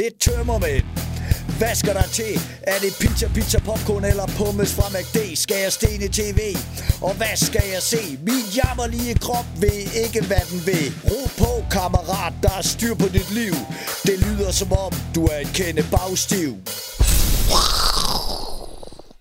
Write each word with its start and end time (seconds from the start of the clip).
Lidt 0.00 0.20
tømmermænd. 0.20 0.84
Hvad 1.58 1.74
skal 1.74 1.94
der 1.94 2.08
til? 2.20 2.34
Er 2.72 2.78
det 2.84 2.92
pizza, 3.00 3.26
pizza, 3.36 3.58
popcorn 3.68 4.04
eller 4.04 4.26
pommes 4.38 4.74
fra 4.74 4.86
McD? 4.94 5.36
Skal 5.36 5.56
jeg 5.64 5.72
stene 5.72 6.06
tv? 6.18 6.40
Og 7.06 7.12
hvad 7.20 7.36
skal 7.36 7.66
jeg 7.74 7.82
se? 7.92 8.02
Min 8.28 8.44
jammerlige 8.58 9.14
krop 9.14 9.48
ved 9.60 9.80
ikke, 10.04 10.20
hvad 10.26 10.44
den 10.50 10.60
vil. 10.66 10.86
Ro 11.10 11.20
på, 11.42 11.52
kammerat, 11.70 12.32
der 12.42 12.52
er 12.58 12.62
styr 12.62 12.94
på 12.94 13.08
dit 13.16 13.30
liv. 13.40 13.54
Det 14.06 14.16
lyder 14.26 14.50
som 14.50 14.72
om, 14.72 14.92
du 15.14 15.24
er 15.24 15.38
en 15.44 15.52
kende 15.58 15.82
bagstiv. 15.94 16.50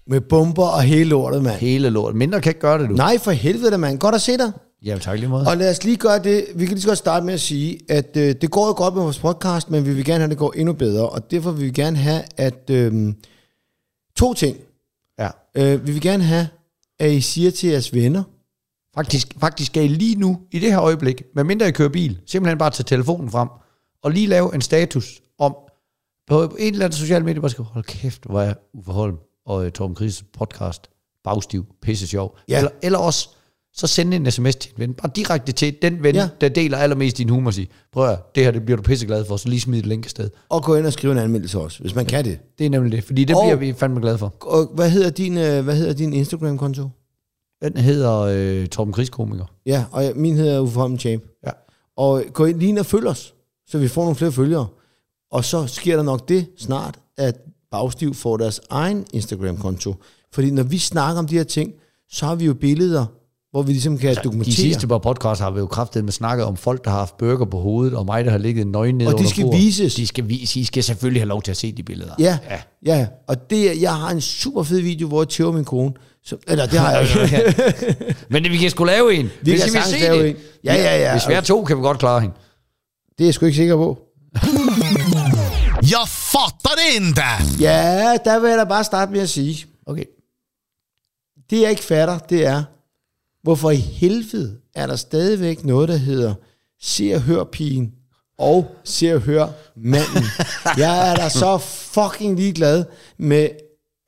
Med 0.07 0.21
bomber 0.21 0.67
og 0.77 0.81
hele 0.81 1.09
lortet, 1.09 1.43
mand. 1.43 1.59
Hele 1.59 1.89
lort. 1.89 2.15
Mindre 2.15 2.41
kan 2.41 2.49
ikke 2.49 2.59
gøre 2.67 2.79
det, 2.81 2.89
du. 2.89 2.95
Nej, 2.95 3.17
for 3.19 3.31
helvede, 3.31 3.77
mand. 3.77 3.99
Godt 3.99 4.15
at 4.15 4.21
se 4.21 4.38
dig. 4.38 4.51
Ja, 4.86 4.98
tak 4.98 5.20
lige 5.20 5.29
måde. 5.29 5.48
Og 5.48 5.57
lad 5.57 5.71
os 5.71 5.84
lige 5.84 5.98
gøre 5.98 6.23
det. 6.23 6.45
Vi 6.55 6.66
kan 6.66 6.73
lige 6.73 6.81
så 6.81 6.88
godt 6.88 6.98
starte 6.98 7.25
med 7.25 7.34
at 7.34 7.41
sige, 7.41 7.80
at 7.89 8.18
øh, 8.18 8.36
det 8.41 8.52
går 8.52 8.68
jo 8.68 8.73
godt 8.73 8.93
med 8.93 9.04
vores 9.04 9.20
podcast, 9.20 9.70
men 9.70 9.86
vi 9.86 9.93
vil 9.93 10.05
gerne 10.05 10.20
have, 10.20 10.23
at 10.23 10.30
det 10.30 10.38
går 10.38 10.54
endnu 10.54 10.73
bedre. 10.73 11.09
Og 11.09 11.31
derfor 11.31 11.52
vil 11.52 11.66
vi 11.66 11.72
gerne 11.72 11.98
have, 11.98 12.23
at 12.38 12.70
øh, 12.70 13.13
to 14.16 14.34
ting. 14.34 14.58
Ja. 15.20 15.30
Øh, 15.55 15.88
vi 15.88 15.91
vil 15.91 16.02
gerne 16.02 16.23
have, 16.23 16.48
at 16.99 17.12
I 17.12 17.22
siger 17.22 17.52
til 17.52 17.70
jeres 17.70 17.94
venner, 17.94 18.23
Faktisk, 18.95 19.27
faktisk 19.39 19.72
skal 19.72 19.84
I 19.84 19.88
lige 19.88 20.16
nu, 20.16 20.41
i 20.52 20.59
det 20.59 20.72
her 20.72 20.81
øjeblik, 20.81 21.23
med 21.36 21.44
mindre 21.44 21.67
I 21.67 21.72
kører 21.72 21.89
bil, 21.89 22.20
simpelthen 22.25 22.58
bare 22.58 22.70
tage 22.70 22.84
telefonen 22.84 23.31
frem, 23.31 23.50
og 24.03 24.11
lige 24.11 24.27
lave 24.27 24.55
en 24.55 24.61
status 24.61 25.22
om, 25.39 25.55
på 26.27 26.55
en 26.59 26.73
eller 26.73 26.86
anden 26.86 26.98
social 26.98 27.25
medie, 27.25 27.41
bare 27.41 27.50
skal 27.50 27.63
hold 27.63 27.84
kæft, 27.84 28.25
hvor 28.25 28.41
er 28.41 28.53
Uffe 28.73 28.91
Holm 28.91 29.17
og 29.45 29.66
uh, 29.66 29.70
Torben 29.70 29.95
Chris 29.95 30.23
podcast, 30.34 30.89
bagstiv, 31.23 31.66
pisse 31.81 32.08
sjov. 32.08 32.38
Ja. 32.50 32.58
Eller, 32.58 32.72
eller 32.81 33.00
også, 33.00 33.30
så 33.73 33.88
sende 33.88 34.17
en 34.17 34.31
sms 34.31 34.55
til 34.55 34.71
en 34.71 34.80
ven, 34.80 34.93
bare 34.93 35.11
direkte 35.16 35.52
til 35.52 35.75
den 35.81 36.03
ven, 36.03 36.16
Ja. 36.16 36.21
ja. 36.21 36.30
der 36.41 36.49
deler 36.49 36.77
allermest 36.77 37.17
din 37.17 37.30
humor, 37.30 37.48
og 37.49 37.53
sige, 37.53 37.67
prøv 37.91 38.09
at, 38.09 38.35
det 38.35 38.44
her 38.44 38.52
det 38.52 38.66
bliver 38.66 38.77
du 38.77 38.84
pisseglad 38.84 39.25
for, 39.25 39.38
så 39.38 39.49
lige 39.49 39.59
smid 39.59 39.80
et 39.80 39.85
link 39.85 40.05
afsted. 40.05 40.30
og 40.49 40.63
gå 40.63 40.75
ind 40.75 40.85
og 40.85 40.94
skrive 40.94 41.11
en 41.13 41.17
anmeldelse 41.20 41.59
også, 41.59 41.80
hvis 41.80 41.95
man 41.95 42.05
kan 42.05 42.25
det. 42.25 42.39
Det 42.59 42.66
er 42.66 42.70
nemlig 42.70 42.91
det, 42.91 43.03
fordi 43.03 43.23
det 43.25 43.36
Og- 43.36 43.42
bliver 43.44 43.55
vi 43.55 43.73
fandme 43.73 43.99
glade 44.02 44.17
for. 44.17 44.33
Og 44.42 44.72
hvad 44.75 44.89
hedder 44.89 45.09
din, 45.09 45.38
øh, 45.38 45.64
hvad 45.64 45.75
hedder 45.75 45.94
din 45.94 46.14
Instagram-konto? 46.14 46.89
Den 47.64 47.77
hedder 47.77 48.61
uh, 48.61 48.67
Torben 48.67 48.94
Chris 48.94 49.09
Komiker. 49.09 49.45
Ja, 49.66 49.86
og 49.92 50.11
min 50.16 50.36
hedder 50.36 50.59
Uffe 50.59 50.97
Champ. 50.97 51.23
Ja. 51.45 51.52
Og 51.97 52.23
gå 52.33 52.45
ind 52.45 52.59
lige 52.59 52.69
ind 52.69 52.80
og 52.80 52.86
følg 52.86 53.08
os, 53.08 53.33
så 53.67 53.77
vi 53.77 53.88
får 53.88 54.02
nogle 54.02 54.16
flere 54.16 54.31
følgere. 54.31 54.67
Og 55.31 55.45
så 55.45 55.67
sker 55.67 55.95
der 55.95 56.03
nok 56.03 56.30
det 56.30 56.45
snart, 56.58 56.99
at 57.17 57.39
Bagstiv 57.72 58.14
får 58.14 58.38
deres 58.38 58.61
egen 58.69 59.05
Instagram-konto. 59.14 59.95
Fordi 60.33 60.52
når 60.52 60.64
vi 60.64 60.77
snakker 60.77 61.19
om 61.19 61.27
de 61.27 61.36
her 61.38 61.44
ting, 61.44 61.73
så 62.11 62.25
har 62.25 62.36
vi 62.36 62.45
jo 62.45 62.53
billeder, 62.53 63.05
hvor 63.52 63.61
vi 63.61 63.71
ligesom 63.71 63.97
kan 63.97 64.16
De 64.16 64.21
dokumentere. 64.23 64.53
sidste 64.55 64.88
par 64.88 64.97
podcast 64.97 65.41
har 65.41 65.52
vi 65.52 65.59
jo 65.59 65.66
kraftet 65.66 66.03
med 66.03 66.11
snakket 66.11 66.45
om 66.45 66.57
folk, 66.57 66.83
der 66.85 66.89
har 66.91 66.97
haft 66.97 67.17
burger 67.17 67.45
på 67.45 67.59
hovedet, 67.59 67.93
og 67.97 68.05
mig, 68.05 68.25
der 68.25 68.31
har 68.31 68.38
ligget 68.38 68.67
nøgen 68.67 68.97
ned 68.97 69.08
Og 69.08 69.19
de 69.19 69.30
skal 69.30 69.43
bordet. 69.43 69.59
vises. 69.61 69.95
De 69.95 70.08
skal, 70.08 70.30
vise, 70.30 70.59
I 70.59 70.63
skal 70.63 70.83
selvfølgelig 70.83 71.21
have 71.21 71.27
lov 71.27 71.41
til 71.41 71.52
at 71.52 71.58
se 71.58 71.71
de 71.71 71.83
billeder. 71.83 72.13
Ja, 72.19 72.38
ja, 72.49 72.59
ja. 72.85 73.08
Og 73.27 73.49
det, 73.49 73.81
jeg 73.81 73.95
har 73.95 74.09
en 74.09 74.21
super 74.21 74.63
fed 74.63 74.80
video, 74.81 75.08
hvor 75.08 75.21
jeg 75.21 75.30
tæver 75.30 75.52
min 75.52 75.66
kone. 75.66 75.93
Så, 76.23 76.38
eller 76.47 76.66
det 76.66 76.80
har 76.80 76.91
jeg 76.91 77.02
ikke. 77.02 77.66
Men 78.30 78.43
det, 78.43 78.52
vi 78.52 78.58
kan 78.58 78.69
sgu 78.69 78.83
lave 78.83 79.13
en. 79.13 79.30
Vi 79.41 79.52
kan 79.52 79.59
sagtens 79.69 80.02
lave 80.02 80.30
en. 80.30 80.36
Ja, 80.63 80.73
ja, 80.75 80.97
ja. 81.02 81.11
Hvis 81.11 81.27
vi 81.27 81.33
er 81.33 81.41
to, 81.41 81.63
kan 81.63 81.77
vi 81.77 81.81
godt 81.81 81.99
klare 81.99 82.21
hende. 82.21 82.36
Det 83.17 83.23
er 83.23 83.27
jeg 83.27 83.33
sgu 83.33 83.45
ikke 83.45 83.55
sikker 83.55 83.75
på. 83.75 83.99
Jag 85.81 86.08
fattar 86.08 86.73
det 86.75 87.02
inte! 87.05 87.21
Ja, 87.63 88.17
der 88.25 88.39
vil 88.39 88.49
jeg 88.49 88.58
da 88.58 88.63
bare 88.63 88.83
starte 88.83 89.11
med 89.11 89.19
at 89.21 89.30
sige, 89.30 89.65
Okay. 89.86 90.03
det 91.49 91.61
jeg 91.61 91.69
ikke 91.69 91.83
fatter, 91.83 92.17
det 92.19 92.45
er, 92.45 92.63
hvorfor 93.44 93.72
i 93.72 93.75
helvede 93.75 94.58
er 94.75 94.88
der 94.88 94.95
stadigvæk 94.95 95.66
noget, 95.66 95.89
der 95.89 95.97
hedder 95.97 96.34
se 96.81 97.14
og 97.16 97.22
hør 97.22 97.44
pigen 97.44 97.92
og 98.39 98.75
se 98.83 99.16
og 99.16 99.22
hør 99.22 99.48
manden. 99.75 100.23
Jeg 100.78 101.11
er 101.11 101.16
da 101.16 101.30
så 101.30 101.58
fucking 101.58 102.36
ligeglad 102.36 102.86
med 103.17 103.50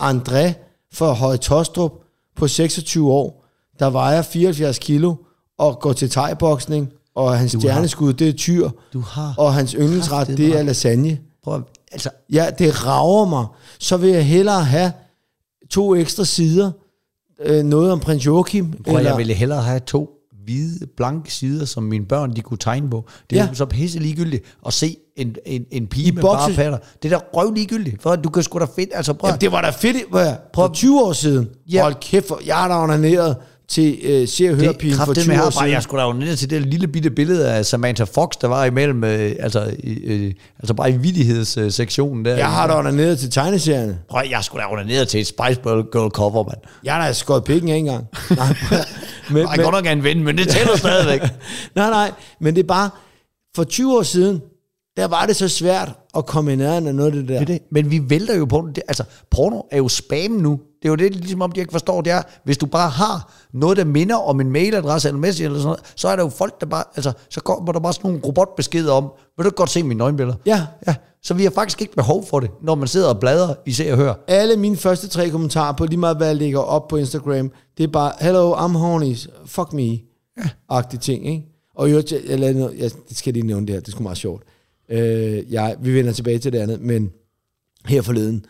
André 0.03 0.53
fra 0.93 1.13
Høje 1.13 1.37
Tostrup 1.37 1.91
på 2.35 2.47
26 2.47 3.11
år, 3.11 3.45
der 3.79 3.89
vejer 3.89 4.21
74 4.21 4.79
kilo 4.79 5.15
og 5.57 5.79
går 5.79 5.93
til 5.93 6.09
thai-boksning, 6.09 6.93
og 7.15 7.37
hans 7.37 7.51
stjerneskud, 7.51 8.13
det 8.13 8.29
er 8.29 8.33
tyr, 8.33 8.69
Du 8.93 8.99
har 8.99 9.33
og 9.37 9.53
hans 9.53 9.71
yndlingsret, 9.71 10.27
det 10.27 10.59
er 10.59 10.63
lasagne. 10.63 11.19
Prøv 11.43 11.61
altså, 11.91 12.09
Ja, 12.31 12.49
det 12.59 12.85
rager 12.85 13.25
mig. 13.25 13.45
Så 13.79 13.97
vil 13.97 14.09
jeg 14.09 14.25
hellere 14.25 14.63
have 14.63 14.91
to 15.69 15.95
ekstra 15.95 16.25
sider, 16.25 16.71
øh, 17.45 17.63
noget 17.63 17.91
om 17.91 17.99
prins 17.99 18.25
Joachim. 18.25 18.73
prøv, 18.85 18.99
jeg 18.99 19.17
ville 19.17 19.33
hellere 19.33 19.61
have 19.61 19.79
to 19.79 20.09
hvide, 20.45 20.87
blanke 20.97 21.33
sider, 21.33 21.65
som 21.65 21.83
mine 21.83 22.05
børn 22.05 22.35
de 22.35 22.41
kunne 22.41 22.57
tegne 22.57 22.89
på. 22.89 23.05
Det 23.29 23.39
er 23.39 23.43
Ja. 23.43 23.53
så 23.53 23.65
pisse 23.65 23.99
ligegyldigt 23.99 24.43
at 24.65 24.73
se 24.73 24.97
en, 25.17 25.35
en, 25.45 25.65
en 25.71 25.87
pige 25.87 26.07
I 26.07 26.11
med 26.11 26.21
bare 26.21 26.53
patter. 26.53 26.77
Det 27.03 27.13
er 27.13 27.17
da 27.19 27.25
røv 27.33 27.51
ligegyldigt, 27.53 28.01
for 28.01 28.15
du 28.15 28.29
kan 28.29 28.43
sgu 28.43 28.59
da 28.59 28.65
fedt. 28.75 28.89
Altså, 28.93 29.13
prøv, 29.13 29.27
Jamen, 29.27 29.41
det 29.41 29.51
var 29.51 29.61
da 29.61 29.69
fedt. 29.69 29.97
Prøv, 30.11 30.25
prøv 30.53 30.73
20 30.73 31.01
år 31.01 31.13
siden. 31.13 31.49
Ja. 31.71 31.81
Hold 31.81 31.95
kæft, 32.01 32.31
jeg 32.45 32.55
har 32.55 32.67
da 32.67 32.75
onaneret 32.83 33.35
til 33.73 33.99
øh, 34.03 34.27
se 34.27 34.49
og 34.49 34.55
høre 34.55 34.67
det 34.67 34.77
pigen 34.77 34.95
for 34.97 35.05
kraftedeme 35.05 35.33
20 35.33 35.35
her 35.35 35.45
år 35.45 35.49
siden. 35.49 35.71
jeg 35.71 35.83
skulle 35.83 36.01
da 36.01 36.07
jo 36.07 36.13
ned 36.13 36.35
til 36.35 36.49
det 36.49 36.61
lille 36.61 36.87
bitte 36.87 37.09
billede 37.09 37.51
af 37.51 37.65
Samantha 37.65 38.03
Fox, 38.03 38.29
der 38.41 38.47
var 38.47 38.65
imellem, 38.65 39.03
øh, 39.03 39.35
altså, 39.39 39.75
øh, 39.83 40.33
altså 40.59 40.73
bare 40.73 40.89
i 40.91 40.97
vittighedssektionen 40.97 42.25
der. 42.25 42.35
Jeg 42.35 42.51
har 42.51 42.67
da 42.67 42.77
onaneret 42.77 43.19
til 43.19 43.31
tegneserierne. 43.31 43.99
Prøv, 44.09 44.21
jeg 44.29 44.43
skulle 44.43 44.63
da 44.77 44.83
ned 44.83 45.05
til 45.05 45.19
et 45.19 45.27
Spice 45.27 45.61
Girl 45.63 46.09
cover, 46.09 46.43
mand. 46.43 46.57
Jeg 46.83 46.93
har 46.93 47.07
da 47.07 47.13
skåret 47.13 47.43
pikken 47.43 47.69
af 47.69 47.75
engang. 47.75 48.07
Nej, 48.29 48.55
men, 49.29 49.37
Jeg 49.55 49.59
godt 49.63 49.75
nok 49.75 49.87
en 49.87 50.03
ven, 50.03 50.23
men 50.23 50.37
det 50.37 50.47
tæller 50.47 50.77
stadigvæk. 50.85 51.21
nej, 51.75 51.89
nej, 51.89 52.11
men 52.41 52.55
det 52.55 52.63
er 52.63 52.67
bare, 52.67 52.89
for 53.55 53.63
20 53.63 53.97
år 53.97 54.03
siden, 54.03 54.41
der 54.97 55.07
var 55.07 55.25
det 55.25 55.35
så 55.35 55.47
svært 55.47 55.93
at 56.17 56.25
komme 56.25 56.53
i 56.53 56.55
nærheden 56.55 56.87
af 56.87 56.95
noget 56.95 57.11
af 57.11 57.17
det 57.17 57.27
der. 57.27 57.39
Det 57.39 57.47
det. 57.47 57.59
Men 57.71 57.91
vi 57.91 58.09
vælter 58.09 58.35
jo 58.35 58.45
på 58.45 58.69
det. 58.75 58.83
Altså, 58.87 59.03
porno 59.31 59.61
er 59.71 59.77
jo 59.77 59.87
spam 59.87 60.31
nu. 60.31 60.51
Det 60.51 60.87
er 60.87 60.89
jo 60.89 60.95
det, 60.95 61.15
ligesom 61.15 61.41
om 61.41 61.51
de 61.51 61.59
ikke 61.59 61.71
forstår, 61.71 62.01
det 62.01 62.13
er, 62.13 62.21
hvis 62.43 62.57
du 62.57 62.65
bare 62.65 62.89
har 62.89 63.33
noget, 63.53 63.77
der 63.77 63.85
minder 63.85 64.15
om 64.15 64.41
en 64.41 64.51
mailadresse 64.51 65.07
eller 65.07 65.17
en 65.17 65.21
message 65.21 65.45
eller 65.45 65.59
sådan 65.59 65.67
noget, 65.67 65.93
så 65.95 66.07
er 66.07 66.15
der 66.15 66.23
jo 66.23 66.29
folk, 66.29 66.61
der 66.61 66.65
bare, 66.65 66.83
altså, 66.95 67.11
så 67.29 67.41
kommer 67.41 67.71
der 67.71 67.79
bare 67.79 67.93
sådan 67.93 68.11
nogle 68.11 68.25
robotbeskeder 68.25 68.93
om, 68.93 69.11
vil 69.37 69.45
du 69.45 69.49
godt 69.49 69.69
se 69.69 69.83
mine 69.83 69.97
nøgenbilleder? 69.97 70.37
Ja. 70.45 70.65
ja. 70.87 70.95
Så 71.23 71.33
vi 71.33 71.43
har 71.43 71.51
faktisk 71.51 71.81
ikke 71.81 71.95
behov 71.95 72.25
for 72.25 72.39
det, 72.39 72.49
når 72.61 72.75
man 72.75 72.87
sidder 72.87 73.09
og 73.09 73.19
bladrer 73.19 73.55
i 73.65 73.71
Se 73.71 73.91
og 73.91 73.97
Hør. 73.97 74.13
alle 74.27 74.57
mine 74.57 74.77
første 74.77 75.07
tre 75.07 75.29
kommentarer 75.29 75.73
på 75.73 75.85
lige 75.85 75.99
meget, 75.99 76.17
hvad 76.17 76.27
jeg 76.27 76.35
lægger 76.35 76.59
op 76.59 76.87
på 76.87 76.97
Instagram, 76.97 77.51
det 77.77 77.83
er 77.83 77.87
bare, 77.87 78.11
hello, 78.21 78.55
I'm 78.55 78.77
horny, 78.77 79.15
fuck 79.45 79.73
me, 79.73 79.99
agtige 80.69 80.99
ting, 80.99 81.27
ikke? 81.27 81.45
Og 81.75 81.91
jeg, 81.91 82.03
jeg, 82.11 82.39
jeg, 82.39 82.53
noget, 82.53 82.77
jeg 82.77 82.91
det 83.09 83.17
skal 83.17 83.31
jeg 83.31 83.33
lige 83.33 83.47
nævne 83.47 83.67
det 83.67 83.75
her, 83.75 83.79
det 83.79 83.87
er 83.87 83.91
sgu 83.91 84.03
meget 84.03 84.17
sjovt. 84.17 84.43
Øh, 84.93 85.51
jeg, 85.51 85.75
vi 85.81 85.93
vender 85.93 86.13
tilbage 86.13 86.39
til 86.39 86.53
det 86.53 86.59
andet, 86.59 86.81
men 86.81 87.11
her 87.85 88.01
forleden, 88.01 88.45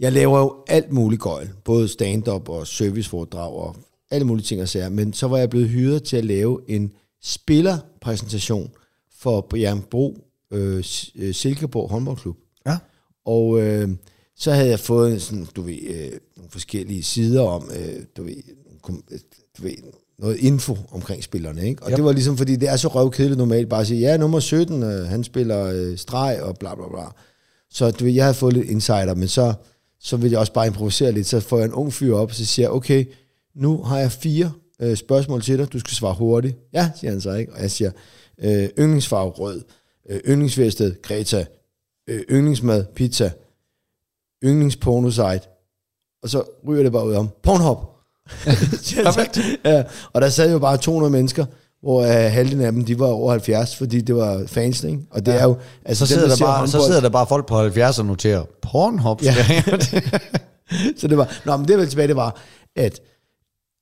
jeg 0.00 0.12
laver 0.12 0.38
jo 0.38 0.64
alt 0.68 0.92
muligt 0.92 1.22
gøjl, 1.22 1.48
både 1.64 1.88
stand-up 1.88 2.48
og 2.48 2.66
serviceforedrag 2.66 3.52
og 3.52 3.76
alle 4.10 4.26
mulige 4.26 4.44
ting 4.44 4.62
og 4.62 4.68
sager, 4.68 4.88
men 4.88 5.12
så 5.12 5.28
var 5.28 5.38
jeg 5.38 5.50
blevet 5.50 5.68
hyret 5.68 6.02
til 6.02 6.16
at 6.16 6.24
lave 6.24 6.60
en 6.68 6.92
spillerpræsentation 7.22 8.70
for 9.18 9.48
Bro 9.90 10.18
øh, 10.50 10.84
øh, 11.16 11.34
Silkeborg 11.34 11.90
håndboldklub. 11.90 12.36
Ja. 12.66 12.78
Og 13.24 13.60
øh, 13.60 13.88
så 14.36 14.52
havde 14.52 14.68
jeg 14.68 14.80
fået 14.80 15.22
sådan, 15.22 15.46
du 15.56 15.62
ved, 15.62 15.78
øh, 15.82 16.12
nogle 16.36 16.50
forskellige 16.50 17.02
sider 17.02 17.42
om, 17.42 17.70
øh, 17.78 18.04
du 18.16 18.22
ved, 18.22 18.36
kom, 18.82 19.04
øh, 19.10 19.18
du 19.58 19.62
ved, 19.62 19.74
noget 20.18 20.36
info 20.36 20.76
omkring 20.92 21.24
spillerne, 21.24 21.68
ikke? 21.68 21.82
Og 21.82 21.90
Ja. 21.90 21.96
det 21.96 22.04
var 22.04 22.12
ligesom, 22.12 22.36
fordi 22.36 22.56
det 22.56 22.68
er 22.68 22.76
så 22.76 22.88
røvkedeligt 22.88 23.38
normalt 23.38 23.68
bare 23.68 23.80
at 23.80 23.86
sige, 23.86 24.00
ja, 24.00 24.16
nummer 24.16 24.40
17, 24.40 24.82
øh, 24.82 25.06
han 25.06 25.24
spiller 25.24 25.64
øh, 25.64 25.98
streg 25.98 26.42
og 26.42 26.56
bla 26.58 26.74
bla 26.74 26.88
bla. 26.88 27.04
Så 27.70 27.90
du 27.90 28.04
ved, 28.04 28.12
jeg 28.12 28.24
havde 28.24 28.34
fået 28.34 28.52
lidt 28.54 28.68
insider, 28.70 29.14
men 29.14 29.28
så, 29.28 29.54
så 30.00 30.16
vil 30.16 30.30
jeg 30.30 30.40
også 30.40 30.52
bare 30.52 30.66
improvisere 30.66 31.12
lidt. 31.12 31.26
Så 31.26 31.40
får 31.40 31.56
jeg 31.58 31.64
en 31.66 31.72
ung 31.72 31.92
fyr 31.92 32.14
op, 32.14 32.28
og 32.28 32.34
så 32.34 32.46
siger 32.46 32.66
jeg, 32.66 32.72
okay, 32.72 33.04
nu 33.54 33.82
har 33.82 33.98
jeg 33.98 34.12
fire 34.12 34.52
øh, 34.80 34.96
spørgsmål 34.96 35.42
til 35.42 35.58
dig, 35.58 35.72
du 35.72 35.78
skal 35.78 35.94
svare 35.94 36.14
hurtigt. 36.14 36.56
Ja, 36.72 36.90
siger 37.00 37.10
han 37.10 37.20
så, 37.20 37.32
ikke? 37.34 37.52
Og 37.52 37.60
jeg 37.60 37.70
siger, 37.70 37.90
øh, 38.38 38.68
yndlingsfarve 38.78 39.30
rød, 39.30 39.62
øh, 40.10 40.20
yndlingsværsted, 40.28 41.02
Greta, 41.02 41.44
øh, 42.08 42.20
yndlingsmad, 42.30 42.84
pizza, 42.94 43.30
yndlingspornosite, 44.44 45.40
og 46.22 46.28
så 46.28 46.42
ryger 46.68 46.82
det 46.82 46.92
bare 46.92 47.06
ud 47.06 47.14
om, 47.14 47.28
Pornhub. 47.42 47.78
Perfekt. 49.04 49.38
ja, 49.64 49.82
og 50.12 50.20
der 50.20 50.28
sad 50.28 50.52
jo 50.52 50.58
bare 50.58 50.76
200 50.76 51.10
mennesker, 51.10 51.46
hvor 51.82 52.00
uh, 52.00 52.08
halvdelen 52.08 52.64
af 52.64 52.72
dem, 52.72 52.84
de 52.84 52.98
var 52.98 53.06
over 53.06 53.30
70, 53.30 53.76
fordi 53.76 54.00
det 54.00 54.16
var 54.16 54.42
fans, 54.46 54.84
ikke? 54.84 54.98
Og 55.10 55.26
det 55.26 55.32
ja. 55.32 55.38
er 55.38 55.44
jo... 55.44 55.56
Altså, 55.84 56.06
Så 56.06 56.14
dem, 56.14 56.18
sidder, 56.18 56.28
der 56.28 56.36
ser 56.36 56.44
bare, 56.44 56.68
så 56.68 56.84
sidder 56.86 57.00
der 57.00 57.08
bare 57.08 57.26
folk 57.26 57.46
på 57.46 57.56
70 57.56 57.98
og 57.98 58.06
noterer, 58.06 58.44
Pornhub. 58.62 59.22
Ja. 59.22 59.34
Så 60.96 61.08
det 61.08 61.18
var, 61.18 61.40
nå, 61.44 61.56
men 61.56 61.68
det 61.68 61.78
var 61.78 61.84
tilbage, 61.84 62.08
det 62.08 62.16
var, 62.16 62.40
at 62.76 63.00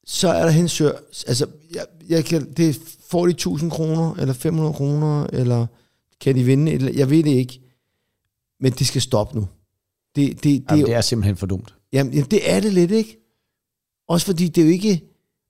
så 0.07 0.29
er 0.29 0.43
der 0.43 0.51
hensør, 0.51 0.93
altså, 1.27 1.47
jeg, 1.75 1.85
jeg 2.09 2.25
kan, 2.25 2.53
det 2.53 2.79
får 3.11 3.27
de 3.27 3.31
1000 3.31 3.71
kroner, 3.71 4.15
eller 4.15 4.35
500 4.35 4.75
kroner, 4.75 5.27
eller 5.33 5.67
kan 6.21 6.35
de 6.35 6.45
vinde, 6.45 6.73
eller, 6.73 6.93
jeg 6.93 7.11
ved 7.11 7.23
det 7.23 7.31
ikke, 7.31 7.61
men 8.61 8.73
det 8.73 8.87
skal 8.87 9.03
stoppe 9.03 9.39
nu. 9.39 9.49
Det, 10.17 10.31
det, 10.31 10.43
det, 10.45 10.65
Jamen, 10.71 10.87
det 10.87 10.95
er 10.95 11.01
simpelthen 11.01 11.37
for 11.37 11.47
dumt. 11.47 11.75
jamen, 11.93 12.13
jamen, 12.13 12.31
det 12.31 12.51
er 12.51 12.61
det 12.61 12.73
lidt, 12.73 12.91
ikke? 12.91 13.24
Også 14.09 14.27
fordi 14.27 14.49
det 14.49 14.61
er 14.61 14.65
jo 14.67 14.73
ikke, 14.73 15.03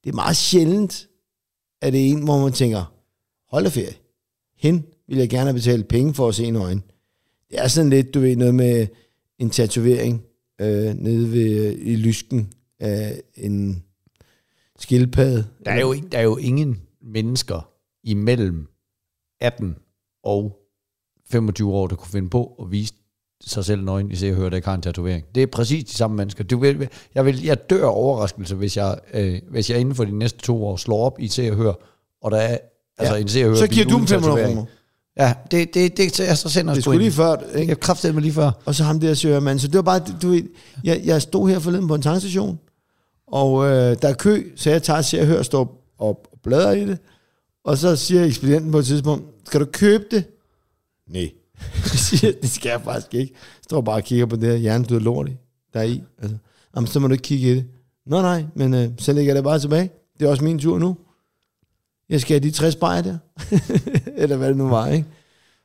det 0.04 0.10
er 0.10 0.14
meget 0.14 0.36
sjældent, 0.36 1.08
at 1.82 1.92
det 1.92 2.00
er 2.06 2.10
en, 2.10 2.24
hvor 2.24 2.38
man 2.38 2.52
tænker, 2.52 2.94
hold 3.50 3.70
ferie, 3.70 3.94
hen 4.56 4.84
vil 5.08 5.18
jeg 5.18 5.28
gerne 5.30 5.52
betale 5.52 5.84
penge 5.84 6.14
for 6.14 6.28
at 6.28 6.34
se 6.34 6.44
en 6.44 6.56
øjne. 6.56 6.82
Det 7.50 7.58
er 7.58 7.68
sådan 7.68 7.90
lidt, 7.90 8.14
du 8.14 8.20
ved, 8.20 8.36
noget 8.36 8.54
med 8.54 8.86
en 9.38 9.50
tatovering 9.50 10.22
øh, 10.60 10.94
nede 10.94 11.32
ved, 11.32 11.66
øh, 11.66 11.86
i 11.86 11.96
lysken 11.96 12.52
af 12.80 13.22
en 13.34 13.84
skildpadde. 14.78 15.46
Der 15.64 15.70
er, 15.72 15.80
jo, 15.80 15.92
ikke- 15.92 16.08
der 16.08 16.18
er 16.18 16.22
jo 16.22 16.36
ingen 16.36 16.82
mennesker 17.02 17.70
imellem 18.02 18.66
18 19.40 19.76
og 20.22 20.58
25 21.30 21.72
år, 21.72 21.86
der 21.86 21.96
kunne 21.96 22.10
finde 22.10 22.30
på 22.30 22.46
at 22.62 22.70
vise 22.70 22.94
sig 23.46 23.64
selv 23.64 23.82
nøgen, 23.82 24.10
i 24.10 24.16
Se 24.16 24.30
og 24.30 24.36
Hør, 24.36 24.48
der 24.48 24.56
ikke 24.56 24.68
har 24.68 24.74
en 24.74 24.82
tatovering. 24.82 25.24
Det 25.34 25.42
er 25.42 25.46
præcis 25.46 25.84
de 25.84 25.96
samme 25.96 26.16
mennesker. 26.16 26.44
Du 26.44 26.58
vil, 26.58 26.88
jeg, 27.14 27.24
vil, 27.24 27.44
jeg 27.44 27.70
dør 27.70 27.84
af 27.86 27.92
overraskelse, 27.96 28.54
hvis 28.54 28.76
jeg, 28.76 28.98
øh, 29.14 29.40
hvis 29.50 29.70
jeg 29.70 29.78
inden 29.80 29.94
for 29.94 30.04
de 30.04 30.18
næste 30.18 30.38
to 30.38 30.66
år 30.66 30.76
slår 30.76 31.06
op 31.06 31.16
i 31.20 31.28
Se 31.28 31.50
og 31.50 31.56
Hør, 31.56 31.72
og 32.22 32.30
der 32.30 32.36
er 32.36 32.58
altså 32.98 33.16
en 33.16 33.28
Se 33.28 33.42
og 33.44 33.48
Hør 33.48 33.56
Så 33.56 33.66
giver 33.66 33.86
du 33.86 33.98
dem 33.98 34.06
500 34.06 34.22
tatovering. 34.22 34.56
kroner. 34.56 34.70
Ja, 35.18 35.34
det, 35.50 35.74
det, 35.74 35.96
det, 35.96 36.16
det, 36.16 36.16
så, 36.16 36.36
så 36.36 36.48
sender 36.48 36.72
Det 36.72 36.76
jeg 36.76 36.82
skulle 36.82 36.98
lige 36.98 37.12
før, 37.12 37.36
ikke? 37.56 37.68
Jeg 37.68 37.80
kræftede 37.80 38.12
mig 38.12 38.22
lige 38.22 38.32
før. 38.32 38.50
Og 38.64 38.74
så 38.74 38.84
ham 38.84 39.00
der 39.00 39.14
søger 39.14 39.40
mand. 39.40 39.58
Så 39.58 39.66
det 39.66 39.74
var 39.76 39.82
bare, 39.82 40.00
du 40.22 40.40
jeg, 40.84 41.00
jeg 41.04 41.22
stod 41.22 41.48
her 41.50 41.58
forleden 41.58 41.88
på 41.88 41.94
en 41.94 42.02
tankstation, 42.02 42.58
og 43.26 43.64
øh, 43.66 43.96
der 44.02 44.08
er 44.08 44.12
kø, 44.12 44.42
så 44.56 44.70
jeg 44.70 44.82
tager 44.82 45.02
ser 45.02 45.20
og 45.20 45.26
hører, 45.26 45.42
står 45.42 45.84
og 45.98 46.28
bladrer 46.42 46.72
i 46.72 46.86
det. 46.86 46.98
Og 47.64 47.78
så 47.78 47.96
siger 47.96 48.24
ekspedienten 48.24 48.72
på 48.72 48.78
et 48.78 48.86
tidspunkt, 48.86 49.24
skal 49.46 49.60
du 49.60 49.66
købe 49.72 50.04
det? 50.10 50.24
Nej. 51.08 51.30
Jeg 51.60 51.98
siger, 51.98 52.32
det 52.42 52.50
skal 52.50 52.68
jeg 52.70 52.80
faktisk 52.80 53.14
ikke. 53.14 53.32
Jeg 53.34 53.62
står 53.62 53.80
bare 53.80 53.96
og 53.96 54.04
kigger 54.04 54.26
på 54.26 54.36
det 54.36 54.48
her 54.48 54.56
hjernedøde 54.56 55.00
lort, 55.00 55.28
der 55.74 55.80
er 55.80 55.84
i. 55.84 56.02
Altså, 56.22 56.36
jamen, 56.76 56.86
så 56.86 57.00
må 57.00 57.06
du 57.06 57.12
ikke 57.12 57.22
kigge 57.22 57.50
i 57.50 57.54
det. 57.54 57.66
Nå 58.06 58.22
nej, 58.22 58.44
men 58.54 58.74
øh, 58.74 58.90
så 58.98 59.12
lægger 59.12 59.30
jeg 59.30 59.36
det 59.36 59.44
bare 59.44 59.58
tilbage. 59.58 59.90
Det 60.18 60.26
er 60.26 60.30
også 60.30 60.44
min 60.44 60.58
tur 60.58 60.78
nu. 60.78 60.96
Jeg 62.08 62.20
skal 62.20 62.34
have 62.34 62.48
de 62.48 62.50
60 62.50 62.76
bajer 62.76 63.02
der. 63.02 63.18
Eller 64.22 64.36
hvad 64.36 64.48
det 64.48 64.56
nu 64.56 64.68
var, 64.68 64.88
ikke? 64.88 65.08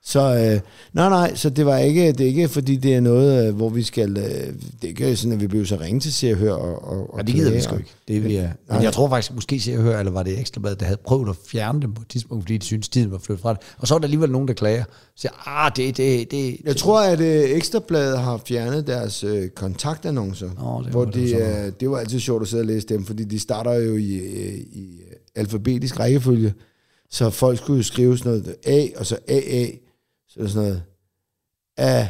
Så 0.09 0.19
øh, 0.19 0.59
nej, 0.94 1.09
nej, 1.09 1.35
så 1.35 1.50
det 1.50 1.65
var 1.65 1.77
ikke, 1.77 2.11
det 2.11 2.21
er 2.21 2.25
ikke 2.27 2.47
fordi 2.47 2.75
det 2.75 2.95
er 2.95 3.00
noget, 3.01 3.47
øh, 3.47 3.56
hvor 3.56 3.69
vi 3.69 3.83
skal, 3.83 4.17
øh, 4.17 4.23
det 4.23 4.83
er 4.83 4.88
ikke 4.88 5.15
sådan, 5.15 5.33
at 5.33 5.41
vi 5.41 5.47
bliver 5.47 5.65
så 5.65 5.75
ringe 5.81 6.00
til 6.00 6.13
Se 6.13 6.31
og 6.31 6.38
Hør 6.38 6.51
og, 6.53 6.83
og, 6.83 7.13
og 7.13 7.19
Ja, 7.19 7.23
det 7.23 7.35
gider 7.35 7.51
vi 7.51 7.61
sgu 7.61 7.77
ikke. 7.77 7.89
Det 8.07 8.23
vil 8.23 8.31
jeg. 8.31 8.41
Men 8.67 8.75
Nej. 8.75 8.83
jeg 8.83 8.94
tror 8.94 9.09
faktisk, 9.09 9.33
måske 9.33 9.59
se 9.59 9.75
og 9.75 9.81
høre, 9.81 10.00
eller 10.00 10.11
var 10.11 10.23
det 10.23 10.39
Ekstrabladet, 10.39 10.79
der 10.79 10.85
havde 10.85 11.00
prøvet 11.06 11.29
at 11.29 11.35
fjerne 11.47 11.81
dem 11.81 11.94
på 11.94 12.01
et 12.01 12.07
tidspunkt, 12.07 12.44
fordi 12.44 12.57
de 12.57 12.65
syntes, 12.65 12.89
tiden 12.89 13.11
var 13.11 13.17
flyttet 13.17 13.41
fra 13.41 13.53
det. 13.53 13.59
Og 13.77 13.88
så 13.88 13.95
er 13.95 14.00
der 14.00 14.06
alligevel 14.06 14.29
nogen, 14.31 14.47
der 14.47 14.53
klager. 14.53 14.83
Så 15.15 15.21
siger, 15.21 15.47
ah, 15.47 15.71
det, 15.75 15.97
det, 15.97 16.31
det, 16.31 16.57
Jeg 16.65 16.75
tror, 16.75 17.01
at 17.01 17.19
øh, 17.19 17.50
Ekstrabladet 17.50 18.19
har 18.19 18.41
fjernet 18.47 18.88
deres 18.88 19.23
øh, 19.23 19.50
kontaktannoncer, 19.50 20.50
Nå, 20.59 20.81
det 20.83 20.91
hvor 20.91 21.06
var 21.06 21.11
de, 21.11 21.21
det 21.21 21.29
så. 21.29 21.38
øh, 21.38 21.71
det 21.79 21.89
var 21.89 21.97
altid 21.97 22.19
sjovt 22.19 22.41
at 22.41 22.47
sidde 22.47 22.61
og 22.61 22.67
læse 22.67 22.88
dem, 22.88 23.06
fordi 23.06 23.23
de 23.23 23.39
starter 23.39 23.73
jo 23.73 23.95
i, 23.95 24.15
øh, 24.15 24.53
i 24.53 25.00
alfabetisk 25.35 26.00
rækkefølge, 26.00 26.53
så 27.11 27.29
folk 27.29 27.57
skulle 27.57 27.77
jo 27.77 27.83
skrive 27.83 28.17
sådan 28.17 28.31
noget 28.31 28.56
A, 28.65 28.88
og 28.97 29.06
så 29.06 29.17
AA, 29.27 29.65
er 30.39 30.44
det 30.44 30.51
sådan 30.51 30.68
noget 30.68 30.83
A, 31.77 32.07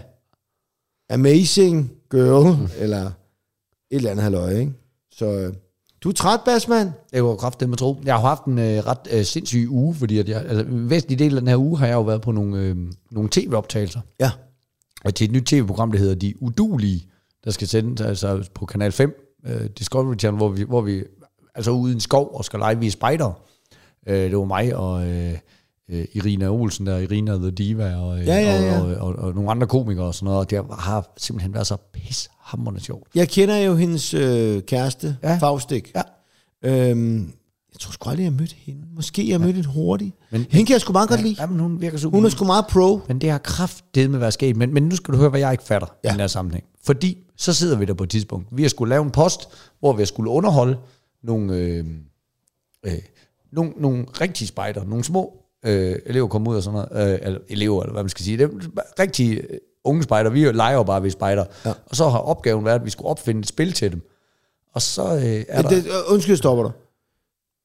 Amazing 1.10 1.92
Girl, 2.12 2.70
eller 2.78 3.06
et 3.06 3.96
eller 3.96 4.12
andet 4.12 4.24
halløj, 4.24 4.50
ikke? 4.50 4.74
Så 5.12 5.26
øh, 5.26 5.54
du 6.04 6.10
er 6.10 6.14
træt, 6.14 6.40
Basman? 6.46 6.92
Det 7.14 7.24
var 7.24 7.36
kraftigt 7.36 7.70
med 7.70 7.78
tro. 7.78 7.98
Jeg 8.06 8.14
har 8.14 8.22
haft 8.22 8.46
en 8.46 8.60
øh, 8.60 8.86
ret 8.86 9.08
øh, 9.12 9.26
sindssyg 9.26 9.68
uge, 9.70 9.96
fordi 9.96 10.20
at 10.20 10.30
jeg, 10.30 10.42
altså, 10.42 10.66
en 10.66 10.90
væsentlig 10.90 11.20
del 11.20 11.36
af 11.36 11.42
den 11.42 11.48
her 11.48 11.58
uge 11.58 11.78
har 11.78 11.88
jeg 11.88 11.94
jo 11.94 12.02
været 12.02 12.22
på 12.22 12.32
nogle, 12.32 12.60
øh, 12.60 12.76
nogle 13.12 13.30
tv-optagelser. 13.32 14.02
Ja. 14.20 14.32
Og 15.06 15.16
til 15.16 15.26
et 15.26 15.32
nyt 15.32 15.46
tv-program, 15.46 15.92
der 15.92 16.00
hedder 16.00 16.16
De 16.16 16.44
Udulige, 16.44 17.08
der 17.44 17.52
skal 17.52 17.68
sendes 17.68 18.02
altså 18.02 18.50
på 18.54 18.66
Kanal 18.66 18.92
5, 18.92 19.40
øh, 19.46 19.70
Discovery 19.78 20.16
Channel, 20.16 20.38
hvor 20.38 20.50
vi, 20.50 20.64
hvor 20.64 20.82
vi 20.82 21.04
altså 21.56 21.72
ude 21.72 21.92
i 21.92 21.96
en 21.96 22.00
skov 22.00 22.32
og 22.34 22.46
skal 22.46 22.60
lege 22.60 22.80
vi 22.80 22.90
spejdere. 22.90 23.34
Øh, 24.08 24.30
det 24.32 24.38
var 24.38 24.44
mig 24.44 24.76
og 24.76 25.08
øh, 25.08 25.38
øh, 25.90 26.06
Irina 26.14 26.48
Olsen, 26.50 26.86
der 26.86 26.98
Irina 26.98 27.38
The 27.38 27.52
Diva, 27.52 27.96
og, 27.96 28.20
øh, 28.20 28.28
Ja, 28.28 28.40
ja, 28.40 28.62
ja. 28.62 28.82
Og, 28.82 28.88
og, 28.88 28.96
og, 28.96 29.16
og, 29.16 29.36
nogle 29.36 29.52
andre 29.52 29.68
komikere 29.68 30.06
og 30.06 30.16
sådan 30.16 30.26
noget, 30.26 30.40
og 30.40 30.50
det 30.50 30.66
har 30.80 31.14
simpelthen 31.18 31.54
været 31.54 31.68
så 31.68 31.78
pishammerende 31.94 32.82
sjovt. 32.82 33.08
Jeg 33.16 33.30
kender 33.30 33.58
jo 33.58 33.76
hendes 33.76 34.14
øh, 34.14 34.62
kæreste, 34.62 35.18
ja. 35.24 35.32
Ja. 35.32 35.38
Faustik. 35.38 35.92
Ja. 35.96 36.02
Øhm, 36.64 37.34
jeg 37.74 37.80
tror 37.80 37.92
sgu 37.92 38.10
aldrig, 38.10 38.24
jeg 38.24 38.32
har 38.32 38.40
mødt 38.40 38.54
hende. 38.54 38.82
Måske 38.96 39.28
jeg 39.28 39.34
har 39.34 39.46
mødt 39.46 39.56
hende 39.56 39.70
hurtigt. 39.70 40.16
Men, 40.32 40.46
hende 40.50 40.66
kan 40.66 40.74
jeg 40.74 40.82
sgu 40.82 40.94
meget 40.94 41.10
godt 41.10 41.22
lide. 41.22 41.36
Ja, 41.40 41.46
men 41.46 41.60
hun 41.60 41.82
virker 41.82 41.98
super. 41.98 42.18
Hun 42.18 42.26
er 42.26 42.30
sgu 42.30 42.46
meget 42.46 42.66
pro. 42.70 43.00
Men 43.08 43.22
det 43.22 43.32
har 43.32 43.38
kraftedeme 43.38 44.12
med 44.12 44.20
været 44.20 44.34
sket. 44.34 44.56
Men, 44.56 44.74
men 44.74 44.84
nu 44.84 44.96
skal 44.96 45.14
du 45.14 45.18
høre, 45.18 45.30
hvad 45.30 45.40
jeg 45.40 45.52
ikke 45.52 45.64
fatter 45.64 45.88
ja. 46.04 46.08
Ja. 46.08 46.10
i 46.10 46.14
den 46.14 46.20
her 46.20 46.28
sammenhæng. 46.28 46.64
Fordi 46.84 47.18
så 47.38 47.54
sidder 47.54 47.78
vi 47.78 47.86
der 47.86 47.94
på 47.94 48.04
et 48.04 48.10
tidspunkt. 48.10 48.48
Vi 48.52 48.62
har 48.62 48.70
skulle 48.70 48.90
lave 48.90 49.04
en 49.04 49.12
post, 49.12 49.40
hvor 49.80 49.94
vi 49.94 50.02
har 50.02 50.06
skulle 50.06 50.32
underholde 50.32 50.78
nogle, 51.24 51.56
øh, 51.56 51.86
øh, 52.86 52.94
nogle, 53.52 53.72
nogle 53.78 54.06
rigtige 54.22 54.48
spejder. 54.48 54.86
Nogle 54.86 55.04
små 55.04 55.34
øh, 55.66 55.96
elever 56.06 56.28
komme 56.28 56.50
ud 56.50 56.56
og 56.56 56.64
sådan 56.64 56.86
noget. 56.92 57.14
Øh, 57.14 57.20
eller 57.22 57.40
elever, 57.50 57.82
eller 57.84 57.94
hvad 57.94 58.04
man 58.04 58.10
skal 58.10 58.26
sige. 58.26 58.38
Det 58.38 58.44
er 58.44 59.02
rigtige 59.02 59.36
øh, 59.36 59.58
unge 59.84 60.04
spejder. 60.04 60.30
Vi 60.30 60.52
leger 60.52 60.76
jo 60.76 60.84
bare 60.84 61.04
ved 61.04 61.12
spejder. 61.12 61.46
Ja. 61.66 61.70
Og 61.86 61.96
så 61.96 62.10
har 62.10 62.20
opgaven 62.20 62.66
været, 62.66 62.76
at 62.76 62.86
vi 62.86 62.90
skulle 62.90 63.08
opfinde 63.08 63.40
et 63.40 63.48
spil 63.48 63.74
til 63.74 63.92
dem. 63.92 64.02
Og 64.74 64.82
så 64.82 65.16
øh, 65.16 65.46
er 65.48 65.62
der... 65.62 65.70
Det, 65.70 65.86
øh, 65.86 66.14
undskyld, 66.14 66.38
stopper 66.38 66.64
dig. 66.64 66.72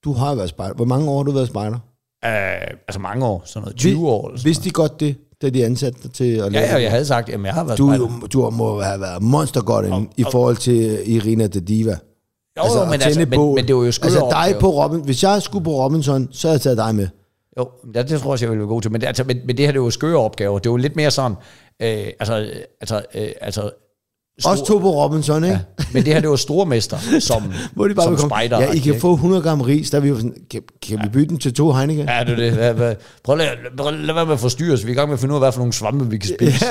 Du 0.05 0.13
har 0.13 0.35
været 0.35 0.49
spejder. 0.49 0.75
Hvor 0.75 0.85
mange 0.85 1.11
år 1.11 1.17
har 1.17 1.23
du 1.23 1.31
været 1.33 1.49
spejder? 1.49 1.79
Øh, 2.25 2.77
altså 2.89 3.01
mange 3.01 3.27
år, 3.27 3.43
sådan 3.45 3.63
noget 3.63 3.77
20 3.77 4.09
år. 4.09 4.29
Eller 4.29 4.39
sådan 4.39 4.49
Vidste 4.49 4.65
de 4.65 4.71
godt 4.71 5.01
det, 5.01 5.17
da 5.43 5.51
de 5.51 5.65
ansatte 5.65 6.03
dig 6.03 6.13
til 6.13 6.25
at 6.25 6.53
lave 6.53 6.65
Ja, 6.65 6.77
ja, 6.77 6.83
jeg 6.83 6.91
havde 6.91 7.07
sagt, 7.07 7.29
at 7.29 7.43
jeg 7.45 7.55
har 7.55 7.65
været 7.65 7.79
Du, 7.79 7.89
er 7.89 7.97
spejder. 7.97 8.27
du 8.27 8.51
må 8.51 8.81
have 8.81 9.01
været 9.01 9.23
monstergodt 9.23 9.87
ind, 9.87 10.09
i 10.17 10.25
forhold 10.33 10.57
til 10.57 11.03
Irina 11.15 11.47
the 11.47 11.61
Diva. 11.61 11.91
Jo, 11.91 12.63
altså, 12.63 12.79
jo, 12.79 12.85
men, 12.85 13.03
altså, 13.03 13.21
men, 13.21 13.31
bål. 13.31 13.55
men 13.55 13.67
det 13.67 13.75
var 13.75 13.81
jo 13.81 13.87
Altså 13.87 14.29
dig 14.31 14.57
på 14.61 14.71
Robin. 14.71 15.01
Hvis 15.01 15.23
jeg 15.23 15.43
skulle 15.43 15.65
på 15.65 15.71
Robinson, 15.71 16.29
så 16.33 16.49
havde 16.49 16.55
jeg 16.55 16.61
taget 16.61 16.79
dig 16.79 16.95
med. 16.95 17.09
Jo, 17.59 17.71
det, 17.95 18.09
det 18.09 18.21
tror 18.21 18.29
jeg 18.29 18.33
også, 18.33 18.45
jeg 18.45 18.51
ville 18.51 18.61
være 18.61 18.69
god 18.69 18.83
til. 18.83 18.93
Men 18.93 19.05
altså, 19.05 19.25
men, 19.25 19.41
men 19.47 19.57
det 19.57 19.65
her, 19.65 19.73
det 19.73 19.79
er 19.79 19.85
jo 19.85 19.91
skøre 19.91 20.17
opgaver. 20.17 20.59
Det 20.59 20.67
er 20.67 20.71
jo 20.71 20.77
lidt 20.77 20.97
mere 20.97 21.11
sådan, 21.11 21.37
øh, 21.83 22.07
altså, 22.21 22.41
øh, 22.41 22.57
altså, 22.81 23.03
øh, 23.15 23.29
altså 23.41 23.71
stor, 24.41 24.51
Også 24.51 24.65
to 24.65 24.79
på 24.79 24.91
Robinson, 24.91 25.45
ikke? 25.45 25.57
Ja, 25.57 25.85
men 25.93 26.05
det 26.05 26.13
her, 26.13 26.21
det 26.21 26.31
var 26.31 26.37
stormester, 26.37 26.99
som, 27.21 27.53
Hvor 27.73 27.89
de 27.89 27.95
bare 27.95 28.19
som 28.19 28.31
spider. 28.31 28.61
Ja, 28.61 28.73
I 28.73 28.79
kan 28.79 29.01
få 29.01 29.13
100 29.15 29.43
gram 29.43 29.61
ris. 29.61 29.91
Der 29.91 29.97
er 29.97 30.03
vi 30.03 30.09
jo 30.09 30.17
sådan, 30.17 30.37
kan, 30.51 30.63
kan 30.83 31.01
vi 31.03 31.09
bytte 31.09 31.29
den 31.29 31.39
til 31.39 31.55
to 31.55 31.73
Heineken? 31.73 32.09
Ja, 32.09 32.25
det 32.25 32.33
er 32.33 32.37
det. 32.37 32.53
Hvad, 32.53 32.75
hvad, 32.75 32.95
prøv, 33.25 33.41
at 33.41 33.49
at 33.87 33.95
lade 33.95 34.15
være 34.15 34.27
med 34.27 34.33
at 34.33 34.41
forstyrre 34.41 34.73
os. 34.73 34.87
Vi 34.87 34.91
er 34.91 34.95
i 34.95 34.97
gang 34.97 35.09
med 35.09 35.15
at 35.15 35.21
finde 35.21 35.33
ud 35.33 35.37
af, 35.37 35.41
hvad 35.41 35.53
for 35.53 35.59
nogle 35.59 35.73
svampe, 35.73 36.11
vi 36.11 36.19
kan 36.19 36.31
spise. 36.39 36.67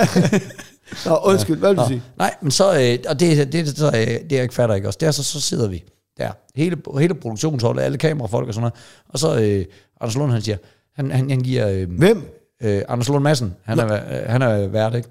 Nå, 1.10 1.20
undskyld, 1.24 1.58
hvad 1.58 1.70
vil 1.70 1.78
du 1.78 1.88
sige? 1.88 2.04
nej, 2.18 2.36
men 2.42 2.52
så, 2.52 2.80
øh, 2.82 2.98
og 3.10 3.20
det, 3.20 3.54
det, 3.54 3.78
så, 3.78 3.88
øh, 3.88 3.92
det 4.08 4.32
jeg 4.32 4.44
ikke 4.44 4.54
fatter 4.54 4.76
ikke 4.76 4.88
også, 4.88 4.98
det 5.02 5.08
er 5.08 5.12
så, 5.12 5.24
så 5.24 5.42
sidder 5.42 5.68
vi 5.68 5.84
der, 6.18 6.32
hele, 6.56 6.78
hele 7.00 7.14
produktionsholdet, 7.14 7.84
alle 7.84 7.98
kamerafolk 7.98 8.48
og 8.48 8.54
sådan 8.54 8.62
noget, 8.62 8.74
og 9.10 9.20
så 9.20 9.40
øh, 9.40 9.66
Anders 10.02 10.16
Lund, 10.16 10.32
han 10.32 10.42
siger, 10.42 10.58
han, 10.96 11.12
han, 11.12 11.30
han 11.30 11.40
giver, 11.40 11.70
øh, 11.70 11.92
Hvem? 11.98 12.24
øh, 12.64 12.82
Anders 12.88 13.08
Lund 13.10 13.24
Madsen, 13.24 13.56
han 13.64 13.80
er, 13.80 13.94
øh, 13.94 14.30
han 14.30 14.42
er 14.42 14.68
vært, 14.68 14.96
ikke? 14.96 15.10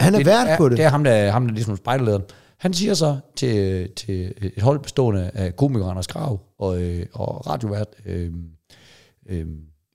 Han 0.00 0.14
er 0.14 0.24
vært 0.24 0.58
på 0.58 0.68
det. 0.68 0.76
Det 0.78 0.84
er 0.84 0.88
ham, 0.88 1.04
der, 1.04 1.30
ham, 1.30 1.44
der 1.44 1.50
er 1.50 1.54
ligesom 1.54 1.76
spejderlederen. 1.76 2.22
Han 2.58 2.72
siger 2.74 2.94
så 2.94 3.16
til, 3.36 3.88
til 3.96 4.34
et 4.56 4.62
hold 4.62 4.80
bestående 4.80 5.30
af 5.34 5.56
komikeren 5.56 5.90
Anders 5.90 6.06
Grav 6.06 6.40
og, 6.58 6.82
øh, 6.82 7.06
og 7.12 7.46
radiovært 7.46 7.86
øh, 8.06 8.32
øh, 9.28 9.46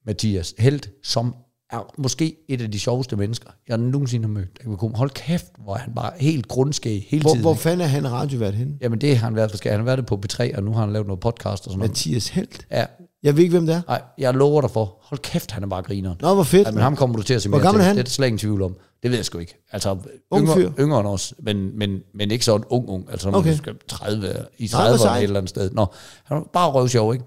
Mathias 0.05 0.53
Helt, 0.59 0.89
som 1.03 1.35
er 1.71 1.93
måske 1.97 2.35
et 2.49 2.61
af 2.61 2.71
de 2.71 2.79
sjoveste 2.79 3.15
mennesker, 3.15 3.49
jeg 3.67 3.77
nogensinde 3.77 4.27
har 4.27 4.33
mødt. 4.33 4.59
Jeg 4.67 4.77
komme, 4.77 4.97
hold 4.97 5.09
kæft, 5.09 5.45
hvor 5.63 5.73
han 5.73 5.93
bare 5.93 6.11
helt 6.17 6.47
grundskæg 6.47 7.07
hele 7.09 7.21
Hvor, 7.21 7.31
tiden. 7.31 7.41
hvor 7.41 7.53
fanden 7.53 7.81
er 7.81 7.85
han 7.85 8.11
radiovært 8.11 8.53
henne? 8.53 8.77
Jamen 8.81 9.01
det 9.01 9.17
har 9.17 9.25
han 9.25 9.35
været 9.35 9.51
forskelligt. 9.51 9.73
Han 9.73 9.79
har 9.79 9.95
været 9.95 9.97
det 9.97 10.05
på 10.05 10.21
B3, 10.25 10.57
og 10.57 10.63
nu 10.63 10.73
har 10.73 10.79
han 10.79 10.93
lavet 10.93 11.07
noget 11.07 11.19
podcast 11.19 11.45
og 11.45 11.57
sådan 11.71 11.77
noget. 11.77 11.89
Mathias 11.89 12.29
Helt. 12.29 12.67
Ja, 12.71 12.85
Jeg 13.23 13.35
ved 13.37 13.43
ikke, 13.43 13.51
hvem 13.51 13.65
det 13.65 13.75
er. 13.75 13.81
nej, 13.87 14.01
jeg 14.17 14.33
lover 14.33 14.61
dig 14.61 14.71
for. 14.71 14.97
Hold 15.01 15.19
kæft, 15.19 15.51
han 15.51 15.63
er 15.63 15.67
bare 15.67 15.81
griner. 15.81 16.15
Nå, 16.19 16.33
hvor 16.33 16.43
fedt. 16.43 16.67
Ja, 16.67 16.71
men 16.71 16.81
ham 16.83 16.95
kommer 16.95 17.17
du 17.17 17.23
til 17.23 17.33
at 17.33 17.41
se 17.41 17.49
Hvor 17.49 17.57
mere 17.57 17.65
gammel 17.67 17.79
til. 17.79 17.83
er 17.83 17.87
han? 17.87 17.97
Det 17.97 18.05
er 18.05 18.09
slet 18.09 18.27
ingen 18.27 18.37
tvivl 18.37 18.61
om. 18.61 18.75
Det 19.03 19.11
ved 19.11 19.17
jeg 19.17 19.25
sgu 19.25 19.37
ikke. 19.37 19.63
Altså, 19.71 19.97
Ung 20.31 20.41
yngre, 20.43 20.55
fyr? 20.55 20.71
yngre 20.79 20.99
end 20.99 21.07
os, 21.07 21.33
men, 21.39 21.77
men, 21.77 21.99
men 22.13 22.31
ikke 22.31 22.45
sådan 22.45 22.65
ung, 22.69 22.89
ung. 22.89 23.11
Altså, 23.11 23.27
Okay. 23.27 23.37
okay. 23.39 23.55
skal 23.55 23.73
30, 23.87 24.27
i 24.57 24.69
Nej, 24.73 24.87
hvor 24.87 24.95
30'erne 24.97 25.01
sejt. 25.01 25.17
et 25.17 25.23
eller 25.23 25.37
andet 25.37 25.49
sted. 25.49 25.71
Nå, 25.71 25.85
han 26.23 26.37
var 26.37 26.43
bare 26.53 26.69
røvsjov, 26.71 27.13
ikke? 27.13 27.25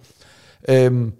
Øhm, 0.68 1.12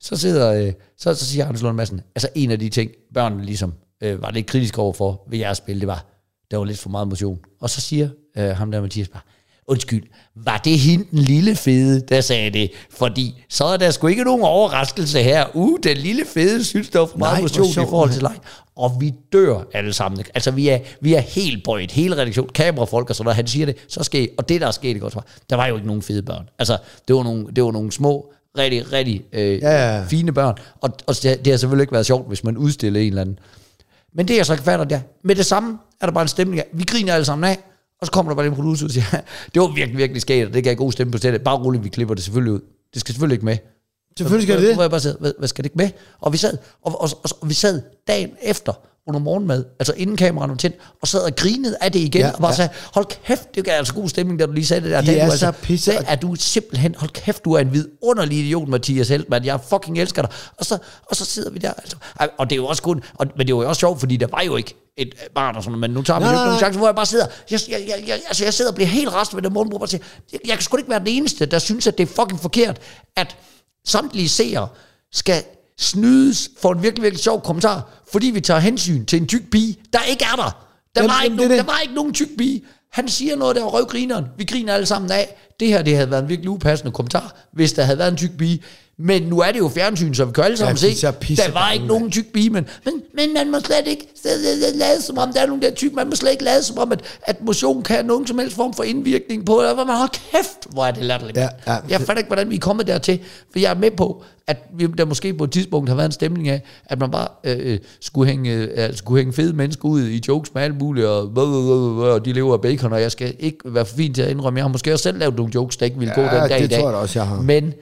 så 0.00 0.16
sidder, 0.16 0.66
øh, 0.66 0.72
så, 0.98 1.14
så 1.14 1.26
siger 1.26 1.46
Anders 1.46 1.62
Lund 1.62 1.76
Madsen, 1.76 2.00
altså 2.14 2.28
en 2.34 2.50
af 2.50 2.58
de 2.58 2.68
ting, 2.68 2.90
børnene 3.14 3.44
ligesom 3.44 3.74
øh, 4.02 4.22
var 4.22 4.30
lidt 4.30 4.46
kritiske 4.46 4.78
overfor 4.78 5.22
ved 5.30 5.38
jeres 5.38 5.58
spil, 5.58 5.80
det 5.80 5.88
var, 5.88 6.04
der 6.50 6.56
var 6.56 6.64
lidt 6.64 6.78
for 6.78 6.90
meget 6.90 7.08
motion. 7.08 7.38
Og 7.60 7.70
så 7.70 7.80
siger 7.80 8.08
øh, 8.38 8.48
ham 8.50 8.70
der 8.70 8.80
Mathias 8.80 9.08
bare, 9.08 9.22
undskyld, 9.66 10.02
var 10.36 10.58
det 10.58 10.78
hende 10.78 11.04
den 11.10 11.18
lille 11.18 11.56
fede, 11.56 12.00
der 12.00 12.20
sagde 12.20 12.50
det? 12.50 12.70
Fordi 12.90 13.44
så 13.48 13.64
er 13.64 13.76
der 13.76 13.90
sgu 13.90 14.06
ikke 14.06 14.24
nogen 14.24 14.42
overraskelse 14.42 15.22
her. 15.22 15.56
Uh, 15.56 15.78
den 15.82 15.96
lille 15.96 16.24
fede 16.34 16.64
synes, 16.64 16.88
der 16.88 16.98
var 16.98 17.06
for 17.06 17.18
meget 17.18 17.42
motion 17.42 17.70
i 17.70 17.74
forhold 17.74 18.10
til 18.10 18.22
leg. 18.22 18.36
Og 18.76 18.96
vi 19.00 19.14
dør 19.32 19.62
alle 19.72 19.92
sammen. 19.92 20.24
Altså, 20.34 20.50
vi 20.50 20.68
er, 20.68 20.78
vi 21.00 21.14
er 21.14 21.20
helt 21.20 21.64
bøjet. 21.64 21.90
Hele 21.90 22.16
redaktion, 22.16 22.48
kamerafolk 22.48 23.10
og 23.10 23.16
sådan 23.16 23.24
noget. 23.24 23.36
Han 23.36 23.46
siger 23.46 23.66
det, 23.66 23.76
så 23.88 24.04
sker 24.04 24.26
Og 24.38 24.48
det, 24.48 24.60
der 24.60 24.66
er 24.66 24.70
sket 24.70 24.96
i 24.96 24.98
godt 24.98 25.16
der 25.50 25.56
var 25.56 25.66
jo 25.66 25.74
ikke 25.74 25.86
nogen 25.86 26.02
fede 26.02 26.22
børn. 26.22 26.48
Altså, 26.58 26.78
det 27.08 27.16
var 27.16 27.22
nogle, 27.22 27.46
det 27.56 27.64
var 27.64 27.72
nogle 27.72 27.92
små, 27.92 28.32
rigtig, 28.58 28.92
rigtig 28.92 29.24
øh, 29.32 29.58
Ja, 29.58 29.96
ja, 29.96 30.04
fine 30.04 30.32
børn. 30.32 30.54
Og, 30.80 30.90
og 31.06 31.14
det, 31.22 31.44
det 31.44 31.52
har 31.52 31.56
selvfølgelig 31.58 31.82
ikke 31.82 31.92
været 31.92 32.06
sjovt, 32.06 32.28
hvis 32.28 32.44
man 32.44 32.56
udstiller 32.56 33.00
en 33.00 33.06
eller 33.06 33.20
anden. 33.20 33.38
Men 34.14 34.28
det, 34.28 34.36
jeg 34.36 34.46
så 34.46 34.52
ikke 34.52 34.64
fatter, 34.64 34.84
det 34.84 34.96
er, 34.96 35.00
med 35.22 35.34
det 35.34 35.46
samme 35.46 35.78
er 36.00 36.06
der 36.06 36.12
bare 36.12 36.22
en 36.22 36.28
stemning 36.28 36.60
af, 36.60 36.66
vi 36.72 36.84
griner 36.84 37.14
alle 37.14 37.24
sammen 37.24 37.50
af, 37.50 37.58
og 38.00 38.06
så 38.06 38.12
kommer 38.12 38.30
der 38.30 38.36
bare 38.36 38.46
en 38.46 38.54
producer 38.54 38.86
og 38.86 38.90
siger, 38.90 39.04
det 39.54 39.62
var 39.62 39.74
virkelig, 39.74 39.98
virkelig 39.98 40.22
skægt, 40.22 40.46
og 40.46 40.54
det 40.54 40.64
gav 40.64 40.74
god 40.74 40.92
stemme 40.92 41.10
på 41.10 41.18
stedet. 41.18 41.42
Bare 41.42 41.58
roligt, 41.58 41.84
vi 41.84 41.88
klipper 41.88 42.14
det 42.14 42.24
selvfølgelig 42.24 42.52
ud. 42.52 42.60
Det 42.94 43.00
skal 43.00 43.14
selvfølgelig 43.14 43.34
ikke 43.34 43.44
med. 43.44 43.56
Selvfølgelig 44.18 44.48
skal 44.48 44.56
det 44.60 44.66
det. 44.66 44.74
Hvor 44.74 44.82
jeg 44.82 44.90
bare 44.90 45.00
sad, 45.00 45.16
hvad, 45.20 45.32
hvad 45.38 45.48
skal 45.48 45.64
det 45.64 45.70
ikke 45.70 45.76
med? 45.78 45.90
Og 46.20 46.32
vi 46.32 46.36
sad, 46.38 46.56
og, 46.82 47.00
og, 47.00 47.10
og, 47.22 47.30
og 47.40 47.48
vi 47.48 47.54
sad 47.54 47.82
dagen 48.08 48.30
efter 48.42 48.72
under 49.06 49.20
morgenmad, 49.20 49.64
altså 49.78 49.92
inden 49.96 50.16
kameraet 50.16 50.50
var 50.50 50.56
tændt, 50.56 50.76
og 51.02 51.08
sad 51.08 51.20
og 51.20 51.36
grinede 51.36 51.76
af 51.80 51.92
det 51.92 51.98
igen, 52.00 52.20
Ja, 52.20 52.30
og 52.30 52.38
bare 52.38 52.50
ja. 52.50 52.56
sagde, 52.56 52.70
hold 52.94 53.06
kæft, 53.26 53.54
det 53.54 53.64
gav 53.64 53.74
altså 53.78 53.94
god 53.94 54.08
stemning, 54.08 54.38
da 54.38 54.46
du 54.46 54.52
lige 54.52 54.66
sagde 54.66 54.82
det 54.82 54.90
der. 54.90 55.00
De 55.00 55.16
er 55.18 55.30
du 55.30 55.36
så 55.36 55.52
pisse- 55.62 55.90
Det 55.98 56.04
er 56.08 56.14
du 56.16 56.34
simpelthen, 56.34 56.94
hold 56.98 57.10
kæft, 57.10 57.44
du 57.44 57.52
er 57.52 57.58
en 57.58 57.72
vidunderlig 57.72 58.38
idiot, 58.38 58.68
Mathias 58.68 59.08
Heltmann, 59.08 59.44
jeg 59.44 59.60
fucking 59.68 59.98
elsker 59.98 60.22
dig. 60.22 60.30
Og 60.56 60.64
så, 60.66 60.78
og 61.10 61.16
så 61.16 61.24
sidder 61.24 61.50
vi 61.50 61.58
der, 61.58 61.72
altså, 61.72 61.96
og 62.38 62.50
det 62.50 62.56
er 62.56 62.60
jo 62.60 62.66
også 62.66 62.82
kun, 62.82 63.02
og, 63.14 63.26
men 63.36 63.46
det 63.46 63.54
var 63.56 63.62
jo 63.62 63.68
også 63.68 63.80
sjovt, 63.80 64.00
fordi 64.00 64.16
der 64.16 64.26
var 64.30 64.42
jo 64.42 64.56
ikke 64.56 64.74
et 64.96 65.14
barn 65.34 65.56
og 65.56 65.62
sådan 65.62 65.70
noget, 65.72 65.80
men 65.80 65.90
nu 65.90 66.02
tager 66.02 66.20
vi 66.20 66.24
jo 66.24 66.30
nej, 66.30 66.34
ikke 66.34 66.38
nogen 66.44 66.52
nej. 66.52 66.58
chance, 66.58 66.78
hvor 66.78 66.88
jeg 66.88 66.94
bare 66.94 67.06
sidder, 67.06 67.26
jeg, 67.50 67.60
jeg, 67.68 67.80
jeg, 67.88 68.04
jeg, 68.08 68.20
altså 68.28 68.44
jeg 68.44 68.54
sidder 68.54 68.70
og 68.70 68.74
bliver 68.74 68.88
helt 68.88 69.12
rast 69.14 69.34
med 69.34 69.42
den 69.42 69.52
morgenbrug, 69.52 69.82
og 69.82 69.88
siger, 69.88 70.02
jeg, 70.32 70.40
jeg 70.46 70.54
kan 70.54 70.62
sgu 70.62 70.76
ikke 70.76 70.90
være 70.90 70.98
den 70.98 71.08
eneste, 71.08 71.46
der 71.46 71.58
synes, 71.58 71.86
at 71.86 71.98
det 71.98 72.08
er 72.10 72.12
fucking 72.22 72.40
forkert, 72.40 72.78
at 73.16 73.36
samtlige 73.86 74.28
seere 74.28 74.68
skal 75.12 75.44
snydes 75.78 76.50
for 76.60 76.72
en 76.72 76.82
virkelig, 76.82 77.02
virkelig 77.02 77.22
sjov 77.22 77.42
kommentar, 77.42 77.90
fordi 78.12 78.26
vi 78.26 78.40
tager 78.40 78.60
hensyn 78.60 79.04
til 79.06 79.20
en 79.20 79.26
tyk 79.26 79.50
pige, 79.50 79.76
der 79.92 80.02
ikke 80.02 80.24
er 80.32 80.36
der. 80.36 80.66
Der, 80.94 81.02
Jamen, 81.02 81.10
var, 81.10 81.22
ikke 81.22 81.34
jamen, 81.34 81.36
nogen, 81.36 81.52
er 81.52 81.56
der 81.56 81.72
var 81.72 81.80
ikke 81.80 81.94
nogen 81.94 82.14
tyk 82.14 82.28
pige. 82.38 82.64
Han 82.92 83.08
siger 83.08 83.36
noget, 83.36 83.56
der 83.56 83.62
var 83.62 83.70
røvgrineren. 83.70 84.24
Vi 84.38 84.44
griner 84.44 84.74
alle 84.74 84.86
sammen 84.86 85.10
af. 85.10 85.36
Det 85.60 85.68
her, 85.68 85.82
det 85.82 85.96
havde 85.96 86.10
været 86.10 86.22
en 86.22 86.28
virkelig 86.28 86.50
upassende 86.50 86.92
kommentar, 86.92 87.36
hvis 87.52 87.72
der 87.72 87.82
havde 87.82 87.98
været 87.98 88.10
en 88.10 88.16
tyk 88.16 88.36
pige. 88.38 88.62
Men 88.98 89.22
nu 89.22 89.40
er 89.40 89.52
det 89.52 89.58
jo 89.58 89.68
fjernsyn, 89.68 90.14
så 90.14 90.24
vi 90.24 90.32
kan 90.32 90.44
alle 90.44 90.56
sammen 90.56 90.76
Ja, 90.76 90.94
se, 90.94 91.06
der 91.36 91.52
var 91.52 91.70
ikke 91.70 91.86
nogen 91.86 92.10
tyk 92.10 92.32
pige, 92.32 92.50
men, 92.50 92.66
men, 92.84 92.94
men 93.14 93.34
man 93.34 93.50
må 93.50 93.60
slet 93.60 93.86
ikke 93.86 94.06
lade 94.74 95.02
som 95.02 95.18
om, 95.18 95.32
der 95.32 95.40
er 95.40 95.46
nogen 95.46 95.62
der 95.62 95.70
tyk, 95.70 95.92
man 95.92 96.08
må 96.08 96.14
slet 96.14 96.30
ikke 96.32 96.44
lade 96.44 96.62
som 96.62 96.78
om, 96.78 96.92
at, 96.92 97.00
at 97.22 97.42
motion 97.44 97.82
kan 97.82 97.96
have 97.96 98.06
nogen 98.06 98.26
som 98.26 98.38
helst 98.38 98.56
form 98.56 98.74
for 98.74 98.82
indvirkning 98.82 99.46
på, 99.46 99.52
og 99.56 99.76
man 99.86 99.96
hold 99.96 100.10
kæft, 100.32 100.72
hvor 100.72 100.86
er 100.86 100.90
det 100.90 101.04
latterligt. 101.04 101.38
Ja, 101.38 101.48
ja. 101.66 101.76
Jeg 101.88 102.00
fatter 102.00 102.18
ikke, 102.18 102.28
hvordan 102.28 102.50
vi 102.50 102.54
er 102.56 102.60
kommet 102.60 102.86
dertil, 102.86 103.18
for 103.52 103.58
jeg 103.58 103.70
er 103.70 103.74
med 103.78 103.90
på, 103.90 104.22
at 104.46 104.56
vi, 104.76 104.86
der 104.98 105.04
måske 105.04 105.34
på 105.34 105.44
et 105.44 105.50
tidspunkt 105.50 105.88
har 105.88 105.96
været 105.96 106.06
en 106.06 106.12
stemning 106.12 106.48
af, 106.48 106.62
at 106.86 106.98
man 106.98 107.10
bare 107.10 107.28
øh, 107.44 107.78
skulle, 108.00 108.30
hænge, 108.30 108.52
øh, 108.52 108.96
skulle 108.96 109.20
hænge 109.20 109.32
fede 109.32 109.52
mennesker 109.52 109.88
ud 109.88 110.02
i 110.02 110.22
jokes 110.28 110.54
med 110.54 110.62
alt 110.62 110.78
muligt, 110.78 111.06
og, 111.06 111.22
og 112.12 112.24
de 112.24 112.32
lever 112.32 112.54
af 112.54 112.60
bacon, 112.60 112.92
og 112.92 113.00
jeg 113.00 113.12
skal 113.12 113.34
ikke 113.38 113.58
være 113.64 113.84
for 113.84 113.96
fin 113.96 114.14
til 114.14 114.22
at 114.22 114.30
indrømme, 114.30 114.56
jeg 114.58 114.64
har 114.64 114.68
måske 114.72 114.92
også 114.92 115.02
selv 115.02 115.18
lavet 115.18 115.36
nogle 115.36 115.52
jokes, 115.54 115.76
der 115.76 115.84
ikke 115.86 115.98
ville 115.98 116.14
gå 116.14 116.20
Ja, 116.20 116.40
den 116.40 116.48
dag 116.48 116.58
det 116.58 116.64
i 116.64 116.68
dag. 116.68 116.80
tror 116.80 116.88
jeg 116.88 116.98
også, 116.98 117.18
jeg 117.18 117.28
har. 117.28 117.40
Men 117.40 117.72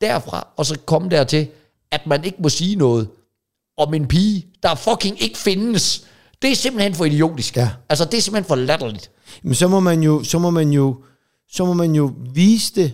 derfra, 0.00 0.48
og 0.56 0.66
så 0.66 0.78
komme 0.86 1.08
dertil, 1.08 1.46
at 1.92 2.00
man 2.06 2.24
ikke 2.24 2.38
må 2.42 2.48
sige 2.48 2.76
noget 2.76 3.08
om 3.78 3.94
en 3.94 4.06
pige, 4.06 4.46
der 4.62 4.74
fucking 4.74 5.22
ikke 5.22 5.38
findes. 5.38 6.04
Det 6.42 6.50
er 6.50 6.54
simpelthen 6.56 6.94
for 6.94 7.04
idiotisk. 7.04 7.56
Ja. 7.56 7.70
Altså, 7.88 8.04
det 8.04 8.14
er 8.14 8.20
simpelthen 8.22 8.48
for 8.48 8.54
latterligt. 8.56 9.10
Men 9.42 9.54
så 9.54 9.68
må 9.68 9.80
man 9.80 10.02
jo, 10.02 10.22
så 10.24 10.38
må 10.38 10.50
man 10.50 10.70
jo, 10.70 10.96
så 11.52 11.64
må 11.64 11.72
man 11.72 11.94
jo 11.94 12.12
vise 12.34 12.72
det, 12.74 12.92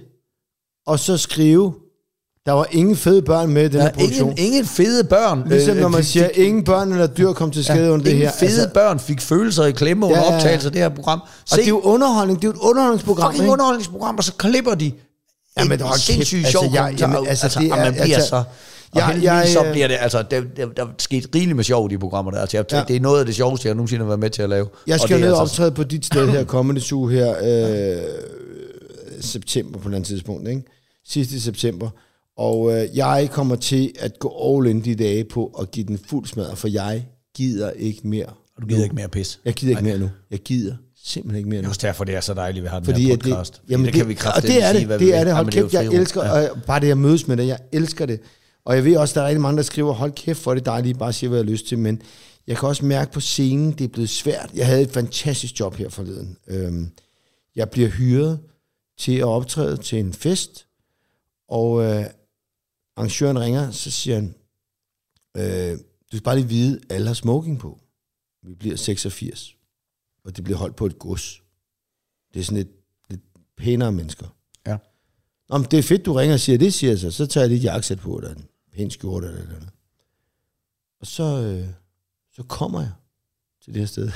og 0.86 0.98
så 0.98 1.16
skrive, 1.16 1.74
der 2.46 2.52
var 2.52 2.66
ingen 2.70 2.96
fede 2.96 3.22
børn 3.22 3.48
med 3.50 3.64
i 3.64 3.68
den 3.68 3.80
her 3.80 3.88
er 3.88 3.92
produktion. 3.92 4.30
ingen, 4.30 4.46
ingen 4.46 4.64
fede 4.64 5.04
børn. 5.04 5.48
Ligesom 5.48 5.76
øh, 5.76 5.80
når 5.82 5.88
man 5.88 6.00
fik- 6.02 6.10
siger, 6.10 6.28
ingen 6.28 6.64
børn 6.64 6.92
eller 6.92 7.06
dyr 7.06 7.32
kom 7.32 7.50
til 7.50 7.64
skade 7.64 7.90
under 7.92 8.04
det 8.04 8.16
her. 8.16 8.32
fede 8.32 8.50
altså, 8.50 8.68
børn 8.74 8.98
fik 9.00 9.20
følelser 9.20 9.64
i 9.64 9.72
klemme 9.72 10.06
under 10.06 10.18
Ja, 10.18 10.24
ja, 10.24 10.30
ja. 10.30 10.36
optagelse 10.36 10.68
af 10.68 10.72
det 10.72 10.80
her 10.82 10.88
program. 10.88 11.20
og 11.22 11.28
Se, 11.46 11.56
det 11.56 11.64
er 11.64 11.68
jo 11.68 11.80
underholdning, 11.80 12.42
det 12.42 12.48
er 12.48 12.52
jo 12.52 12.52
et 12.60 12.68
underholdningsprogram, 12.68 13.32
fucking 13.32 13.44
ikke? 13.44 13.52
underholdningsprogram, 13.52 14.16
og 14.16 14.24
så 14.24 14.32
klipper 14.32 14.74
de 14.74 14.92
Jamen, 15.58 15.72
en 15.72 15.80
hold 15.80 15.92
kæft, 15.92 16.06
sindssygt 16.06 16.38
altså, 16.44 16.50
sjov 16.50 16.64
jeg- 16.72 16.82
kommentar 16.82 17.08
jamen, 17.12 17.28
altså, 17.28 17.46
altså, 17.46 17.60
det 17.60 17.68
er- 17.70 17.76
man 17.76 17.92
bliver 17.92 18.16
altså, 18.16 18.28
så... 18.28 18.36
Og 18.36 18.44
jeg- 19.00 19.06
heldigvis 19.06 19.26
jeg, 19.26 19.48
så 19.52 19.64
bliver 19.72 19.88
det, 19.88 19.96
altså, 20.00 20.22
der, 20.30 20.40
der, 20.56 20.66
der 20.66 20.82
er 20.84 20.88
sket 20.98 21.26
rigeligt 21.34 21.56
med 21.56 21.64
sjov 21.64 21.90
i 21.90 21.94
de 21.94 21.98
programmer 21.98 22.30
der. 22.32 22.40
Altså, 22.40 22.56
jeg, 22.56 22.64
Ja. 22.72 22.84
Det 22.88 22.96
er 22.96 23.00
noget 23.00 23.20
af 23.20 23.26
det 23.26 23.34
sjoveste, 23.34 23.68
jeg 23.68 23.74
nogensinde 23.74 24.02
har 24.04 24.06
været 24.06 24.20
med 24.20 24.30
til 24.30 24.42
at 24.42 24.48
lave. 24.48 24.68
Jeg 24.86 25.00
skal 25.00 25.16
det 25.16 25.22
jo 25.22 25.26
ned 25.26 25.32
og 25.34 25.40
altså- 25.40 25.52
optræde 25.54 25.70
på 25.72 25.84
dit 25.84 26.06
sted 26.06 26.28
her, 26.28 26.44
kommende 26.56 26.80
suge 26.80 27.12
her, 27.12 27.34
øh, 27.98 28.02
september 29.20 29.78
på 29.78 29.88
et 29.88 29.94
andet 29.94 30.06
tidspunkt, 30.08 30.48
ikke? 30.48 30.62
Sidste 31.08 31.40
september. 31.40 31.90
Og 32.38 32.72
øh, 32.72 32.96
jeg 32.96 33.28
kommer 33.32 33.56
til 33.56 33.92
at 33.98 34.18
gå 34.18 34.56
all 34.58 34.66
in 34.70 34.84
de 34.84 34.94
dage 34.94 35.24
på 35.24 35.46
at 35.60 35.70
give 35.70 35.86
den 35.86 35.98
fuld 36.08 36.26
smadre, 36.26 36.56
for 36.56 36.68
jeg 36.68 37.06
gider 37.36 37.70
ikke 37.70 38.08
mere. 38.08 38.26
Og 38.56 38.62
du 38.62 38.66
gider 38.66 38.82
ikke 38.82 38.94
mere 38.94 39.08
pis. 39.08 39.40
Jeg 39.44 39.54
gider 39.54 39.70
ikke 39.72 39.84
mere 39.84 39.98
nu. 39.98 40.10
Jeg 40.30 40.38
gider 40.38 40.74
simpelthen 41.06 41.38
ikke 41.38 41.48
mere 41.48 41.58
Det 41.58 41.64
er 41.64 41.68
også 41.68 41.80
derfor, 41.86 42.04
det 42.04 42.14
er 42.14 42.20
så 42.20 42.34
dejligt, 42.34 42.58
at 42.58 42.62
vi 42.64 42.68
har 42.68 42.78
den 42.78 42.84
Fordi 42.84 43.02
her 43.04 43.16
podcast. 43.16 43.54
det, 43.62 43.70
jamen 43.70 43.86
det, 43.86 43.94
det, 43.94 44.00
kan 44.00 44.08
vi 44.08 44.14
og 44.14 44.18
kraftedeme 44.18 44.54
det 44.54 44.64
er 44.64 44.70
sige, 44.70 44.78
det, 44.78 44.86
hvad 44.86 44.98
det 44.98 45.06
vi 45.06 45.12
er 45.12 45.24
det. 45.24 45.34
Hold 45.34 45.52
kæft, 45.52 45.72
jeg 45.74 45.86
elsker, 45.86 46.24
Ja. 46.24 46.48
og 46.50 46.62
bare 46.66 46.80
det 46.80 46.90
at 46.90 46.98
mødes 46.98 47.28
med 47.28 47.36
dig, 47.36 47.46
jeg 47.46 47.58
elsker 47.72 48.06
det. 48.06 48.20
Og 48.64 48.74
jeg 48.76 48.84
ved 48.84 48.96
også, 48.96 49.14
der 49.14 49.20
er 49.22 49.26
rigtig 49.26 49.40
mange, 49.40 49.56
der 49.56 49.62
skriver, 49.62 49.92
hold 49.92 50.12
kæft, 50.12 50.42
hvor 50.42 50.52
er 50.52 50.54
det 50.54 50.66
dejligt, 50.66 50.98
bare 50.98 51.12
siger, 51.12 51.28
hvad 51.28 51.38
jeg 51.38 51.44
har 51.46 51.50
lyst 51.52 51.66
til, 51.66 51.78
men 51.78 52.02
jeg 52.46 52.56
kan 52.56 52.68
også 52.68 52.84
mærke 52.84 53.12
på 53.12 53.20
scenen, 53.20 53.72
det 53.72 53.84
er 53.84 53.88
blevet 53.88 54.10
svært. 54.10 54.50
Jeg 54.54 54.66
havde 54.66 54.82
et 54.82 54.90
fantastisk 54.90 55.60
job 55.60 55.74
her 55.74 55.88
forleden. 55.88 56.36
Øhm, 56.46 56.90
jeg 57.56 57.70
bliver 57.70 57.88
hyret 57.88 58.38
til 58.98 59.16
at 59.16 59.24
optræde 59.24 59.76
til 59.76 59.98
en 59.98 60.12
fest, 60.12 60.66
og 61.48 61.82
øh, 61.82 62.04
arrangøren 62.96 63.40
ringer, 63.40 63.70
så 63.70 63.90
siger 63.90 64.14
han, 64.14 64.34
øh, 65.36 65.72
du 66.12 66.16
skal 66.16 66.22
bare 66.24 66.36
lige 66.36 66.48
vide, 66.48 66.80
alle 66.90 67.06
har 67.06 67.14
smoking 67.14 67.58
på. 67.58 67.78
Vi 68.46 68.54
bliver 68.54 68.76
86, 68.76 69.55
og 70.26 70.36
det 70.36 70.44
bliver 70.44 70.58
holdt 70.58 70.76
på 70.76 70.86
et 70.86 70.98
gods. 70.98 71.42
Det 72.34 72.40
er 72.40 72.44
sådan 72.44 72.56
lidt, 72.56 72.70
lidt 73.10 73.20
pænere 73.56 73.92
mennesker. 73.92 74.26
Ja. 74.66 74.76
Nå, 75.48 75.58
men 75.58 75.66
det 75.70 75.78
er 75.78 75.82
fedt, 75.82 76.06
du 76.06 76.12
ringer 76.12 76.34
og 76.34 76.40
siger 76.40 76.58
det, 76.58 76.74
siger 76.74 76.90
jeg 76.90 76.98
så. 76.98 77.10
Så 77.10 77.26
tager 77.26 77.42
jeg 77.42 77.48
lige 77.48 77.58
et 77.58 77.64
jakkesæt 77.64 77.98
på, 77.98 78.16
eller 78.16 78.34
en 78.34 78.46
pæn 78.72 78.90
skjorte, 78.90 79.26
eller 79.26 79.44
noget. 79.46 79.68
Og 81.00 81.06
så, 81.06 81.22
øh, 81.42 81.68
så 82.32 82.42
kommer 82.42 82.80
jeg 82.80 82.92
til 83.64 83.74
det 83.74 83.80
her 83.80 83.86
sted. 83.86 84.10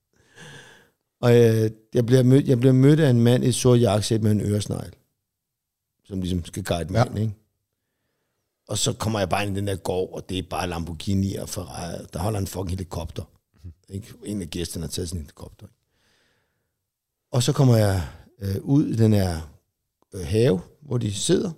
og 1.22 1.32
øh, 1.36 1.70
jeg, 1.94 2.06
bliver 2.06 2.22
mødt, 2.22 2.48
jeg 2.48 2.58
bliver 2.60 2.72
mødt 2.72 3.00
af 3.00 3.10
en 3.10 3.20
mand 3.20 3.44
i 3.44 3.48
et 3.48 3.54
sort 3.54 3.80
jakkesæt 3.80 4.22
med 4.22 4.30
en 4.30 4.40
øresnegl, 4.40 4.92
som 6.04 6.20
ligesom 6.20 6.44
skal 6.44 6.64
guide 6.64 6.92
mig 6.92 6.98
Ja. 6.98 7.04
ja. 7.04 7.10
ind, 7.10 7.18
ikke? 7.18 7.34
Og 8.68 8.78
så 8.78 8.92
kommer 8.92 9.18
jeg 9.18 9.28
bare 9.28 9.46
ind 9.46 9.56
i 9.56 9.60
den 9.60 9.66
der 9.66 9.76
gård, 9.76 10.12
og 10.14 10.28
det 10.28 10.38
er 10.38 10.42
bare 10.50 10.68
Lamborghini 10.68 11.34
og 11.34 11.48
Ferrari. 11.48 12.04
Der 12.12 12.18
holder 12.18 12.38
en 12.38 12.46
fucking 12.46 12.70
helikopter. 12.70 13.22
Ikke? 13.90 14.12
En 14.24 14.42
af 14.42 14.50
gæsterne 14.50 14.84
har 14.84 14.90
taget 14.90 15.08
sin 15.08 15.18
helikopter. 15.18 15.66
Ikke? 15.66 15.74
Og 17.32 17.42
så 17.42 17.52
kommer 17.52 17.76
jeg 17.76 18.02
øh, 18.42 18.56
ud 18.62 18.86
i 18.86 18.96
den 18.96 19.12
her 19.12 19.54
øh, 20.14 20.26
have, 20.26 20.60
hvor 20.82 20.98
de 20.98 21.14
sidder. 21.14 21.50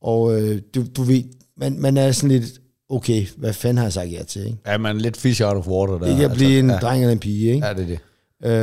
Og 0.00 0.42
øh, 0.42 0.62
du, 0.74 0.84
du 0.96 1.02
ved, 1.02 1.24
man, 1.56 1.80
man 1.80 1.96
er 1.96 2.12
sådan 2.12 2.40
lidt, 2.40 2.60
okay, 2.88 3.26
hvad 3.36 3.52
fanden 3.52 3.76
har 3.76 3.84
jeg 3.84 3.92
sagt 3.92 4.12
ja 4.12 4.22
til? 4.22 4.46
Ikke? 4.46 4.58
Ja, 4.66 4.78
man 4.78 4.96
er 4.96 5.00
lidt 5.00 5.16
fish 5.16 5.42
out 5.42 5.56
of 5.56 5.68
water 5.68 5.98
der. 5.98 6.06
Det 6.06 6.16
kan 6.16 6.30
blive 6.30 6.58
en 6.58 6.70
ja. 6.70 6.78
dreng 6.78 7.02
eller 7.02 7.12
en 7.12 7.18
pige, 7.18 7.54
ikke? 7.54 7.66
Ja, 7.66 7.74
det 7.74 7.82
er 7.82 7.86
det. 7.86 8.00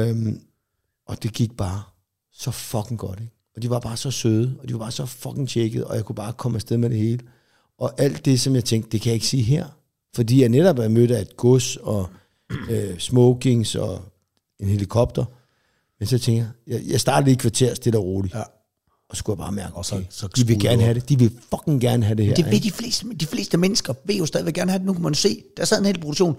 Øhm, 0.10 0.42
og 1.08 1.24
det 1.24 1.34
gik 1.34 1.58
bare 1.58 1.82
så 2.32 2.52
fucking 2.52 3.00
godt, 3.00 3.20
ikke? 3.20 3.34
Og 3.56 3.62
de 3.62 3.70
var 3.70 3.80
bare 3.80 3.98
så 3.98 4.12
søde, 4.12 4.56
og 4.62 4.68
de 4.68 4.74
var 4.74 4.80
bare 4.80 4.92
så 4.92 5.06
fucking 5.06 5.50
tjekket, 5.50 5.86
og 5.86 5.96
jeg 5.96 6.06
kunne 6.06 6.16
bare 6.16 6.34
komme 6.34 6.56
afsted 6.56 6.78
med 6.78 6.90
det 6.90 6.98
hele. 6.98 7.20
Og 7.78 8.02
alt 8.02 8.26
det, 8.26 8.40
som 8.40 8.56
jeg 8.56 8.64
tænkte, 8.64 8.90
det 8.92 9.02
kan 9.02 9.10
jeg 9.10 9.14
ikke 9.14 9.28
sige 9.28 9.44
her. 9.44 9.66
Fordi 10.16 10.42
jeg 10.42 10.50
netop 10.50 10.80
er 10.80 10.88
mødt 10.88 11.12
af 11.12 11.22
et 11.22 11.38
gods, 11.38 11.76
og 11.76 12.10
øh, 12.70 12.98
smokings, 13.00 13.76
og 13.76 14.02
en 14.60 14.68
helikopter. 14.68 15.26
Men 16.00 16.08
så 16.08 16.20
tænker 16.20 16.44
jeg, 16.44 16.76
jeg, 16.82 16.92
jeg 16.92 17.00
startede 17.00 17.32
i 17.32 17.36
kvarter 17.36 17.74
stille 17.76 18.00
og 18.00 18.06
roligt. 18.06 18.34
Ja. 18.36 18.42
Og 19.10 19.16
så 19.16 19.20
skulle 19.20 19.34
jeg 19.34 19.46
bare 19.46 19.52
mærke, 19.52 19.76
Og 19.76 19.86
så- 19.86 19.96
okay, 19.96 20.06
så 20.10 20.28
de 20.36 20.48
vil 20.48 20.60
gerne 20.60 20.82
have 20.82 20.94
det. 20.94 21.10
De 21.10 21.20
vil 21.20 21.32
fucking 21.50 21.82
gerne 21.82 22.04
have 22.06 22.16
det 22.16 22.26
her. 22.26 22.34
Det 22.36 22.46
ved 22.52 22.60
de 22.60 22.72
fleste, 22.72 23.06
de 23.20 23.26
fleste 23.26 23.58
mennesker, 23.58 23.94
vil 24.06 24.18
jo 24.18 24.26
stadigvæk 24.26 24.54
gerne 24.54 24.72
have 24.72 24.80
det. 24.80 24.86
Nu 24.86 24.94
kan 24.94 25.02
man 25.04 25.14
se, 25.16 25.44
der 25.58 25.66
sad 25.66 25.80
en 25.80 25.86
hel 25.86 26.00
produktion. 26.00 26.38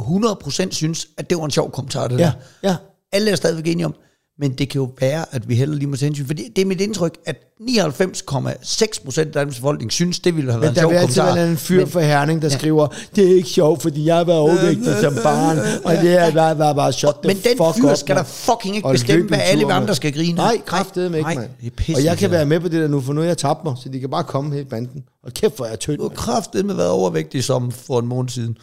100% 0.00 0.70
synes, 0.70 1.08
at 1.16 1.30
det 1.30 1.38
var 1.38 1.44
en 1.44 1.50
sjov 1.50 1.70
kommentar, 1.70 2.08
det 2.08 2.18
Ja, 2.18 2.24
der. 2.62 2.68
ja. 2.68 2.76
Alle 3.12 3.30
er 3.30 3.36
stadigvæk 3.36 3.66
enige 3.72 3.86
om, 3.86 3.94
men 4.38 4.52
det 4.52 4.68
kan 4.68 4.78
jo 4.80 4.90
være, 5.00 5.24
at 5.30 5.48
vi 5.48 5.54
heller 5.54 5.76
lige 5.76 5.86
må 5.88 5.96
tage 5.96 6.06
hensyn. 6.08 6.26
For 6.26 6.34
det, 6.34 6.44
det 6.56 6.62
er 6.62 6.66
mit 6.66 6.80
indtryk, 6.80 7.16
at 7.26 7.36
99,6% 7.60 9.18
af 9.20 9.26
Danmarks 9.26 9.56
befolkning 9.56 9.92
synes, 9.92 10.18
det 10.20 10.36
ville 10.36 10.50
have 10.52 10.60
været 10.60 10.70
Men 10.70 10.70
en 10.70 10.74
der 10.74 10.80
sjov 10.82 10.90
vil 10.90 10.96
altid 10.98 11.20
kommentar. 11.20 11.34
være 11.40 11.50
en 11.50 11.56
fyr 11.56 11.78
Men- 11.78 11.88
fra 11.90 12.00
Herning, 12.00 12.42
der 12.42 12.48
ja. 12.48 12.58
skriver, 12.58 12.86
det 13.16 13.30
er 13.30 13.34
ikke 13.36 13.48
sjovt, 13.48 13.82
fordi 13.82 14.04
jeg 14.06 14.16
har 14.16 14.24
været 14.24 14.38
overvægtig 14.38 14.84
som 15.00 15.14
barn, 15.22 15.58
og 15.84 15.92
det 16.02 16.14
er 16.22 16.30
bare, 16.32 16.56
bare, 16.56 16.74
bare 16.74 16.92
the 16.92 17.16
Men 17.24 17.36
den 17.36 17.56
fuck 17.58 17.76
fyr 17.84 17.90
up, 17.90 17.96
skal 17.96 18.16
der 18.16 18.22
fucking 18.22 18.76
ikke 18.76 18.88
bestemme, 18.92 19.28
hvad 19.28 19.38
alle 19.42 19.72
andre 19.72 19.94
skal 19.94 20.12
grine. 20.12 20.34
Nej, 20.36 20.60
kraftedeme 20.66 21.18
ikke, 21.18 21.28
Nej, 21.34 21.48
mand. 21.62 21.72
er 21.90 21.94
Og 21.96 22.04
jeg 22.04 22.18
kan 22.18 22.30
være 22.30 22.46
med 22.46 22.60
på 22.60 22.68
det 22.68 22.80
der 22.82 22.88
nu, 22.88 23.00
for 23.00 23.12
nu 23.12 23.20
har 23.20 23.28
jeg 23.28 23.38
tabt 23.38 23.64
mig, 23.64 23.74
så 23.82 23.88
de 23.88 24.00
kan 24.00 24.10
bare 24.10 24.24
komme 24.24 24.52
hele 24.54 24.66
banden. 24.66 25.02
Og 25.26 25.32
kæft, 25.34 25.56
hvor 25.56 25.64
er 25.64 25.68
jeg 25.70 25.78
tynd. 25.80 25.96
Du 25.96 26.02
har 26.02 26.08
mand. 26.08 26.18
kraftedeme 26.18 26.76
været 26.76 26.90
overvægtig 26.90 27.44
som 27.44 27.72
for 27.72 27.98
en 27.98 28.06
måned 28.06 28.30
siden. 28.30 28.56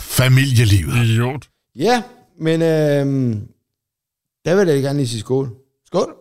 Familielivet. 0.00 0.96
Idiot. 1.04 1.42
Ja, 1.76 2.02
men 2.40 2.62
øhm, 2.62 3.52
der 4.44 4.54
vil 4.56 4.68
jeg 4.68 4.82
gerne 4.82 4.98
lige 4.98 5.08
sige 5.08 5.20
skål. 5.20 5.56
Skål. 5.84 6.16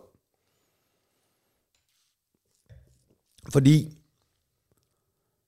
Fordi, 3.51 3.97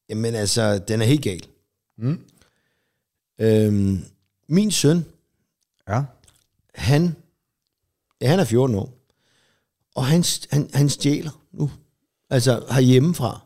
jamen 0.10 0.36
altså, 0.36 0.80
den 0.80 1.02
er 1.02 1.06
helt 1.06 1.22
gal. 1.24 1.48
Mm. 1.98 2.26
Øhm, 3.40 3.98
min 4.48 4.72
søn, 4.72 5.06
Ja. 5.88 6.04
han, 6.76 7.16
ja, 8.22 8.30
han 8.30 8.40
er 8.40 8.46
14 8.46 8.76
år, 8.76 8.98
og 9.96 10.06
han, 10.06 10.24
han, 10.52 10.70
han 10.74 10.90
stjæler 10.90 11.46
nu. 11.52 11.72
Altså 12.30 12.66
herhjemmefra. 12.72 13.46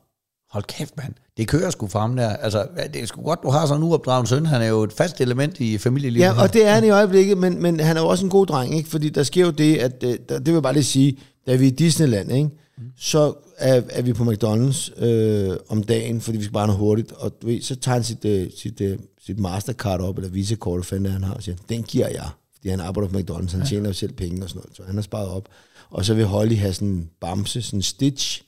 Hold 0.55 0.63
kæft, 0.63 0.97
mand. 0.97 1.13
Det 1.37 1.47
kører 1.47 1.69
sgu 1.69 1.87
for 1.87 1.99
ham 1.99 2.15
der. 2.15 2.29
Altså, 2.29 2.67
det 2.93 3.01
er 3.01 3.05
sgu 3.05 3.21
godt, 3.21 3.39
du 3.43 3.49
har 3.49 3.65
sådan 3.65 3.83
en 3.83 3.89
uopdragen 3.89 4.27
søn. 4.27 4.45
Han 4.45 4.61
er 4.61 4.67
jo 4.67 4.83
et 4.83 4.93
fast 4.93 5.21
element 5.21 5.59
i 5.59 5.77
familielivet. 5.77 6.25
Ja, 6.25 6.41
og 6.41 6.53
det 6.53 6.67
er 6.67 6.73
han 6.73 6.83
i 6.83 6.89
øjeblikket, 6.89 7.37
men, 7.37 7.61
men 7.61 7.79
han 7.79 7.97
er 7.97 8.01
jo 8.01 8.07
også 8.07 8.25
en 8.25 8.29
god 8.29 8.45
dreng, 8.45 8.77
ikke? 8.77 8.89
Fordi 8.89 9.09
der 9.09 9.23
sker 9.23 9.45
jo 9.45 9.51
det, 9.51 9.77
at, 9.77 10.03
øh, 10.03 10.17
der, 10.29 10.37
det 10.37 10.45
vil 10.45 10.53
jeg 10.53 10.63
bare 10.63 10.73
lige 10.73 10.83
sige, 10.83 11.17
da 11.47 11.55
vi 11.55 11.67
er 11.67 11.71
i 11.71 11.75
Disneyland, 11.75 12.31
ikke? 12.31 12.49
så 12.97 13.33
er, 13.57 13.81
er 13.89 14.01
vi 14.01 14.13
på 14.13 14.23
McDonald's 14.23 15.05
øh, 15.05 15.57
om 15.69 15.83
dagen, 15.83 16.21
fordi 16.21 16.37
vi 16.37 16.43
skal 16.43 16.53
bare 16.53 16.67
noget 16.67 16.79
hurtigt, 16.79 17.11
og 17.11 17.41
du 17.41 17.47
ved, 17.47 17.61
så 17.61 17.75
tager 17.75 17.93
han 17.93 18.03
sit, 18.03 18.25
øh, 18.25 18.47
sit, 18.57 18.81
øh, 18.81 18.97
sit 19.25 19.39
Mastercard 19.39 20.01
op, 20.01 20.17
eller 20.17 20.29
Visa-kort, 20.29 20.77
hvad 20.77 20.83
fanden 20.83 21.11
han 21.11 21.23
har, 21.23 21.33
og 21.33 21.43
siger, 21.43 21.55
den 21.69 21.83
giver 21.83 22.07
jeg, 22.07 22.29
fordi 22.55 22.69
han 22.69 22.79
arbejder 22.79 23.09
på 23.09 23.17
McDonald's, 23.17 23.57
han 23.57 23.65
tjener 23.65 23.89
jo 23.89 23.93
selv 23.93 24.13
penge 24.13 24.43
og 24.43 24.49
sådan 24.49 24.59
noget, 24.59 24.77
så 24.77 24.83
han 24.87 24.95
har 24.95 25.01
sparet 25.01 25.27
op. 25.27 25.47
Og 25.89 26.05
så 26.05 26.13
vil 26.13 26.25
Holly 26.25 26.55
have 26.55 26.73
sådan 26.73 26.87
en 26.87 27.09
bamse, 27.21 27.61
sådan 27.61 27.79
en 27.79 27.83
stitch, 27.83 28.41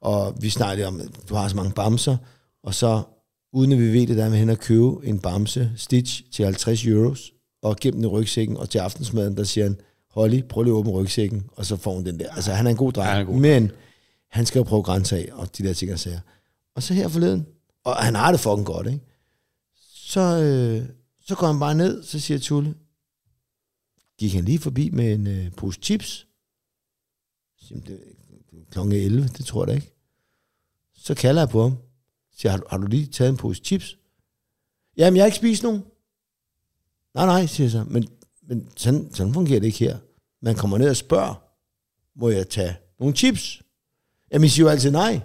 og 0.00 0.36
vi 0.40 0.50
snakkede 0.50 0.86
om, 0.86 1.00
at 1.00 1.08
du 1.28 1.34
har 1.34 1.48
så 1.48 1.56
mange 1.56 1.72
bamser, 1.72 2.16
og 2.62 2.74
så, 2.74 3.02
uden 3.52 3.72
at 3.72 3.78
vi 3.78 3.92
ved 3.92 4.06
det, 4.06 4.16
der 4.16 4.24
er 4.24 4.30
med 4.30 4.38
hen 4.38 4.50
at 4.50 4.60
købe 4.60 5.06
en 5.06 5.18
bamse 5.18 5.72
stitch 5.76 6.22
til 6.32 6.44
50 6.44 6.86
euros, 6.86 7.32
og 7.62 7.76
gemme 7.76 7.96
den 7.96 8.04
i 8.04 8.08
rygsækken, 8.08 8.56
og 8.56 8.70
til 8.70 8.78
aftensmaden, 8.78 9.36
der 9.36 9.44
siger 9.44 9.64
han, 9.64 9.80
Holly, 10.10 10.42
prøv 10.48 10.62
lige 10.62 10.72
at 10.72 10.76
åbne 10.76 10.92
rygsækken, 10.92 11.50
og 11.56 11.66
så 11.66 11.76
får 11.76 11.94
hun 11.94 12.06
den 12.06 12.20
der. 12.20 12.30
Altså, 12.30 12.52
han 12.52 12.66
er 12.66 12.70
en 12.70 12.76
god 12.76 12.92
dreng, 12.92 13.08
Han 13.08 13.16
er 13.16 13.20
en 13.20 13.26
god 13.26 13.40
men 13.40 13.70
han 14.30 14.46
skal 14.46 14.58
jo 14.58 14.62
prøve 14.62 14.82
grænser 14.82 15.16
af, 15.16 15.28
og 15.32 15.58
de 15.58 15.62
der 15.62 15.72
ting, 15.72 15.92
og 15.92 15.98
sager. 15.98 16.20
Og 16.74 16.82
så 16.82 16.94
her 16.94 17.08
forleden, 17.08 17.46
og 17.84 17.96
han 17.96 18.14
har 18.14 18.30
det 18.30 18.40
fucking 18.40 18.66
godt, 18.66 18.86
ikke? 18.86 19.00
Så, 19.84 20.20
øh, 20.20 20.88
så 21.20 21.34
går 21.34 21.46
han 21.46 21.60
bare 21.60 21.74
ned, 21.74 22.02
så 22.02 22.20
siger 22.20 22.38
Tulle, 22.38 22.74
gik 24.18 24.34
han 24.34 24.44
lige 24.44 24.58
forbi 24.58 24.90
med 24.90 25.14
en 25.14 25.26
øh, 25.26 25.52
pose 25.52 25.80
chips. 25.82 26.26
Jamen, 27.70 27.84
det, 27.86 28.00
klokken 28.70 28.92
11, 28.94 29.28
det 29.28 29.46
tror 29.46 29.62
jeg 29.62 29.68
da 29.68 29.72
ikke. 29.74 29.92
Så 30.94 31.14
kalder 31.14 31.40
jeg 31.42 31.48
på 31.48 31.62
ham. 31.62 31.76
Siger, 32.36 32.50
har, 32.50 32.58
du- 32.58 32.66
har 32.70 32.78
du 32.78 32.86
lige 32.86 33.06
taget 33.06 33.30
en 33.30 33.36
pose 33.36 33.62
chips? 33.64 33.96
Jamen, 34.96 35.16
jeg 35.16 35.22
har 35.22 35.26
ikke 35.26 35.36
spist 35.36 35.62
nogen. 35.62 35.82
Nej, 37.14 37.26
nej, 37.26 37.46
siger 37.46 37.64
jeg 37.64 37.70
så. 37.70 37.84
Men, 37.84 38.08
men 38.42 38.68
sådan, 38.76 39.14
sådan 39.14 39.34
fungerer 39.34 39.60
det 39.60 39.66
ikke 39.66 39.78
her. 39.78 39.98
Man 40.42 40.54
kommer 40.54 40.78
ned 40.78 40.90
og 40.90 40.96
spørger, 40.96 41.34
må 42.18 42.28
jeg 42.28 42.48
tage 42.48 42.76
nogle 43.00 43.14
chips? 43.16 43.62
Jamen, 44.32 44.44
I 44.46 44.48
siger 44.48 44.64
jo 44.66 44.70
altid 44.70 44.90
nej. 44.90 45.20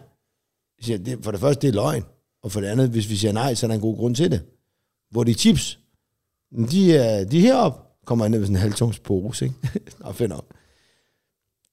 Jeg 0.77 0.85
siger, 0.85 0.97
det, 0.97 1.23
for 1.23 1.31
det 1.31 1.39
første, 1.39 1.61
det 1.61 1.67
er 1.67 1.73
løgn. 1.73 2.03
Og 2.41 2.51
for 2.51 2.61
det 2.61 2.67
andet, 2.67 2.89
hvis 2.89 3.09
vi 3.09 3.15
siger 3.15 3.31
nej, 3.31 3.55
så 3.55 3.65
er 3.65 3.67
der 3.67 3.75
en 3.75 3.81
god 3.81 3.95
grund 3.97 4.15
til 4.15 4.31
det. 4.31 4.41
Hvor 5.09 5.23
de 5.23 5.33
chips? 5.33 5.79
"Men 6.51 6.67
De 6.71 6.97
er, 6.97 7.23
de 7.25 7.37
er 7.37 7.41
heroppe. 7.41 7.79
Kommer 8.05 8.25
jeg 8.25 8.29
ned 8.29 8.39
med 8.39 8.47
sådan 8.47 8.55
en 8.55 8.61
halvtungs 8.61 8.99
pose, 8.99 9.45
ikke? 9.45 9.55
Nå, 9.99 10.11
fedt 10.11 10.29
nok. 10.29 10.45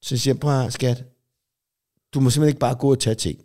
Så 0.03 0.17
siger 0.17 0.35
jeg, 0.35 0.41
prøv 0.41 0.71
skat, 0.71 1.05
du 2.15 2.21
må 2.21 2.31
simpelthen 2.31 2.49
ikke 2.49 2.61
bare 2.61 2.75
gå 2.75 2.91
og 2.91 2.99
tage 2.99 3.15
ting. 3.15 3.45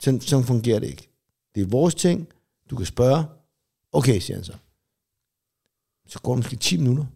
Sådan, 0.00 0.20
sådan 0.20 0.46
fungerer 0.46 0.78
det 0.78 0.86
ikke. 0.86 1.08
Det 1.54 1.60
er 1.62 1.66
vores 1.66 1.94
ting. 1.94 2.28
Du 2.70 2.76
kan 2.76 2.86
spørge. 2.86 3.24
Okay, 3.92 4.20
siger 4.20 4.36
han 4.36 4.44
så. 4.44 4.56
Så 6.08 6.18
går 6.22 6.34
det 6.34 6.44
måske 6.44 6.56
10 6.56 6.76
minutter. 6.76 7.06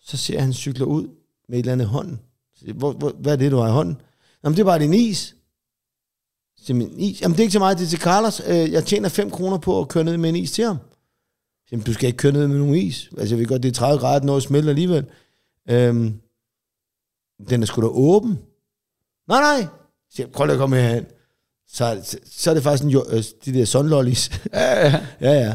Så 0.00 0.16
ser 0.16 0.40
han 0.40 0.52
cykler 0.52 0.86
ud 0.86 1.08
med 1.48 1.58
et 1.58 1.62
eller 1.62 1.72
andet 1.72 1.84
i 1.84 1.88
hånden. 1.88 2.20
Så 2.54 2.72
hvor, 2.72 2.92
hvor, 2.92 3.10
hvad 3.10 3.32
er 3.32 3.36
det, 3.36 3.52
du 3.52 3.56
har 3.56 3.68
i 3.68 3.72
hånden? 3.72 4.00
Jamen, 4.44 4.56
det 4.56 4.60
er 4.60 4.66
bare 4.66 4.78
din 4.78 4.94
is. 4.94 5.36
Så 6.56 6.74
"Min 6.74 6.98
is? 7.00 7.20
Jamen, 7.20 7.32
det 7.32 7.40
er 7.40 7.44
ikke 7.44 7.52
så 7.52 7.58
meget, 7.58 7.78
det 7.78 7.84
er 7.84 7.88
til 7.88 7.98
Carlos. 7.98 8.40
Øh, 8.40 8.72
jeg 8.72 8.84
tjener 8.86 9.08
5 9.08 9.30
kroner 9.30 9.58
på 9.58 9.80
at 9.80 9.88
køre 9.88 10.04
ned 10.04 10.16
med 10.16 10.28
en 10.28 10.36
is 10.36 10.52
til 10.52 10.64
ham. 10.64 10.76
Jamen, 11.72 11.84
du 11.86 11.92
skal 11.92 12.06
ikke 12.06 12.16
køre 12.16 12.32
ned 12.32 12.48
med 12.48 12.58
nogen 12.58 12.74
is. 12.74 13.10
Altså, 13.18 13.34
jeg 13.34 13.40
ved 13.40 13.46
godt, 13.46 13.62
det 13.62 13.68
er 13.68 13.72
30 13.72 14.00
grader, 14.00 14.26
når 14.26 14.34
det 14.34 14.42
smelter 14.42 14.68
alligevel. 14.68 15.10
Øhm, 15.68 16.20
den 17.48 17.62
er 17.62 17.66
sgu 17.66 17.80
da 17.82 17.86
åben. 17.86 18.38
Nej, 19.28 19.40
nej. 19.40 19.66
Så 20.10 20.22
jeg, 20.22 20.30
prøv 20.30 20.46
lige 20.46 20.54
at 20.54 20.58
komme 20.58 20.76
herhen. 20.76 21.06
Så, 21.68 22.00
så, 22.04 22.18
så 22.30 22.50
er 22.50 22.54
det 22.54 22.62
faktisk 22.62 22.84
en, 22.84 22.96
øh, 22.96 23.24
de 23.44 23.52
der 23.54 23.64
sunlollies. 23.64 24.40
Ja, 24.52 24.86
ja. 24.86 25.06
ja, 25.30 25.32
ja. 25.32 25.54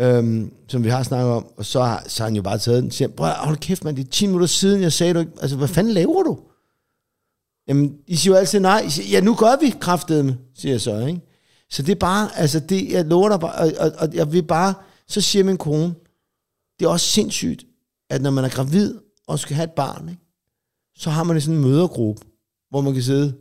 Øhm, 0.00 0.52
som 0.68 0.84
vi 0.84 0.88
har 0.88 1.02
snakket 1.02 1.32
om. 1.32 1.46
Og 1.56 1.64
så 1.64 1.82
har, 1.82 2.04
så 2.06 2.22
har 2.22 2.28
han 2.28 2.36
jo 2.36 2.42
bare 2.42 2.58
taget 2.58 2.82
den. 2.82 2.90
Så 2.90 2.96
siger, 2.96 3.08
prøv 3.08 3.28
hold 3.28 3.56
kæft, 3.56 3.84
man, 3.84 3.96
det 3.96 4.06
er 4.06 4.10
10 4.10 4.26
minutter 4.26 4.46
siden, 4.46 4.82
jeg 4.82 4.92
sagde 4.92 5.14
du 5.14 5.18
ikke. 5.18 5.32
Altså, 5.40 5.56
hvad 5.56 5.68
fanden 5.68 5.92
laver 5.92 6.22
du? 6.22 6.38
Jamen, 7.68 7.98
I 8.06 8.16
siger 8.16 8.34
jo 8.34 8.38
altid 8.38 8.60
nej. 8.60 8.80
I 8.80 8.90
siger, 8.90 9.08
ja, 9.08 9.20
nu 9.20 9.34
gør 9.34 9.60
vi 9.60 9.74
kraftedeme, 9.80 10.38
siger 10.54 10.72
jeg 10.72 10.80
så, 10.80 11.06
ikke? 11.06 11.20
Så 11.70 11.82
det 11.82 11.92
er 11.92 11.98
bare, 11.98 12.38
altså, 12.38 12.60
det, 12.60 12.90
jeg 12.90 13.04
lover 13.04 13.28
dig 13.28 13.40
bare, 13.40 13.54
og, 13.54 13.72
og, 13.78 13.92
og 13.98 14.14
jeg 14.14 14.32
vil 14.32 14.42
bare, 14.42 14.74
så 15.08 15.20
siger 15.20 15.44
min 15.44 15.56
kone, 15.56 15.94
det 16.78 16.84
er 16.84 16.88
også 16.88 17.06
sindssygt, 17.06 17.64
at 18.10 18.22
når 18.22 18.30
man 18.30 18.44
er 18.44 18.48
gravid 18.48 18.94
og 19.26 19.38
skal 19.38 19.56
have 19.56 19.64
et 19.64 19.72
barn, 19.72 20.08
ikke? 20.08 20.22
så 20.96 21.10
har 21.10 21.24
man 21.24 21.40
sådan 21.40 21.54
en 21.54 21.62
mødergruppe, 21.62 22.26
hvor 22.70 22.80
man 22.80 22.92
kan 22.94 23.02
sidde, 23.02 23.32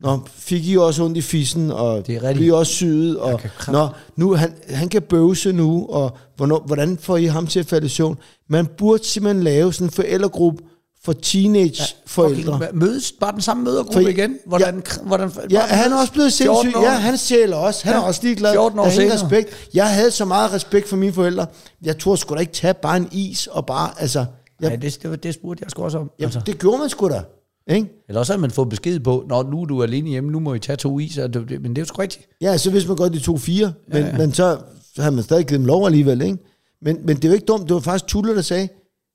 Nå, 0.00 0.18
fik 0.34 0.68
I 0.68 0.76
også 0.76 1.02
ondt 1.04 1.16
i 1.16 1.20
fissen, 1.22 1.70
og 1.70 2.06
Det 2.06 2.16
er 2.24 2.34
bliver 2.34 2.56
også 2.56 2.72
syet, 2.72 3.18
og 3.18 3.40
Nå, 3.68 3.88
nu, 4.16 4.34
han, 4.34 4.52
han 4.68 4.88
kan 4.88 5.02
bøvse 5.02 5.52
nu, 5.52 5.86
og 5.88 6.16
hvornår, 6.36 6.62
hvordan 6.66 6.98
får 6.98 7.16
I 7.16 7.24
ham 7.24 7.46
til 7.46 7.60
at 7.60 7.66
falde 7.66 7.86
i 7.86 7.88
søvn? 7.88 8.16
Man 8.48 8.66
burde 8.66 9.04
simpelthen 9.04 9.42
lave 9.44 9.72
sådan 9.72 9.86
en 9.86 9.90
forældregruppe 9.90 10.62
for 11.04 11.12
teenage-forældre. 11.12 12.52
Fucking 12.58 12.78
Mødes 12.78 13.12
bare 13.20 13.32
den 13.32 13.40
samme 13.40 13.64
mødergruppe 13.64 13.92
For- 14.02 14.08
igen? 14.08 14.36
Hvordan, 14.46 14.82
hvordan, 15.04 15.30
Ja, 15.50 15.60
han 15.60 15.92
er 15.92 15.96
også 16.00 16.12
blevet 16.12 16.32
14 16.32 16.62
sindssyg. 16.62 16.82
Ja, 16.82 16.90
han 16.90 17.18
sjæler 17.18 17.56
også. 17.56 17.84
Han 17.84 17.94
Ja, 17.94 18.00
er 18.00 18.04
også 18.04 18.20
ligeglad. 18.22 18.52
14 18.52 18.78
år 18.78 18.82
Der 18.84 18.90
er 18.90 18.94
senere. 18.94 19.14
respekt. 19.14 19.68
Jeg 19.74 19.94
havde 19.94 20.10
så 20.10 20.24
meget 20.24 20.52
respekt 20.52 20.88
for 20.88 20.96
mine 20.96 21.12
forældre. 21.12 21.46
Jeg 21.82 21.98
tror 21.98 22.16
sgu 22.16 22.34
da 22.34 22.40
ikke 22.40 22.52
tage 22.52 22.74
bare 22.74 22.96
en 22.96 23.08
is 23.12 23.46
og 23.46 23.66
bare, 23.66 23.90
altså... 23.98 24.18
Jeg, 24.60 24.70
Ja, 24.70 24.76
det, 24.76 25.02
det, 25.02 25.22
det 25.22 25.34
spurgte 25.34 25.62
jeg 25.64 25.70
sgu 25.70 25.82
også 25.84 25.98
om. 25.98 26.10
ja, 26.18 26.24
altså. 26.24 26.40
det 26.46 26.58
gjorde 26.58 26.78
man 26.78 26.88
sgu 26.88 27.08
da. 27.08 27.22
Ikke? 27.68 28.04
Eller 28.08 28.20
også 28.20 28.32
har 28.32 28.40
man 28.40 28.50
fået 28.50 28.68
besked 28.68 29.00
på, 29.00 29.24
når 29.28 29.42
nu 29.42 29.62
er 29.62 29.64
du 29.64 29.82
alene 29.82 30.10
hjemme, 30.10 30.30
nu 30.30 30.40
må 30.40 30.54
I 30.54 30.58
tage 30.58 30.76
to 30.76 30.98
is, 30.98 31.18
og 31.18 31.34
det, 31.34 31.48
det, 31.48 31.62
men 31.62 31.70
det 31.70 31.78
er 31.78 31.82
jo 31.82 31.86
sgu 31.86 32.02
rigtigt. 32.02 32.28
Ja, 32.40 32.56
så 32.56 32.70
hvis 32.70 32.88
man 32.88 32.96
godt 32.96 33.12
de 33.12 33.18
to 33.18 33.36
fire, 33.36 33.72
men, 33.88 34.02
Ja, 34.02 34.18
men 34.18 34.32
så, 34.32 34.60
så 34.94 35.02
havde 35.02 35.14
man 35.14 35.24
stadig 35.24 35.46
givet 35.46 35.58
dem 35.58 35.66
lov 35.66 35.86
alligevel, 35.86 36.22
ikke? 36.22 36.38
Men, 36.82 36.98
men 37.04 37.16
det 37.16 37.24
er 37.24 37.28
jo 37.28 37.34
ikke 37.34 37.46
dumt, 37.46 37.62
det 37.68 37.74
var 37.74 37.80
faktisk 37.80 38.06
Tulle, 38.06 38.36
der 38.36 38.42
sagde, 38.42 38.68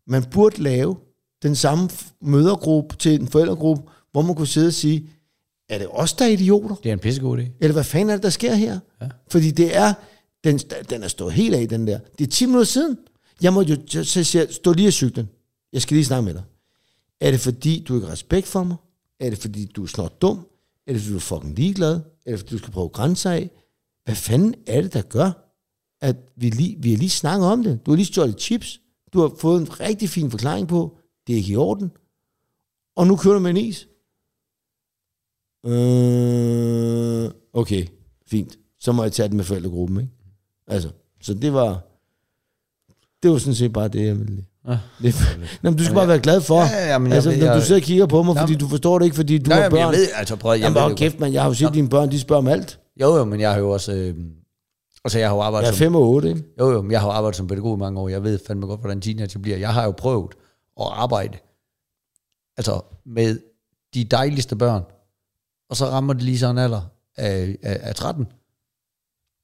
man 0.08 0.24
burde 0.32 0.62
lave 0.62 0.96
den 1.44 1.56
samme 1.56 1.90
mødergruppe 2.22 2.96
til 2.96 3.22
en 3.22 3.28
forældregruppe, 3.28 3.84
hvor 4.12 4.22
man 4.22 4.36
kunne 4.36 4.48
sidde 4.48 4.68
og 4.68 4.74
sige, 4.74 5.10
er 5.70 5.78
det 5.78 5.88
os, 5.92 6.14
der 6.14 6.26
er 6.26 6.30
idioter? 6.30 6.76
Det 6.76 6.90
er 6.90 6.94
en 6.94 7.00
pissegod 7.00 7.38
idé. 7.38 7.44
Eller 7.62 7.74
hvad 7.74 7.84
fanden 7.84 8.10
er 8.10 8.14
det, 8.14 8.24
der 8.24 8.30
sker 8.30 8.54
her? 8.54 8.80
Ja. 9.02 9.08
Fordi 9.32 9.52
det 9.52 9.78
er, 9.78 9.94
den, 10.44 10.58
den 10.90 11.04
er 11.04 11.08
stået 11.08 11.34
helt 11.34 11.56
af, 11.56 11.70
den 11.70 11.88
der. 11.88 12.00
Det 12.20 12.28
er 12.28 12.32
10 12.32 12.46
minutter 12.46 12.66
siden. 12.66 12.98
Jeg 13.42 13.54
måtte 13.54 13.74
jo, 13.74 14.04
så 14.04 14.24
siger 14.24 14.46
stå 14.50 14.74
lige 14.74 14.88
af 14.88 14.94
cyklen. 14.94 15.30
Jeg 15.74 15.82
skal 15.82 15.96
lige 15.96 16.06
snakke 16.06 16.26
med 16.26 16.34
dig. 16.34 16.44
Er 17.22 17.32
det 17.32 17.40
fordi, 17.40 17.84
du 17.88 17.96
ikke 17.96 18.06
har 18.06 18.12
respekt 18.12 18.48
for 18.48 18.64
mig? 18.64 18.78
Er 19.20 19.30
det 19.30 19.40
fordi, 19.40 19.66
du 19.66 19.84
er 19.84 19.88
snart 19.88 20.22
dum? 20.22 20.48
Er 20.88 20.94
det 20.94 21.02
fordi, 21.02 21.12
du 21.12 21.18
er 21.18 21.22
fucking 21.22 21.56
ligeglad? 21.56 22.02
Er 22.26 22.32
det 22.32 22.40
fordi, 22.40 22.52
du 22.52 22.58
skal 22.58 22.74
prøve 22.74 22.90
grænser 22.90 23.32
af? 23.32 23.50
Hvad 24.04 24.16
fanden 24.16 24.56
er 24.68 24.82
det, 24.82 24.94
der 24.94 25.02
gør, 25.02 25.32
at 26.02 26.16
vi, 26.36 26.50
lige, 26.50 26.76
vi 26.80 26.92
har 26.92 26.98
lige 26.98 27.10
snakket 27.10 27.48
om 27.48 27.64
det? 27.64 27.86
Du 27.86 27.92
har 27.92 27.96
lige 27.96 28.06
stjålet 28.06 28.42
chips. 28.42 28.82
Du 29.14 29.20
har 29.20 29.36
fået 29.38 29.62
en 29.62 29.80
rigtig 29.80 30.10
fin 30.10 30.32
forklaring 30.32 30.68
på, 30.68 30.98
det 31.28 31.34
er 31.34 31.38
ikke 31.38 31.54
i 31.54 31.56
orden. 31.56 31.92
Og 32.96 33.08
nu 33.08 33.16
kører 33.16 33.34
du 33.34 33.40
med 33.40 33.50
en 33.50 33.58
is. 33.58 33.88
Øh, 35.66 37.32
okay, 37.54 37.88
fint. 38.28 38.60
Så 38.80 38.92
må 38.92 39.04
jeg 39.04 39.12
tage 39.12 39.30
den 39.30 39.38
med 39.38 39.46
forældregruppen, 39.46 40.00
ikke? 40.00 40.12
Altså, 40.68 40.92
så 41.22 41.34
det 41.34 41.54
var... 41.54 41.82
Det 43.24 43.32
var 43.32 43.38
sådan 43.38 43.56
set 43.56 43.74
bare 43.74 43.88
det, 43.88 44.06
jeg 44.06 44.20
ville. 44.20 44.46
Ja. 44.68 44.78
Det, 45.02 45.16
Nå, 45.62 45.70
men 45.70 45.78
du 45.78 45.84
skal 45.84 45.96
bare 45.96 46.08
være 46.08 46.20
glad 46.20 46.42
for, 46.42 46.60
Ja, 46.62 46.92
ja, 46.92 46.98
men 46.98 47.08
jeg 47.08 47.16
altså, 47.16 47.30
når 47.30 47.38
jeg- 47.46 47.56
du 47.56 47.62
sidder 47.62 47.82
og 47.82 47.86
kigger 47.86 48.06
på 48.06 48.24
mig, 48.24 48.38
fordi 48.38 48.56
du 48.56 48.68
forstår 48.68 49.00
det 49.00 49.06
ikke, 49.06 49.16
fordi 49.16 49.38
du 49.38 49.50
Nej, 49.50 49.62
har 49.62 49.70
men 49.70 49.80
jeg 49.80 49.86
børn. 49.86 49.94
ved, 49.96 50.08
altså 50.16 50.36
prøv 50.36 50.52
jeg 50.52 50.60
Jamen, 50.62 50.84
ved 50.90 50.96
kæft, 50.96 51.20
man, 51.20 51.34
jeg 51.34 51.42
har 51.42 51.50
jo 51.50 51.54
set 51.54 51.74
dine 51.74 51.90
børn, 51.90 52.12
de 52.12 52.20
spørger 52.20 52.38
om 52.42 52.48
alt. 52.48 52.80
Jo, 53.02 53.16
jo, 53.18 53.24
men 53.26 53.40
jeg 53.40 53.52
har 53.52 53.60
jo 53.60 53.70
også... 53.70 53.94
Øh, 53.94 54.16
altså, 55.06 55.20
jeg 55.20 55.30
har 55.30 55.36
jo 55.36 55.42
arbejdet 55.42 55.66
Jeg 55.68 55.72
er 55.74 55.78
som... 55.78 55.86
5 55.86 55.96
og 55.96 56.02
8, 56.10 56.30
ikke? 56.30 56.44
Jo, 56.60 56.72
jo, 56.72 56.82
men 56.82 56.92
jeg 56.92 57.00
har 57.02 57.08
jo 57.08 57.12
arbejdet 57.14 57.36
som 57.38 57.48
pædagog 57.48 57.78
i 57.78 57.80
mange 57.80 58.00
år. 58.00 58.10
Jeg 58.10 58.24
ved 58.24 58.40
fandme 58.48 58.68
godt, 58.68 58.80
hvordan 58.80 59.02
teenager 59.02 59.40
bliver. 59.40 59.58
Jeg 59.58 59.74
har 59.74 59.84
jo 59.84 59.92
prøvet 59.92 60.32
at 60.82 60.88
arbejde 60.92 61.38
altså 62.58 62.82
med 63.06 63.40
de 63.94 64.04
dejligste 64.04 64.56
børn, 64.56 64.84
og 65.70 65.76
så 65.78 65.86
rammer 65.86 66.14
det 66.14 66.22
lige 66.24 66.40
sådan 66.40 66.56
en 66.58 66.64
alder 66.64 66.82
af, 67.18 67.56
af, 67.64 67.80
af 67.82 67.96
13. 67.96 68.26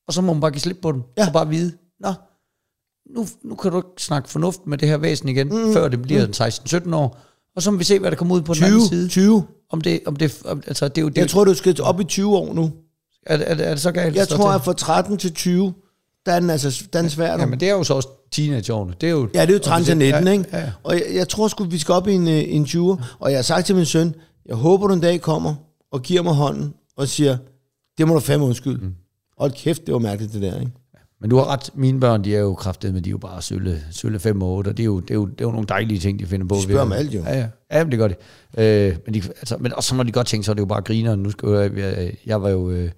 Og 0.07 0.13
så 0.13 0.21
må 0.21 0.33
man 0.33 0.41
bare 0.41 0.51
give 0.51 0.61
slip 0.61 0.77
på 0.81 0.91
den, 0.91 1.03
Ja. 1.17 1.27
og 1.27 1.33
bare 1.33 1.47
vide, 1.47 1.71
nå, 1.99 2.13
nu, 3.15 3.27
nu 3.43 3.55
kan 3.55 3.71
du 3.71 3.77
ikke 3.77 3.89
snakke 3.97 4.29
fornuft 4.29 4.67
med 4.67 4.77
det 4.77 4.87
her 4.87 4.97
væsen 4.97 5.29
igen, 5.29 5.47
mm, 5.47 5.73
før 5.73 5.87
det 5.87 6.01
bliver 6.01 6.27
mm. 6.27 6.91
16-17 6.91 6.95
år, 6.95 7.17
og 7.55 7.61
så 7.61 7.71
må 7.71 7.77
vi 7.77 7.83
se, 7.83 7.99
hvad 7.99 8.11
der 8.11 8.17
kommer 8.17 8.35
ud 8.35 8.41
på 8.41 8.53
den 8.53 8.61
20, 8.61 8.67
anden 8.67 8.87
side. 8.87 9.07
20. 9.07 9.43
Om 9.71 9.81
det, 9.81 9.99
om 10.05 10.15
det, 10.15 10.41
om, 10.45 10.63
altså, 10.67 10.87
det 10.87 10.97
er 10.97 11.01
jo, 11.01 11.09
det, 11.09 11.17
Jeg 11.17 11.29
tror, 11.29 11.43
du 11.43 11.53
skal 11.53 11.81
op 11.81 12.01
i 12.01 12.03
20 12.03 12.37
år 12.37 12.53
nu. 12.53 12.71
er, 13.25 13.37
er, 13.37 13.55
er, 13.55 13.69
det 13.69 13.79
så 13.81 13.91
galt? 13.91 14.15
Jeg 14.15 14.27
tror, 14.27 14.51
at 14.51 14.63
fra 14.63 14.73
13 14.73 15.17
til 15.17 15.33
20, 15.33 15.73
der 16.25 16.31
er 16.31 16.39
den 16.39 16.49
altså 16.49 16.83
der 16.93 16.99
er 16.99 17.03
den 17.03 17.09
svær. 17.09 17.39
Ja, 17.39 17.45
men 17.45 17.59
det 17.59 17.69
er 17.69 17.73
jo 17.73 17.83
så 17.83 17.93
også 17.93 18.09
teenageårene. 18.31 18.93
Det 19.01 19.07
er 19.07 19.11
jo, 19.11 19.29
Ja, 19.33 19.41
det 19.41 19.49
er 19.49 19.53
jo 19.53 19.59
13 19.59 19.85
til 19.85 19.97
19, 19.97 20.23
ja, 20.23 20.31
ikke? 20.31 20.45
Ja, 20.51 20.59
ja. 20.59 20.71
Og 20.83 20.93
jeg, 20.93 21.03
jeg 21.13 21.29
tror 21.29 21.47
sgu, 21.47 21.63
vi 21.63 21.77
skal 21.77 21.93
op 21.93 22.07
i 22.07 22.13
en, 22.13 22.27
øh, 22.27 22.43
en 22.47 22.65
20'er. 22.65 23.03
Og 23.19 23.31
jeg 23.31 23.37
har 23.37 23.41
sagt 23.43 23.65
til 23.65 23.75
min 23.75 23.85
søn, 23.85 24.15
jeg 24.45 24.55
håber, 24.55 24.87
du 24.87 24.93
en 24.93 25.01
dag 25.01 25.21
kommer 25.21 25.55
og 25.91 26.01
giver 26.01 26.21
mig 26.21 26.33
hånden 26.33 26.73
og 26.97 27.07
siger, 27.07 27.37
det 27.97 28.07
må 28.07 28.13
du 28.13 28.19
fandme 28.19 28.45
undskylde. 28.45 28.85
Mm. 28.85 28.93
Hold 29.37 29.51
kæft, 29.51 29.85
det 29.85 29.93
var 29.93 29.99
mærkeligt 29.99 30.33
det 30.33 30.41
der, 30.41 30.59
ikke? 30.59 30.71
Men 31.21 31.29
du 31.29 31.37
har 31.37 31.45
ret, 31.45 31.69
mine 31.75 31.99
børn, 31.99 32.23
de 32.23 32.35
er 32.35 32.39
jo 32.39 32.53
kraftet, 32.53 32.93
men 32.93 33.03
de 33.03 33.09
er 33.09 33.11
jo 33.11 33.17
bare 33.17 33.41
sølle, 33.41 33.83
sølle 33.91 34.19
5 34.19 34.41
og 34.41 34.49
8, 34.49 34.69
og 34.69 34.77
det 34.77 34.83
er, 34.83 34.85
jo, 34.85 34.99
det, 34.99 35.11
er 35.11 35.15
jo, 35.15 35.25
det 35.25 35.41
er 35.41 35.45
jo 35.45 35.51
nogle 35.51 35.67
dejlige 35.67 35.99
ting, 35.99 36.19
de 36.19 36.25
finder 36.25 36.47
på. 36.47 36.55
De 36.55 36.61
spørger 36.61 36.81
om 36.81 36.91
alt, 36.91 37.13
jo. 37.13 37.19
Ja, 37.19 37.37
ja. 37.37 37.47
ja 37.71 37.83
men 37.83 37.91
det 37.91 37.99
gør 37.99 38.07
de. 38.07 38.15
Øh, 38.57 38.95
men, 39.05 39.13
de 39.13 39.21
altså, 39.27 39.57
men 39.57 39.73
også 39.73 39.95
når 39.95 40.03
de 40.03 40.11
godt 40.11 40.27
tænker, 40.27 40.45
så 40.45 40.51
er 40.51 40.53
det 40.53 40.61
jo 40.61 40.65
bare 40.65 40.81
griner. 40.81 41.15
Nu 41.15 41.31
skal 41.31 41.49
jeg, 41.49 41.77
jeg, 41.77 42.13
jeg 42.25 42.41
var 42.41 42.49
jo... 42.49 42.69
Øh, 42.69 42.91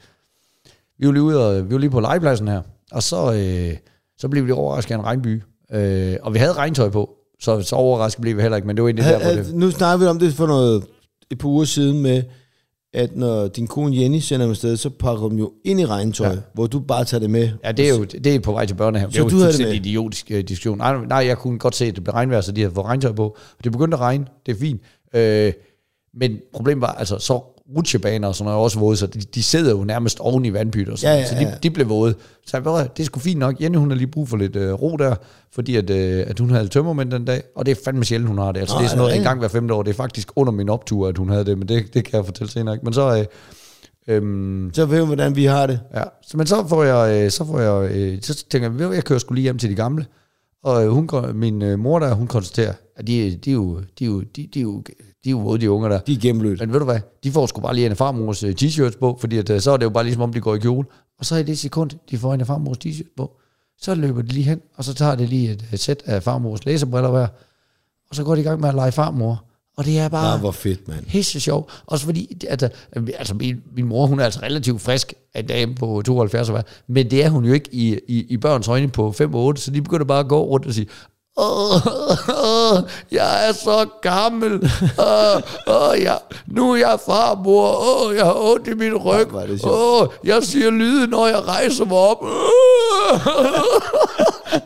vi 0.99 1.07
var 1.07 1.13
lige 1.13 1.23
ude 1.23 1.47
og, 1.47 1.69
vi 1.69 1.73
var 1.73 1.79
lige 1.79 1.89
på 1.89 1.99
legepladsen 1.99 2.47
her, 2.47 2.62
og 2.91 3.03
så, 3.03 3.34
øh, 3.34 3.77
så 4.17 4.27
blev 4.27 4.47
vi 4.47 4.51
overrasket 4.51 4.95
af 4.95 4.99
en 4.99 5.05
regnby. 5.05 5.41
Øh, 5.73 6.15
og 6.21 6.34
vi 6.34 6.39
havde 6.39 6.53
regntøj 6.53 6.89
på, 6.89 7.10
Så, 7.39 7.62
så 7.62 7.75
overrasket 7.75 8.21
blev 8.21 8.38
vi 8.38 8.41
heller 8.41 8.55
ikke, 8.55 8.67
men 8.67 8.77
det 8.77 8.84
var 8.84 8.89
egentlig 8.89 9.05
der, 9.05 9.19
hvor 9.19 9.43
det... 9.43 9.55
nu 9.55 9.71
snakker 9.71 10.05
vi 10.05 10.10
om 10.10 10.19
det 10.19 10.34
for 10.34 10.47
noget, 10.47 10.84
et 11.31 11.38
par 11.38 11.47
uger 11.47 11.65
siden 11.65 12.01
med, 12.01 12.23
at 12.93 13.15
når 13.15 13.47
din 13.47 13.67
kone 13.67 13.97
Jenny 13.97 14.19
sender 14.19 14.45
dem 14.45 14.51
afsted, 14.51 14.77
så 14.77 14.89
pakker 14.89 15.21
hun 15.21 15.39
jo 15.39 15.51
ind 15.65 15.80
i 15.80 15.86
regntøj, 15.86 16.27
ja. 16.27 16.38
hvor 16.54 16.67
du 16.67 16.80
bare 16.80 17.06
tager 17.06 17.19
det 17.19 17.30
med. 17.30 17.49
Ja, 17.63 17.71
det 17.71 17.89
er 17.89 17.95
jo 17.95 18.04
det 18.04 18.36
er 18.36 18.39
på 18.39 18.51
vej 18.51 18.65
til 18.65 18.75
børnehave. 18.75 19.12
Så 19.12 19.19
det 19.19 19.25
er 19.25 19.30
du 19.30 19.36
jo 19.36 19.39
havde 19.39 19.54
det 19.54 19.58
fuldstændig 19.58 19.91
idiotisk 19.91 20.32
uh, 20.32 20.39
diskussion. 20.39 20.77
Nej, 20.77 21.06
nej, 21.06 21.17
jeg 21.17 21.38
kunne 21.38 21.60
godt 21.60 21.75
se, 21.75 21.86
at 21.86 21.95
det 21.95 22.04
blev 22.04 22.13
regnvejr, 22.13 22.41
så 22.41 22.51
de 22.51 22.62
havde 22.62 22.73
fået 22.73 22.86
regntøj 22.86 23.12
på. 23.12 23.25
Og 23.58 23.63
det 23.63 23.71
begyndte 23.71 23.95
at 23.95 24.01
regne, 24.01 24.25
det 24.45 24.56
er 24.56 24.60
fint. 24.60 24.82
Øh, 25.15 25.54
men 26.13 26.39
problemet 26.54 26.82
var, 26.82 26.91
altså, 26.91 27.17
så 27.17 27.41
rutsjebaner 27.77 28.27
og 28.27 28.36
sådan 28.36 28.45
noget 28.45 28.63
også 28.63 28.79
våde, 28.79 28.97
så 28.97 29.07
de, 29.07 29.19
de 29.19 29.43
sidder 29.43 29.71
jo 29.71 29.84
nærmest 29.84 30.19
oven 30.19 30.45
i 30.45 30.53
vandpytter, 30.53 30.95
så, 30.95 31.07
Ja, 31.07 31.13
ja, 31.13 31.25
så 31.29 31.36
de, 31.36 31.41
ja. 31.41 31.53
de 31.63 31.69
blev 31.69 31.89
våde. 31.89 32.13
Så 32.45 32.57
jeg, 32.57 32.88
det 32.97 33.03
er 33.03 33.05
sgu 33.05 33.19
fint 33.19 33.39
nok. 33.39 33.62
Jenny, 33.62 33.77
hun 33.77 33.89
har 33.91 33.97
lige 33.97 34.07
brug 34.07 34.29
for 34.29 34.38
lidt 34.38 34.55
øh, 34.55 34.73
ro 34.73 34.97
der, 34.97 35.15
fordi 35.53 35.75
at, 35.75 35.89
øh, 35.89 36.23
at 36.27 36.39
hun 36.39 36.49
havde 36.49 36.67
tømmermænd 36.67 37.12
den 37.12 37.25
dag, 37.25 37.43
og 37.55 37.65
det 37.65 37.71
er 37.71 37.81
fandme 37.86 38.05
sjældent, 38.05 38.29
hun 38.29 38.38
har 38.38 38.51
det. 38.51 38.60
Altså, 38.60 38.75
Nå, 38.75 38.79
det 38.79 38.86
er 38.86 38.89
sådan 38.89 38.97
noget 39.01 39.15
en 39.17 39.23
gang 39.23 39.39
hver 39.39 39.47
femte 39.47 39.73
år. 39.73 39.84
Det 39.84 39.89
er 39.89 39.95
faktisk 39.95 40.29
under 40.36 40.53
min 40.53 40.69
optur, 40.69 41.07
at 41.07 41.17
hun 41.17 41.29
havde 41.29 41.45
det, 41.45 41.57
men 41.57 41.67
det, 41.67 41.93
det 41.93 42.05
kan 42.05 42.17
jeg 42.17 42.25
fortælle 42.25 42.51
senere. 42.51 42.75
Ikke? 42.75 42.86
Men 42.86 42.93
så, 42.93 43.17
øh, 43.17 43.25
øhm, 44.15 44.71
Så 44.73 44.86
ved 44.86 44.99
hun, 44.99 45.07
hvordan 45.07 45.36
vi 45.36 45.45
har 45.45 45.67
det. 45.67 45.79
Ja, 45.95 46.03
så, 46.27 46.38
men 46.38 46.47
så 46.47 46.67
får 46.67 46.84
jeg, 46.84 47.23
øh, 47.25 47.31
så 47.31 47.45
får 47.45 47.60
jeg, 47.60 47.91
øh, 47.91 48.17
så 48.21 48.45
tænker 48.49 48.71
jeg, 48.79 48.93
jeg 48.93 49.03
kører 49.03 49.19
skulle 49.19 49.36
lige 49.38 49.43
hjem 49.43 49.57
til 49.57 49.69
de 49.69 49.75
gamle. 49.75 50.05
Og 50.63 50.86
øh, 50.86 50.89
hun, 50.89 51.10
min 51.34 51.62
øh, 51.62 51.80
mor 51.80 52.00
der, 52.00 52.13
hun 52.13 52.28
konstaterer, 52.28 52.74
at 52.95 53.08
de, 53.08 53.36
de, 53.36 53.50
er 53.50 53.54
jo, 53.54 53.80
de, 54.00 54.04
er 54.04 54.10
jo, 54.10 54.21
de, 54.21 54.47
de, 54.54 54.60
er 54.60 54.63
jo, 54.63 54.84
de 55.24 55.30
er 55.30 55.32
jo 55.32 55.58
de 55.58 55.71
unger 55.71 55.89
der. 55.89 56.00
De 56.00 56.13
er 56.13 56.19
gennemblødt. 56.19 56.60
Men 56.60 56.74
ved 56.74 56.80
du 56.80 56.86
hvad, 56.86 57.00
de 57.24 57.32
får 57.32 57.45
sgu 57.45 57.62
bare 57.62 57.76
lige 57.76 57.86
en 57.86 57.91
af 57.91 57.97
farmors 57.97 58.43
øh, 58.43 58.56
t-shirts 58.62 59.00
på, 59.00 59.17
fordi 59.19 59.38
at, 59.38 59.63
så 59.63 59.71
er 59.71 59.78
det 59.78 59.84
jo 59.84 59.89
bare 59.89 60.04
ligesom 60.04 60.21
om, 60.21 60.34
de 60.34 60.41
går 60.41 60.56
i 60.56 60.60
kjole. 60.60 60.88
Og 61.19 61.26
så 61.26 61.36
i 61.36 61.43
det 61.43 61.60
sekund, 61.60 61.91
de 62.12 62.17
får 62.17 62.34
en 62.34 62.41
af 62.41 62.47
farmors 62.47 62.78
t-shirt 62.78 63.13
på, 63.17 63.32
så 63.78 63.95
løber 63.95 64.21
de 64.21 64.28
lige 64.28 64.43
hen, 64.43 64.62
og 64.76 64.84
så 64.84 64.93
tager 64.93 65.15
de 65.15 65.26
lige 65.26 65.52
et 65.52 65.65
øh, 65.74 65.80
sæt 65.80 66.04
af 66.06 66.24
farmors 66.24 66.65
læserbriller 66.65 67.10
hver, 67.10 67.28
og 68.10 68.15
så 68.15 68.24
går 68.24 68.36
de 68.36 68.41
i 68.41 68.43
gang 68.43 68.62
med 68.62 68.69
at 68.69 68.76
lege 68.76 68.91
farmor. 68.91 69.43
Og 69.77 69.86
det 69.86 69.99
er 69.99 70.10
bare... 70.10 70.34
Ah, 70.34 70.39
hvor 70.39 70.51
fedt, 70.51 70.88
mand. 70.88 71.05
Pisse 71.05 71.39
sjov. 71.39 71.69
Også 71.86 72.05
fordi, 72.05 72.38
altså, 72.49 72.69
altså 73.17 73.34
min, 73.34 73.55
min 73.75 73.86
mor, 73.86 74.05
hun 74.05 74.19
er 74.19 74.25
altså 74.25 74.39
relativt 74.43 74.81
frisk 74.81 75.13
en 75.36 75.47
dame 75.47 75.75
på 75.75 76.01
72 76.05 76.49
år, 76.49 76.62
men 76.88 77.12
det 77.12 77.25
er 77.25 77.29
hun 77.29 77.45
jo 77.45 77.53
ikke 77.53 77.69
i, 77.75 77.99
i, 78.07 78.25
i 78.29 78.38
børns 78.38 78.67
øjne 78.67 78.89
på 78.89 79.12
5 79.12 79.36
og 79.36 79.43
8, 79.43 79.62
så 79.62 79.71
de 79.71 79.81
begynder 79.81 80.05
bare 80.05 80.19
at 80.19 80.27
gå 80.27 80.43
rundt 80.45 80.65
og 80.65 80.73
sige, 80.73 80.88
Åh, 81.38 81.75
åh, 82.29 82.84
jeg 83.12 83.47
er 83.49 83.53
så 83.53 83.86
gammel. 84.01 84.53
Åh, 84.99 85.41
åh, 85.67 86.01
jeg, 86.01 86.19
nu 86.47 86.71
er 86.71 86.75
jeg 86.77 86.99
farmor. 87.05 87.77
Åh, 87.77 88.15
jeg 88.15 88.25
har 88.25 88.36
ondt 88.53 88.67
i 88.67 88.73
min 88.73 88.95
ryg. 88.95 89.27
Åh, 89.65 90.07
jeg 90.23 90.43
siger 90.43 90.69
lyde, 90.69 91.07
når 91.07 91.27
jeg 91.27 91.47
rejser 91.47 91.86
mig 91.86 91.97
op. 91.97 92.23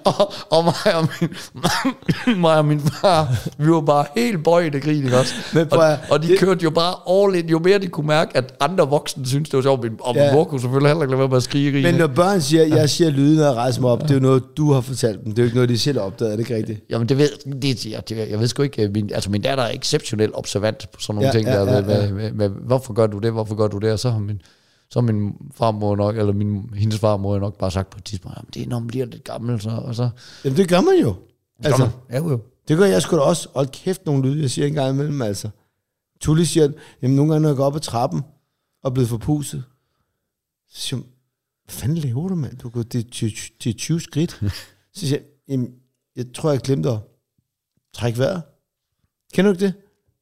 og, 0.04 0.34
og 0.50 0.64
mig 0.64 0.96
og 0.96 1.08
min, 1.22 2.42
mig 2.42 2.58
og 2.58 2.66
min 2.66 2.80
far, 2.80 3.28
vi 3.58 3.72
var 3.72 3.82
bare 3.82 4.06
helt 4.16 4.44
bøjet 4.44 4.76
af 4.76 4.82
grin, 4.82 5.14
også? 5.14 5.34
Men 5.54 5.74
og, 5.74 5.92
at- 5.92 6.00
og 6.10 6.24
de 6.24 6.28
det- 6.28 6.40
kørte 6.40 6.64
jo 6.64 6.70
bare 6.70 7.24
all 7.26 7.36
in, 7.36 7.50
jo 7.50 7.60
mere 7.60 7.78
de 7.80 7.88
kunne 7.88 8.08
mærke, 8.08 8.38
at 8.38 8.54
andre 8.60 8.90
voksne 8.90 9.26
synes 9.28 9.50
det 9.50 9.58
var 9.58 9.62
sjovt, 9.64 9.84
Min- 9.84 9.98
og 10.00 10.16
min 10.16 10.24
Ja. 10.24 10.34
mor 10.34 10.44
kunne 10.44 10.62
selvfølgelig 10.62 10.90
heller 10.90 11.02
ikke 11.04 11.12
lade 11.12 11.20
være 11.20 11.28
med 11.30 11.38
at 11.38 11.44
skrige 11.44 11.72
grin. 11.72 11.84
Men 11.84 11.96
når 11.96 12.08
børn 12.08 12.42
siger, 12.42 12.64
jeg 12.76 12.90
siger 12.90 13.10
lyden 13.10 13.40
og 13.46 13.56
rejser 13.56 13.82
mig 13.82 13.90
op, 13.92 14.02
det 14.02 14.10
er 14.12 14.16
jo 14.16 14.20
noget, 14.20 14.44
du 14.58 14.72
har 14.74 14.82
fortalt 14.82 15.24
dem. 15.24 15.32
Det 15.32 15.40
er 15.40 15.44
jo 15.44 15.46
ikke 15.46 15.56
noget, 15.56 15.70
de 15.70 15.78
selv 15.80 15.98
har 15.98 16.06
opdaget, 16.06 16.32
er 16.32 16.36
det 16.38 16.44
ikke 16.44 16.56
rigtigt? 16.56 16.80
Jamen 16.90 17.10
det 17.10 17.18
ved, 17.18 17.30
det, 17.62 17.86
jeg, 17.86 18.10
det, 18.10 18.30
jeg 18.30 18.40
ved 18.40 18.48
sgu 18.48 18.64
ikke, 18.64 18.84
øh, 18.84 18.94
min, 18.94 19.10
altså 19.14 19.30
min 19.32 19.42
datter 19.42 19.64
er 19.64 19.72
exceptionelt 19.72 20.32
observant 20.34 20.92
på 20.92 21.00
sådan 21.02 21.16
nogle 21.16 21.28
Ja, 21.28 21.32
ting 21.32 21.48
ja, 21.48 21.54
der, 21.54 21.76
ja, 21.76 21.82
med, 21.82 21.96
ja. 21.96 22.02
Med, 22.12 22.12
med, 22.12 22.32
med, 22.32 22.50
hvorfor 22.50 22.94
gør 22.94 23.08
du 23.08 23.18
det, 23.20 23.32
hvorfor 23.32 23.56
gør 23.56 23.68
du 23.68 23.78
det, 23.78 23.92
og 23.92 24.00
så 24.00 24.10
har 24.10 24.20
min, 24.20 24.42
så 24.90 25.02
min 25.02 25.34
farmor 25.54 25.96
nok, 25.96 26.18
eller 26.18 26.34
min, 26.34 26.74
hendes 26.74 27.00
farmor 27.00 27.40
nok 27.40 27.58
bare 27.58 27.72
sagt 27.72 27.90
på 27.90 27.98
et 27.98 28.04
tidspunkt, 28.04 28.38
jamen 28.38 28.50
det 28.54 28.62
er 28.62 28.68
når 28.68 28.80
man 28.80 28.88
bliver 28.88 29.06
lidt 29.06 29.24
gammel, 29.24 29.62
så, 29.62 29.70
og 29.70 29.96
så, 29.96 30.10
Jamen, 30.44 30.58
det 30.58 30.70
gør 30.70 30.82
man 30.82 30.98
jo. 31.02 31.16
Altså, 31.64 31.90
ja, 32.10 32.18
jo, 32.18 32.40
det 32.68 32.78
gør 32.78 32.86
jeg 32.86 33.02
sgu 33.02 33.16
da 33.16 33.22
også. 33.22 33.50
Hold 33.56 33.68
kæft 33.68 34.06
nogle 34.06 34.30
lyde, 34.30 34.42
jeg 34.42 34.52
siger 34.52 34.68
en 34.68 34.74
gang 34.74 34.94
imellem, 34.94 35.22
altså. 35.22 35.50
Tulli 36.22 36.46
siger, 36.46 36.72
jamen 37.02 37.16
nogle 37.16 37.32
gange, 37.32 37.42
når 37.42 37.50
jeg 37.50 37.56
går 37.58 37.66
op 37.66 37.76
ad 37.76 37.80
trappen 37.80 38.22
og 38.84 38.90
er 38.90 38.94
blevet 38.94 39.10
forpustet, 39.10 39.64
så 40.70 40.82
siger 40.82 40.98
hun, 41.00 41.06
hvad 41.66 41.74
fanden 41.74 41.98
laver 41.98 42.28
du, 42.28 42.36
mand? 42.36 42.58
Du 42.58 42.70
går, 42.70 42.84
det, 42.84 43.06
er 43.06 43.10
20 43.10 43.30
det 43.64 43.70
er 43.70 43.74
20 43.78 44.00
skridt. 44.02 44.32
Så 44.94 45.00
siger 45.08 45.18
jeg, 45.18 45.26
jamen, 45.48 45.74
jeg 46.16 46.26
tror, 46.34 46.52
jeg 46.52 46.60
glemte 46.60 46.90
at 46.90 47.00
trække 47.94 48.20
vejret. 48.20 48.42
Kender 49.34 49.52
du 49.52 49.56
ikke 49.56 49.66
det? 49.66 49.74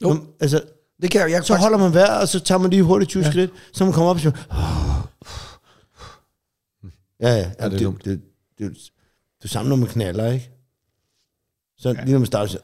Jo. 0.03 0.07
Når- 0.13 0.25
altså, 0.39 0.61
Det 1.03 1.11
kan 1.11 1.21
jeg, 1.21 1.31
jeg 1.31 1.43
så 1.43 1.55
holder 1.55 1.77
man 1.77 1.93
vejret, 1.93 2.21
og 2.21 2.27
så 2.27 2.39
tager 2.39 2.59
man 2.59 2.69
lige 2.69 2.83
hurtigt 2.83 3.09
20 3.09 3.23
ja. 3.23 3.31
skridt, 3.31 3.51
så 3.73 3.83
man 3.83 3.93
kommer 3.93 4.09
op 4.09 4.15
og 4.15 4.21
siger, 4.21 4.33
ja, 7.21 7.29
ja, 7.29 7.37
ja 7.37 7.43
det 7.43 7.55
er 7.59 7.69
det, 7.69 7.79
dumt. 7.79 8.05
det, 8.05 8.21
det, 8.57 8.69
det, 8.69 8.77
du 9.43 9.47
samler 9.47 9.75
med 9.75 9.87
knaller, 9.87 10.31
ikke? 10.31 10.49
Så 11.77 11.89
ja. 11.89 12.03
lige 12.03 12.11
når 12.11 12.19
man 12.19 12.25
starter, 12.25 12.47
så, 12.47 12.57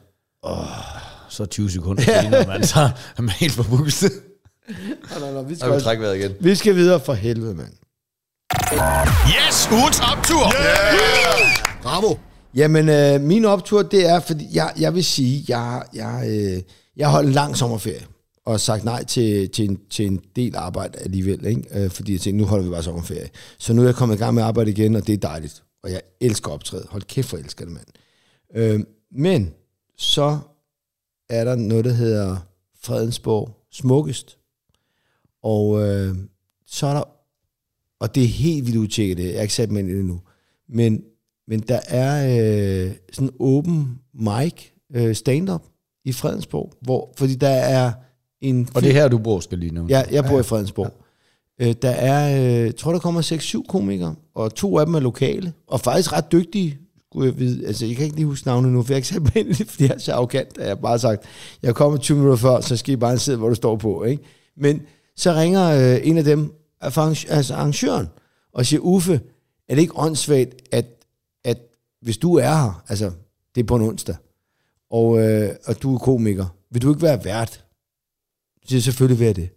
så 1.28 1.46
20 1.46 1.70
sekunder 1.70 2.02
senere, 2.22 2.46
man, 2.46 2.66
så 2.66 2.90
er 3.16 3.22
man 3.22 3.30
helt 3.30 3.52
forpustet. 3.52 4.12
Nå, 5.10 5.26
nå, 5.26 5.32
nå, 5.32 5.42
vi, 5.42 5.54
Så 5.54 5.60
skal 5.60 5.72
kan 5.72 5.80
trække 5.80 6.02
vejret 6.02 6.16
igen. 6.16 6.32
vi 6.40 6.54
skal 6.54 6.74
videre 6.74 7.00
for 7.00 7.14
helvede, 7.14 7.54
mand. 7.54 7.72
Yes, 9.28 9.68
ugens 9.72 10.00
optur. 10.00 10.44
Yeah! 10.46 11.82
Bravo. 11.82 12.14
Jamen, 12.54 12.88
øh, 12.88 13.20
min 13.20 13.44
optur, 13.44 13.82
det 13.82 14.08
er, 14.08 14.20
fordi 14.20 14.48
jeg, 14.52 14.72
jeg 14.78 14.94
vil 14.94 15.04
sige, 15.04 15.44
jeg, 15.48 15.82
jeg, 15.94 16.24
øh, 16.28 16.62
jeg 16.96 17.08
holdt 17.08 17.28
en 17.28 17.34
lang 17.34 17.56
sommerferie, 17.56 18.06
og 18.46 18.60
sagt 18.60 18.84
nej 18.84 19.04
til, 19.04 19.50
til, 19.50 19.70
en, 19.70 19.80
til 19.90 20.06
en 20.06 20.20
del 20.36 20.56
arbejde 20.56 20.98
alligevel, 20.98 21.46
ikke? 21.46 21.84
Øh, 21.84 21.90
fordi 21.90 22.12
jeg 22.12 22.20
tænkte, 22.20 22.42
nu 22.42 22.48
holder 22.48 22.64
vi 22.64 22.70
bare 22.70 22.82
sommerferie. 22.82 23.28
Så 23.58 23.72
nu 23.72 23.82
er 23.82 23.86
jeg 23.86 23.94
kommet 23.94 24.16
i 24.16 24.18
gang 24.18 24.34
med 24.34 24.42
at 24.42 24.48
arbejde 24.48 24.70
igen, 24.70 24.96
og 24.96 25.06
det 25.06 25.12
er 25.12 25.16
dejligt. 25.16 25.64
Og 25.82 25.90
jeg 25.90 26.00
elsker 26.20 26.50
optræde. 26.50 26.86
Hold 26.90 27.02
kæft, 27.02 27.28
for 27.28 27.36
jeg 27.36 27.44
elsker 27.44 27.64
det, 27.64 27.74
mand. 27.74 27.86
Øh, 28.54 28.80
men 29.10 29.54
så 29.96 30.38
er 31.28 31.44
der 31.44 31.56
noget, 31.56 31.84
der 31.84 31.92
hedder 31.92 32.36
Fredensborg 32.82 33.56
Smukkest. 33.72 34.38
Og 35.42 35.82
øh, 35.82 36.16
så 36.66 36.86
er 36.86 36.94
der, 36.94 37.02
og 38.00 38.14
det 38.14 38.22
er 38.22 38.28
helt 38.28 38.66
vildt 38.66 38.78
udtjekket 38.78 39.16
det, 39.16 39.24
jeg 39.24 39.34
har 39.34 39.42
ikke 39.42 39.54
sat 39.54 39.70
mig 39.70 39.80
ind 39.80 39.88
i 39.88 39.92
det 39.92 40.00
endnu, 40.00 40.20
men, 40.68 41.02
men 41.48 41.60
der 41.60 41.80
er 41.88 42.26
øh, 42.26 42.94
sådan 43.12 43.28
en 43.28 43.36
åben 43.40 43.98
mic 44.14 44.64
øh, 44.94 45.14
stand-up 45.14 45.66
i 46.04 46.12
Fredensborg, 46.12 46.72
hvor, 46.80 47.14
fordi 47.16 47.34
der 47.34 47.48
er 47.48 47.92
en... 48.40 48.68
Og 48.74 48.82
det 48.82 48.90
er 48.90 48.94
her, 48.94 49.08
du 49.08 49.18
bor, 49.18 49.40
skal 49.40 49.58
lige 49.58 49.74
nu. 49.74 49.86
Ja, 49.88 50.02
jeg 50.10 50.24
bor 50.24 50.40
i 50.40 50.42
Fredensborg. 50.42 50.92
Øh, 51.60 51.74
der 51.82 51.90
er, 51.90 52.36
øh, 52.36 52.64
jeg 52.64 52.76
tror, 52.76 52.92
der 52.92 52.98
kommer 52.98 53.22
6-7 53.22 53.66
komikere, 53.68 54.14
og 54.34 54.54
to 54.54 54.78
af 54.78 54.86
dem 54.86 54.94
er 54.94 55.00
lokale, 55.00 55.52
og 55.66 55.80
faktisk 55.80 56.12
ret 56.12 56.32
dygtige, 56.32 56.78
skulle 57.10 57.30
jeg 57.30 57.38
vide. 57.38 57.66
Altså, 57.66 57.86
jeg 57.86 57.96
kan 57.96 58.04
ikke 58.04 58.16
lige 58.16 58.26
huske 58.26 58.46
navnet 58.46 58.72
nu, 58.72 58.82
for 58.82 58.92
jeg 58.92 58.94
har 58.94 58.98
ikke 58.98 59.08
sat 59.08 59.22
mig 59.22 59.36
ind 59.36 59.48
i 59.48 59.52
det, 59.52 59.68
fordi 59.68 59.84
jeg 59.84 59.94
er 59.94 59.98
så 59.98 60.12
arrogant, 60.12 60.58
at 60.58 60.62
jeg 60.62 60.68
har 60.68 60.74
bare 60.74 60.98
sagt, 60.98 61.22
jeg 61.62 61.74
kommer 61.74 61.98
20 61.98 62.16
minutter 62.16 62.36
før, 62.36 62.60
så 62.60 62.76
skal 62.76 62.92
I 62.92 62.96
bare 62.96 63.18
sidde, 63.18 63.38
hvor 63.38 63.48
du 63.48 63.54
står 63.54 63.76
på. 63.76 64.04
Ikke? 64.04 64.22
Men 64.56 64.82
så 65.16 65.32
ringer 65.32 65.94
øh, 65.94 66.00
en 66.02 66.18
af 66.18 66.24
dem, 66.24 66.52
altså 66.80 67.54
arrangøren, 67.54 68.08
og 68.52 68.66
siger, 68.66 68.80
Uffe, 68.80 69.20
er 69.68 69.74
det 69.74 69.82
ikke 69.82 69.98
åndssvagt, 69.98 70.54
at, 70.72 70.86
at 71.44 71.58
hvis 72.02 72.18
du 72.18 72.34
er 72.34 72.48
her, 72.48 72.82
altså, 72.88 73.10
det 73.54 73.60
er 73.60 73.66
på 73.66 73.76
en 73.76 73.82
onsdag, 73.82 74.14
og, 74.90 75.18
øh, 75.18 75.50
og 75.66 75.82
du 75.82 75.94
er 75.94 75.98
komiker, 75.98 76.46
vil 76.70 76.82
du 76.82 76.90
ikke 76.90 77.02
være 77.02 77.24
vært? 77.24 77.64
Så 78.62 78.68
siger 78.68 78.76
jeg, 78.78 78.82
selvfølgelig 78.82 79.18
vil 79.18 79.26
jeg 79.26 79.36
det. 79.36 79.48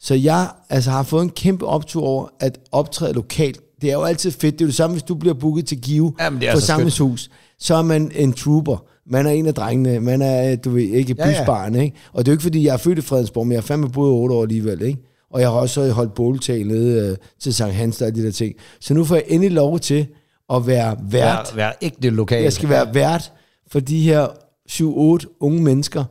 Så 0.00 0.14
jeg 0.14 0.50
altså, 0.68 0.90
har 0.90 1.02
fået 1.02 1.22
en 1.22 1.30
kæmpe 1.30 1.66
optur 1.66 2.02
over 2.02 2.28
at 2.40 2.58
optræde 2.72 3.12
lokalt. 3.12 3.60
Det 3.80 3.90
er 3.90 3.94
jo 3.94 4.02
altid 4.02 4.30
fedt. 4.30 4.54
Det 4.54 4.60
er 4.60 4.64
jo 4.64 4.68
det 4.68 4.74
samme, 4.74 4.94
hvis 4.94 5.02
du 5.02 5.14
bliver 5.14 5.34
booket 5.34 5.66
til 5.66 5.80
Give 5.80 6.12
Jamen, 6.20 6.40
det 6.40 6.48
er 6.48 6.54
på 6.54 6.60
samlingshus. 6.60 7.30
Så 7.58 7.74
er 7.74 7.82
man 7.82 8.12
en 8.14 8.32
trooper. 8.32 8.84
Man 9.10 9.26
er 9.26 9.30
en 9.30 9.46
af 9.46 9.54
drengene. 9.54 10.00
Man 10.00 10.22
er, 10.22 10.56
du 10.56 10.70
ved, 10.70 10.82
ikke 10.82 11.14
Ja, 11.18 11.28
ja. 11.28 11.40
bysbarn, 11.40 11.74
ikke? 11.74 11.96
Og 12.12 12.26
det 12.26 12.30
er 12.30 12.32
jo 12.32 12.34
ikke, 12.34 12.42
fordi 12.42 12.66
jeg 12.66 12.72
er 12.72 12.76
født 12.76 12.98
i 12.98 13.02
Fredensborg, 13.02 13.46
men 13.46 13.52
jeg 13.52 13.60
har 13.60 13.66
fandme 13.66 13.88
boet 13.88 14.10
otte 14.12 14.34
år 14.34 14.42
alligevel, 14.42 14.82
ikke? 14.82 14.98
Og 15.30 15.40
jeg 15.40 15.48
har 15.48 15.56
også 15.56 15.90
holdt 15.90 16.14
båltag 16.14 16.64
nede 16.64 17.10
øh, 17.10 17.16
til 17.40 17.54
Sankt 17.54 17.74
Hans 17.74 18.02
og 18.02 18.14
de 18.14 18.24
der 18.24 18.30
ting. 18.30 18.54
Så 18.80 18.94
nu 18.94 19.04
får 19.04 19.14
jeg 19.14 19.24
endelig 19.28 19.52
lov 19.52 19.78
til 19.78 20.06
at 20.52 20.66
være 20.66 20.96
vært. 21.02 21.52
Vær, 21.54 21.56
vær 21.56 21.72
ægte 21.82 22.10
lokal. 22.10 22.42
Jeg 22.42 22.52
skal 22.52 22.68
være 22.68 22.94
vært 22.94 23.32
for 23.70 23.80
de 23.80 24.00
her 24.00 24.26
7-8 24.70 25.36
unge 25.40 25.62
mennesker, 25.62 26.04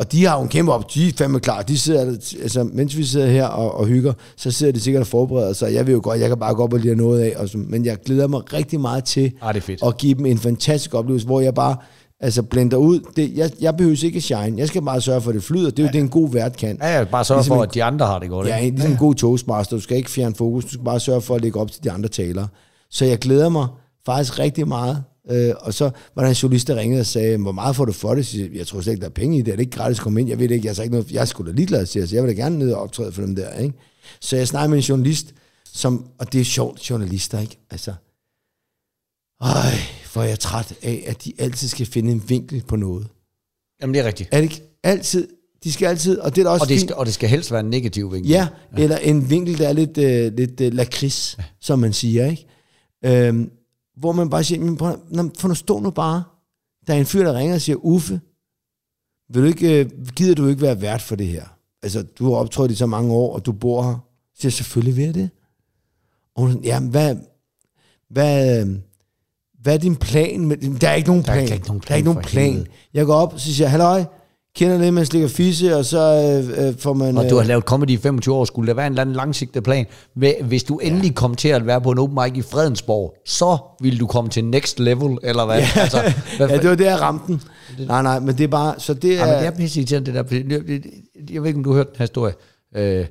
og 0.00 0.12
de 0.12 0.24
har 0.26 0.36
jo 0.36 0.42
en 0.42 0.48
kæmpe 0.48 0.72
op, 0.72 0.94
de 0.94 1.08
er 1.08 1.12
fandme 1.16 1.40
klar. 1.40 1.62
De 1.62 1.78
sidder, 1.78 2.00
altså, 2.42 2.64
mens 2.72 2.96
vi 2.96 3.04
sidder 3.04 3.26
her 3.26 3.46
og, 3.46 3.74
og 3.74 3.86
hygger, 3.86 4.12
så 4.36 4.50
sidder 4.50 4.72
de 4.72 4.80
sikkert 4.80 5.00
og 5.00 5.06
forbereder 5.06 5.52
sig. 5.52 5.74
Jeg 5.74 5.86
ved 5.86 5.94
jo 5.94 6.00
godt, 6.02 6.20
jeg 6.20 6.28
kan 6.28 6.38
bare 6.38 6.54
gå 6.54 6.62
op 6.62 6.72
og 6.72 6.78
lide 6.78 6.96
noget 6.96 7.20
af, 7.20 7.34
og 7.36 7.48
så, 7.48 7.58
men 7.58 7.84
jeg 7.84 7.96
glæder 8.06 8.28
mig 8.28 8.52
rigtig 8.52 8.80
meget 8.80 9.04
til 9.04 9.32
Ah, 9.42 9.54
det 9.54 9.60
er 9.60 9.64
fedt. 9.64 9.80
at 9.86 9.96
give 9.98 10.14
dem 10.14 10.26
en 10.26 10.38
fantastisk 10.38 10.94
oplevelse, 10.94 11.26
hvor 11.26 11.40
jeg 11.40 11.54
bare 11.54 11.76
altså, 12.20 12.42
blender 12.42 12.76
ud. 12.76 13.00
Det, 13.16 13.32
jeg, 13.36 13.50
jeg 13.60 13.76
behøver 13.76 14.04
ikke 14.04 14.20
shine. 14.20 14.54
Jeg 14.56 14.68
skal 14.68 14.82
bare 14.82 15.00
sørge 15.00 15.20
for, 15.20 15.30
at 15.30 15.34
det 15.34 15.42
flyder. 15.44 15.70
Det 15.70 15.78
er 15.78 15.82
jo 15.82 15.92
det, 15.92 16.00
en 16.00 16.08
god 16.08 16.30
vært 16.32 16.56
kan. 16.56 16.78
Ja, 16.82 16.98
ja, 16.98 17.04
bare 17.04 17.24
sørge 17.24 17.38
Ligesom 17.38 17.56
for, 17.56 17.62
en- 17.62 17.68
at 17.68 17.74
de 17.74 17.84
andre 17.84 18.06
har 18.06 18.18
det 18.18 18.28
godt. 18.30 18.46
Ja, 18.48 18.60
ligesom 18.68 18.90
en 18.90 18.96
god 18.96 19.14
toastmaster. 19.14 19.76
Du 19.76 19.82
skal 19.82 19.96
ikke 19.96 20.10
fjerne 20.10 20.34
fokus. 20.34 20.64
Du 20.64 20.70
skal 20.70 20.84
bare 20.84 21.00
sørge 21.00 21.20
for 21.20 21.34
at 21.34 21.40
lægge 21.42 21.60
op 21.60 21.70
til 21.70 21.84
de 21.84 21.90
andre 21.90 22.08
talere. 22.08 22.48
Så 22.90 23.04
jeg 23.04 23.18
glæder 23.18 23.48
mig 23.48 23.66
faktisk 24.06 24.38
rigtig 24.38 24.68
meget. 24.68 25.02
Øh, 25.30 25.54
og 25.60 25.74
så 25.74 25.90
var 26.14 26.22
der 26.22 26.28
en 26.28 26.34
journalist, 26.34 26.68
der 26.68 26.76
ringede 26.76 27.00
og 27.00 27.06
sagde, 27.06 27.36
hvor 27.38 27.52
meget 27.52 27.76
får 27.76 27.84
du 27.84 27.92
for 27.92 28.14
det? 28.14 28.26
Så 28.26 28.38
jeg, 28.38 28.50
jeg 28.54 28.66
tror 28.66 28.80
slet 28.80 28.92
ikke, 28.92 29.00
der 29.00 29.06
er 29.08 29.12
penge 29.12 29.38
i 29.38 29.42
det. 29.42 29.52
Er 29.52 29.56
det 29.56 29.62
ikke 29.62 29.76
gratis 29.76 29.98
at 29.98 30.02
komme 30.02 30.20
ind? 30.20 30.28
Jeg 30.28 30.38
ved 30.38 30.48
det 30.48 30.54
ikke. 30.54 30.66
Jeg, 30.66 30.76
sagde 30.76 30.86
ikke 30.86 30.96
noget. 30.96 31.12
jeg 31.12 31.28
skulle 31.28 31.52
da 31.52 31.56
ligeglad, 31.56 31.86
siger 31.86 32.02
jeg. 32.02 32.08
Så 32.08 32.16
jeg 32.16 32.24
vil 32.24 32.36
da 32.36 32.42
gerne 32.42 32.58
ned 32.58 32.72
og 32.72 32.82
optræde 32.82 33.12
for 33.12 33.22
dem 33.22 33.36
der. 33.36 33.58
Ikke? 33.58 33.74
Så 34.20 34.36
jeg 34.36 34.48
snakkede 34.48 34.68
med 34.68 34.78
en 34.78 34.84
journalist, 34.84 35.34
som, 35.72 36.06
og 36.18 36.32
det 36.32 36.40
er 36.40 36.44
sjovt, 36.44 36.90
journalister, 36.90 37.40
ikke? 37.40 37.58
Altså, 37.70 37.92
ej, 39.40 39.72
hvor 40.12 40.22
jeg 40.22 40.32
er 40.32 40.36
træt 40.36 40.74
af, 40.82 41.04
at 41.06 41.24
de 41.24 41.32
altid 41.38 41.68
skal 41.68 41.86
finde 41.86 42.12
en 42.12 42.22
vinkel 42.28 42.62
på 42.68 42.76
noget. 42.76 43.06
Jamen, 43.82 43.94
det 43.94 44.00
er 44.00 44.06
rigtigt. 44.06 44.28
Er 44.32 44.36
det 44.36 44.42
ikke 44.42 44.62
altid? 44.82 45.28
De 45.64 45.72
skal 45.72 45.86
altid, 45.86 46.18
og 46.18 46.36
det 46.36 46.46
er 46.46 46.50
også 46.50 46.64
Og 46.64 46.68
det, 46.68 46.80
skal, 46.80 46.94
og 46.94 47.06
det 47.06 47.14
skal 47.14 47.28
helst 47.28 47.50
være 47.52 47.60
en 47.60 47.70
negativ 47.70 48.12
vinkel. 48.12 48.30
Ja, 48.30 48.48
ja, 48.76 48.82
eller 48.82 48.96
en 48.96 49.30
vinkel, 49.30 49.58
der 49.58 49.68
er 49.68 49.72
lidt, 49.72 49.98
øh, 49.98 50.32
lidt 50.36 50.60
øh, 50.60 50.72
lakrids, 50.72 51.36
ja. 51.38 51.44
som 51.60 51.78
man 51.78 51.92
siger, 51.92 52.30
ikke? 52.30 52.46
Øhm, 53.04 53.50
hvor 54.00 54.12
man 54.12 54.30
bare 54.30 54.44
siger, 54.44 54.60
men 54.60 54.76
prøv, 54.76 54.96
for 55.38 55.48
nu 55.48 55.54
stå 55.54 55.80
nu 55.80 55.90
bare. 55.90 56.22
Der 56.86 56.94
er 56.94 56.98
en 56.98 57.06
fyr, 57.06 57.24
der 57.24 57.34
ringer 57.34 57.54
og 57.54 57.60
siger, 57.60 57.76
Uffe, 57.76 58.20
vil 59.32 59.42
du 59.42 59.46
ikke, 59.46 59.80
øh, 59.84 59.90
gider 60.16 60.34
du 60.34 60.46
ikke 60.46 60.62
være 60.62 60.80
vært 60.80 61.02
for 61.02 61.16
det 61.16 61.26
her? 61.26 61.44
Altså, 61.82 62.02
du 62.02 62.24
har 62.30 62.38
optrådt 62.38 62.70
i 62.70 62.74
så 62.74 62.86
mange 62.86 63.12
år, 63.12 63.34
og 63.34 63.46
du 63.46 63.52
bor 63.52 63.82
her. 63.82 63.98
Så 64.34 64.40
siger 64.40 64.50
selvfølgelig 64.50 64.96
vil 64.96 65.04
jeg 65.04 65.14
det. 65.14 65.30
Og 66.36 66.42
hun 66.46 66.64
ja, 66.64 66.80
hvad, 66.80 67.16
hvad, 68.10 68.66
hvad 69.60 69.74
er 69.74 69.78
din 69.78 69.96
plan? 69.96 70.46
Med, 70.46 70.56
der 70.80 70.88
er 70.88 70.94
ikke 70.94 71.08
nogen 71.08 71.22
Der 71.24 71.32
er 71.32 71.46
plan. 71.46 71.52
ikke 71.54 71.66
nogen 71.66 71.82
der 71.88 71.94
er 71.94 71.96
ikke 71.96 72.04
plan 72.04 72.14
nogen 72.14 72.62
plan. 72.62 72.66
Jeg 72.94 73.06
går 73.06 73.14
op, 73.14 73.32
så 73.40 73.54
siger 73.54 73.64
jeg, 73.64 73.70
halløj, 73.70 74.04
kender 74.56 74.78
det, 74.78 74.94
man 74.94 75.06
slikker 75.06 75.28
fisse, 75.28 75.76
og 75.76 75.84
så 75.84 75.98
øh, 75.98 76.68
øh, 76.68 76.74
får 76.78 76.92
man... 76.92 77.18
Og 77.18 77.24
du 77.30 77.34
øh, 77.34 77.40
har 77.40 77.48
lavet 77.48 77.64
comedy 77.64 77.90
i 77.90 77.96
25 77.96 78.34
år, 78.34 78.44
skulle 78.44 78.68
der 78.68 78.74
være 78.74 78.86
en 78.86 78.92
eller 78.92 79.00
anden 79.00 79.16
langsigtet 79.16 79.62
plan. 79.62 79.86
Hvis 80.42 80.64
du 80.64 80.78
endelig 80.78 81.14
kom 81.14 81.34
til 81.34 81.48
at 81.48 81.66
være 81.66 81.80
på 81.80 81.90
en 81.90 81.98
open 81.98 82.18
mic 82.24 82.38
i 82.38 82.42
Fredensborg, 82.42 83.14
så 83.26 83.58
vil 83.80 84.00
du 84.00 84.06
komme 84.06 84.30
til 84.30 84.44
next 84.44 84.80
level, 84.80 85.18
eller 85.22 85.46
hvad? 85.46 85.58
Ja, 85.58 85.80
altså, 85.80 86.12
hvad 86.36 86.48
ja, 86.48 86.58
det 86.58 86.70
var 86.70 86.76
der, 86.76 86.90
jeg 86.90 87.00
ramte 87.00 87.26
den. 87.26 87.42
Nej, 87.86 88.02
nej, 88.02 88.20
men 88.20 88.38
det 88.38 88.44
er 88.44 88.48
bare... 88.48 88.74
Så 88.78 88.94
det 88.94 89.20
er... 89.20 89.26
Ja, 89.26 89.26
men 89.26 89.34
det 89.34 89.46
er 89.46 89.56
pisse 89.56 90.00
det 90.00 90.06
der. 90.06 90.24
Jeg 91.30 91.42
ved 91.42 91.48
ikke, 91.48 91.58
om 91.58 91.64
du 91.64 91.70
har 91.70 91.76
hørt 91.76 91.88
den 91.88 91.96
her 91.98 92.04
historie. 92.04 92.34
Øh, 92.76 93.06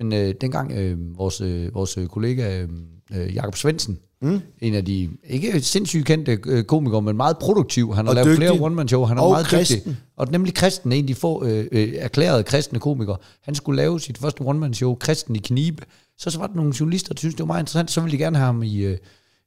men 0.00 0.12
øh, 0.12 0.34
dengang 0.40 0.72
øh, 0.72 1.18
vores, 1.18 1.40
øh, 1.40 1.74
vores 1.74 1.98
kollega 2.10 2.66
øh, 3.14 3.34
Jakob 3.34 3.56
Svendsen, 3.56 3.98
mm. 4.22 4.40
en 4.60 4.74
af 4.74 4.84
de 4.84 5.10
ikke 5.28 5.60
sindssygt 5.60 6.06
kendte 6.06 6.38
øh, 6.46 6.64
komikere, 6.64 7.02
men 7.02 7.16
meget 7.16 7.38
produktiv. 7.38 7.94
Han 7.94 8.04
har 8.04 8.10
Og 8.10 8.14
lavet 8.14 8.26
dygtig. 8.26 8.48
flere 8.48 8.60
one-man-show. 8.60 9.04
Han 9.04 9.18
er 9.18 9.22
Og 9.22 9.30
meget 9.30 9.46
kristen. 9.46 9.78
dygtig. 9.78 9.96
Og 10.16 10.28
nemlig 10.30 10.54
kristen, 10.54 10.92
en 10.92 11.00
af 11.04 11.06
de 11.06 11.14
få 11.14 11.44
øh, 11.44 11.66
øh, 11.72 11.92
erklærede 11.98 12.42
kristne 12.42 12.78
komikere. 12.78 13.16
Han 13.42 13.54
skulle 13.54 13.76
lave 13.76 14.00
sit 14.00 14.18
første 14.18 14.40
one-man-show, 14.40 14.94
Kristen 14.94 15.36
i 15.36 15.38
Knibe. 15.38 15.84
Så, 16.18 16.30
så 16.30 16.38
var 16.38 16.46
der 16.46 16.54
nogle 16.54 16.74
journalister, 16.80 17.14
der 17.14 17.18
syntes, 17.18 17.34
det 17.34 17.40
var 17.40 17.46
meget 17.46 17.60
interessant. 17.62 17.90
Så 17.90 18.00
ville 18.00 18.18
de 18.18 18.22
gerne 18.22 18.36
have 18.36 18.46
ham 18.46 18.62
i, 18.62 18.76
øh, 18.76 18.98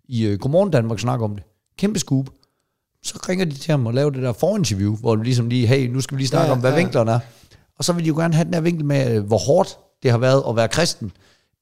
i 0.08 0.26
øh, 0.26 0.40
Godmorgen 0.40 0.72
Danmark 0.72 1.00
snakke 1.00 1.26
om 1.26 1.36
det. 1.36 1.44
Kæmpe 1.78 2.00
scoop. 2.00 2.30
Så 3.04 3.20
ringer 3.30 3.46
de 3.46 3.54
til 3.54 3.72
ham 3.72 3.86
og 3.86 3.94
laver 3.94 4.10
det 4.10 4.24
der 4.24 4.34
forinterview, 4.34 4.96
hvor 4.96 5.16
du 5.16 5.22
ligesom 5.22 5.50
lige, 5.50 5.68
hey, 5.68 5.88
nu 5.88 6.02
skal 6.02 6.16
vi 6.18 6.22
lige 6.22 6.28
snakke 6.28 6.46
Ja, 6.48 6.52
om, 6.52 6.60
hvad 6.60 6.72
ja. 6.72 6.78
ja. 6.78 6.84
vinklerne 6.84 7.12
er. 7.12 7.20
Og 7.78 7.86
så 7.86 7.94
vil 7.94 8.04
de 8.04 8.08
jo 8.08 8.16
gerne 8.16 8.34
have 8.34 8.46
den 8.46 8.54
der 8.54 8.62
vinkel 8.62 8.86
med, 8.86 9.16
øh, 9.16 9.24
hvor 9.26 9.38
hårdt 9.38 9.78
det 10.04 10.12
har 10.12 10.18
været 10.18 10.44
at 10.50 10.56
være 10.56 10.68
kristen 10.68 11.12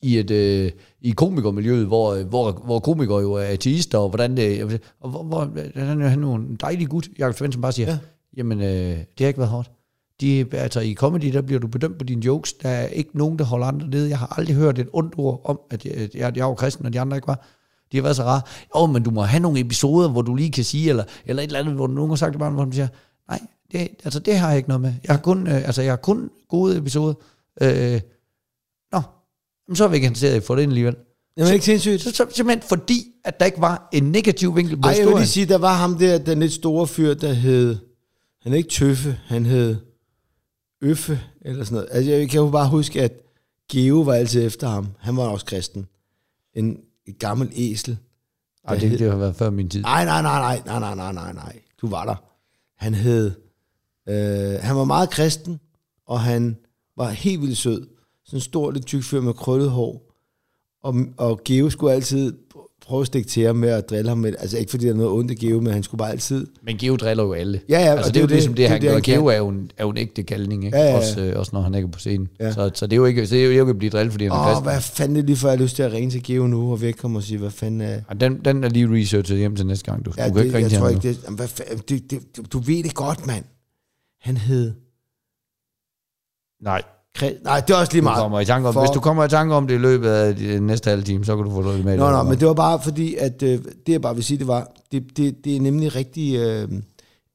i 0.04 0.18
et 0.20 0.32
øh, 0.32 0.72
i 1.02 1.12
komikermiljøet, 1.12 1.86
hvor, 1.88 2.14
øh, 2.14 2.26
hvor, 2.28 2.52
hvor 2.52 2.80
komikere 2.80 3.20
jo 3.20 3.34
er 3.34 3.44
ateister, 3.44 3.98
og 3.98 4.10
hvordan 4.10 4.38
det, 4.38 4.82
og 5.02 5.10
hvor, 5.10 5.24
hvor 5.24 5.40
han, 5.76 6.02
er- 6.02 6.18
jo 6.22 6.34
en 6.34 6.58
dejlig 6.62 6.88
gut, 6.90 7.10
Jakob 7.20 7.36
Svendsen 7.38 7.62
bare 7.62 7.72
siger, 7.72 7.88
Ja. 7.88 7.92
ja. 7.94 7.98
jamen, 8.38 8.62
øh, 8.62 8.68
det 8.98 9.06
har 9.20 9.28
ikke 9.28 9.40
været 9.40 9.52
hårdt. 9.52 9.72
De, 10.22 10.46
altså 10.52 10.80
i 10.80 10.94
comedy, 10.94 11.34
der 11.34 11.42
bliver 11.42 11.60
du 11.60 11.68
bedømt 11.68 11.98
på 11.98 12.04
dine 12.04 12.26
jokes. 12.26 12.54
Der 12.54 12.70
er 12.70 12.88
ikke 12.88 13.18
nogen, 13.18 13.40
der 13.40 13.46
holder 13.46 13.66
andre 13.68 13.88
nede. 13.88 14.10
Jeg 14.10 14.18
har 14.20 14.38
aldrig 14.38 14.56
hørt 14.56 14.80
et 14.80 14.88
ondt 14.94 15.14
ord 15.18 15.42
om, 15.46 15.60
at 15.72 15.86
jeg, 15.86 16.10
jeg, 16.16 16.38
jeg 16.38 16.46
var 16.48 16.54
kristen, 16.54 16.86
og 16.86 16.94
de 16.94 17.00
andre 17.00 17.18
ikke 17.18 17.28
var. 17.28 17.46
De 17.92 17.98
har 17.98 18.02
været 18.02 18.16
så 18.16 18.24
rare. 18.24 18.42
Åh, 18.76 18.90
men 18.90 19.04
du 19.04 19.12
må 19.12 19.22
have 19.22 19.40
nogle 19.42 19.60
episoder, 19.60 20.10
hvor 20.10 20.22
du 20.22 20.36
lige 20.36 20.52
kan 20.52 20.64
sige, 20.64 20.90
eller, 20.90 21.04
eller 21.26 21.44
et 21.44 21.48
eller 21.48 21.60
andet, 21.60 21.74
hvor 21.76 21.88
nogen 21.88 22.10
har 22.12 22.16
sagt 22.16 22.32
det 22.34 22.40
bare, 22.40 22.52
hvor 22.52 22.66
de 22.66 22.74
siger, 22.74 22.88
nej, 23.30 23.40
det, 23.72 23.88
altså 24.04 24.20
det 24.20 24.38
har 24.38 24.48
jeg 24.50 24.58
ikke 24.58 24.70
noget 24.70 24.82
med. 24.82 24.94
Jeg 25.08 25.16
har 25.16 25.22
kun, 25.22 25.48
øh, 25.48 25.56
altså, 25.56 25.82
jeg 25.82 25.92
har 25.92 25.96
kun 25.98 26.30
gode 26.50 26.78
episoder. 26.78 27.14
Øh, 27.62 28.00
men 29.68 29.76
så 29.76 29.84
er 29.84 29.88
vi 29.88 29.96
ikke 29.96 30.08
interesseret 30.08 30.34
i 30.34 30.38
at 30.38 30.44
få 30.44 30.56
det 30.56 30.62
ind 30.62 30.72
alligevel. 30.72 30.96
Det 31.38 31.46
var 31.46 31.52
ikke 31.52 31.66
sindssygt. 31.66 32.02
Så, 32.02 32.12
så, 32.12 32.26
simpelthen 32.30 32.70
fordi, 32.70 33.04
at 33.24 33.40
der 33.40 33.46
ikke 33.46 33.62
var 33.62 33.90
en 33.94 34.04
negativ 34.04 34.56
vinkel 34.56 34.78
på 34.78 34.88
Ej, 34.88 34.90
jeg 34.90 34.98
vil 34.98 35.04
historien. 35.04 35.22
lige 35.22 35.28
sige, 35.30 35.46
der 35.46 35.58
var 35.58 35.74
ham 35.74 35.98
der, 35.98 36.18
den 36.18 36.40
lidt 36.40 36.54
store 36.54 36.88
fyr, 36.88 37.14
der 37.14 37.34
hed, 37.34 37.78
han 38.42 38.54
er 38.54 38.58
ikke 38.58 38.70
Tøffe, 38.70 39.20
han 39.26 39.46
hed 39.46 39.76
Øffe, 40.82 41.22
eller 41.42 41.64
sådan 41.64 41.76
noget. 41.76 41.90
Altså, 41.92 42.12
jeg 42.12 42.30
kan 42.30 42.40
jo 42.40 42.50
bare 42.50 42.70
huske, 42.70 43.02
at 43.02 43.12
Geo 43.72 44.02
var 44.02 44.14
altid 44.14 44.46
efter 44.46 44.68
ham. 44.68 44.88
Han 45.00 45.18
var 45.18 45.24
også 45.24 45.46
kristen. 45.46 45.88
En, 46.54 46.78
en 47.06 47.14
gammel 47.20 47.52
æsel. 47.56 47.98
Ej, 48.68 48.76
det, 48.76 49.00
det 49.00 49.10
har 49.12 49.18
været 49.18 49.36
før 49.36 49.50
min 49.50 49.70
tid. 49.70 49.82
Nej, 49.82 50.06
nej, 50.06 50.22
nej, 50.22 50.40
nej, 50.40 50.62
nej, 50.66 50.80
nej, 50.80 50.96
nej, 50.96 51.14
nej, 51.14 51.34
nej. 51.34 51.60
Du 51.82 51.88
var 51.88 52.06
der. 52.06 52.16
Han 52.78 52.94
hed, 52.94 53.32
øh, 54.10 54.60
han 54.62 54.76
var 54.76 54.84
meget 54.84 55.10
kristen, 55.10 55.60
og 56.08 56.22
han 56.22 56.58
var 56.98 57.10
helt 57.10 57.42
vildt 57.42 57.58
sød. 57.58 57.88
Sådan 58.34 58.38
en 58.38 58.42
stor, 58.42 58.72
lidt 58.72 58.86
tyk 58.86 59.04
fyr 59.04 59.22
med 59.22 59.34
krøllet 59.34 59.70
hår. 59.72 60.10
Og, 60.84 60.96
og 61.18 61.42
Geo 61.46 61.70
skulle 61.70 61.94
altid 61.94 62.34
prøve 62.82 63.02
at 63.02 63.08
stikke 63.08 63.30
til 63.30 63.44
ham 63.46 63.56
med 63.56 63.70
at 63.70 63.90
drille 63.90 64.10
ham 64.10 64.18
med, 64.18 64.34
altså 64.40 64.58
ikke 64.58 64.70
fordi 64.70 64.86
der 64.86 64.92
er 64.92 64.96
noget 64.96 65.12
ondt 65.12 65.32
i 65.32 65.36
Geo, 65.36 65.60
men 65.62 65.74
han 65.74 65.84
skulle 65.84 66.00
bare 66.00 66.12
altid, 66.12 66.48
Men 66.64 66.78
Geo 66.78 66.96
driller 66.96 67.24
jo 67.24 67.34
alle. 67.34 67.62
Ja, 67.70 67.80
ja, 67.80 67.92
altså, 67.96 68.12
det 68.12 68.18
er 68.18 68.22
jo 68.22 68.28
det 68.28 68.32
er 68.32 68.36
ligesom 68.36 68.54
det- 68.54 68.58
det, 68.58 68.66
er 68.66 68.70
han 68.70 68.82
det, 68.82 68.88
gør. 68.88 68.94
han. 68.94 69.02
Geo 69.02 69.26
er 69.26 69.36
jo 69.38 69.48
en, 69.48 69.72
er 69.78 69.84
jo 69.84 69.90
en 69.90 69.98
ægte 69.98 70.24
galning, 70.24 70.66
ikke? 70.66 70.78
Ja, 70.78 70.84
ja, 70.84 70.90
ja. 70.92 70.98
Også, 70.98 71.22
øh, 71.22 71.40
også 71.40 71.50
når 71.54 71.62
han 71.62 71.76
ikke 71.76 71.88
er 71.88 71.92
på 71.92 72.00
scenen. 72.00 72.28
Ja. 72.40 72.52
Så, 72.54 72.72
så 72.74 72.88
det 72.88 72.94
er 72.94 72.98
jo 72.98 73.06
ikke, 73.06 73.28
så 73.28 73.36
det 73.36 73.42
er 73.42 73.46
jo 73.46 73.52
ikke 73.52 73.70
at 73.70 73.78
blive 73.78 73.90
drillet, 73.90 74.12
fordi 74.12 74.24
han 74.26 74.32
er 74.32 74.40
åh, 74.40 74.46
kristen. 74.46 74.64
hvad 74.64 74.82
fanden 74.82 75.18
er 75.18 75.22
det 75.22 75.30
lige 75.30 75.38
for, 75.38 75.48
jeg 75.48 75.58
har 75.58 75.64
lyst 75.64 75.76
til 75.76 75.84
at 75.84 75.92
ringe 75.92 76.12
til 76.12 76.24
Geo 76.24 76.48
nu, 76.48 76.72
og 76.72 76.82
væk 76.82 76.94
komme 76.94 77.20
og 77.20 77.24
sige, 77.24 77.38
hvad 77.38 77.52
fanden 77.52 77.82
er... 77.82 78.02
Ja, 78.10 78.14
den, 78.20 78.46
den 78.46 78.64
er 78.64 78.70
lige 78.70 78.88
researchet 78.94 79.38
hjem 79.38 79.56
til 79.56 79.66
næste 79.66 79.86
gang. 79.92 80.06
Du, 80.06 80.12
Ja, 80.18 80.28
du 80.28 80.34
kan 80.34 80.38
det, 80.40 80.46
ikke 80.46 80.58
ringe 80.58 80.64
jeg 80.64 80.70
til 80.70 80.80
tror 80.80 80.86
ham 80.88 80.96
ikke, 80.96 81.08
det, 81.10 81.24
jamen, 81.24 81.36
hvad, 81.38 81.48
det, 81.90 82.12
det, 82.12 82.54
du, 82.54 82.60
ved 82.60 82.84
det 82.84 82.96
godt, 82.96 83.28
mand. 83.28 83.46
Han 84.22 84.38
hed... 84.38 84.74
Nej, 86.62 86.82
Nej, 87.22 87.60
det 87.60 87.74
er 87.74 87.78
også 87.78 87.92
lige 87.94 88.02
du 88.02 88.04
meget. 88.04 88.22
kommer 88.22 88.40
i 88.40 88.46
tanke 88.46 88.68
om, 88.68 88.74
For- 88.74 88.82
hvis 88.82 88.90
du 88.92 89.00
kommer 89.00 89.26
i 89.26 89.30
tanke 89.30 89.56
om 89.56 89.68
det 89.68 89.76
i 89.76 89.78
løbet 89.78 90.10
af 90.10 90.36
de 90.36 90.60
næste 90.60 90.90
halve 90.90 91.04
time, 91.04 91.26
så 91.26 91.36
kan 91.36 91.46
du 91.46 91.52
få 91.52 91.72
det 91.74 91.86
med. 91.86 91.98
Nå, 91.98 92.06
det. 92.06 92.12
nå, 92.14 92.24
men 92.24 92.40
det 92.40 92.48
var 92.48 92.54
bare 92.54 92.82
fordi, 92.84 93.16
at 93.16 93.44
øh, 93.44 93.60
det 93.86 93.94
jeg 93.94 94.02
bare 94.02 94.16
vil 94.16 94.24
sige, 94.24 94.38
det 94.38 94.48
var, 94.48 94.72
det, 94.92 95.18
det, 95.18 95.46
det 95.46 95.56
er 95.56 95.62
nemlig 95.62 95.96
rigtig, 95.96 96.36
øh, 96.36 96.70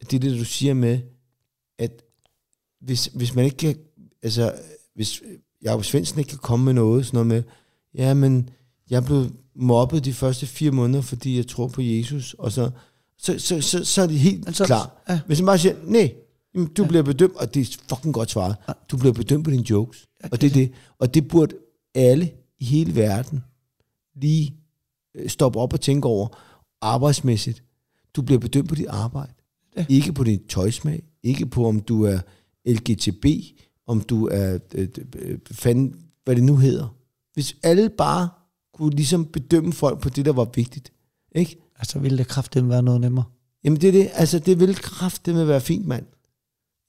det 0.00 0.14
er 0.14 0.18
det, 0.18 0.38
du 0.38 0.44
siger 0.44 0.74
med, 0.74 0.98
at 1.78 2.02
hvis, 2.80 3.10
hvis 3.14 3.34
man 3.34 3.44
ikke 3.44 3.56
kan, 3.56 3.74
altså, 4.22 4.52
hvis 4.94 5.22
Jacob 5.64 5.84
Svendsen 5.84 6.18
ikke 6.18 6.28
kan 6.28 6.38
komme 6.38 6.64
med 6.64 6.72
noget, 6.72 7.06
sådan 7.06 7.16
noget 7.16 7.26
med, 7.26 7.42
ja, 7.94 8.14
men 8.14 8.50
jeg 8.90 9.04
blev 9.04 9.26
mobbet 9.56 10.04
de 10.04 10.12
første 10.12 10.46
fire 10.46 10.70
måneder, 10.70 11.02
fordi 11.02 11.36
jeg 11.36 11.46
tror 11.46 11.66
på 11.68 11.82
Jesus, 11.82 12.34
og 12.38 12.52
så, 12.52 12.70
så, 13.18 13.38
så, 13.38 13.60
så, 13.60 13.84
så 13.84 14.02
er 14.02 14.06
det 14.06 14.18
helt 14.18 14.44
Men 14.44 14.54
så- 14.54 14.64
klar. 14.64 15.02
ja. 15.08 15.20
Hvis 15.26 15.40
man 15.40 15.46
bare 15.46 15.58
siger, 15.58 15.74
nej, 15.84 16.12
jamen, 16.54 16.68
du 16.68 16.82
ja. 16.82 16.88
bliver 16.88 17.02
bedømt, 17.02 17.36
og 17.36 17.54
det 17.54 17.60
er 17.60 17.78
fucking 17.88 18.14
godt 18.14 18.30
svaret, 18.30 18.56
du 18.90 18.96
bliver 18.96 19.12
bedømt 19.12 19.44
på 19.44 19.50
dine 19.50 19.70
jokes, 19.70 20.06
og 20.32 20.40
det 20.40 20.46
er 20.46 20.54
det, 20.54 20.72
og 20.98 21.14
det 21.14 21.28
burde 21.28 21.54
alle 21.94 22.32
i 22.58 22.64
hele 22.64 22.96
verden 22.96 23.44
lige 24.14 24.54
øh, 25.14 25.28
stoppe 25.28 25.58
op 25.58 25.72
og 25.72 25.80
tænke 25.80 26.08
over 26.08 26.28
arbejdsmæssigt. 26.80 27.64
Du 28.14 28.22
bliver 28.22 28.38
bedømt 28.38 28.68
på 28.68 28.74
dit 28.74 28.86
arbejde. 28.86 29.32
Ja. 29.76 29.86
Ikke 29.88 30.12
på 30.12 30.24
din 30.24 30.46
tøjsmag. 30.46 31.02
Ikke 31.22 31.46
på, 31.46 31.66
om 31.66 31.80
du 31.80 32.04
er 32.04 32.18
LGTB, 32.66 33.26
om 33.86 34.00
du 34.00 34.26
er, 34.26 34.58
øh, 34.74 34.88
øh, 35.16 35.38
fanden, 35.50 35.94
hvad 36.24 36.36
det 36.36 36.44
nu 36.44 36.56
hedder. 36.56 36.94
Hvis 37.34 37.56
alle 37.62 37.90
bare 37.90 38.28
kunne 38.74 38.94
ligesom 38.94 39.24
bedømme 39.24 39.72
folk 39.72 40.00
på 40.00 40.08
det, 40.08 40.24
der 40.24 40.32
var 40.32 40.48
vigtigt. 40.54 40.92
Ikke? 41.34 41.56
Altså, 41.76 41.98
ville 41.98 42.18
det 42.18 42.28
kraftigt 42.28 42.68
være 42.68 42.82
noget 42.82 43.00
nemmere. 43.00 43.24
Jamen 43.64 43.80
det 43.80 43.88
er 43.88 43.92
det. 43.92 44.10
Altså, 44.12 44.38
det 44.38 44.60
vil 44.60 44.74
kraftigt 44.74 45.36
være 45.36 45.60
fint, 45.60 45.86
mand. 45.86 46.06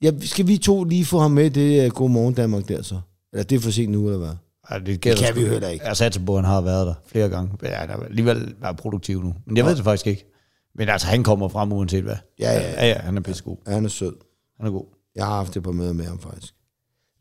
Ja, 0.02 0.10
skal 0.20 0.46
vi 0.46 0.58
to 0.58 0.84
lige 0.84 1.04
få 1.04 1.18
ham 1.18 1.30
med 1.30 1.44
i 1.44 1.48
det 1.48 1.86
uh, 1.86 1.94
God 1.94 2.10
Morgen 2.10 2.34
Danmark 2.34 2.68
der 2.68 2.82
så? 2.82 3.00
Eller 3.32 3.44
det 3.44 3.56
er 3.56 3.60
for 3.60 3.70
sent 3.70 3.92
nu, 3.92 4.06
eller 4.06 4.18
hvad? 4.18 4.34
Ja, 4.70 4.78
det, 4.78 5.04
Det 5.04 5.16
kan 5.16 5.36
vi 5.36 5.40
jo 5.40 5.46
heller 5.46 5.68
ikke. 5.68 5.84
Jeg 5.84 5.96
satser 5.96 6.20
på, 6.24 6.36
at 6.36 6.44
han 6.44 6.50
har 6.50 6.60
været 6.60 6.86
der 6.86 6.94
flere 7.06 7.28
gange. 7.28 7.50
Ja, 7.62 7.74
han 7.74 7.90
er 7.90 7.96
alligevel 7.96 8.54
været 8.60 8.76
produktiv 8.76 9.22
nu. 9.22 9.34
Men 9.46 9.56
jeg 9.56 9.64
ved 9.64 9.76
det 9.76 9.84
faktisk 9.84 10.06
ikke. 10.06 10.26
Men 10.74 10.88
altså, 10.88 11.06
han 11.06 11.22
kommer 11.22 11.48
frem 11.48 11.72
uanset 11.72 12.02
hvad. 12.02 12.16
Ja, 12.38 12.52
ja, 12.52 12.60
ja. 12.60 12.70
ja, 12.70 12.86
ja 12.86 12.98
han 12.98 13.16
er 13.16 13.20
pissegod. 13.20 13.56
Ja, 13.66 13.72
han 13.72 13.84
er 13.84 13.88
sød. 13.88 14.12
Han 14.58 14.66
er 14.66 14.70
god. 14.70 14.84
Jeg 15.16 15.26
har 15.26 15.36
haft 15.36 15.54
det 15.54 15.62
på 15.62 15.72
møder 15.72 15.92
med 15.92 16.04
ham, 16.04 16.18
faktisk. 16.18 16.54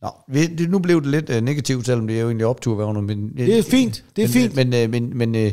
Nå, 0.01 0.09
vi, 0.27 0.47
det, 0.47 0.69
nu 0.69 0.79
blev 0.79 1.01
det 1.01 1.11
lidt 1.11 1.29
uh, 1.29 1.35
negativt, 1.35 1.85
selvom 1.85 2.07
det 2.07 2.15
er 2.17 2.21
jo 2.21 2.27
egentlig 2.27 2.45
optur, 2.45 3.01
men... 3.01 3.37
Det 3.37 3.59
er 3.59 3.63
fint. 3.63 4.05
Det 4.15 4.23
er 4.23 4.27
men, 4.27 4.33
fint. 4.33 4.55
Men, 4.55 4.69
men, 4.69 4.91
men, 4.91 5.17
men 5.17 5.35
øh, 5.35 5.51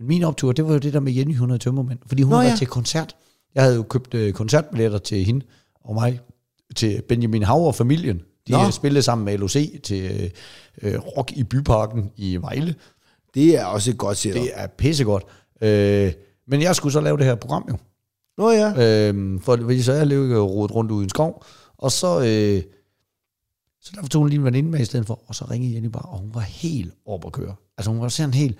min 0.00 0.24
optur, 0.24 0.52
det 0.52 0.64
var 0.64 0.72
jo 0.72 0.78
det 0.78 0.92
der 0.92 1.00
med 1.00 1.12
Jenny, 1.12 1.36
hun 1.36 1.50
havde 1.50 1.62
tømmermænd. 1.62 1.98
Fordi 2.06 2.22
hun 2.22 2.30
Nå, 2.30 2.36
var 2.36 2.44
ja. 2.44 2.56
til 2.56 2.66
koncert. 2.66 3.16
Jeg 3.54 3.62
havde 3.62 3.76
jo 3.76 3.82
købt 3.82 4.14
øh, 4.14 4.32
koncertbilletter 4.32 4.98
til 4.98 5.24
hende 5.24 5.44
og 5.84 5.94
mig, 5.94 6.20
til 6.76 7.02
Benjamin 7.08 7.42
Hauer 7.42 7.66
og 7.66 7.74
familien. 7.74 8.22
De 8.46 8.52
Nå. 8.52 8.70
Spillede 8.70 9.02
sammen 9.02 9.24
med 9.24 9.38
LOC 9.38 9.82
til 9.82 10.32
øh, 10.82 10.92
øh, 10.92 10.98
Rock 10.98 11.32
i 11.32 11.44
Byparken 11.44 12.10
i 12.16 12.36
Vejle. 12.36 12.74
Det 13.34 13.58
er 13.58 13.64
også 13.64 13.90
et 13.90 13.98
godt 13.98 14.18
setup. 14.18 14.42
Det 14.42 14.50
er 14.54 14.66
pissegodt. 14.66 15.24
Øh, 15.60 16.12
men 16.48 16.62
jeg 16.62 16.76
skulle 16.76 16.92
så 16.92 17.00
lave 17.00 17.16
det 17.16 17.26
her 17.26 17.34
program 17.34 17.66
jo. 17.70 17.76
Nå 18.38 18.50
ja. 18.50 18.68
Øh, 18.68 19.40
for 19.40 19.56
fordi 19.56 19.82
så 19.82 19.92
jeg 19.92 20.06
levede 20.06 20.40
rodet 20.40 20.74
rundt 20.74 20.90
ude 20.90 21.02
i 21.02 21.04
en 21.04 21.08
skov. 21.08 21.44
Og 21.78 21.92
så, 21.92 22.20
øh, 22.20 22.62
så 23.80 23.92
der 23.94 24.08
tog 24.08 24.20
hun 24.20 24.28
lige 24.28 24.38
en 24.38 24.44
veninde 24.44 24.70
med 24.70 24.80
i 24.80 24.84
stedet 24.84 25.06
for. 25.06 25.22
Og 25.26 25.34
så 25.34 25.44
ringede 25.50 25.74
Jenny 25.74 25.88
bare, 25.88 26.08
og 26.08 26.18
hun 26.18 26.30
var 26.34 26.40
helt 26.40 26.94
op 27.06 27.26
at 27.26 27.32
køre. 27.32 27.54
Altså 27.78 27.90
hun 27.90 28.00
var 28.00 28.08
sådan 28.08 28.34
helt, 28.34 28.58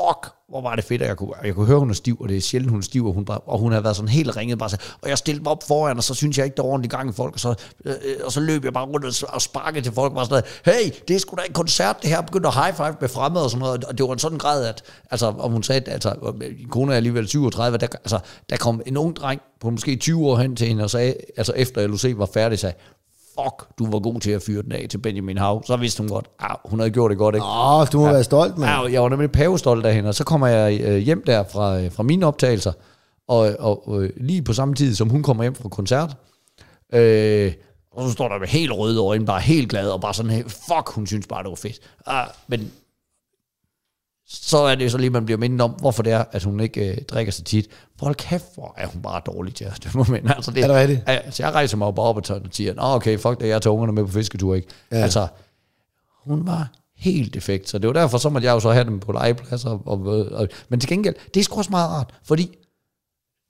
fuck, 0.00 0.32
hvor 0.48 0.60
var 0.60 0.76
det 0.76 0.84
fedt, 0.84 1.02
at 1.02 1.08
jeg 1.08 1.16
kunne, 1.16 1.32
jeg 1.44 1.54
kunne 1.54 1.66
høre, 1.66 1.78
hun 1.78 1.90
er 1.90 1.94
stiv, 1.94 2.20
og 2.20 2.28
det 2.28 2.36
er 2.36 2.40
sjældent, 2.40 2.70
hun 2.70 2.80
er 2.80 2.84
stiv, 2.84 3.06
og 3.06 3.12
hun, 3.12 3.24
bare, 3.24 3.38
og 3.38 3.58
hun 3.58 3.72
har 3.72 3.80
været 3.80 3.96
sådan 3.96 4.08
helt 4.08 4.36
ringet, 4.36 4.58
bare 4.58 4.68
så, 4.68 4.76
og 5.02 5.08
jeg 5.08 5.18
stillede 5.18 5.42
mig 5.42 5.50
op 5.52 5.62
foran, 5.68 5.96
og 5.96 6.04
så 6.04 6.14
synes 6.14 6.38
jeg 6.38 6.44
ikke, 6.44 6.56
der 6.56 6.62
var 6.62 6.70
ordentligt 6.70 6.92
gang 6.92 7.10
i 7.10 7.12
folk, 7.12 7.34
og 7.34 7.40
så, 7.40 7.54
øh, 7.84 7.94
og 8.24 8.32
så 8.32 8.40
løb 8.40 8.64
jeg 8.64 8.72
bare 8.72 8.86
rundt 8.86 9.22
og, 9.22 9.34
og 9.34 9.42
sparkede 9.42 9.82
til 9.82 9.92
folk, 9.92 10.12
og 10.12 10.16
var 10.16 10.24
sådan, 10.24 10.42
noget, 10.64 10.84
hey, 10.84 10.92
det 11.08 11.16
er 11.16 11.20
sgu 11.20 11.36
da 11.36 11.42
en 11.48 11.52
koncert, 11.52 12.02
det 12.02 12.10
her, 12.10 12.20
begyndte 12.20 12.48
at 12.48 12.54
high 12.54 12.76
five 12.76 12.96
med 13.00 13.08
fremmede 13.08 13.44
og 13.44 13.50
sådan 13.50 13.60
noget, 13.60 13.84
og 13.84 13.98
det 13.98 14.06
var 14.06 14.12
en 14.12 14.18
sådan 14.18 14.38
grad, 14.38 14.66
at, 14.66 14.82
altså, 15.10 15.26
om 15.26 15.52
hun 15.52 15.62
sagde, 15.62 15.90
altså, 15.90 16.32
min 16.38 16.68
kone 16.68 16.92
er 16.92 16.96
alligevel 16.96 17.28
37, 17.28 17.78
der, 17.78 17.86
altså, 17.86 18.18
der 18.50 18.56
kom 18.56 18.82
en 18.86 18.96
ung 18.96 19.16
dreng 19.16 19.40
på 19.60 19.70
måske 19.70 19.96
20 19.96 20.26
år 20.26 20.36
hen 20.36 20.56
til 20.56 20.68
hende, 20.68 20.84
og 20.84 20.90
sagde, 20.90 21.14
altså 21.36 21.52
efter 21.56 21.86
LOC 21.86 22.04
var 22.18 22.28
færdig, 22.34 22.58
sagde, 22.58 22.74
fuck, 23.40 23.78
du 23.78 23.90
var 23.90 23.98
god 23.98 24.20
til 24.20 24.30
at 24.30 24.42
fyre 24.42 24.62
den 24.62 24.72
af 24.72 24.86
til 24.90 24.98
Benjamin 24.98 25.38
Hav. 25.38 25.62
Så 25.66 25.76
vidste 25.76 26.00
hun 26.00 26.08
godt, 26.08 26.26
ah, 26.38 26.56
hun 26.64 26.78
havde 26.78 26.90
gjort 26.90 27.10
det 27.10 27.18
godt, 27.18 27.34
ikke? 27.34 27.46
Åh, 27.46 27.86
du 27.92 27.98
må 27.98 28.06
ja. 28.06 28.12
være 28.12 28.24
stolt, 28.24 28.58
mand. 28.58 28.70
Ja, 28.70 28.92
jeg 28.92 29.02
var 29.02 29.08
nemlig 29.08 29.32
pavestolt 29.32 29.86
af 29.86 29.94
hende, 29.94 30.08
og 30.08 30.14
så 30.14 30.24
kommer 30.24 30.46
jeg 30.46 30.80
øh, 30.80 30.96
hjem 30.96 31.22
der 31.26 31.44
fra, 31.52 31.80
øh, 31.80 31.92
fra 31.92 32.02
mine 32.02 32.26
optagelser, 32.26 32.72
og, 33.28 33.56
og, 33.58 33.88
og 33.88 34.08
lige 34.16 34.42
på 34.42 34.52
samme 34.52 34.74
tid, 34.74 34.94
som 34.94 35.08
hun 35.08 35.22
kommer 35.22 35.44
hjem 35.44 35.54
fra 35.54 35.68
koncert, 35.68 36.16
øh, 36.92 37.52
og 37.92 38.06
så 38.08 38.12
står 38.12 38.28
der 38.28 38.38
med 38.38 38.48
helt 38.48 38.72
røde 38.72 39.00
øjne, 39.00 39.26
bare 39.26 39.40
helt 39.40 39.70
glad, 39.70 39.88
og 39.88 40.00
bare 40.00 40.14
sådan, 40.14 40.44
fuck, 40.44 40.88
hun 40.88 41.06
synes 41.06 41.26
bare, 41.26 41.42
det 41.42 41.50
var 41.50 41.56
fedt. 41.56 41.78
Ah, 42.06 42.26
men 42.48 42.72
så 44.26 44.58
er 44.58 44.74
det 44.74 44.84
jo 44.84 44.90
så 44.90 44.98
lige, 44.98 45.10
man 45.10 45.24
bliver 45.24 45.38
mindet 45.38 45.60
om, 45.60 45.70
hvorfor 45.70 46.02
det 46.02 46.12
er, 46.12 46.24
at 46.32 46.44
hun 46.44 46.60
ikke 46.60 46.90
øh, 46.90 47.02
drikker 47.02 47.32
så 47.32 47.42
tit. 47.42 47.68
Hold 48.00 48.14
kæft, 48.14 48.44
hvor 48.54 48.74
er 48.76 48.86
hun 48.86 49.02
bare 49.02 49.20
dårlig 49.26 49.54
til 49.54 49.64
at 49.64 49.76
stemme 49.76 50.04
men 50.22 50.30
altså 50.30 50.50
det, 50.50 50.62
Er 50.62 50.66
det 50.66 50.76
rigtigt? 50.76 51.02
Altså, 51.06 51.42
jeg 51.42 51.52
rejser 51.52 51.76
mig 51.76 51.86
jo 51.86 51.90
bare 51.90 52.06
op 52.06 52.16
og 52.16 52.40
siger, 52.50 52.74
Nå, 52.74 52.82
okay, 52.82 53.18
fuck 53.18 53.40
det, 53.40 53.48
jeg 53.48 53.62
tager 53.62 53.74
ungerne 53.74 53.92
med 53.92 54.04
på 54.04 54.10
fisketur, 54.10 54.54
ikke? 54.54 54.68
Ja. 54.92 54.96
Altså, 54.96 55.28
hun 56.24 56.46
var 56.46 56.72
helt 56.96 57.34
defekt, 57.34 57.68
så 57.68 57.78
det 57.78 57.86
var 57.86 57.92
derfor, 57.92 58.18
så 58.18 58.28
måtte 58.28 58.46
jeg 58.46 58.52
jo 58.52 58.60
så 58.60 58.70
have 58.70 58.84
dem 58.84 59.00
på 59.00 59.12
legepladser. 59.12 59.70
Og, 59.70 60.06
og, 60.06 60.26
og, 60.32 60.48
men 60.68 60.80
til 60.80 60.88
gengæld, 60.88 61.14
det 61.34 61.40
er 61.40 61.44
sgu 61.44 61.58
også 61.58 61.70
meget 61.70 61.90
rart, 61.90 62.14
fordi 62.24 62.56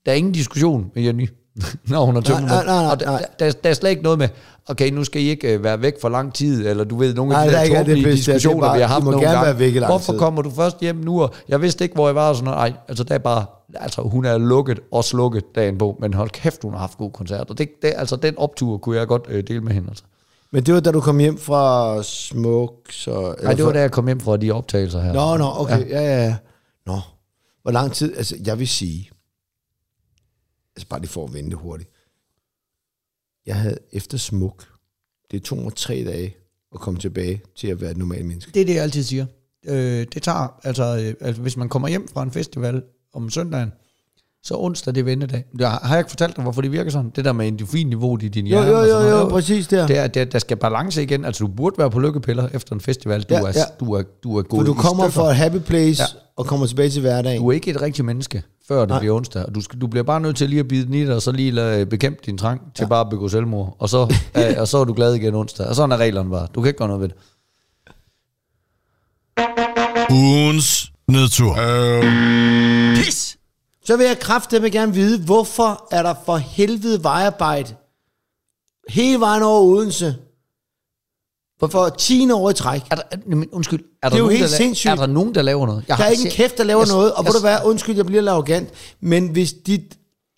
der 0.06 0.12
er 0.12 0.16
ingen 0.16 0.32
diskussion 0.32 0.90
med 0.94 1.02
Jenny, 1.02 1.28
når 1.88 2.04
hun 2.04 2.14
har 2.14 2.22
tømt 2.22 2.46
Nej, 2.46 2.64
nej, 2.64 2.82
nej, 2.82 2.90
Og 2.90 3.00
der, 3.00 3.18
der, 3.38 3.52
der, 3.52 3.70
er 3.70 3.74
slet 3.74 3.90
ikke 3.90 4.02
noget 4.02 4.18
med, 4.18 4.28
okay, 4.66 4.90
nu 4.90 5.04
skal 5.04 5.22
I 5.22 5.28
ikke 5.28 5.54
øh, 5.54 5.64
være 5.64 5.82
væk 5.82 6.00
for 6.00 6.08
lang 6.08 6.34
tid, 6.34 6.66
eller 6.66 6.84
du 6.84 6.96
ved, 6.96 7.14
nogle 7.14 7.32
Nej, 7.32 7.42
af 7.42 7.48
de 7.48 7.54
der 7.54 7.60
er 7.60 7.66
der 7.68 7.76
tåbelige 7.78 8.04
der. 8.04 8.10
Er 8.10 8.14
diskussioner, 8.14 8.60
bare, 8.60 8.76
vi 8.76 8.80
har 8.80 8.88
haft 8.88 9.04
må 9.04 9.10
nogle 9.10 9.26
gerne 9.26 9.36
gange. 9.38 9.46
være 9.50 9.58
væk 9.58 9.74
i 9.74 9.78
lang 9.78 9.90
Hvorfor 9.92 10.12
tid. 10.12 10.18
kommer 10.18 10.42
du 10.42 10.50
først 10.50 10.80
hjem 10.80 10.96
nu, 10.96 11.22
og 11.22 11.34
jeg 11.48 11.62
vidste 11.62 11.84
ikke, 11.84 11.94
hvor 11.94 12.08
jeg 12.08 12.14
var, 12.14 12.28
og 12.28 12.34
sådan 12.36 12.44
noget. 12.44 12.58
Ej, 12.58 12.72
altså 12.88 13.04
det 13.04 13.10
er 13.10 13.18
bare, 13.18 13.44
altså 13.74 14.02
hun 14.02 14.24
er 14.24 14.38
lukket 14.38 14.80
og 14.92 15.04
slukket 15.04 15.44
dagen 15.54 15.78
på, 15.78 15.96
men 16.00 16.14
hold 16.14 16.30
kæft, 16.30 16.62
hun 16.62 16.72
har 16.72 16.80
haft 16.80 16.98
god 16.98 17.10
koncert, 17.10 17.50
og 17.50 17.58
det, 17.58 17.68
det, 17.82 17.92
altså 17.96 18.16
den 18.16 18.38
optur 18.38 18.78
kunne 18.78 18.96
jeg 18.96 19.06
godt 19.06 19.26
øh, 19.28 19.44
dele 19.48 19.60
med 19.60 19.72
hende, 19.72 19.88
altså. 19.88 20.04
Men 20.52 20.62
det 20.62 20.74
var, 20.74 20.80
da 20.80 20.90
du 20.90 21.00
kom 21.00 21.18
hjem 21.18 21.38
fra 21.38 22.02
Smuk, 22.02 22.72
så... 22.90 23.34
Nej, 23.42 23.52
det 23.54 23.64
var 23.64 23.72
da 23.72 23.80
jeg 23.80 23.90
kom 23.90 24.06
hjem 24.06 24.20
fra 24.20 24.36
de 24.36 24.50
optagelser 24.50 25.00
her. 25.00 25.12
Nå, 25.12 25.36
nå, 25.36 25.44
okay, 25.56 25.90
ja, 25.90 26.00
ja, 26.00 26.24
ja. 26.24 26.36
Nå, 26.86 26.98
hvor 27.62 27.70
lang 27.72 27.92
tid, 27.92 28.16
altså 28.16 28.36
jeg 28.46 28.58
vil 28.58 28.68
sige, 28.68 29.10
altså 30.76 30.88
bare 30.88 31.00
lige 31.00 31.10
for 31.10 31.24
at 31.26 31.34
vente 31.34 31.56
hurtigt. 31.56 31.90
Jeg 33.46 33.56
havde 33.56 33.78
efter 33.92 34.18
Smuk, 34.18 34.64
det 35.30 35.42
tog 35.42 35.58
mig 35.58 35.74
tre 35.76 36.04
dage 36.06 36.36
at 36.74 36.80
komme 36.80 37.00
tilbage 37.00 37.42
til 37.56 37.68
at 37.68 37.80
være 37.80 37.90
et 37.90 37.96
normalt 37.96 38.26
menneske. 38.26 38.50
Det 38.54 38.62
er 38.62 38.66
det, 38.66 38.74
jeg 38.74 38.82
altid 38.82 39.02
siger. 39.02 39.26
Øh, 39.66 40.06
det 40.14 40.22
tager, 40.22 40.60
altså, 40.64 40.84
øh, 40.98 41.14
altså, 41.28 41.42
hvis 41.42 41.56
man 41.56 41.68
kommer 41.68 41.88
hjem 41.88 42.08
fra 42.08 42.22
en 42.22 42.30
festival 42.30 42.82
om 43.14 43.30
søndagen, 43.30 43.72
så 44.42 44.54
onsdag 44.58 44.94
det 44.94 45.00
er 45.00 45.04
vendedag. 45.04 45.44
Jeg, 45.58 45.70
har 45.70 45.88
jeg 45.94 45.98
ikke 45.98 46.10
fortalt 46.10 46.36
dig, 46.36 46.42
hvorfor 46.42 46.62
det 46.62 46.72
virker 46.72 46.90
sådan? 46.90 47.10
Det 47.16 47.24
der 47.24 47.32
med 47.32 47.48
endorfinniveauet 47.48 48.22
i 48.22 48.28
din 48.28 48.46
Jo, 48.46 48.62
hjerne. 48.62 48.70
jo, 48.70 48.84
jo, 48.84 49.00
jo, 49.00 49.10
noget. 49.10 49.28
præcis 49.28 49.68
der. 49.68 49.86
Det 49.86 49.98
er, 49.98 50.06
det 50.06 50.20
er, 50.22 50.24
der 50.24 50.38
skal 50.38 50.56
balance 50.56 51.02
igen. 51.02 51.24
Altså, 51.24 51.44
du 51.44 51.52
burde 51.52 51.78
være 51.78 51.90
på 51.90 51.98
lykkepiller 51.98 52.48
efter 52.48 52.74
en 52.74 52.80
festival. 52.80 53.22
Du, 53.22 53.34
Ja, 53.34 53.40
er, 53.40 53.46
ja. 53.54 53.64
du, 53.80 53.92
er, 53.92 54.02
du 54.22 54.36
er 54.38 54.42
For 54.42 54.48
gået 54.48 54.66
du 54.66 54.74
kommer 54.74 55.08
fra 55.08 55.30
et 55.30 55.36
happy 55.36 55.56
place 55.58 56.02
ja. 56.02 56.06
og 56.36 56.46
kommer 56.46 56.66
tilbage 56.66 56.90
til 56.90 57.00
hverdagen. 57.00 57.42
Du 57.42 57.48
er 57.48 57.52
ikke 57.52 57.70
et 57.70 57.82
rigtigt 57.82 58.04
menneske, 58.06 58.42
før 58.68 58.80
det 58.80 58.88
Nej. 58.88 58.98
bliver 58.98 59.14
onsdag. 59.16 59.46
Og 59.46 59.54
du, 59.54 59.60
skal, 59.60 59.80
du 59.80 59.86
bliver 59.86 60.04
bare 60.04 60.20
nødt 60.20 60.36
til 60.36 60.48
lige 60.48 60.60
at 60.60 60.68
bide 60.68 60.86
den 60.86 60.94
i 60.94 61.06
dig, 61.06 61.14
og 61.14 61.22
så 61.22 61.32
lige 61.32 61.50
lade, 61.50 61.86
bekæmpe 61.86 62.22
din 62.26 62.38
trang 62.38 62.60
til 62.74 62.82
ja. 62.82 62.88
bare 62.88 63.00
at 63.00 63.10
begå 63.10 63.28
selvmord. 63.28 63.76
Og 63.78 63.88
så, 63.88 64.14
øh, 64.38 64.54
og 64.58 64.68
så 64.68 64.78
er 64.78 64.84
du 64.84 64.92
glad 64.92 65.14
igen 65.14 65.34
onsdag. 65.34 65.66
Og 65.66 65.74
sådan 65.74 65.92
er 65.92 65.96
reglerne 65.96 66.30
bare. 66.30 66.46
Du 66.54 66.60
kan 66.60 66.68
ikke 66.68 66.78
gøre 66.78 66.88
noget 66.88 67.02
ved 67.02 67.08
det. 67.08 67.16
Ugens 70.10 70.92
nedtur. 71.08 71.56
Øh. 71.58 72.96
Pis! 72.96 73.38
Så 73.84 73.96
vil 73.96 74.06
jeg 74.06 74.18
kraftedeme 74.18 74.70
gerne 74.70 74.94
vide, 74.94 75.24
hvorfor 75.24 75.88
er 75.90 76.02
der 76.02 76.14
for 76.26 76.36
helvede 76.36 77.04
vejarbejde 77.04 77.74
hele 78.88 79.20
vejen 79.20 79.42
over 79.42 79.60
Odense 79.60 80.16
for 81.60 81.88
10 81.88 82.30
år 82.30 82.50
i 82.50 82.54
træk. 82.54 82.82
Er 82.90 82.94
der, 82.94 83.02
er- 83.10 83.16
men 83.26 83.48
undskyld, 83.52 83.80
er 84.02 84.08
der, 84.08 84.08
Det 84.08 84.14
er 84.14 84.18
jo 84.18 84.24
nogen, 84.24 84.36
helt 84.38 84.50
der, 84.50 84.56
sindssygt. 84.56 84.90
er 84.90 84.94
der 84.96 85.06
nogen, 85.06 85.34
der 85.34 85.42
laver 85.42 85.66
noget? 85.66 85.84
Jeg 85.88 85.98
Der 85.98 86.04
er 86.04 86.08
ikke 86.08 86.24
en 86.24 86.30
kæft, 86.30 86.58
der 86.58 86.64
laver 86.64 86.80
jeg- 86.80 86.88
noget, 86.88 87.12
og 87.12 87.24
jeg- 87.24 87.32
ved 87.32 87.40
du 87.40 87.46
hvad, 87.46 87.56
undskyld, 87.64 87.96
jeg 87.96 88.06
bliver 88.06 88.22
lidt 88.22 88.30
arrogant, 88.30 88.68
men 89.00 89.28
hvis 89.28 89.52
dit 89.52 89.80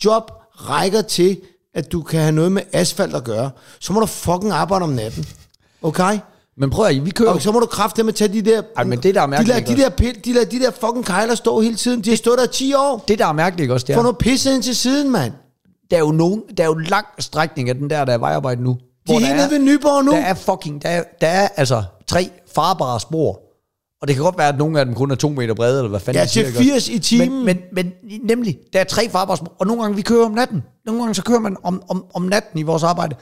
job 0.04 0.30
rækker 0.54 1.02
til, 1.02 1.38
at 1.74 1.92
du 1.92 2.02
kan 2.02 2.20
have 2.20 2.32
noget 2.32 2.52
med 2.52 2.62
asfalt 2.72 3.14
at 3.14 3.24
gøre, 3.24 3.50
så 3.80 3.92
må 3.92 4.00
du 4.00 4.06
fucking 4.06 4.52
arbejde 4.52 4.82
om 4.82 4.90
natten. 4.90 5.26
Okay? 5.82 6.18
Men 6.58 6.70
prøv 6.70 6.86
at 6.86 7.04
vi 7.04 7.10
kører... 7.10 7.30
Og 7.30 7.42
så 7.42 7.52
må 7.52 7.60
du 7.60 7.66
kraftedeme 7.66 8.12
tage 8.12 8.32
de 8.32 8.42
der... 8.42 8.62
Ej, 8.76 8.84
men 8.84 9.02
det, 9.02 9.14
der 9.14 9.20
er 9.20 9.24
de, 9.26 9.30
mærkeligt, 9.30 9.48
lader, 9.48 9.58
ikke 9.70 9.80
de, 9.82 9.84
der, 9.84 9.88
pil, 9.96 10.24
de, 10.24 10.32
lader, 10.32 10.46
de 10.46 10.58
der 10.58 10.70
fucking 10.70 11.04
kejler 11.04 11.34
stå 11.34 11.60
hele 11.60 11.76
tiden. 11.76 12.00
De 12.04 12.10
har 12.10 12.16
stået 12.16 12.38
der 12.38 12.44
i 12.44 12.48
10 12.48 12.74
år. 12.74 13.04
det, 13.08 13.18
der 13.18 13.26
er 13.26 13.32
mærkeligt 13.32 13.70
også, 13.72 13.86
det 13.86 13.94
Få 13.94 13.98
er, 13.98 14.02
noget 14.02 14.18
pisse 14.18 14.54
ind 14.54 14.62
til 14.62 14.76
siden, 14.76 15.10
mand. 15.12 15.32
der 15.90 15.96
er 15.96 16.00
jo 16.00 16.12
nogen, 16.12 16.42
der 16.56 16.62
er 16.62 16.66
jo 16.68 16.74
lang 16.74 17.06
strækning 17.18 17.68
af 17.68 17.74
den 17.74 17.90
der, 17.90 18.04
der 18.04 18.12
er 18.12 18.18
vejarbejde 18.18 18.62
nu. 18.62 18.76
De 19.08 19.14
er 19.14 19.18
helt 19.18 19.36
nede 19.36 19.50
ved 19.50 19.58
Nyborg 19.58 20.04
nu. 20.04 20.10
Der 20.10 20.18
er 20.18 20.34
fucking, 20.34 20.82
der 20.82 20.88
er, 20.88 21.02
der 21.20 21.26
er 21.26 21.48
altså 21.56 21.82
tre 22.06 22.30
farbare 22.54 23.00
spor. 23.00 23.40
Og 24.02 24.08
det 24.08 24.16
kan 24.16 24.24
godt 24.24 24.38
være, 24.38 24.48
at 24.48 24.58
nogle 24.58 24.80
af 24.80 24.86
dem 24.86 24.94
kun 24.94 25.10
er 25.10 25.14
to 25.14 25.28
meter 25.28 25.54
brede, 25.54 25.78
eller 25.78 25.88
hvad 25.88 26.00
fanden 26.00 26.20
Ja, 26.22 26.26
til 26.26 26.46
ikke 26.46 26.58
også? 26.58 26.70
80 26.70 26.88
i 26.88 26.98
timen. 26.98 27.44
Men, 27.44 27.58
men, 27.72 27.92
men 28.02 28.20
nemlig, 28.24 28.58
der 28.72 28.80
er 28.80 28.84
tre 28.84 29.10
farbare 29.10 29.36
spor, 29.36 29.52
og 29.58 29.66
nogle 29.66 29.82
gange 29.82 29.96
vi 29.96 30.02
kører 30.02 30.24
om 30.24 30.30
natten. 30.32 30.62
Nogle 30.86 31.00
gange 31.00 31.14
så 31.14 31.22
kører 31.22 31.38
man 31.40 31.56
om, 31.62 31.82
om, 31.88 32.04
om 32.14 32.22
natten 32.22 32.58
i 32.58 32.62
vores 32.62 32.82
arbejde. 32.82 33.16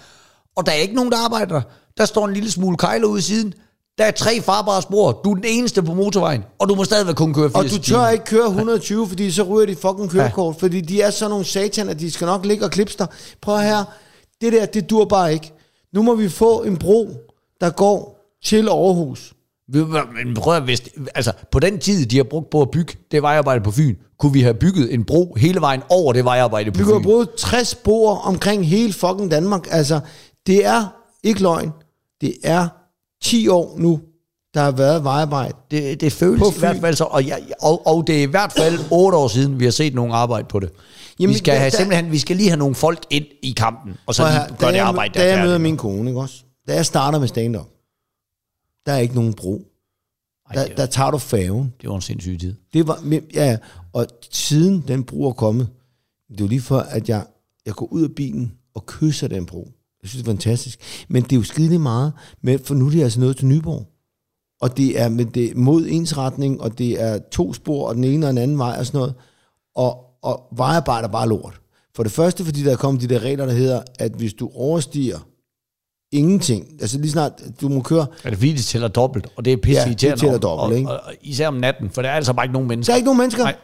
Og 0.56 0.66
der 0.66 0.72
er 0.72 0.76
ikke 0.76 0.94
nogen, 0.94 1.12
der 1.12 1.18
arbejder 1.24 1.60
der. 1.98 2.04
Står 2.04 2.26
en 2.26 2.34
lille 2.34 2.50
smule 2.50 2.76
kejler 2.76 3.06
ude 3.06 3.18
i 3.18 3.22
siden. 3.22 3.54
Der 3.98 4.04
er 4.04 4.10
tre 4.10 4.40
farbare 4.40 4.82
spor. 4.82 5.12
Du 5.24 5.30
er 5.30 5.34
den 5.34 5.44
eneste 5.46 5.82
på 5.82 5.94
motorvejen, 5.94 6.44
og 6.58 6.68
du 6.68 6.74
må 6.74 6.84
stadigvæk 6.84 7.14
kun 7.14 7.34
køre 7.34 7.50
80 7.50 7.72
Og 7.72 7.78
du 7.78 7.82
tør 7.82 8.08
ikke 8.08 8.24
køre 8.24 8.46
120, 8.46 9.08
fordi 9.08 9.30
så 9.30 9.42
ryger 9.42 9.66
de 9.66 9.76
fucking 9.76 10.10
kørekort, 10.10 10.56
fordi 10.58 10.80
de 10.80 11.02
er 11.02 11.10
sådan 11.10 11.30
nogle 11.30 11.44
satan, 11.44 11.88
at 11.88 12.00
de 12.00 12.10
skal 12.10 12.26
nok 12.26 12.44
ligge 12.46 12.64
og 12.64 12.70
klipse 12.70 12.98
dig. 12.98 13.06
Prøv 13.42 13.58
her, 13.58 13.84
det 14.40 14.52
der, 14.52 14.66
det 14.66 14.90
dur 14.90 15.04
bare 15.04 15.32
ikke. 15.32 15.52
Nu 15.94 16.02
må 16.02 16.14
vi 16.14 16.28
få 16.28 16.62
en 16.62 16.76
bro, 16.76 17.10
der 17.60 17.70
går 17.70 18.20
til 18.44 18.68
Aarhus. 18.68 19.32
Vi- 19.68 19.78
Men 20.24 20.34
prøv 20.34 20.56
at, 20.56 20.62
hvis, 20.62 20.82
altså, 21.14 21.32
på 21.50 21.60
den 21.60 21.78
tid, 21.78 22.06
de 22.06 22.16
har 22.16 22.24
brugt 22.24 22.50
på 22.50 22.62
at 22.62 22.70
bygge 22.70 22.94
det 23.10 23.22
vejarbejde 23.22 23.64
på 23.64 23.70
Fyn, 23.70 23.94
kunne 24.18 24.32
vi 24.32 24.40
have 24.40 24.54
bygget 24.54 24.94
en 24.94 25.04
bro 25.04 25.34
hele 25.34 25.60
vejen 25.60 25.80
over 25.88 26.12
det 26.12 26.24
vejarbejde 26.24 26.70
på 26.70 26.78
Vi 26.78 26.84
Fyn. 26.84 26.84
kunne 26.84 26.94
have 26.94 27.02
brugt 27.26 27.38
60 27.38 27.68
spor 27.68 28.14
omkring 28.16 28.66
hele 28.66 28.92
fucking 28.92 29.30
Danmark. 29.30 29.66
Altså, 29.70 30.00
det 30.46 30.66
er 30.66 30.86
ikke 31.22 31.42
løgn. 31.42 31.70
Det 32.20 32.34
er 32.44 32.68
10 33.22 33.48
år 33.48 33.74
nu, 33.78 34.00
der 34.54 34.60
har 34.60 34.70
været 34.70 35.04
vejarbejde. 35.04 35.54
Det, 35.70 36.00
det 36.00 36.12
føles 36.12 36.56
i 36.56 36.58
hvert 36.58 36.76
fald 36.80 36.94
så, 36.96 37.04
og, 37.04 37.26
jeg, 37.26 37.42
og, 37.60 37.86
og 37.86 38.06
det 38.06 38.18
er 38.18 38.22
i 38.22 38.26
hvert 38.26 38.52
fald 38.52 38.78
otte 38.90 39.18
år 39.18 39.28
siden, 39.28 39.58
vi 39.60 39.64
har 39.64 39.70
set 39.72 39.94
nogen 39.94 40.12
arbejde 40.12 40.46
på 40.48 40.60
det. 40.60 40.70
Jamen, 41.20 41.32
vi 41.34 41.38
skal 41.38 41.54
have, 41.54 41.70
der- 41.70 41.76
simpelthen, 41.76 42.12
vi 42.12 42.18
skal 42.18 42.36
lige 42.36 42.48
have 42.48 42.58
nogle 42.58 42.74
folk 42.74 43.02
ind 43.10 43.24
i 43.42 43.50
kampen, 43.56 43.94
og 44.06 44.14
så 44.14 44.22
lige 44.22 44.32
her, 44.32 44.56
gøre 44.56 44.70
det 44.70 44.76
jeg, 44.76 44.86
arbejde, 44.86 45.14
der 45.14 45.20
da 45.24 45.36
jeg 45.36 45.44
møder 45.46 45.58
min 45.58 45.76
kone, 45.76 46.10
ikke 46.10 46.20
også? 46.20 46.42
Da 46.68 46.74
jeg 46.74 46.86
starter 46.86 47.18
med 47.18 47.28
stand-up, 47.28 47.66
der 48.86 48.92
er 48.92 48.98
ikke 48.98 49.14
nogen 49.14 49.34
bro. 49.34 49.62
Ej, 50.50 50.54
Der, 50.66 50.74
der 50.74 50.86
tager 50.86 51.10
du 51.10 51.18
færgen. 51.18 51.72
det 51.80 51.88
var 51.88 51.94
en 51.96 52.00
sindssyg 52.02 52.38
tid. 52.40 52.54
Det 52.72 52.86
var, 52.88 52.98
ja, 53.10 53.18
ja. 53.34 53.56
og 53.92 54.06
siden 54.30 54.84
den 54.88 55.04
bro 55.04 55.28
er 55.28 55.32
kommet, 55.32 55.68
det 56.28 56.40
er 56.40 56.44
jo 56.44 56.48
lige 56.48 56.60
for, 56.60 56.78
at 56.78 57.08
jeg, 57.08 57.26
jeg 57.66 57.74
går 57.74 57.86
ud 57.92 58.02
af 58.02 58.10
bilen 58.16 58.52
og 58.74 58.86
kysser 58.86 59.28
den 59.28 59.46
bro. 59.46 59.68
Jeg 60.02 60.08
synes, 60.08 60.22
det 60.22 60.28
er 60.30 60.32
fantastisk. 60.34 60.78
Men 61.08 61.22
det 61.22 61.32
er 61.32 61.36
jo 61.36 61.42
skidelig 61.42 61.80
meget, 61.80 62.12
men 62.42 62.58
for 62.58 62.74
nu 62.74 62.86
er 62.86 62.90
det 62.90 63.02
altså 63.02 63.20
noget 63.20 63.36
til 63.36 63.46
Nyborg. 63.46 63.86
Og 64.60 64.76
det 64.76 65.00
er, 65.00 65.08
med 65.08 65.24
det 65.24 65.50
er 65.50 65.54
mod 65.56 65.86
ensretning, 65.88 66.60
og 66.60 66.78
det 66.78 67.02
er 67.02 67.18
to 67.32 67.52
spor, 67.52 67.88
og 67.88 67.94
den 67.94 68.04
ene 68.04 68.26
og 68.26 68.30
den 68.30 68.38
anden 68.38 68.58
vej 68.58 68.76
og 68.78 68.86
sådan 68.86 68.98
noget. 68.98 69.14
Og, 69.76 69.98
og 70.22 70.42
vejarbejde 70.56 71.04
er 71.04 71.10
bare 71.12 71.28
lort. 71.28 71.60
For 71.96 72.02
det 72.02 72.12
første, 72.12 72.44
fordi 72.44 72.62
der 72.62 72.72
er 72.72 72.76
kommet 72.76 73.02
de 73.02 73.14
der 73.14 73.18
regler, 73.20 73.46
der 73.46 73.52
hedder, 73.52 73.82
at 73.98 74.12
hvis 74.12 74.34
du 74.34 74.50
overstiger 74.54 75.18
ingenting, 76.12 76.66
altså 76.80 76.98
lige 76.98 77.10
snart 77.10 77.32
du 77.60 77.68
må 77.68 77.80
køre, 77.80 78.06
Er 78.24 78.30
det 78.30 78.38
fordi, 78.38 78.52
det 78.52 78.64
tæller 78.64 78.88
dobbelt, 78.88 79.26
og 79.36 79.44
det 79.44 79.52
er 79.52 79.56
pisse 79.56 79.82
Ja, 79.82 79.88
det 79.88 79.98
tæller 79.98 80.38
dobbelt, 80.38 80.72
og, 80.72 80.78
ikke? 80.78 80.90
Og, 80.90 81.00
og, 81.06 81.12
især 81.22 81.48
om 81.48 81.54
natten, 81.54 81.90
for 81.90 82.02
der 82.02 82.08
er 82.08 82.14
altså 82.14 82.32
bare 82.32 82.44
ikke 82.46 82.52
nogen 82.52 82.68
Der 82.68 82.76
mennesker. 82.76 82.92
er 82.92 82.96
ikke 82.96 83.06
nogen 83.06 83.18
mennesker. 83.18 83.42
Nej. 83.42 83.56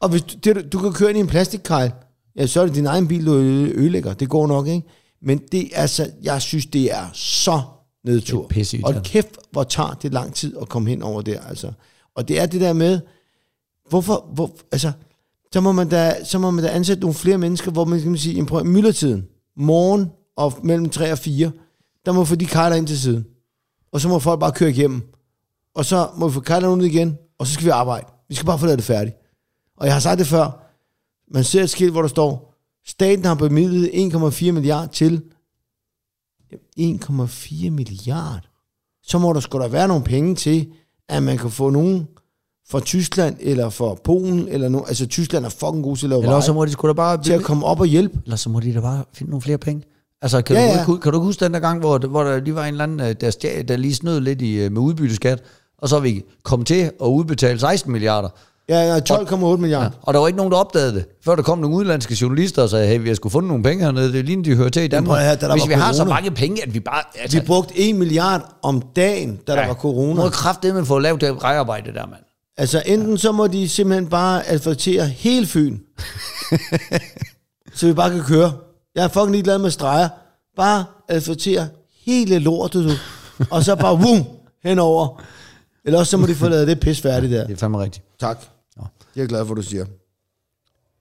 Og 0.00 0.08
hvis 0.08 0.22
du, 0.22 0.34
det, 0.44 0.72
du 0.72 0.78
kan 0.78 0.92
køre 0.92 1.08
ind 1.10 1.18
i 1.18 1.20
en 1.20 1.26
plastikkejl, 1.26 1.90
ja, 2.36 2.46
så 2.46 2.60
er 2.60 2.66
det 2.66 2.74
din 2.74 2.86
egen 2.86 3.08
bil, 3.08 3.26
du 3.26 3.34
ødelægger. 3.34 4.14
Det 4.14 4.28
går 4.28 4.46
nok, 4.46 4.66
ikke? 4.66 4.86
Men 5.22 5.38
det 5.52 5.70
er 5.72 5.80
altså, 5.80 6.10
jeg 6.22 6.42
synes, 6.42 6.66
det 6.66 6.92
er 6.92 7.10
så 7.12 7.60
nedtur. 8.06 8.46
Pisseirriterende. 8.46 9.00
Og 9.00 9.04
kæft, 9.04 9.38
hvor 9.50 9.64
tager 9.64 9.98
det 10.02 10.12
lang 10.12 10.34
tid 10.34 10.56
at 10.60 10.68
komme 10.68 10.90
hen 10.90 11.02
over 11.02 11.22
der, 11.22 11.40
altså. 11.40 11.72
Og 12.14 12.28
det 12.28 12.40
er 12.40 12.46
det 12.46 12.60
der 12.60 12.72
med, 12.72 13.00
hvorfor, 13.88 14.30
hvor, 14.34 14.50
altså, 14.72 14.92
så 15.52 15.60
må 15.60 15.72
man 15.72 15.88
da, 15.88 16.24
så 16.24 16.38
må 16.38 16.50
man 16.50 16.64
da 16.64 16.70
ansætte 16.70 17.00
nogle 17.00 17.14
flere 17.14 17.38
mennesker, 17.38 17.70
hvor 17.70 17.84
man 17.84 18.00
kan 18.00 18.16
sige, 18.16 18.46
prøv, 18.46 18.64
myldretiden, 18.64 19.26
morgen 19.56 20.10
og 20.36 20.52
mellem 20.62 20.88
3 20.88 21.12
og 21.12 21.18
4, 21.18 21.50
der 22.06 22.12
må 22.12 22.22
vi 22.22 22.26
få 22.26 22.34
de 22.34 22.46
kejler 22.46 22.76
ind 22.76 22.86
til 22.86 23.00
siden. 23.00 23.26
Og 23.92 24.00
så 24.00 24.08
må 24.08 24.18
folk 24.18 24.40
bare 24.40 24.52
køre 24.52 24.70
igennem. 24.70 25.02
Og 25.74 25.84
så 25.84 26.08
må 26.16 26.28
vi 26.28 26.34
få 26.34 26.40
kejlerne 26.40 26.74
ud 26.74 26.84
igen, 26.84 27.18
og 27.38 27.46
så 27.46 27.52
skal 27.54 27.64
vi 27.64 27.70
arbejde. 27.70 28.06
Vi 28.28 28.34
skal 28.34 28.46
bare 28.46 28.58
få 28.58 28.66
lavet 28.66 28.78
det 28.78 28.86
færdigt. 28.86 29.16
Og 29.76 29.86
jeg 29.86 29.94
har 29.94 30.00
sagt 30.00 30.18
det 30.18 30.26
før. 30.26 30.62
Man 31.34 31.44
ser 31.44 31.62
et 31.62 31.70
skilt, 31.70 31.92
hvor 31.92 32.00
der 32.00 32.08
står, 32.08 32.54
staten 32.86 33.24
har 33.24 33.34
bemidlet 33.34 33.88
1,4 33.88 34.50
milliard 34.50 34.88
til 34.88 35.22
1,4 36.80 37.70
milliard. 37.70 38.48
Så 39.02 39.18
må 39.18 39.32
der 39.32 39.40
sgu 39.40 39.58
da 39.58 39.66
være 39.68 39.88
nogle 39.88 40.04
penge 40.04 40.34
til, 40.34 40.68
at 41.08 41.22
man 41.22 41.38
kan 41.38 41.50
få 41.50 41.70
nogen 41.70 42.06
fra 42.70 42.80
Tyskland 42.80 43.36
eller 43.40 43.70
fra 43.70 43.94
Polen, 44.04 44.48
eller 44.48 44.68
no, 44.68 44.78
altså 44.88 45.06
Tyskland 45.06 45.44
er 45.44 45.48
fucking 45.48 45.82
god 45.84 45.96
til 45.96 46.06
at 46.06 46.10
lave 46.10 46.22
Eller 46.22 46.40
så 46.40 46.52
må 46.52 46.64
de 46.64 46.70
sgu 46.70 46.88
da 46.88 46.92
bare... 46.92 47.22
til 47.22 47.32
at 47.32 47.42
komme 47.42 47.66
op 47.66 47.80
og 47.80 47.86
hjælpe. 47.86 48.18
Eller 48.24 48.36
så 48.36 48.50
må 48.50 48.60
de 48.60 48.74
da 48.74 48.80
bare 48.80 49.04
finde 49.14 49.30
nogle 49.30 49.42
flere 49.42 49.58
penge. 49.58 49.82
Altså, 50.22 50.42
kan, 50.42 50.56
Ja, 50.56 50.62
ja, 50.62 50.68
ja. 50.78 50.84
du, 50.84 50.92
ikke- 50.94 51.02
kan 51.02 51.12
du 51.12 51.20
huske 51.20 51.44
den 51.44 51.54
der 51.54 51.60
gang, 51.60 51.80
hvor, 51.80 51.98
hvor 51.98 52.22
der 52.24 52.40
lige 52.40 52.54
var 52.54 52.64
en 52.64 52.74
eller 52.74 52.84
anden, 52.84 53.00
øh, 53.00 53.14
der, 53.20 53.30
stjal, 53.30 53.68
der 53.68 53.76
lige 53.76 53.94
snød 53.94 54.20
lidt 54.20 54.42
i, 54.42 54.54
øh, 54.54 54.72
med 54.72 54.80
udbytteskat, 54.80 55.42
og 55.78 55.88
så 55.88 56.00
vi 56.00 56.24
kommet 56.42 56.66
til 56.66 56.74
at 57.00 57.06
udbetale 57.06 57.58
16 57.58 57.92
milliarder. 57.92 58.28
Ja, 58.68 58.94
ja 58.94 58.98
12,8 58.98 59.36
milliarder. 59.56 59.90
Og 60.02 60.14
der 60.14 60.20
var 60.20 60.26
ikke 60.26 60.36
nogen, 60.36 60.52
der 60.52 60.58
opdagede 60.58 60.94
det, 60.94 61.04
før 61.24 61.34
der 61.36 61.42
kom 61.42 61.58
nogle 61.58 61.76
udenlandske 61.76 62.16
journalister 62.20 62.62
og 62.62 62.70
sagde, 62.70 62.86
hey, 62.86 63.00
vi 63.00 63.08
har 63.08 63.14
sgu 63.14 63.28
fundet 63.28 63.48
nogle 63.48 63.62
penge 63.62 63.84
hernede, 63.84 64.12
det 64.12 64.18
er 64.20 64.22
lige, 64.24 64.44
de 64.44 64.54
hører 64.56 64.68
til 64.68 64.82
i 64.82 64.88
Danmark. 64.88 65.18
høre, 65.20 65.34
da 65.34 65.46
der 65.46 65.52
Hvis 65.52 65.68
vi 65.68 65.72
har 65.72 65.92
så 65.92 66.02
corona- 66.02 66.08
mange 66.08 66.30
penge, 66.30 66.62
at 66.62 66.74
vi 66.74 66.80
bare... 66.80 67.02
Altså, 67.18 67.40
Vi 67.40 67.46
brugte 67.46 67.78
1 67.78 67.94
milliard 67.96 68.54
om 68.62 68.82
dagen, 68.96 69.36
da 69.46 69.52
der 69.52 69.66
var 69.66 69.74
corona. 69.74 70.14
Må 70.22 70.28
kraftedeme 70.28 70.86
få 70.86 70.98
lavet 70.98 71.20
det 71.20 71.42
rejarbejde 71.44 71.92
der, 71.92 72.06
mand. 72.06 72.20
Altså 72.58 72.82
enten 72.86 73.18
så 73.18 73.32
må 73.32 73.46
de 73.46 73.68
simpelthen 73.68 74.08
bare 74.08 74.46
asfaltere 74.48 75.06
hele 75.06 75.46
Fyn. 75.46 75.78
så 77.74 77.86
vi 77.86 77.92
bare 77.92 78.10
kan 78.10 78.22
køre. 78.22 78.52
Jeg 78.94 79.04
er 79.04 79.08
fucking 79.08 79.30
ligeglad 79.32 79.58
med 79.58 79.70
streger. 79.70 80.08
Bare 80.56 80.84
asfaltere 81.08 81.68
hele 82.06 82.38
lortet, 82.38 82.84
du. 82.84 82.90
Og 83.50 83.62
så 83.64 83.76
bare 83.76 83.98
vum, 84.06 84.24
henover. 84.64 85.22
Eller 85.84 85.98
også 85.98 86.10
så 86.10 86.16
må 86.16 86.26
de 86.26 86.34
få 86.34 86.48
lavet 86.48 86.68
det 86.68 86.80
pis 86.80 87.00
færdigt 87.00 87.32
der. 87.32 87.46
Det 87.46 87.52
er 87.52 87.56
fandme 87.56 87.78
rigtigt. 87.82 88.04
Tak. 88.20 88.38
Det 89.16 89.20
er 89.20 89.24
jeg 89.24 89.28
glad 89.28 89.46
for, 89.46 89.54
du 89.54 89.62
siger. 89.62 89.84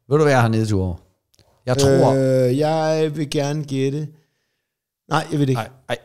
Ved 0.10 0.18
du, 0.18 0.24
hvad 0.24 0.32
jeg 0.34 0.42
har 0.42 0.48
nedtur 0.48 0.84
over? 0.84 0.96
Jeg 1.66 1.78
tror... 1.78 2.14
Øh, 2.14 2.50
Øh, 2.50 2.58
jeg 2.58 3.12
vil 3.16 3.30
gerne 3.30 3.64
gætte. 3.64 4.08
Nej, 5.10 5.28
jeg 5.32 5.40
ved 5.40 5.48
det 5.48 5.50
ikke. 5.50 5.62
nej, 5.62 5.70
nej. 5.88 5.98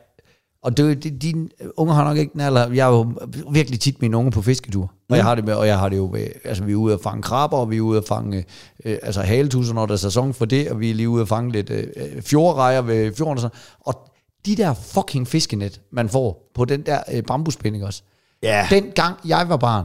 Og 0.63 0.77
det, 0.77 1.05
det, 1.05 1.23
dine 1.23 1.49
unger 1.77 1.95
har 1.95 2.05
nok 2.05 2.17
ikke 2.17 2.33
den 2.33 2.41
alder. 2.41 2.73
Jeg 2.73 2.87
er 2.89 2.93
jo 2.93 3.13
virkelig 3.53 3.81
tit 3.81 4.01
mine 4.03 4.17
unger 4.17 4.31
på 4.31 4.43
fisketur. 4.43 4.93
Og 5.11 5.17
jeg 5.17 5.25
har 5.25 5.35
det 5.35 5.45
med, 5.45 5.55
og 5.55 5.67
jeg 5.67 5.79
har 5.79 5.89
det 5.89 5.97
jo 5.97 6.07
med, 6.09 6.27
altså 6.45 6.65
vi 6.65 6.73
er 6.73 6.77
ude 6.77 6.95
at 6.95 7.01
fange 7.01 7.23
krabber, 7.23 7.57
og 7.57 7.71
vi 7.71 7.77
er 7.77 7.81
ude 7.81 7.99
at 7.99 8.05
fange 8.05 8.45
øh, 8.85 8.99
altså 9.03 9.21
haletusser, 9.23 9.75
når 9.75 9.87
der 9.87 9.93
er 9.93 9.99
sæson 9.99 10.35
for 10.35 10.45
det, 10.45 10.71
og 10.71 10.81
vi 10.81 10.91
er 10.91 10.95
lige 10.95 11.09
ude 11.09 11.23
at 11.23 11.29
fange 11.29 11.53
lidt 11.53 11.71
øh, 11.71 12.23
fjordrejer 12.23 12.81
ved 12.83 13.15
fjorden 13.15 13.35
og 13.37 13.41
sådan. 13.41 13.57
Og 13.81 14.09
de 14.47 14.57
der 14.57 14.75
fucking 14.75 15.29
fiskenet, 15.29 15.81
man 15.93 16.09
får 16.09 16.51
på 16.55 16.65
den 16.65 16.83
der 16.83 17.01
øh, 17.13 17.23
bambuspind, 17.23 17.77
ikke 17.77 17.87
også? 17.87 18.03
Ja. 18.43 18.67
Den 18.71 18.91
gang 18.95 19.17
jeg 19.29 19.49
var 19.49 19.57
barn, 19.57 19.85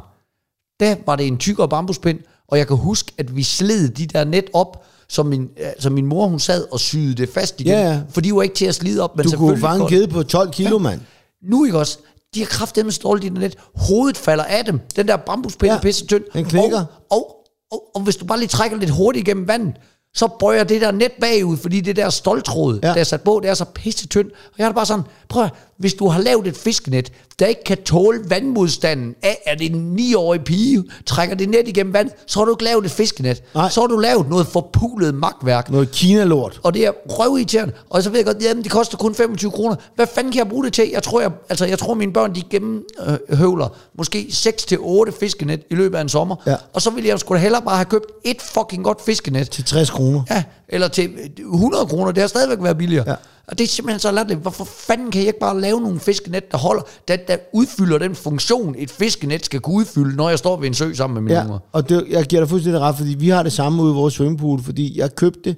der 0.79 0.95
var 1.05 1.15
det 1.15 1.27
en 1.27 1.37
tykkere 1.37 1.69
bambuspind, 1.69 2.19
og 2.47 2.57
jeg 2.57 2.67
kan 2.67 2.77
huske, 2.77 3.11
at 3.17 3.35
vi 3.35 3.43
sled 3.43 3.89
de 3.89 4.05
der 4.05 4.23
net 4.23 4.45
op, 4.53 4.83
som 5.09 5.25
min, 5.25 5.49
altså 5.57 5.89
min 5.89 6.05
mor 6.05 6.27
hun 6.27 6.39
sad 6.39 6.65
og 6.71 6.79
syede 6.79 7.15
det 7.15 7.29
fast 7.29 7.61
igen, 7.61 7.71
Ja, 7.73 7.81
ja. 7.91 8.01
for 8.09 8.21
de 8.21 8.35
var 8.35 8.41
ikke 8.41 8.55
til 8.55 8.65
at 8.65 8.75
slide 8.75 9.01
op. 9.01 9.17
Men 9.17 9.25
Du 9.29 9.37
kunne 9.37 9.57
fange 9.59 9.83
en 9.83 9.89
gede 9.89 10.07
på 10.07 10.23
12 10.23 10.51
kilo, 10.51 10.77
mand. 10.77 11.01
nu 11.43 11.65
ikke 11.65 11.79
også, 11.79 11.97
de 12.35 12.39
har 12.39 12.45
kraftedeme 12.45 12.91
stålet 12.91 13.23
i 13.23 13.29
det 13.29 13.39
net. 13.39 13.55
Hovedet 13.75 14.17
falder 14.17 14.43
af 14.43 14.65
dem. 14.65 14.79
Den 14.95 15.07
der 15.07 15.17
bambuspind 15.17 15.71
Ja, 15.71 15.77
er 15.77 15.81
pisse 15.81 16.05
tynd. 16.05 16.23
den 16.33 16.45
knækker. 16.45 16.79
Og, 16.79 16.85
og, 17.11 17.35
og, 17.71 17.83
og, 17.95 18.01
hvis 18.01 18.15
du 18.15 18.25
bare 18.25 18.39
lige 18.39 18.47
trækker 18.47 18.77
lidt 18.77 18.89
hurtigt 18.89 19.27
igennem 19.27 19.47
vandet, 19.47 19.73
så 20.15 20.27
bøjer 20.39 20.63
det 20.63 20.81
der 20.81 20.91
net 20.91 21.11
bagud, 21.21 21.57
fordi 21.57 21.81
det 21.81 21.95
der 21.95 22.09
stoltråd, 22.09 22.79
ja. 22.83 22.87
Ja. 22.87 22.93
der 22.93 22.99
er 22.99 23.03
sat 23.03 23.21
på, 23.21 23.39
det 23.43 23.49
er 23.49 23.53
så 23.53 23.65
pisse 23.65 24.07
tynd. 24.07 24.31
Og 24.31 24.53
jeg 24.57 24.67
er 24.67 24.71
bare 24.71 24.85
sådan, 24.85 25.05
prøv 25.29 25.43
at, 25.43 25.49
hvis 25.77 25.93
du 25.93 26.07
har 26.07 26.21
lavet 26.21 26.47
et 26.47 26.57
fiskenet, 26.57 27.11
der 27.39 27.45
ikke 27.45 27.63
kan 27.63 27.77
tåle 27.83 28.19
vandmodstanden 28.29 29.15
af, 29.23 29.41
at 29.45 29.61
en 29.61 29.99
9-årig 29.99 30.43
pige 30.43 30.83
trækker 31.05 31.35
det 31.35 31.49
net 31.49 31.67
igennem 31.67 31.93
vand, 31.93 32.09
så 32.27 32.39
har 32.39 32.45
du 32.45 32.51
ikke 32.51 32.63
lavet 32.63 32.85
et 32.85 32.91
fiskenet. 32.91 33.43
Nej. 33.55 33.69
Så 33.69 33.81
har 33.81 33.87
du 33.87 33.97
lavet 33.97 34.29
noget 34.29 34.47
forpulet 34.47 35.15
magtværk. 35.15 35.71
Noget 35.71 35.91
Kina-lort. 35.91 36.59
Og 36.63 36.73
det 36.73 36.85
er 36.85 36.91
røvirriterende. 37.09 37.73
Og 37.89 38.03
så 38.03 38.09
ved 38.09 38.17
jeg 38.17 38.25
godt, 38.25 38.43
jamen 38.43 38.63
det 38.63 38.71
koster 38.71 38.97
kun 38.97 39.15
25 39.15 39.51
kroner. 39.51 39.75
Hvad 39.95 40.07
fanden 40.07 40.31
kan 40.31 40.39
jeg 40.39 40.49
bruge 40.49 40.65
det 40.65 40.73
til? 40.73 40.89
Jeg 40.93 41.03
tror, 41.03 41.21
jeg, 41.21 41.31
altså, 41.49 41.65
jeg 41.65 41.79
tror 41.79 41.93
mine 41.93 42.13
børn, 42.13 42.35
de 42.35 42.41
gennemhøvler 42.49 43.67
måske 43.97 44.27
6-8 44.29 45.19
fiskenet 45.19 45.61
i 45.69 45.75
løbet 45.75 45.97
af 45.97 46.01
en 46.01 46.09
sommer. 46.09 46.35
Ja. 46.47 46.55
Og 46.73 46.81
så 46.81 46.89
ville 46.89 47.09
jeg 47.09 47.19
sgu 47.19 47.33
da 47.33 47.39
hellere 47.39 47.61
bare 47.61 47.75
have 47.75 47.85
købt 47.85 48.05
et 48.23 48.41
fucking 48.41 48.83
godt 48.83 49.01
fiskenet. 49.05 49.49
Til 49.49 49.63
60 49.63 49.89
kroner. 49.89 50.23
Ja, 50.29 50.43
eller 50.69 50.87
til 50.87 51.09
100 51.37 51.85
kroner. 51.85 52.11
Det 52.11 52.21
har 52.21 52.27
stadigvæk 52.27 52.57
været 52.61 52.77
billigere. 52.77 53.09
Ja. 53.09 53.15
Og 53.47 53.57
det 53.57 53.63
er 53.63 53.67
simpelthen 53.67 53.99
så 53.99 54.11
latterligt. 54.11 54.41
Hvorfor 54.41 54.63
fanden 54.65 55.11
kan 55.11 55.21
jeg 55.21 55.27
ikke 55.27 55.39
bare 55.39 55.61
lave 55.61 55.81
nogle 55.81 55.99
fiskenet, 55.99 56.51
der 56.51 56.57
holder, 56.57 56.81
der, 57.07 57.15
der 57.15 57.37
udfylder 57.53 57.97
den 57.97 58.15
funktion, 58.15 58.75
et 58.77 58.91
fiskenet 58.91 59.45
skal 59.45 59.59
kunne 59.59 59.75
udfylde, 59.75 60.15
når 60.15 60.29
jeg 60.29 60.39
står 60.39 60.57
ved 60.57 60.67
en 60.67 60.73
sø 60.73 60.93
sammen 60.93 61.13
med 61.13 61.21
mine 61.21 61.33
Ja, 61.35 61.43
unger? 61.45 61.59
og 61.71 61.89
det, 61.89 62.05
jeg 62.09 62.25
giver 62.25 62.41
dig 62.41 62.49
fuldstændig 62.49 62.81
ret, 62.81 62.95
fordi 62.95 63.15
vi 63.19 63.29
har 63.29 63.43
det 63.43 63.51
samme 63.53 63.83
ude 63.83 63.91
i 63.91 63.95
vores 63.95 64.13
svømmepool, 64.13 64.61
fordi 64.63 64.99
jeg 64.99 65.15
købte 65.15 65.55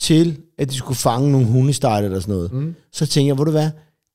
til, 0.00 0.38
at 0.58 0.70
de 0.70 0.74
skulle 0.74 0.98
fange 0.98 1.32
nogle 1.32 1.46
hundestejler 1.46 2.06
eller 2.06 2.20
sådan 2.20 2.34
noget. 2.34 2.52
Mm. 2.52 2.74
Så 2.92 3.06
tænkte 3.06 3.26
jeg, 3.26 3.34
hvor 3.34 3.44
du 3.44 3.50
hvad, 3.50 3.70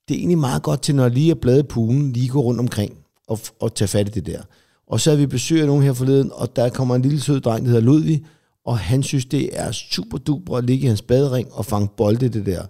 det 0.07 0.15
er 0.15 0.20
egentlig 0.20 0.38
meget 0.38 0.63
godt 0.63 0.82
til, 0.82 0.95
når 0.95 1.03
jeg 1.03 1.11
lige 1.11 1.32
er 1.32 1.36
bladet 1.36 1.67
poolen, 1.67 2.11
lige 2.11 2.28
gå 2.30 2.39
rundt 2.41 2.59
omkring 2.59 2.93
og, 3.28 3.39
og 3.59 3.76
tage 3.76 3.88
fat 3.88 4.07
i 4.07 4.11
det 4.11 4.26
der. 4.26 4.41
Og 4.88 4.99
så 4.99 5.09
havde 5.09 5.20
vi 5.20 5.26
besøg 5.26 5.61
af 5.61 5.67
nogen 5.67 5.84
her 5.84 5.93
forleden, 5.93 6.32
og 6.34 6.55
der 6.55 6.70
kommer 6.70 6.95
en 6.95 7.01
lille 7.01 7.22
sød 7.22 7.39
dreng, 7.41 7.65
der 7.65 7.67
hedder 7.72 7.84
Ludvig, 7.86 8.24
og 8.65 8.80
han 8.80 9.03
synes, 9.03 9.26
det 9.26 9.49
er 9.53 9.72
super 9.72 10.17
duper 10.17 10.57
at 10.57 10.63
ligge 10.63 10.84
i 10.84 10.88
hans 10.88 11.01
badering 11.01 11.47
og 11.53 11.65
fange 11.65 11.88
bolde 11.97 12.30
det 12.30 12.45
der. 12.45 12.61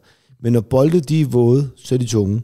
Men 0.44 0.54
når 0.54 0.62
bolde 0.62 1.00
de 1.00 1.22
er 1.22 1.26
våde, 1.26 1.70
så 1.78 1.96
er 1.96 2.00
de 2.00 2.06
tunge. 2.06 2.42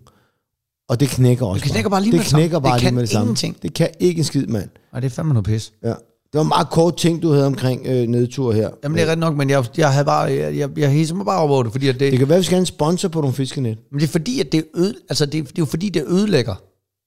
Og 0.90 1.00
det 1.00 1.10
knækker 1.10 1.46
også. 1.46 1.64
Det 1.64 1.72
knækker 1.72 1.90
bare 1.90 2.02
lige 2.02 2.12
det 2.12 2.18
med 2.18 2.24
det 2.24 2.30
samme. 2.30 2.42
knækker 2.42 2.60
bare 2.60 2.74
Det 2.74 2.82
lige 2.82 2.88
kan 2.88 2.94
med 2.96 3.02
det 3.02 3.10
samme. 3.10 3.24
ingenting. 3.26 3.58
Det 3.62 3.74
kan 3.74 3.90
ikke 4.00 4.20
en 4.20 4.24
skid, 4.24 4.48
mand. 4.48 4.70
Og 4.94 5.02
det 5.02 5.06
er 5.06 5.12
fandme 5.16 5.34
noget 5.34 5.46
pis. 5.46 5.74
Ja. 5.84 5.88
Det 5.90 6.40
var 6.40 6.42
en 6.42 6.48
meget 6.48 6.70
kort 6.70 6.98
ting, 6.98 7.22
du 7.22 7.32
havde 7.32 7.46
omkring 7.46 7.88
øh, 7.88 8.08
nedtur 8.08 8.52
her. 8.54 8.70
Jamen 8.84 8.98
det 8.98 9.08
er 9.08 9.12
ret 9.12 9.18
nok, 9.18 9.36
men 9.38 9.50
jeg, 9.50 9.66
jeg 9.78 9.92
havde 9.92 10.06
bare, 10.06 10.22
jeg, 10.22 10.58
jeg, 10.58 10.70
jeg 10.78 10.92
hisser 10.92 11.16
mig 11.16 11.26
bare 11.26 11.42
over 11.42 11.64
det, 11.64 11.72
fordi 11.72 11.88
at 11.88 12.00
det, 12.00 12.12
Det 12.12 12.20
kan 12.20 12.30
være, 12.30 12.36
at 12.38 12.40
vi 12.40 12.46
skal 12.46 12.56
have 12.56 12.60
en 12.62 12.66
sponsor 12.66 13.10
på 13.10 13.22
nogle 13.22 13.34
fiskenet. 13.36 13.78
Men 13.92 14.00
det 14.00 14.06
er 14.08 14.12
fordi, 14.12 14.40
at 14.40 14.52
det, 14.52 14.66
øde, 14.76 14.94
altså 15.10 15.26
det, 15.26 15.34
det 15.34 15.50
er 15.50 15.54
jo 15.60 15.66
fordi, 15.66 15.90
det 15.90 16.04
ødelægger 16.08 16.56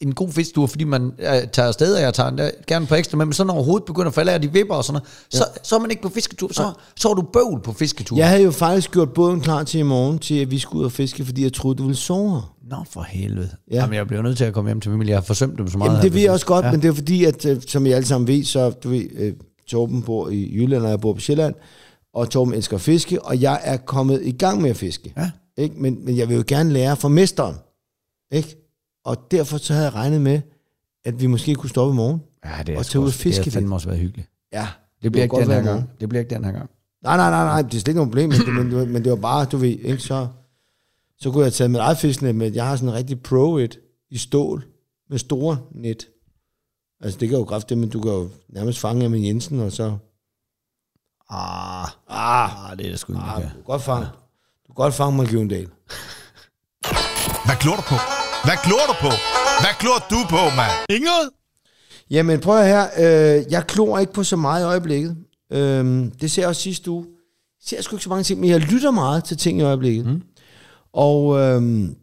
en 0.01 0.15
god 0.15 0.33
fisketur, 0.33 0.67
fordi 0.67 0.85
man 0.85 1.13
øh, 1.19 1.27
tager 1.53 1.69
afsted, 1.69 1.95
og 1.95 2.01
jeg 2.03 2.15
tager 2.15 2.29
endda 2.29 2.51
gerne 2.67 2.87
på 2.87 2.95
ekstra 2.95 3.17
med, 3.17 3.27
men 3.27 3.33
så 3.33 3.45
når 3.45 3.63
hovedet 3.63 3.85
begynder 3.85 4.09
at 4.09 4.15
falde 4.15 4.31
af, 4.33 4.37
og 4.37 4.43
de 4.43 4.53
vipper 4.53 4.75
og 4.75 4.85
sådan 4.85 4.93
noget, 5.01 5.09
så, 5.31 5.45
så 5.63 5.77
er 5.77 5.81
man 5.81 5.91
ikke 5.91 6.03
på 6.03 6.09
fisketur, 6.09 6.53
så, 6.53 6.73
så 6.97 7.09
er 7.09 7.15
du 7.15 7.23
bøvl 7.23 7.61
på 7.63 7.73
fisketur. 7.73 8.17
Jeg 8.17 8.29
havde 8.29 8.43
jo 8.43 8.51
faktisk 8.51 8.91
gjort 8.91 9.13
båden 9.13 9.41
klar 9.41 9.63
til 9.65 9.81
i 9.81 9.83
morgen, 9.83 10.19
til 10.19 10.35
at 10.35 10.51
vi 10.51 10.59
skulle 10.59 10.81
ud 10.81 10.85
og 10.85 10.93
fiske, 10.93 11.25
fordi 11.25 11.43
jeg 11.43 11.53
troede, 11.53 11.77
du 11.79 11.83
ville 11.83 11.97
sove. 11.97 12.43
Nå 12.71 12.77
for 12.91 13.03
helvede. 13.03 13.49
Ja. 13.71 13.75
Ja. 13.75 13.81
Jamen, 13.81 13.95
jeg 13.95 14.07
bliver 14.07 14.23
nødt 14.23 14.37
til 14.37 14.45
at 14.45 14.53
komme 14.55 14.69
hjem 14.71 14.81
til 14.81 14.91
familie. 14.91 15.11
Jeg 15.11 15.17
har 15.19 15.25
forsømt 15.25 15.59
dem 15.59 15.69
så 15.69 15.79
meget. 15.79 15.91
Jamen 15.91 16.03
det 16.03 16.15
ved 16.15 16.21
jeg 16.21 16.33
også 16.33 16.47
godt, 16.47 16.65
Ja. 16.67 16.71
men 16.71 16.83
det 16.83 16.89
er 16.89 16.93
fordi, 16.93 17.25
at 17.25 17.47
øh, 17.47 17.63
som 17.67 17.87
I 17.87 17.91
alle 17.91 18.07
sammen 18.07 18.29
ved, 18.29 18.45
så 18.45 18.71
du 18.71 18.89
ved, 18.89 19.07
øh, 19.15 19.33
Torben 19.69 20.03
bor 20.03 20.29
i 20.29 20.55
Jylland, 20.55 20.83
og 20.85 20.91
jeg 20.91 21.01
bor 21.01 21.13
på 21.13 21.21
Sjælland, 21.21 21.55
og 22.15 22.31
Torben 22.31 22.55
elsker 22.55 22.77
at 22.77 22.81
fiske, 22.81 23.23
og 23.25 23.41
jeg 23.43 23.61
er 23.65 23.77
kommet 23.77 24.21
i 24.25 24.33
gang 24.33 24.63
med 24.63 24.71
at 24.71 24.77
fiske. 24.77 25.13
Ja. 25.17 25.31
Ikke? 25.59 25.75
Men, 25.79 26.05
men 26.05 26.17
jeg 26.17 26.29
vil 26.29 26.37
jo 26.37 26.45
gerne 26.47 26.73
lære 26.73 26.97
fra 26.97 27.09
mesteren. 27.09 27.55
Ikke? 28.33 28.68
Og 29.09 29.31
derfor 29.31 29.59
så 29.59 29.73
havde 29.73 29.87
jeg 29.87 29.95
regnet 29.95 30.21
med, 30.21 30.41
at 31.05 31.21
vi 31.21 31.27
måske 31.27 31.55
kunne 31.55 31.71
stoppe 31.71 31.93
i 31.93 31.97
morgen. 31.97 32.23
Ja, 32.45 32.63
det 32.67 32.75
er 32.75 32.79
Og 32.79 32.87
tage 32.87 33.03
ud 33.03 33.07
og 33.07 33.13
fiske 33.13 33.39
Det 33.39 33.47
lidt. 33.47 33.55
fandme 33.55 33.75
også 33.75 33.89
været 33.89 34.01
hyggeligt. 34.01 34.29
Ja, 34.53 34.69
Det 35.03 35.13
bliver 35.13 35.27
kunne 35.27 35.41
ikke 35.43 35.53
den 35.53 35.57
her 35.59 35.63
gang. 35.71 35.81
morgen. 35.81 35.91
Det 36.01 36.09
bliver 36.09 36.21
ikke 36.21 36.35
den 36.35 36.45
her 36.45 36.53
gang. 36.53 36.71
Nej, 37.03 37.17
nej, 37.17 37.31
nej, 37.31 37.45
nej, 37.45 37.63
det 37.63 37.69
er 37.75 37.79
slet 37.81 37.89
ikke 37.89 37.97
noget 37.99 38.11
problem, 38.11 38.29
men, 38.29 38.39
det- 38.41 38.55
men, 38.55 38.67
det 38.71 38.77
var- 38.79 38.85
men 38.85 39.05
det 39.05 39.11
var 39.11 39.17
bare, 39.17 39.45
du 39.45 39.57
ved, 39.57 39.69
ikke, 39.69 39.99
så, 39.99 40.29
så 41.19 41.31
kunne 41.31 41.45
jeg 41.45 41.53
tage 41.53 41.69
mit 41.69 41.79
eget 41.81 41.99
fisknet 41.99 42.35
med, 42.35 42.53
jeg 42.53 42.67
har 42.67 42.77
sådan 42.77 42.89
en 42.89 42.95
rigtig 42.95 43.23
pro 43.23 43.57
et 43.57 43.79
i 44.11 44.19
stål, 44.19 44.65
med 45.11 45.19
store 45.19 45.59
net. 45.75 46.07
Altså, 47.01 47.19
det 47.19 47.29
kan 47.29 47.39
jo 47.39 47.45
kræfte 47.45 47.77
men 47.77 47.89
du 47.89 48.01
kan 48.01 48.13
jo 48.13 48.29
nærmest 48.49 48.79
fange 48.79 49.05
af 49.05 49.11
med 49.11 49.21
Jensen, 49.21 49.61
og 49.61 49.73
så, 49.73 49.97
Ah, 51.31 51.83
ah, 52.09 52.71
ah 52.71 52.79
det 52.79 52.87
er 52.87 52.91
det 52.91 52.99
sgu 52.99 53.13
ikke. 53.13 53.23
ah 53.23 53.43
du 53.43 53.49
kan 53.49 53.63
godt 53.65 53.83
fange, 53.83 54.07
du 54.67 54.67
kan 54.67 54.75
godt 54.75 54.95
fange 54.95 55.17
mig 55.17 55.27
Gjøndal. 55.27 55.69
Hvad 57.47 57.57
glor 57.63 57.77
du 57.77 57.83
på? 57.83 57.95
Hvad 58.45 58.57
glor 58.65 58.85
du 58.91 58.95
på? 59.01 59.11
Hvad 59.63 59.75
glor 59.81 59.99
du 60.11 60.19
på, 60.35 60.43
mand? 60.57 60.73
Inget? 60.91 61.31
Jamen, 62.11 62.41
prøv 62.41 62.65
her, 62.65 62.85
øh, 62.99 63.53
jeg 63.53 63.67
klor 63.67 63.99
ikke 63.99 64.13
på 64.13 64.25
så 64.25 64.37
meget 64.37 64.63
i 64.63 64.65
øjeblikket. 64.65 65.17
Øhm, 65.53 66.11
det 66.11 66.31
ser 66.31 66.43
jeg 66.43 66.49
også 66.49 66.63
sidste 66.63 66.91
uge. 66.91 67.05
Jeg 67.07 67.65
ser 67.69 67.83
sgu 67.83 67.97
ikke 67.97 68.03
så 68.05 68.09
mange 68.11 68.23
ting, 68.23 68.41
men 68.41 68.51
jeg 68.51 68.61
lytter 68.61 68.91
meget 68.91 69.25
til 69.25 69.37
ting 69.37 69.59
i 69.59 69.63
øjeblikket. 69.63 70.07
Mm. 70.07 70.23
Og 70.93 71.39
øhm, 71.39 71.97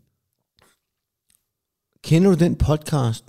kender 2.04 2.30
du 2.30 2.36
den 2.38 2.56
podcast, 2.56 3.26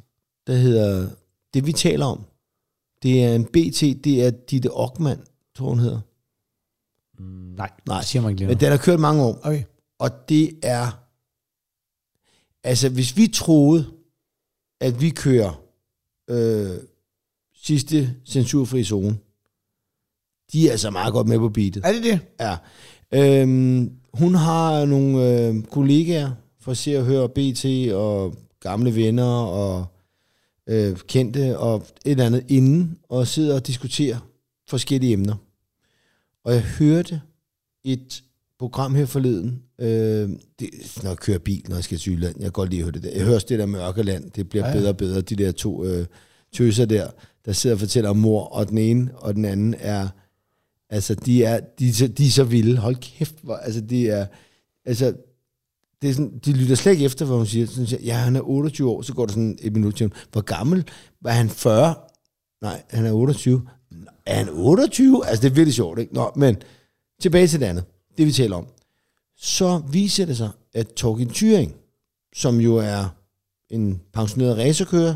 der 0.46 0.54
hedder 0.54 1.08
Det 1.54 1.66
vi 1.66 1.72
taler 1.72 2.06
om? 2.06 2.24
Det 3.02 3.24
er 3.24 3.34
en 3.34 3.44
BT, 3.44 3.80
det 4.04 4.26
er 4.26 4.30
Ditte 4.30 4.70
Ockmann, 4.72 5.20
tror 5.56 5.68
hun 5.68 5.78
hedder. 5.78 6.00
nej, 7.56 7.70
Nej. 7.86 7.98
det 7.98 8.06
siger 8.06 8.22
man 8.22 8.30
ikke 8.30 8.40
lige 8.40 8.48
Men 8.48 8.60
den 8.60 8.70
har 8.70 8.76
kørt 8.78 9.00
mange 9.00 9.22
år. 9.22 9.38
Okay. 9.42 9.62
Og 9.98 10.28
det 10.28 10.50
er... 10.62 11.05
Altså, 12.66 12.88
hvis 12.88 13.16
vi 13.16 13.26
troede, 13.26 13.86
at 14.80 15.00
vi 15.00 15.10
kører 15.10 15.62
øh, 16.30 16.70
sidste 17.54 18.14
censurfri 18.24 18.84
zone, 18.84 19.18
de 20.52 20.66
er 20.66 20.70
altså 20.70 20.90
meget 20.90 21.12
godt 21.12 21.26
med 21.26 21.38
på 21.38 21.48
beatet. 21.48 21.84
Er 21.84 21.92
det 21.92 22.02
det? 22.04 22.20
Ja. 22.40 22.56
Øhm, 23.12 23.92
hun 24.14 24.34
har 24.34 24.84
nogle 24.84 25.28
øh, 25.28 25.62
kollegaer 25.62 26.30
fra 26.60 26.74
Se 26.74 26.98
og 26.98 27.04
Hør 27.04 27.26
BT 27.26 27.92
og 27.92 28.34
gamle 28.60 28.94
venner 28.96 29.34
og 29.34 29.86
øh, 30.66 30.96
kendte 30.96 31.58
og 31.58 31.76
et 31.76 32.10
eller 32.10 32.26
andet 32.26 32.44
inden, 32.48 32.98
og 33.08 33.26
sidder 33.26 33.54
og 33.54 33.66
diskuterer 33.66 34.18
forskellige 34.68 35.12
emner. 35.12 35.34
Og 36.44 36.52
jeg 36.52 36.62
hørte 36.62 37.20
et 37.84 38.24
program 38.58 38.94
her 38.94 39.06
forleden, 39.06 39.62
øh, 39.78 40.28
det, 40.58 40.70
når 41.02 41.10
jeg 41.10 41.16
kører 41.18 41.38
bil, 41.38 41.64
når 41.68 41.76
jeg 41.76 41.84
skal 41.84 41.98
til 41.98 42.12
Jylland, 42.12 42.34
jeg 42.36 42.44
kan 42.44 42.52
godt 42.52 42.70
lide 42.70 42.80
at 42.80 42.84
høre 42.84 42.92
det 42.92 43.02
der. 43.02 43.10
Jeg 43.10 43.22
hører 43.24 43.34
også 43.34 43.46
det 43.50 43.58
der 43.58 43.66
med 43.66 43.80
Ørkeland, 43.80 44.30
det 44.30 44.48
bliver 44.48 44.64
ja, 44.66 44.72
ja. 44.72 44.78
bedre 44.78 44.88
og 44.90 44.96
bedre, 44.96 45.20
de 45.20 45.36
der 45.36 45.52
to 45.52 45.84
øh, 45.84 46.06
tøser 46.54 46.84
der, 46.84 47.10
der 47.44 47.52
sidder 47.52 47.76
og 47.76 47.80
fortæller 47.80 48.10
om 48.10 48.16
mor, 48.16 48.44
og 48.44 48.68
den 48.68 48.78
ene 48.78 49.10
og 49.14 49.34
den 49.34 49.44
anden 49.44 49.74
er, 49.78 50.08
altså 50.90 51.14
de 51.14 51.44
er, 51.44 51.60
de, 51.78 51.94
så- 51.94 52.06
de 52.08 52.26
er 52.26 52.30
så 52.30 52.44
vilde, 52.44 52.76
hold 52.76 52.96
kæft, 52.96 53.34
hvor, 53.42 53.56
altså 53.56 53.80
de 53.80 54.08
er, 54.08 54.26
altså 54.84 55.14
det 56.02 56.10
er 56.10 56.14
sådan, 56.14 56.38
de 56.44 56.52
lytter 56.52 56.74
slet 56.74 56.92
ikke 56.92 57.04
efter, 57.04 57.24
hvad 57.24 57.36
hun 57.36 57.46
siger. 57.46 57.66
Sådan, 57.66 57.86
siger, 57.86 58.00
ja, 58.02 58.14
han 58.14 58.36
er 58.36 58.40
28 58.40 58.90
år, 58.90 59.02
så 59.02 59.14
går 59.14 59.26
der 59.26 59.32
sådan 59.32 59.58
et 59.62 59.72
minut 59.72 59.94
til 59.94 60.04
ham. 60.04 60.12
Hvor 60.32 60.40
gammel? 60.40 60.84
Var 61.22 61.30
han 61.30 61.48
40? 61.50 61.94
Nej, 62.62 62.82
han 62.90 63.06
er 63.06 63.12
28. 63.12 63.62
Nå, 63.90 63.96
Er 64.26 64.34
han 64.34 64.48
28? 64.52 65.26
Altså, 65.26 65.42
det 65.42 65.50
er 65.50 65.54
virkelig 65.54 65.74
sjovt, 65.74 65.98
ikke? 65.98 66.14
Nå, 66.14 66.32
men 66.36 66.56
tilbage 67.20 67.46
til 67.48 67.60
det 67.60 67.66
andet. 67.66 67.84
Det, 68.18 68.26
vi 68.26 68.32
taler 68.32 68.56
om. 68.56 68.66
Så 69.36 69.82
viser 69.90 70.26
det 70.26 70.36
sig, 70.36 70.50
at 70.74 70.88
Torgild 70.88 71.30
Thyring, 71.30 71.76
som 72.34 72.60
jo 72.60 72.76
er 72.76 73.08
en 73.70 74.02
pensioneret 74.12 74.58
racerkører, 74.58 75.14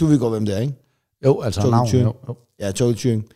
du 0.00 0.06
ved 0.06 0.18
godt, 0.18 0.32
hvem 0.32 0.46
det 0.46 0.56
er, 0.56 0.60
ikke? 0.60 0.74
Jo, 1.24 1.40
altså 1.40 1.60
Torben 1.60 1.70
navn. 1.70 1.88
Thyring. 1.88 2.06
Jo, 2.06 2.14
jo. 2.28 2.36
Ja, 2.58 2.72
Torgild 2.72 2.96
Thyring. 2.96 3.28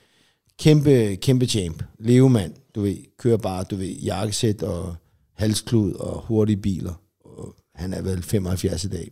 Kæmpe, 0.59 1.17
kæmpe 1.17 1.47
champ. 1.47 1.83
Levemand, 1.99 2.55
du 2.75 2.81
ved. 2.81 2.97
Kører 3.19 3.37
bare, 3.37 3.65
du 3.65 3.77
ved, 3.77 3.89
jakkesæt 3.89 4.63
og 4.63 4.97
halsklud 5.33 5.93
og 5.93 6.21
hurtige 6.21 6.57
biler. 6.57 6.95
Og 7.25 7.57
han 7.75 7.95
er 7.95 8.03
vel 8.03 8.23
75 8.23 8.85
i 8.85 8.89
dag. 8.89 9.11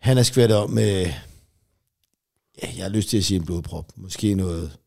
Han 0.00 0.18
er 0.18 0.22
skvært 0.22 0.50
om 0.50 0.70
med, 0.70 1.06
ja, 2.62 2.68
jeg 2.76 2.84
har 2.84 2.88
lyst 2.88 3.08
til 3.08 3.16
at 3.16 3.24
sige 3.24 3.38
en 3.38 3.46
blodprop. 3.46 3.92
Måske 3.96 4.34
noget, 4.34 4.78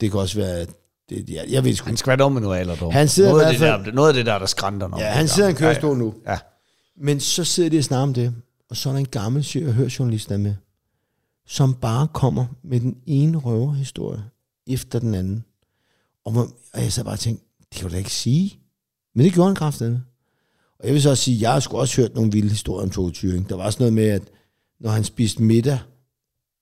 det 0.00 0.10
kan 0.10 0.20
også 0.20 0.36
være, 0.36 0.66
det, 1.08 1.30
jeg, 1.30 1.44
jeg 1.48 1.64
ved 1.64 1.74
sgu 1.74 1.86
Han 1.86 1.96
skvatter 1.96 2.24
om 2.24 2.32
med 2.32 2.40
noget 2.40 2.58
alderdom. 2.58 2.92
Han 2.92 3.08
sidder 3.08 3.30
noget, 3.30 3.42
i 3.42 3.46
af 3.46 3.78
det 3.78 3.86
der, 3.86 3.92
noget 3.92 4.08
af 4.08 4.14
det 4.14 4.26
der, 4.26 4.38
der 4.38 4.46
skrænter 4.46 4.88
når 4.88 5.00
Ja, 5.00 5.10
han 5.10 5.28
sidder 5.28 5.48
i 5.48 5.50
en 5.50 5.56
kørestol 5.56 5.98
nu. 5.98 6.14
Ja. 6.26 6.38
Men 6.96 7.20
så 7.20 7.44
sidder 7.44 7.70
de 7.70 7.78
og 7.78 7.84
snakker 7.84 8.02
om 8.02 8.14
det, 8.14 8.34
og 8.70 8.76
så 8.76 8.88
er 8.88 8.92
der 8.92 9.00
en 9.00 9.08
gammel 9.08 9.44
syg 9.44 9.64
og 9.66 9.74
hørjournalist 9.74 10.28
der 10.28 10.34
er 10.34 10.38
med, 10.38 10.54
som 11.46 11.74
bare 11.74 12.08
kommer 12.08 12.46
med 12.62 12.80
den 12.80 12.96
ene 13.06 13.38
røverhistorie 13.38 14.24
efter 14.66 14.98
den 14.98 15.14
anden. 15.14 15.44
Og, 16.24 16.32
hvor, 16.32 16.48
og 16.74 16.82
jeg 16.82 16.92
så 16.92 17.04
bare 17.04 17.16
tænkte, 17.16 17.44
det 17.58 17.78
kan 17.78 17.88
du 17.88 17.92
da 17.92 17.98
ikke 17.98 18.12
sige. 18.12 18.58
Men 19.14 19.24
det 19.24 19.32
gjorde 19.32 19.48
han 19.48 19.56
kraftedeme. 19.56 20.04
Og 20.78 20.86
jeg 20.86 20.94
vil 20.94 21.02
så 21.02 21.10
også 21.10 21.22
sige, 21.22 21.40
jeg 21.40 21.52
har 21.52 21.60
sgu 21.60 21.76
også 21.76 22.00
hørt 22.00 22.14
nogle 22.14 22.32
vilde 22.32 22.48
historier 22.48 22.82
om 22.82 22.90
Tove 22.90 23.12
Thyring. 23.12 23.48
Der 23.48 23.56
var 23.56 23.70
sådan 23.70 23.82
noget 23.82 23.92
med, 23.92 24.08
at 24.08 24.22
når 24.80 24.90
han 24.90 25.04
spiste 25.04 25.42
middag, 25.42 25.78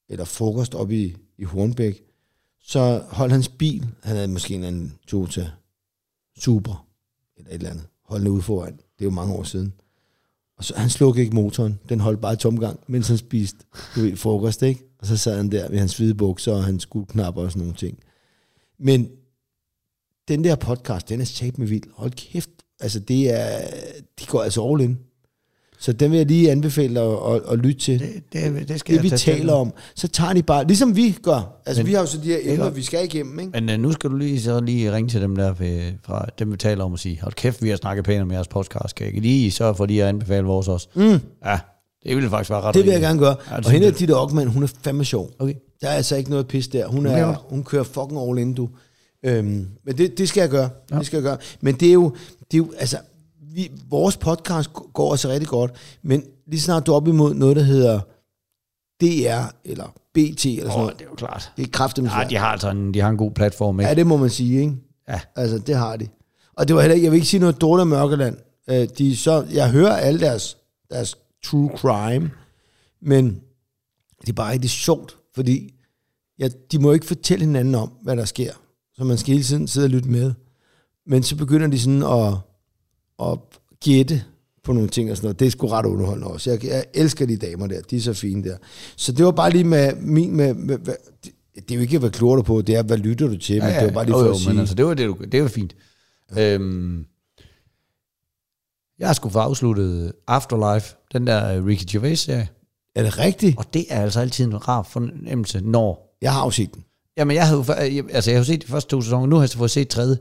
eller 0.08 0.24
frokost 0.24 0.74
op 0.74 0.90
i, 0.90 1.16
i 1.38 1.44
Hornbæk, 1.44 2.02
så 2.62 3.04
holdt 3.08 3.32
hans 3.32 3.48
bil, 3.48 3.86
han 4.02 4.16
havde 4.16 4.28
måske 4.28 4.54
en 4.54 4.64
anden 4.64 4.98
Toyota 5.06 5.50
Super, 6.38 6.86
eller 7.36 7.50
et 7.50 7.54
eller 7.54 7.70
andet, 7.70 7.86
holdende 8.04 8.30
ude 8.30 8.42
foran. 8.42 8.72
Det 8.72 9.00
er 9.00 9.04
jo 9.04 9.10
mange 9.10 9.34
år 9.34 9.42
siden. 9.42 9.72
Og 10.56 10.64
så 10.64 10.74
han 10.76 10.90
slukkede 10.90 11.24
ikke 11.24 11.34
motoren. 11.34 11.78
Den 11.88 12.00
holdt 12.00 12.20
bare 12.20 12.32
i 12.32 12.36
tomgang, 12.36 12.80
mens 12.86 13.08
han 13.08 13.18
spiste 13.18 13.58
du 13.94 14.00
ved, 14.00 14.16
frokost, 14.16 14.62
ikke? 14.62 14.84
Og 14.98 15.06
så 15.06 15.16
sad 15.16 15.36
han 15.36 15.52
der 15.52 15.68
med 15.68 15.78
hans 15.78 15.96
hvide 15.96 16.14
bukser 16.14 16.52
og 16.52 16.64
hans 16.64 16.86
guldknapper 16.86 17.42
og 17.42 17.50
sådan 17.50 17.60
nogle 17.60 17.74
ting. 17.74 17.98
Men 18.78 19.10
den 20.28 20.44
der 20.44 20.56
podcast, 20.56 21.08
den 21.08 21.20
er 21.20 21.24
sat 21.24 21.58
med 21.58 21.66
vild. 21.66 21.90
Hold 21.92 22.10
kæft. 22.10 22.50
Altså, 22.80 23.00
det 23.00 23.30
er, 23.40 23.70
de 24.20 24.26
går 24.26 24.42
altså 24.42 24.68
all 24.68 24.80
in. 24.80 24.98
Så 25.82 25.92
den 25.92 26.10
vil 26.10 26.16
jeg 26.16 26.26
lige 26.26 26.50
anbefale 26.50 27.00
at, 27.00 27.34
at, 27.34 27.40
at 27.52 27.58
lytte 27.58 27.80
til. 27.80 28.00
Det, 28.00 28.22
Det, 28.32 28.68
det, 28.68 28.80
skal 28.80 28.94
det 28.94 29.02
vi 29.02 29.10
taler 29.10 29.52
om. 29.52 29.72
Så 29.96 30.08
tager 30.08 30.32
de 30.32 30.42
bare, 30.42 30.66
ligesom 30.66 30.96
vi 30.96 31.16
gør. 31.22 31.62
Altså, 31.66 31.82
Men- 31.82 31.88
vi 31.88 31.92
har 31.94 32.00
jo 32.00 32.06
så 32.06 32.18
de 32.18 32.28
her 32.28 32.38
emner, 32.42 32.70
vi 32.70 32.82
skal 32.82 33.04
igennem, 33.04 33.38
ikke? 33.40 33.50
Men 33.60 33.68
uh, 33.70 33.76
nu 33.80 33.92
skal 33.92 34.10
du 34.10 34.16
lige 34.16 34.40
så 34.40 34.60
lige 34.60 34.92
ringe 34.94 35.08
til 35.10 35.20
dem 35.20 35.36
der 35.36 35.54
fra 36.06 36.26
dem, 36.38 36.52
vi 36.52 36.56
taler 36.56 36.84
om 36.84 36.92
og 36.92 36.98
sige, 36.98 37.20
hold 37.22 37.32
kæft, 37.34 37.62
vi 37.62 37.68
har 37.68 37.76
snakket 37.76 38.04
pænt 38.04 38.22
om 38.22 38.32
jeres 38.32 38.48
podcast. 38.48 39.00
Jeg 39.00 39.08
ikke 39.08 39.20
lige 39.20 39.50
sørge 39.50 39.74
for 39.74 39.86
lige 39.86 40.02
at 40.02 40.08
anbefale 40.08 40.46
vores 40.46 40.68
også? 40.68 40.88
Mm. 40.94 41.02
Ja, 41.44 41.58
det 42.04 42.16
ville 42.16 42.30
faktisk 42.30 42.50
være 42.50 42.60
ret 42.60 42.74
Det 42.74 42.84
vil 42.84 42.90
jeg 42.92 43.00
gerne 43.00 43.18
gøre. 43.18 43.36
Ja, 43.50 43.56
og 43.56 43.70
hende, 43.70 43.90
Ditte 43.90 44.16
Ockmann, 44.16 44.50
hun 44.50 44.62
er 44.62 44.68
fandme 44.82 45.04
sjov. 45.04 45.30
Okay. 45.38 45.54
Der 45.82 45.88
er 45.88 45.92
altså 45.92 46.16
ikke 46.16 46.30
noget 46.30 46.46
pis 46.48 46.68
der. 46.68 46.86
Hun, 46.86 47.06
Okay, 47.06 47.18
er, 47.20 47.26
godt. 47.26 47.38
hun 47.48 47.64
kører 47.64 47.84
fucking 47.84 48.20
all 48.30 48.38
in, 48.38 48.54
du. 48.54 48.68
Øhm, 49.24 49.66
men 49.86 49.98
det, 49.98 50.18
det 50.18 50.28
skal 50.28 50.40
jeg 50.40 50.50
gøre. 50.50 50.68
Ja. 50.90 50.98
Det 50.98 51.06
skal 51.06 51.16
jeg 51.16 51.22
gøre. 51.24 51.36
Men 51.60 51.74
det 51.74 51.88
er 51.88 51.92
jo, 51.92 52.14
det 52.50 52.54
er 52.54 52.58
jo 52.58 52.72
altså, 52.78 52.96
vi, 53.54 53.70
vores 53.88 54.16
podcast 54.16 54.70
går 54.72 55.10
også 55.10 55.28
rigtig 55.28 55.48
godt, 55.48 55.72
men 56.02 56.24
lige 56.46 56.60
snart 56.60 56.86
du 56.86 56.92
er 56.92 56.96
op 56.96 57.08
imod 57.08 57.34
noget, 57.34 57.56
der 57.56 57.62
hedder 57.62 58.00
DR, 59.00 59.52
eller 59.64 59.86
BT, 60.14 60.46
eller 60.46 60.70
sådan 60.70 60.70
Åh, 60.70 60.76
noget, 60.76 60.98
det 60.98 61.04
er 61.04 61.08
jo 61.10 61.14
klart. 61.14 61.52
det 61.56 61.66
er 61.66 61.70
kraftigt 61.70 62.06
Ja, 62.06 62.26
de 62.30 62.36
har 62.36 62.46
altså 62.46 62.70
en, 62.70 62.94
de 62.94 63.00
har 63.00 63.08
en 63.08 63.16
god 63.16 63.30
platform, 63.30 63.80
ikke? 63.80 63.88
Ja, 63.88 63.94
det 63.94 64.06
må 64.06 64.16
man 64.16 64.30
sige, 64.30 64.60
ikke? 64.60 64.76
Ja. 65.08 65.20
Altså, 65.36 65.58
det 65.58 65.76
har 65.76 65.96
de. 65.96 66.08
Og 66.56 66.68
det 66.68 66.76
var 66.76 66.82
heller 66.82 66.94
ikke, 66.94 67.04
jeg 67.04 67.12
vil 67.12 67.16
ikke 67.16 67.28
sige 67.28 67.40
noget 67.40 67.60
dårligt 67.60 67.82
om 67.82 67.88
Mørkeland. 67.88 68.36
Øh, 68.70 68.88
de, 68.98 69.16
så, 69.16 69.46
jeg 69.52 69.70
hører 69.70 69.96
alle 69.96 70.20
deres, 70.20 70.56
deres 70.90 71.18
true 71.44 71.70
crime, 71.76 72.30
men 73.02 73.40
det 74.20 74.28
er 74.28 74.32
bare 74.32 74.52
rigtig 74.52 74.70
sjovt, 74.70 75.16
fordi 75.34 75.74
ja, 76.38 76.48
de 76.72 76.78
må 76.78 76.92
ikke 76.92 77.06
fortælle 77.06 77.44
hinanden 77.44 77.74
om, 77.74 77.92
hvad 78.02 78.16
der 78.16 78.24
sker. 78.24 78.52
Så 78.94 79.04
man 79.04 79.18
skal 79.18 79.32
hele 79.32 79.44
tiden 79.44 79.68
sidde 79.68 79.84
og 79.84 79.90
lytte 79.90 80.08
med. 80.08 80.32
Men 81.06 81.22
så 81.22 81.36
begynder 81.36 81.66
de 81.66 81.80
sådan 81.80 82.02
at, 82.02 82.34
at 83.32 83.38
gætte 83.84 84.22
på 84.64 84.72
nogle 84.72 84.88
ting 84.88 85.10
og 85.10 85.16
sådan 85.16 85.26
noget. 85.26 85.40
Det 85.40 85.46
er 85.46 85.50
sgu 85.50 85.66
ret 85.66 85.86
underholdende 85.86 86.26
også. 86.30 86.50
Jeg, 86.50 86.64
jeg 86.64 86.84
elsker 86.94 87.26
de 87.26 87.36
damer 87.36 87.66
der. 87.66 87.80
De 87.80 87.96
er 87.96 88.00
så 88.00 88.14
fine 88.14 88.44
der. 88.44 88.56
Så 88.96 89.12
det 89.12 89.24
var 89.24 89.30
bare 89.30 89.50
lige 89.50 89.64
med 89.64 89.96
min... 89.96 90.36
Med, 90.36 90.54
med, 90.54 90.78
med, 90.78 90.94
det, 91.54 91.70
er 91.70 91.74
jo 91.74 91.80
ikke, 91.80 91.98
hvad 91.98 92.10
kloger 92.10 92.36
du 92.36 92.42
på, 92.42 92.62
det 92.62 92.74
er, 92.76 92.82
hvad 92.82 92.96
lytter 92.98 93.26
du 93.28 93.36
til, 93.38 93.56
ja, 93.56 93.64
men 93.66 93.74
det 93.74 93.84
var 93.84 93.90
bare 93.92 94.04
lige 94.04 94.16
jo, 94.16 94.22
for 94.22 94.26
jo, 94.26 94.32
at 94.32 94.38
sige... 94.38 94.48
Men 94.48 94.58
altså, 94.58 94.74
det 94.74 94.86
var, 94.86 94.94
det, 94.94 95.06
du- 95.06 95.24
det 95.32 95.42
var 95.42 95.48
fint. 95.48 95.76
Ja. 96.36 96.54
Øhm, 96.54 97.04
jeg 98.98 99.08
har 99.08 99.14
sgu 99.14 99.28
få 99.28 99.38
afsluttet 99.38 100.12
Afterlife, 100.26 100.94
den 101.12 101.26
der 101.26 101.56
øh, 101.56 101.66
Ricky 101.66 101.84
Gervais-serie, 101.92 102.48
Er 102.94 103.02
det 103.02 103.18
rigtigt? 103.18 103.58
og 103.58 103.74
det 103.74 103.84
er 103.90 104.02
altså 104.02 104.20
altid 104.20 104.44
en 104.44 104.68
rar 104.68 104.82
fornemmelse, 104.82 105.60
når... 105.60 106.16
Jeg 106.22 106.32
har 106.32 106.44
jo 106.44 106.50
set 106.50 106.74
den. 106.74 106.84
Jamen, 107.16 107.36
jeg 107.36 107.46
havde 107.46 107.64
jo, 107.96 108.08
altså, 108.10 108.30
jeg 108.30 108.38
jo 108.38 108.44
set 108.44 108.62
de 108.62 108.66
første 108.66 108.90
to 108.90 109.00
sæsoner, 109.00 109.26
nu 109.26 109.36
har 109.36 109.42
jeg 109.42 109.48
så 109.48 109.58
fået 109.58 109.70
set 109.70 109.88
tredje. 109.88 110.18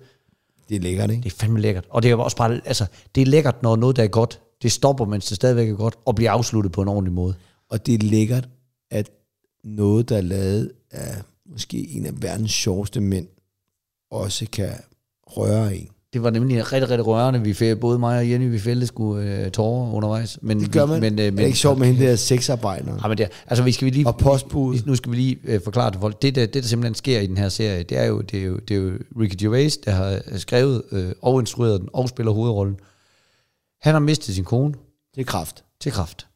Det 0.71 0.77
er 0.77 0.81
lækkert, 0.81 1.11
ikke? 1.11 1.23
Det 1.23 1.31
er 1.31 1.35
fandme 1.35 1.59
lækkert. 1.59 1.85
Og 1.89 2.03
det 2.03 2.11
er 2.11 2.15
også 2.15 2.37
bare, 2.37 2.61
altså, 2.65 2.85
det 3.15 3.21
er 3.21 3.25
lækkert, 3.25 3.63
når 3.63 3.75
noget, 3.75 3.95
der 3.95 4.03
er 4.03 4.07
godt, 4.07 4.41
det 4.61 4.71
stopper, 4.71 5.05
mens 5.05 5.27
det 5.27 5.35
stadigvæk 5.35 5.69
er 5.69 5.73
godt, 5.73 5.95
og 6.05 6.15
bliver 6.15 6.31
afsluttet 6.31 6.71
på 6.71 6.81
en 6.81 6.87
ordentlig 6.87 7.13
måde. 7.13 7.35
Og 7.69 7.85
det 7.85 7.93
er 7.93 7.97
lækkert, 7.97 8.49
at 8.91 9.09
noget, 9.63 10.09
der 10.09 10.17
er 10.17 10.21
lavet 10.21 10.71
af 10.91 11.21
måske 11.45 11.89
en 11.89 12.05
af 12.05 12.21
verdens 12.21 12.51
sjoveste 12.51 13.01
mænd, 13.01 13.27
også 14.11 14.45
kan 14.51 14.71
røre 15.27 15.75
en. 15.75 15.89
Det 16.13 16.23
var 16.23 16.29
nemlig 16.29 16.71
rigtig, 16.73 16.89
rigtig 16.89 17.07
rørende. 17.07 17.41
Vi 17.41 17.53
fik, 17.53 17.77
både 17.79 17.99
mig 17.99 18.17
og 18.17 18.29
Jenny, 18.29 18.51
vi 18.51 18.59
fældte 18.59 18.87
sgu 18.87 19.17
øh, 19.17 19.51
tårer 19.51 19.93
undervejs. 19.93 20.39
Men, 20.41 20.59
Det 20.59 20.71
gør 20.71 20.85
man. 20.85 20.99
Men, 21.01 21.19
øh, 21.19 21.25
er 21.25 21.31
men, 21.31 21.37
det 21.37 21.45
ikke 21.45 21.57
sjovt 21.57 21.79
med 21.79 21.87
hende 21.87 22.05
der 22.05 22.15
sexarbejder? 22.15 22.93
Ja, 23.03 23.07
men 23.07 23.17
det, 23.17 23.23
er- 23.23 23.27
altså, 23.47 23.63
vi 23.63 23.71
skal 23.71 23.85
vi 23.85 23.89
lige, 23.91 24.07
Og 24.07 24.17
postbud. 24.17 24.77
Nu 24.85 24.95
skal 24.95 25.11
vi 25.11 25.17
lige 25.17 25.37
øh, 25.43 25.61
forklare 25.63 25.91
til 25.91 25.99
folk. 26.01 26.21
Det 26.21 26.35
der, 26.35 26.45
det, 26.45 26.53
der 26.53 26.61
simpelthen 26.61 26.95
sker 26.95 27.19
i 27.19 27.27
den 27.27 27.37
her 27.37 27.49
serie, 27.49 27.83
det 27.83 27.97
er 27.97 28.05
jo, 28.05 28.21
det 28.21 28.39
er 28.39 28.43
jo, 28.45 28.57
det 28.57 28.77
er 28.77 28.81
jo 28.81 28.91
Ricky 29.19 29.35
Gervais, 29.43 29.77
der 29.77 29.91
har 29.91 30.19
skrevet 30.37 30.81
øh, 30.91 31.11
og 31.21 31.39
instrueret 31.39 31.81
den, 31.81 31.89
og 31.93 32.09
spiller 32.09 32.31
hovedrollen. 32.31 32.75
Han 33.81 33.93
har 33.93 33.99
mistet 33.99 34.35
sin 34.35 34.43
kone 34.43 34.73
Det 35.15 35.21
er 35.21 35.25
kraft. 35.25 35.63
til 35.81 35.91
kraft. 35.91 36.27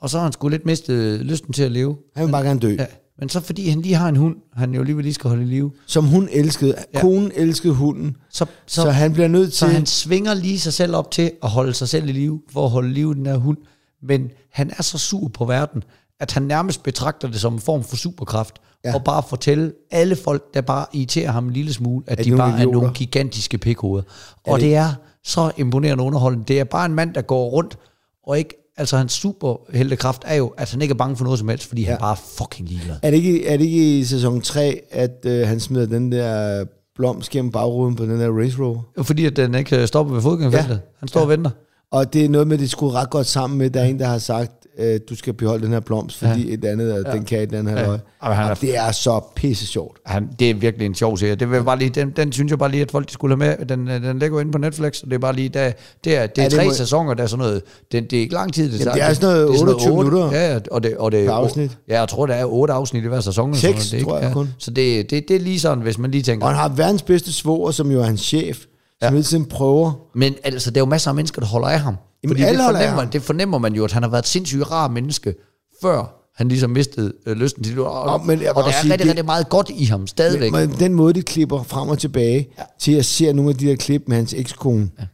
Og 0.00 0.10
så 0.10 0.16
har 0.18 0.24
han 0.24 0.32
sgu 0.32 0.48
lidt 0.48 0.66
mistet 0.66 1.20
lysten 1.20 1.52
til 1.52 1.62
at 1.62 1.72
leve. 1.72 1.96
Han 2.16 2.26
vil 2.26 2.32
bare 2.32 2.44
gerne 2.46 2.60
dø. 2.60 2.76
Ja. 2.78 2.86
Men 3.18 3.28
så 3.28 3.40
fordi 3.40 3.68
han 3.68 3.80
lige 3.80 3.94
har 3.94 4.08
en 4.08 4.16
hund, 4.16 4.36
han 4.56 4.74
jo 4.74 4.80
alligevel 4.80 5.04
lige 5.04 5.14
skal 5.14 5.28
holde 5.28 5.42
i 5.42 5.46
live, 5.46 5.72
Som 5.86 6.04
hun 6.06 6.28
elskede. 6.32 6.74
Ja. 6.94 7.00
Konen 7.00 7.32
elskede 7.34 7.74
hunden. 7.74 8.16
så, 8.30 8.38
Så, 8.38 8.46
så, 8.66 8.82
så 8.82 8.90
han 8.90 9.12
bliver 9.12 9.28
nødt 9.28 9.54
så 9.54 9.66
til... 9.66 9.74
han 9.74 9.86
svinger 9.86 10.34
lige 10.34 10.58
sig 10.60 10.72
selv 10.72 10.96
op 10.96 11.10
til 11.10 11.30
at 11.42 11.48
holde 11.48 11.74
sig 11.74 11.88
selv 11.88 12.08
i 12.08 12.12
live, 12.12 12.40
for 12.52 12.64
at 12.64 12.70
holde 12.70 12.92
liv 12.92 13.10
i 13.10 13.14
den 13.14 13.26
her 13.26 13.36
hund. 13.36 13.56
Men 14.02 14.30
han 14.52 14.70
er 14.78 14.82
så 14.82 14.98
sur 14.98 15.28
på 15.28 15.44
verden, 15.44 15.82
at 16.20 16.32
han 16.32 16.42
nærmest 16.42 16.82
betragter 16.82 17.28
det 17.28 17.40
som 17.40 17.54
en 17.54 17.60
form 17.60 17.84
for 17.84 17.96
superkraft, 17.96 18.54
Ja. 18.84 18.94
og 18.94 19.04
bare 19.04 19.22
fortælle 19.28 19.72
alle 19.90 20.16
folk, 20.16 20.54
der 20.54 20.60
bare 20.60 20.86
irriterer 20.92 21.30
ham 21.30 21.46
en 21.46 21.52
lille 21.52 21.72
smule, 21.72 22.04
at 22.06 22.18
Er 22.20 22.24
de 22.24 22.30
bare 22.30 22.38
nogle 22.38 22.52
er 22.54 22.58
idioter? 22.58 22.78
nogle 22.80 22.94
gigantiske 22.94 23.58
pikhoveder. 23.58 24.02
Og 24.46 24.58
det- 24.60 24.64
det 24.66 24.74
er 24.74 24.94
så 25.24 25.50
imponerende 25.56 26.04
underholdende. 26.04 26.44
Det 26.48 26.60
er 26.60 26.64
bare 26.64 26.86
en 26.86 26.94
mand, 26.94 27.14
der 27.14 27.22
går 27.22 27.50
rundt, 27.50 27.78
og 28.26 28.38
ikke, 28.38 28.54
altså 28.76 28.96
hans 28.96 29.12
superheltekraft 29.12 30.22
er 30.26 30.34
jo, 30.34 30.48
at 30.56 30.70
han 30.70 30.82
ikke 30.82 30.92
er 30.92 30.96
bange 30.96 31.16
for 31.16 31.24
noget 31.24 31.38
som 31.38 31.48
helst, 31.48 31.66
fordi 31.66 31.82
ja. 31.82 31.88
han 31.88 31.98
bare 32.00 32.12
er 32.12 32.20
fucking 32.38 32.68
ligeglad. 32.68 32.96
Er 33.02 33.10
det 33.10 33.16
ikke, 33.16 33.46
er 33.46 33.56
det 33.56 33.64
ikke 33.64 33.98
i 33.98 34.04
sæson 34.04 34.40
3, 34.40 34.80
at 34.90 35.26
øh, 35.26 35.48
han 35.48 35.60
smider 35.60 35.86
den 35.86 36.12
der 36.12 36.64
blomst 36.96 37.30
gennem 37.30 37.50
bagruden 37.50 37.96
på 37.96 38.04
den 38.04 38.20
der 38.20 38.40
Race 38.40 38.58
Rover? 38.62 38.82
Fordi 39.02 39.26
at 39.26 39.36
den 39.36 39.54
ikke 39.54 39.86
stopper 39.86 40.14
ved 40.14 40.22
fodgængerfeltet. 40.22 40.68
Ja. 40.68 40.74
Ja. 40.74 40.80
Han 40.98 41.08
står 41.08 41.20
ja. 41.20 41.24
og 41.24 41.30
venter. 41.30 41.50
Og 41.90 42.12
det 42.12 42.24
er 42.24 42.28
noget 42.28 42.46
med, 42.46 42.56
at 42.56 42.60
det 42.60 42.70
skulle 42.70 42.94
ret 42.94 43.10
godt 43.10 43.26
sammen 43.26 43.58
med, 43.58 43.70
der 43.70 43.80
er 43.80 43.84
en, 43.84 43.98
der 43.98 44.06
har 44.06 44.18
sagt, 44.18 44.61
øh, 44.78 45.00
du 45.10 45.16
skal 45.16 45.32
beholde 45.32 45.64
den 45.64 45.72
her 45.72 45.80
blomst, 45.80 46.18
fordi 46.18 46.48
ja. 46.48 46.54
et 46.54 46.64
andet, 46.64 47.04
ja. 47.06 47.12
den 47.12 47.24
kan 47.24 47.50
den 47.50 47.66
her 47.66 47.80
ja. 47.92 47.96
Og 48.20 48.36
han 48.36 48.50
er- 48.50 48.54
det 48.54 48.76
er 48.76 48.92
så 48.92 49.20
pisse 49.36 49.66
sjovt. 49.66 49.98
Han, 50.06 50.28
det 50.38 50.50
er 50.50 50.54
virkelig 50.54 50.86
en 50.86 50.94
sjov 50.94 51.18
serie. 51.18 51.34
Det 51.34 51.50
vil 51.50 51.62
bare 51.64 51.78
lige, 51.78 51.90
den, 51.90 52.10
den 52.10 52.32
synes 52.32 52.50
jeg 52.50 52.58
bare 52.58 52.70
lige, 52.70 52.82
at 52.82 52.90
folk 52.90 53.08
de 53.08 53.12
skulle 53.12 53.44
have 53.44 53.56
med. 53.58 53.66
Den, 53.66 53.88
øh, 53.88 54.02
den 54.02 54.18
ligger 54.18 54.36
jo 54.36 54.40
inde 54.40 54.52
på 54.52 54.58
Netflix, 54.58 55.02
og 55.02 55.08
det 55.08 55.14
er 55.14 55.18
bare 55.18 55.32
lige, 55.34 55.48
der, 55.48 55.72
det 56.04 56.16
er, 56.16 56.26
det 56.26 56.38
er 56.38 56.42
Ja, 56.42 56.48
det 56.48 56.52
tre 56.58 56.64
må- 56.64 56.72
sæsoner, 56.72 57.14
der 57.14 57.22
er 57.22 57.26
sådan 57.26 57.44
noget, 57.44 57.62
det, 57.92 58.10
det 58.10 58.16
er 58.16 58.20
ikke 58.20 58.34
lang 58.34 58.52
tid. 58.54 58.72
Det, 58.72 58.80
Jamen, 58.80 58.94
det 58.94 59.02
er 59.02 59.14
sådan 59.14 59.28
noget 59.28 59.48
det 59.48 59.60
28 59.60 59.92
otte- 59.92 60.04
minutter 60.10 60.38
Ja, 60.38 60.58
og 60.70 60.82
det, 60.82 60.96
og 60.96 61.12
det 61.12 61.26
per 61.26 61.32
afsnit. 61.32 61.78
Ja, 61.88 61.98
jeg 62.00 62.08
tror, 62.08 62.26
der 62.26 62.34
er 62.34 62.44
otte 62.44 62.74
afsnit 62.74 63.04
i 63.04 63.08
hver 63.08 63.20
sæson. 63.20 63.50
eller 63.50 63.60
Seks, 63.60 63.84
sådan 63.84 64.02
noget. 64.04 64.04
det 64.04 64.08
tror 64.08 64.18
jeg 64.18 64.28
ja. 64.28 64.32
kun. 64.34 64.48
Så 64.58 64.70
det, 64.70 65.10
det, 65.10 65.28
det 65.28 65.36
er 65.36 65.40
lige 65.40 65.60
sådan, 65.60 65.82
hvis 65.82 65.98
man 65.98 66.10
lige 66.10 66.22
tænker, 66.22 66.46
Og 66.46 66.52
han 66.52 66.60
har 66.60 66.68
verdens 66.68 67.02
bedste 67.02 67.32
svoger, 67.32 67.70
som 67.70 67.90
jo 67.90 68.00
er 68.00 68.04
hans 68.04 68.20
chef, 68.20 68.56
som 68.58 68.66
Ja. 69.02 69.10
hele 69.10 69.22
tiden 69.22 69.44
prøver. 69.44 69.92
Men 70.14 70.34
altså, 70.44 70.70
der 70.70 70.80
er 70.80 70.82
jo 70.84 70.86
masser 70.90 71.10
af 71.10 71.14
mennesker, 71.14 71.40
der 71.40 71.48
holder 71.48 71.68
af 71.68 71.80
ham. 71.80 71.96
Jamen, 72.22 72.34
Fordi 72.36 72.42
alle 72.42 72.58
det 72.62 72.66
fornemmer, 72.70 73.04
det 73.04 73.22
fornemmer 73.22 73.58
man 73.58 73.74
jo, 73.74 73.84
at 73.84 73.92
han 73.92 74.02
har 74.02 74.10
været 74.10 74.22
et 74.22 74.28
sindssygt 74.28 74.70
rar 74.70 74.88
menneske, 74.88 75.34
før 75.82 76.18
han 76.36 76.48
ligesom 76.48 76.70
mistede 76.70 77.12
øh, 77.26 77.36
lysten 77.36 77.64
til 77.64 77.76
det. 77.76 77.84
Og, 77.84 78.06
Nå, 78.20 78.24
men 78.24 78.42
jeg 78.42 78.56
og 78.56 78.62
der 78.62 78.68
er 78.68 78.72
sige, 78.82 78.92
rigtig, 78.92 79.04
det- 79.04 79.10
rigtig 79.10 79.24
meget 79.24 79.48
godt 79.48 79.70
i 79.74 79.84
ham 79.84 80.06
stadigvæk. 80.06 80.52
Men 80.52 80.70
den 80.78 80.94
måde, 80.94 81.12
de 81.14 81.22
klipper 81.22 81.62
frem 81.62 81.88
og 81.88 81.98
tilbage, 81.98 82.48
ja. 82.58 82.62
til 82.78 82.92
at 82.92 83.04
se 83.04 83.32
nogle 83.32 83.50
af 83.50 83.56
de 83.56 83.66
der 83.66 83.76
klip 83.76 84.02
med 84.06 84.16
hans 84.16 84.34
ekskone, 84.34 84.90
ja. 84.98 85.04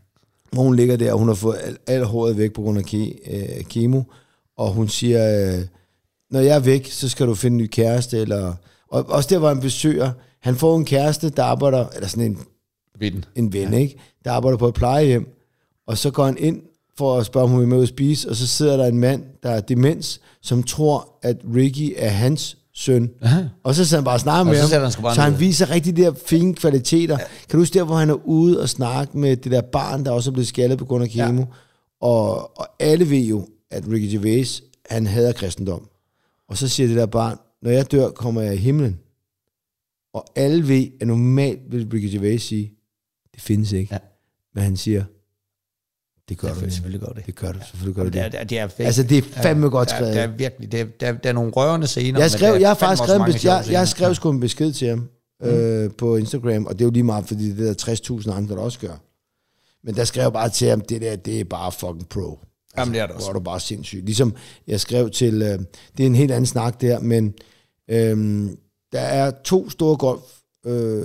hvor 0.52 0.62
hun 0.62 0.76
ligger 0.76 0.96
der, 0.96 1.12
og 1.12 1.18
hun 1.18 1.28
har 1.28 1.34
fået 1.34 1.56
al, 1.64 1.76
al 1.86 2.04
håret 2.04 2.36
væk 2.38 2.52
på 2.52 2.62
grund 2.62 2.78
af 2.78 2.84
ke, 2.84 3.18
øh, 3.30 3.64
kemo, 3.64 4.02
og 4.56 4.72
hun 4.72 4.88
siger, 4.88 5.54
øh, 5.58 5.62
når 6.30 6.40
jeg 6.40 6.56
er 6.56 6.60
væk, 6.60 6.90
så 6.90 7.08
skal 7.08 7.26
du 7.26 7.34
finde 7.34 7.54
en 7.54 7.58
ny 7.58 7.66
kæreste, 7.66 8.18
eller... 8.18 8.54
Og 8.90 9.06
også 9.08 9.28
der, 9.30 9.38
hvor 9.38 9.48
han 9.48 9.60
besøger, 9.60 10.10
han 10.40 10.56
får 10.56 10.76
en 10.76 10.84
kæreste, 10.84 11.30
der 11.30 11.44
arbejder, 11.44 11.86
eller 11.94 12.08
sådan 12.08 12.24
en, 12.24 12.38
Vinden. 12.98 13.24
en 13.36 13.52
ven, 13.52 13.72
ja. 13.72 13.78
ikke? 13.78 13.98
der 14.24 14.32
arbejder 14.32 14.58
på 14.58 14.68
et 14.68 14.74
plejehjem, 14.74 15.28
og 15.86 15.98
så 15.98 16.10
går 16.10 16.24
han 16.24 16.36
ind 16.38 16.62
for 16.98 17.18
at 17.18 17.26
spørge, 17.26 17.44
om 17.44 17.50
hun 17.50 17.60
vil 17.60 17.68
med 17.68 17.78
ud 17.78 17.86
spise, 17.86 18.28
og 18.28 18.36
så 18.36 18.46
sidder 18.46 18.76
der 18.76 18.86
en 18.86 18.98
mand, 18.98 19.22
der 19.42 19.50
er 19.50 19.60
demens, 19.60 20.20
som 20.42 20.62
tror, 20.62 21.18
at 21.22 21.36
Ricky 21.54 21.92
er 21.96 22.08
hans 22.08 22.56
søn. 22.74 23.10
Aha. 23.22 23.42
Og 23.64 23.74
så 23.74 23.84
sidder 23.84 24.00
han 24.00 24.04
bare 24.04 24.14
og 24.16 24.20
snakker 24.20 24.40
Og 24.40 24.46
med 24.46 24.54
så 24.54 24.74
ham, 24.78 24.82
han 24.82 25.02
bare 25.02 25.14
så 25.14 25.20
han 25.20 25.32
ned. 25.32 25.38
viser 25.38 25.70
rigtig 25.70 25.96
de 25.96 26.02
der 26.02 26.12
fine 26.26 26.54
kvaliteter. 26.54 27.16
Ja. 27.20 27.24
Kan 27.48 27.52
du 27.52 27.58
huske 27.58 27.78
der, 27.78 27.84
hvor 27.84 27.96
han 27.96 28.10
er 28.10 28.26
ude 28.28 28.60
og 28.62 28.68
snakke 28.68 29.18
med 29.18 29.36
det 29.36 29.52
der 29.52 29.60
barn, 29.60 30.04
der 30.04 30.10
også 30.10 30.30
er 30.30 30.32
blevet 30.32 30.46
skaldet 30.48 30.78
på 30.78 30.84
grund 30.84 31.04
af 31.04 31.10
kemo? 31.10 31.40
Ja. 31.40 31.46
Og, 32.00 32.58
og 32.58 32.66
alle 32.80 33.10
ved 33.10 33.18
jo, 33.24 33.48
at 33.70 33.84
Ricky 33.90 34.12
Gervais, 34.12 34.62
han 34.90 35.06
hader 35.06 35.32
kristendom. 35.32 35.88
Og 36.48 36.56
så 36.56 36.68
siger 36.68 36.86
det 36.86 36.96
der 36.96 37.06
barn, 37.06 37.36
når 37.62 37.70
jeg 37.70 37.92
dør, 37.92 38.10
kommer 38.10 38.40
jeg 38.42 38.54
i 38.54 38.58
himlen. 38.58 38.98
Og 40.14 40.24
alle 40.36 40.68
ved, 40.68 40.86
at 41.00 41.06
normalt 41.06 41.60
vil 41.70 41.88
Ricky 41.92 42.12
Gervais 42.12 42.42
sige, 42.42 42.72
det 43.34 43.42
findes 43.42 43.72
ikke. 43.72 43.94
Ja. 43.94 43.98
Men 44.54 44.64
han 44.64 44.76
siger, 44.76 45.04
det 46.28 46.38
gør 46.38 46.48
du. 46.48 46.54
Selvfølgelig, 46.54 46.66
ikke. 46.66 46.74
selvfølgelig 46.74 47.00
gør 47.00 47.12
det. 47.12 47.26
Det 47.26 47.34
gør 47.34 47.52
du, 47.52 47.58
selvfølgelig 47.68 47.94
gør 47.94 48.02
du 48.02 48.08
Det 48.08 48.14
det. 48.24 48.32
det 48.32 48.40
er, 48.40 48.44
det 48.44 48.58
er 48.58 48.68
fedt. 48.68 48.86
Altså, 48.86 49.02
det 49.02 49.18
er 49.18 49.22
fandme 49.42 49.68
godt 49.68 49.88
der, 49.88 49.94
skrevet. 49.94 50.14
Der 50.14 50.22
er 50.22 50.26
virkelig, 50.26 50.72
der, 50.72 50.84
der, 51.00 51.12
der 51.12 51.28
er 51.28 51.32
nogle 51.32 51.50
rørende 51.50 51.86
scener. 51.86 52.20
Jeg, 52.20 52.30
skrev, 52.30 52.60
jeg 52.60 52.68
har 52.68 52.74
faktisk 52.74 53.02
skrevet, 53.02 53.44
jeg, 53.44 53.62
scener. 53.64 53.78
jeg 53.78 53.88
skrev 53.88 54.14
sgu 54.14 54.30
en 54.30 54.40
besked 54.40 54.72
til 54.72 54.88
ham 54.88 55.08
øh, 55.42 55.90
på 55.98 56.16
Instagram, 56.16 56.66
og 56.66 56.72
det 56.72 56.80
er 56.80 56.84
jo 56.86 56.90
lige 56.90 57.02
meget, 57.02 57.26
fordi 57.26 57.52
det 57.52 57.68
er 57.68 57.74
der 57.74 58.20
60.000 58.22 58.32
andre, 58.32 58.54
der 58.54 58.60
også 58.60 58.78
gør. 58.78 58.96
Men 59.84 59.94
der 59.96 60.04
skrev 60.04 60.22
jeg 60.22 60.32
bare 60.32 60.48
til 60.48 60.68
ham, 60.68 60.80
det 60.80 61.00
der, 61.00 61.16
det 61.16 61.40
er 61.40 61.44
bare 61.44 61.72
fucking 61.72 62.08
pro. 62.08 62.38
Jamen, 62.78 62.94
det 62.94 63.00
er 63.00 63.06
det 63.06 63.14
også. 63.14 63.24
Hvor 63.24 63.30
er 63.30 63.38
du 63.38 63.44
bare 63.44 63.60
sindssyg. 63.60 64.02
Ligesom 64.04 64.34
jeg 64.66 64.80
skrev 64.80 65.10
til, 65.10 65.42
øh, 65.42 65.58
det 65.96 66.02
er 66.02 66.06
en 66.06 66.14
helt 66.14 66.30
anden 66.30 66.46
snak 66.46 66.80
der, 66.80 67.00
men 67.00 67.34
øh, 67.90 68.48
der 68.92 69.00
er 69.00 69.30
to 69.44 69.70
store 69.70 69.96
golf 69.96 70.22
øh, 70.66 71.04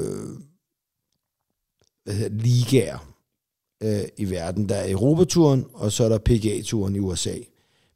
hvad 2.03 2.13
hedder, 2.13 2.29
det, 2.29 2.41
ligaer 2.41 3.12
øh, 3.83 4.03
i 4.17 4.29
verden. 4.29 4.69
Der 4.69 4.75
er 4.75 4.91
Europaturen, 4.91 5.65
og 5.73 5.91
så 5.91 6.03
er 6.03 6.09
der 6.09 6.17
PGA-turen 6.17 6.95
i 6.95 6.99
USA. 6.99 7.35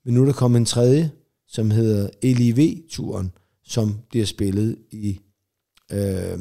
Men 0.06 0.14
nu 0.14 0.22
er 0.22 0.26
der 0.26 0.34
kommet 0.34 0.60
en 0.60 0.66
tredje, 0.66 1.12
som 1.48 1.72
hedder 1.72 2.10
LIV-turen, 2.24 3.32
som 3.64 4.00
bliver 4.10 4.26
spillet 4.26 4.78
i 4.92 5.20
øh, 5.92 6.40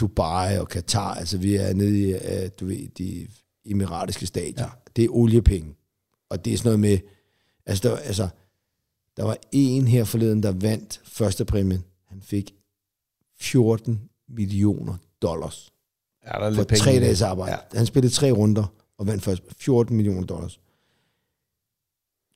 Dubai 0.00 0.58
og 0.58 0.68
Katar. 0.68 1.14
Altså 1.14 1.38
vi 1.38 1.54
er 1.54 1.74
nede 1.74 2.00
i, 2.00 2.12
øh, 2.12 2.50
du 2.60 2.66
ved, 2.66 2.88
de 2.88 3.26
emiratiske 3.64 4.26
stater. 4.26 4.64
Ja. 4.64 4.70
Det 4.96 5.04
er 5.04 5.08
oliepenge. 5.10 5.74
Og 6.30 6.44
det 6.44 6.52
er 6.52 6.56
sådan 6.56 6.68
noget 6.68 6.80
med, 6.80 6.98
altså 7.66 7.88
der, 7.88 7.96
altså, 7.96 8.28
der 9.16 9.24
var 9.24 9.36
en 9.52 9.88
her 9.88 10.04
forleden, 10.04 10.42
der 10.42 10.52
vandt 10.52 11.00
første 11.04 11.44
præmien. 11.44 11.84
Han 12.08 12.20
fik 12.22 12.54
14 13.40 14.00
millioner 14.28 14.96
dollars 15.22 15.72
Ja, 16.34 16.38
der 16.38 16.46
er 16.46 16.50
for 16.50 16.56
lidt 16.56 16.68
penge 16.68 16.84
tre 16.84 16.90
dages 16.90 17.22
arbejde. 17.22 17.52
Ja. 17.52 17.78
Han 17.78 17.86
spillede 17.86 18.14
tre 18.14 18.30
runder 18.30 18.72
og 18.98 19.06
vandt 19.06 19.22
først 19.22 19.42
14 19.58 19.96
millioner 19.96 20.26
dollars. 20.26 20.60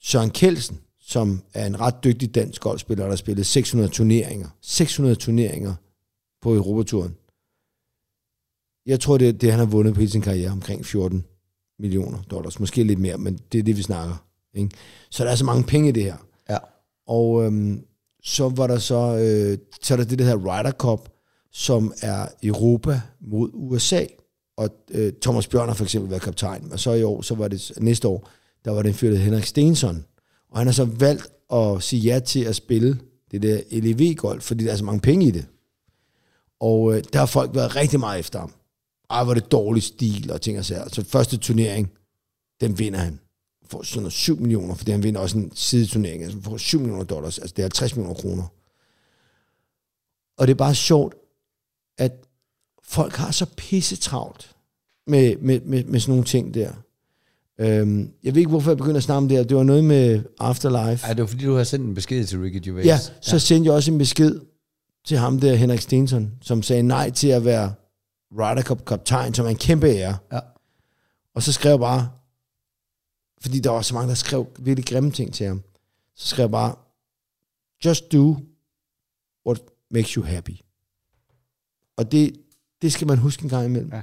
Søren 0.01 0.31
Kelsen, 0.31 0.81
som 1.01 1.43
er 1.55 1.67
en 1.67 1.81
ret 1.81 2.05
dygtig 2.05 2.35
dansk 2.35 2.63
golfspiller, 2.63 3.05
der 3.05 3.11
har 3.11 3.17
spillet 3.17 3.47
600 3.47 3.91
turneringer. 3.93 4.49
600 4.61 5.15
turneringer 5.17 5.75
på 6.43 6.55
Europaturen. 6.55 7.17
Jeg 8.87 9.01
tror, 9.01 9.19
det 9.19 9.29
er 9.29 9.33
det, 9.33 9.51
han 9.51 9.59
har 9.59 9.67
vundet 9.67 9.95
på 9.95 10.01
hele 10.01 10.13
sin 10.13 10.23
karriere, 10.23 10.51
omkring 10.51 10.87
14 10.87 11.25
millioner 11.79 12.23
dollars. 12.23 12.61
Måske 12.61 12.83
lidt 12.83 12.99
mere, 12.99 13.19
men 13.19 13.39
det 13.53 13.59
er 13.59 13.63
det, 13.63 13.77
vi 13.77 13.83
snakker. 13.83 14.27
Ikke? 14.55 14.71
Så 15.11 15.25
der 15.25 15.31
er 15.31 15.35
så 15.35 15.45
mange 15.45 15.65
penge 15.65 15.89
i 15.89 15.93
det 15.93 16.03
her. 16.03 16.17
Ja. 16.51 16.59
Og 17.07 17.45
øhm, 17.45 17.85
så 18.23 18.49
var 18.49 18.67
der 18.67 18.79
så, 18.79 19.17
øh, 19.17 19.59
så 19.83 19.95
er 19.95 19.97
der 19.99 20.05
det, 20.05 20.19
der 20.19 20.25
hedder 20.25 20.39
Ryder 20.39 20.73
Cup, 20.73 21.09
som 21.55 21.93
er 22.03 22.27
Europa 22.43 23.01
mod 23.21 23.51
USA. 23.53 24.05
Og 24.57 24.69
øh, 24.91 25.13
Thomas 25.23 25.47
Bjørn 25.47 25.69
har 25.69 25.75
for 25.75 25.85
eksempel 25.85 26.11
været 26.11 26.23
kaptajn, 26.23 26.73
og 26.73 26.81
så 26.81 26.93
i 26.93 27.03
år, 27.03 27.23
så 27.23 27.35
var 27.35 27.49
det 27.49 27.73
næste 27.81 28.09
år, 28.09 28.31
der 28.65 28.71
var 28.71 28.83
det 28.83 28.89
en 28.89 28.95
fyr, 28.95 29.11
der 29.11 29.17
Henrik 29.17 29.45
Stensson. 29.45 30.05
Og 30.51 30.59
han 30.59 30.67
har 30.67 30.73
så 30.73 30.85
valgt 30.85 31.27
at 31.53 31.83
sige 31.83 32.01
ja 32.01 32.19
til 32.19 32.45
at 32.45 32.57
spille 32.57 32.99
det 33.31 33.43
der 33.43 33.61
LEV-golf, 33.71 34.43
fordi 34.43 34.65
der 34.65 34.73
er 34.73 34.77
så 34.77 34.85
mange 34.85 35.01
penge 35.01 35.27
i 35.27 35.31
det. 35.31 35.47
Og 36.61 36.95
øh, 36.95 37.03
der 37.13 37.19
har 37.19 37.27
folk 37.27 37.55
været 37.55 37.77
rigtig 37.77 38.01
meget 38.01 38.21
efter 38.21 38.39
ham. 38.39 38.53
Ej, 39.11 39.25
hvor 39.25 39.35
det 39.35 39.53
dårlig 39.53 39.83
stil 39.83 40.33
og 40.33 40.41
ting 40.41 40.59
og 40.59 40.65
sager. 40.65 40.89
Så 40.89 41.05
første 41.05 41.37
turnering, 41.37 41.91
den 42.61 42.79
vinder 42.79 42.99
han. 42.99 43.21
Får 43.67 43.83
sådan 43.83 44.03
noget 44.03 44.13
7 44.13 44.41
millioner, 44.41 44.75
fordi 44.75 44.91
han 44.91 45.03
vinder 45.03 45.21
også 45.21 45.39
en 45.39 45.53
sideturnering. 45.55 46.23
Altså 46.23 46.41
får 46.41 46.57
7 46.57 46.79
millioner 46.79 47.05
dollars, 47.05 47.39
altså 47.39 47.55
det 47.57 47.63
er 47.63 47.67
50 47.67 47.97
millioner 47.97 48.21
kroner. 48.21 48.45
Og 50.39 50.47
det 50.47 50.51
er 50.53 50.59
bare 50.59 50.75
sjovt, 50.75 51.15
at 51.99 52.13
folk 52.83 53.15
har 53.17 53.31
så 53.31 53.47
pisse 53.57 53.97
travlt 53.97 54.57
med, 55.07 55.37
med, 55.37 55.61
med, 55.61 55.85
med 55.85 56.01
sådan 56.01 56.13
nogle 56.13 56.25
ting 56.25 56.55
der. 56.55 56.73
Øhm, 57.59 58.13
jeg 58.23 58.35
ved 58.35 58.41
ikke, 58.41 58.51
hvorfor 58.51 58.71
jeg 58.71 58.77
begynder 58.77 58.97
at 58.97 59.03
snakke 59.03 59.17
om 59.17 59.29
det 59.29 59.37
her. 59.37 59.45
Det 59.45 59.57
var 59.57 59.63
noget 59.63 59.85
med 59.85 60.23
Afterlife. 60.39 61.07
Ja, 61.07 61.13
det 61.13 61.21
var 61.21 61.27
fordi, 61.27 61.45
du 61.45 61.55
har 61.55 61.65
sendt 61.65 61.87
en 61.87 61.95
besked 61.95 62.25
til 62.25 62.41
Ricky 62.41 62.61
Gervais. 62.65 62.87
Ja, 62.87 62.99
så 63.21 63.39
sendte 63.39 63.69
jeg 63.69 63.75
også 63.75 63.93
en 63.93 63.99
besked 63.99 64.41
til 65.05 65.19
ham 65.19 65.41
der, 65.41 65.55
Henrik 65.55 65.81
Stensson, 65.81 66.33
som 66.43 66.63
sagde 66.63 66.83
nej 66.83 67.11
til 67.11 67.29
at 67.29 67.45
være 67.45 67.75
Ryder 68.33 68.63
Cup 68.63 68.85
kaptajn, 68.85 69.35
som 69.35 69.47
er 69.47 69.51
en 69.51 69.57
kæmpe 69.57 69.87
ære. 69.87 70.17
Ja. 70.33 70.41
Og 71.35 71.43
så 71.43 71.53
skrev 71.53 71.71
jeg 71.71 71.79
bare, 71.79 72.11
fordi 73.41 73.61
der 73.61 73.71
var 73.71 73.83
så 73.83 73.95
mange, 73.95 74.09
der 74.09 74.15
skrev 74.15 74.47
virkelig 74.59 74.87
grimme 74.87 75.11
ting 75.11 75.35
til 75.35 75.47
ham, 75.47 75.63
så 76.17 76.29
skrev 76.29 76.43
jeg 76.43 76.51
bare, 76.51 76.75
just 77.85 78.13
do 78.13 78.37
what 79.47 79.61
makes 79.91 80.11
you 80.11 80.25
happy. 80.25 80.57
Og 81.97 82.13
det, 82.13 82.33
det 82.83 82.93
skal 82.93 83.07
man 83.07 83.19
huske 83.19 83.43
en 83.45 83.49
gang 83.49 83.65
imellem. 83.67 83.91
Ja. 83.93 84.01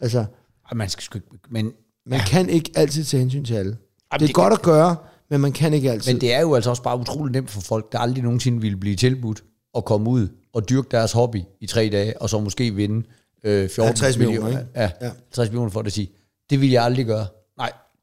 Altså, 0.00 0.18
Ej, 0.18 0.74
man 0.74 0.88
skal 0.88 1.02
sgu 1.02 1.16
ikke... 1.18 1.28
Men, 1.50 1.64
man 1.64 1.72
Ja. 2.10 2.16
ja. 2.16 2.24
kan 2.26 2.48
ikke 2.48 2.70
altid 2.74 3.04
tage 3.04 3.20
hensyn 3.20 3.44
til 3.44 3.54
alle. 3.54 3.68
Jamen, 3.70 3.78
det 4.20 4.22
er 4.22 4.26
det 4.26 4.34
godt 4.34 4.52
at 4.52 4.62
gøre, 4.62 4.96
men 5.30 5.40
man 5.40 5.52
kan 5.52 5.74
ikke 5.74 5.90
altid. 5.90 6.12
men 6.12 6.20
det 6.20 6.34
er 6.34 6.40
jo 6.40 6.54
altså 6.54 6.70
også 6.70 6.82
bare 6.82 6.98
utroligt 6.98 7.32
nemt 7.32 7.50
for 7.50 7.60
folk, 7.60 7.92
der 7.92 7.98
aldrig 7.98 8.22
nogensinde 8.24 8.60
ville 8.60 8.76
blive 8.76 8.96
tilbudt 8.96 9.44
at 9.76 9.84
komme 9.84 10.10
ud 10.10 10.28
og 10.52 10.68
dyrke 10.68 10.88
deres 10.90 11.12
hobby 11.12 11.42
i 11.60 11.66
tre 11.66 11.88
dage, 11.92 12.22
og 12.22 12.30
så 12.30 12.40
måske 12.40 12.74
vinde 12.74 13.06
øh, 13.44 13.68
14 13.68 13.86
50 13.86 14.18
millioner, 14.18 14.48
ikke? 14.48 14.66
Ja, 14.74 14.82
ja, 14.82 14.90
Ja. 15.00 15.06
50 15.10 15.48
millioner 15.48 15.70
for 15.70 15.80
at 15.80 15.92
sige. 15.92 16.10
Det 16.50 16.60
vil 16.60 16.70
jeg 16.70 16.84
aldrig 16.84 17.06
gøre. 17.06 17.26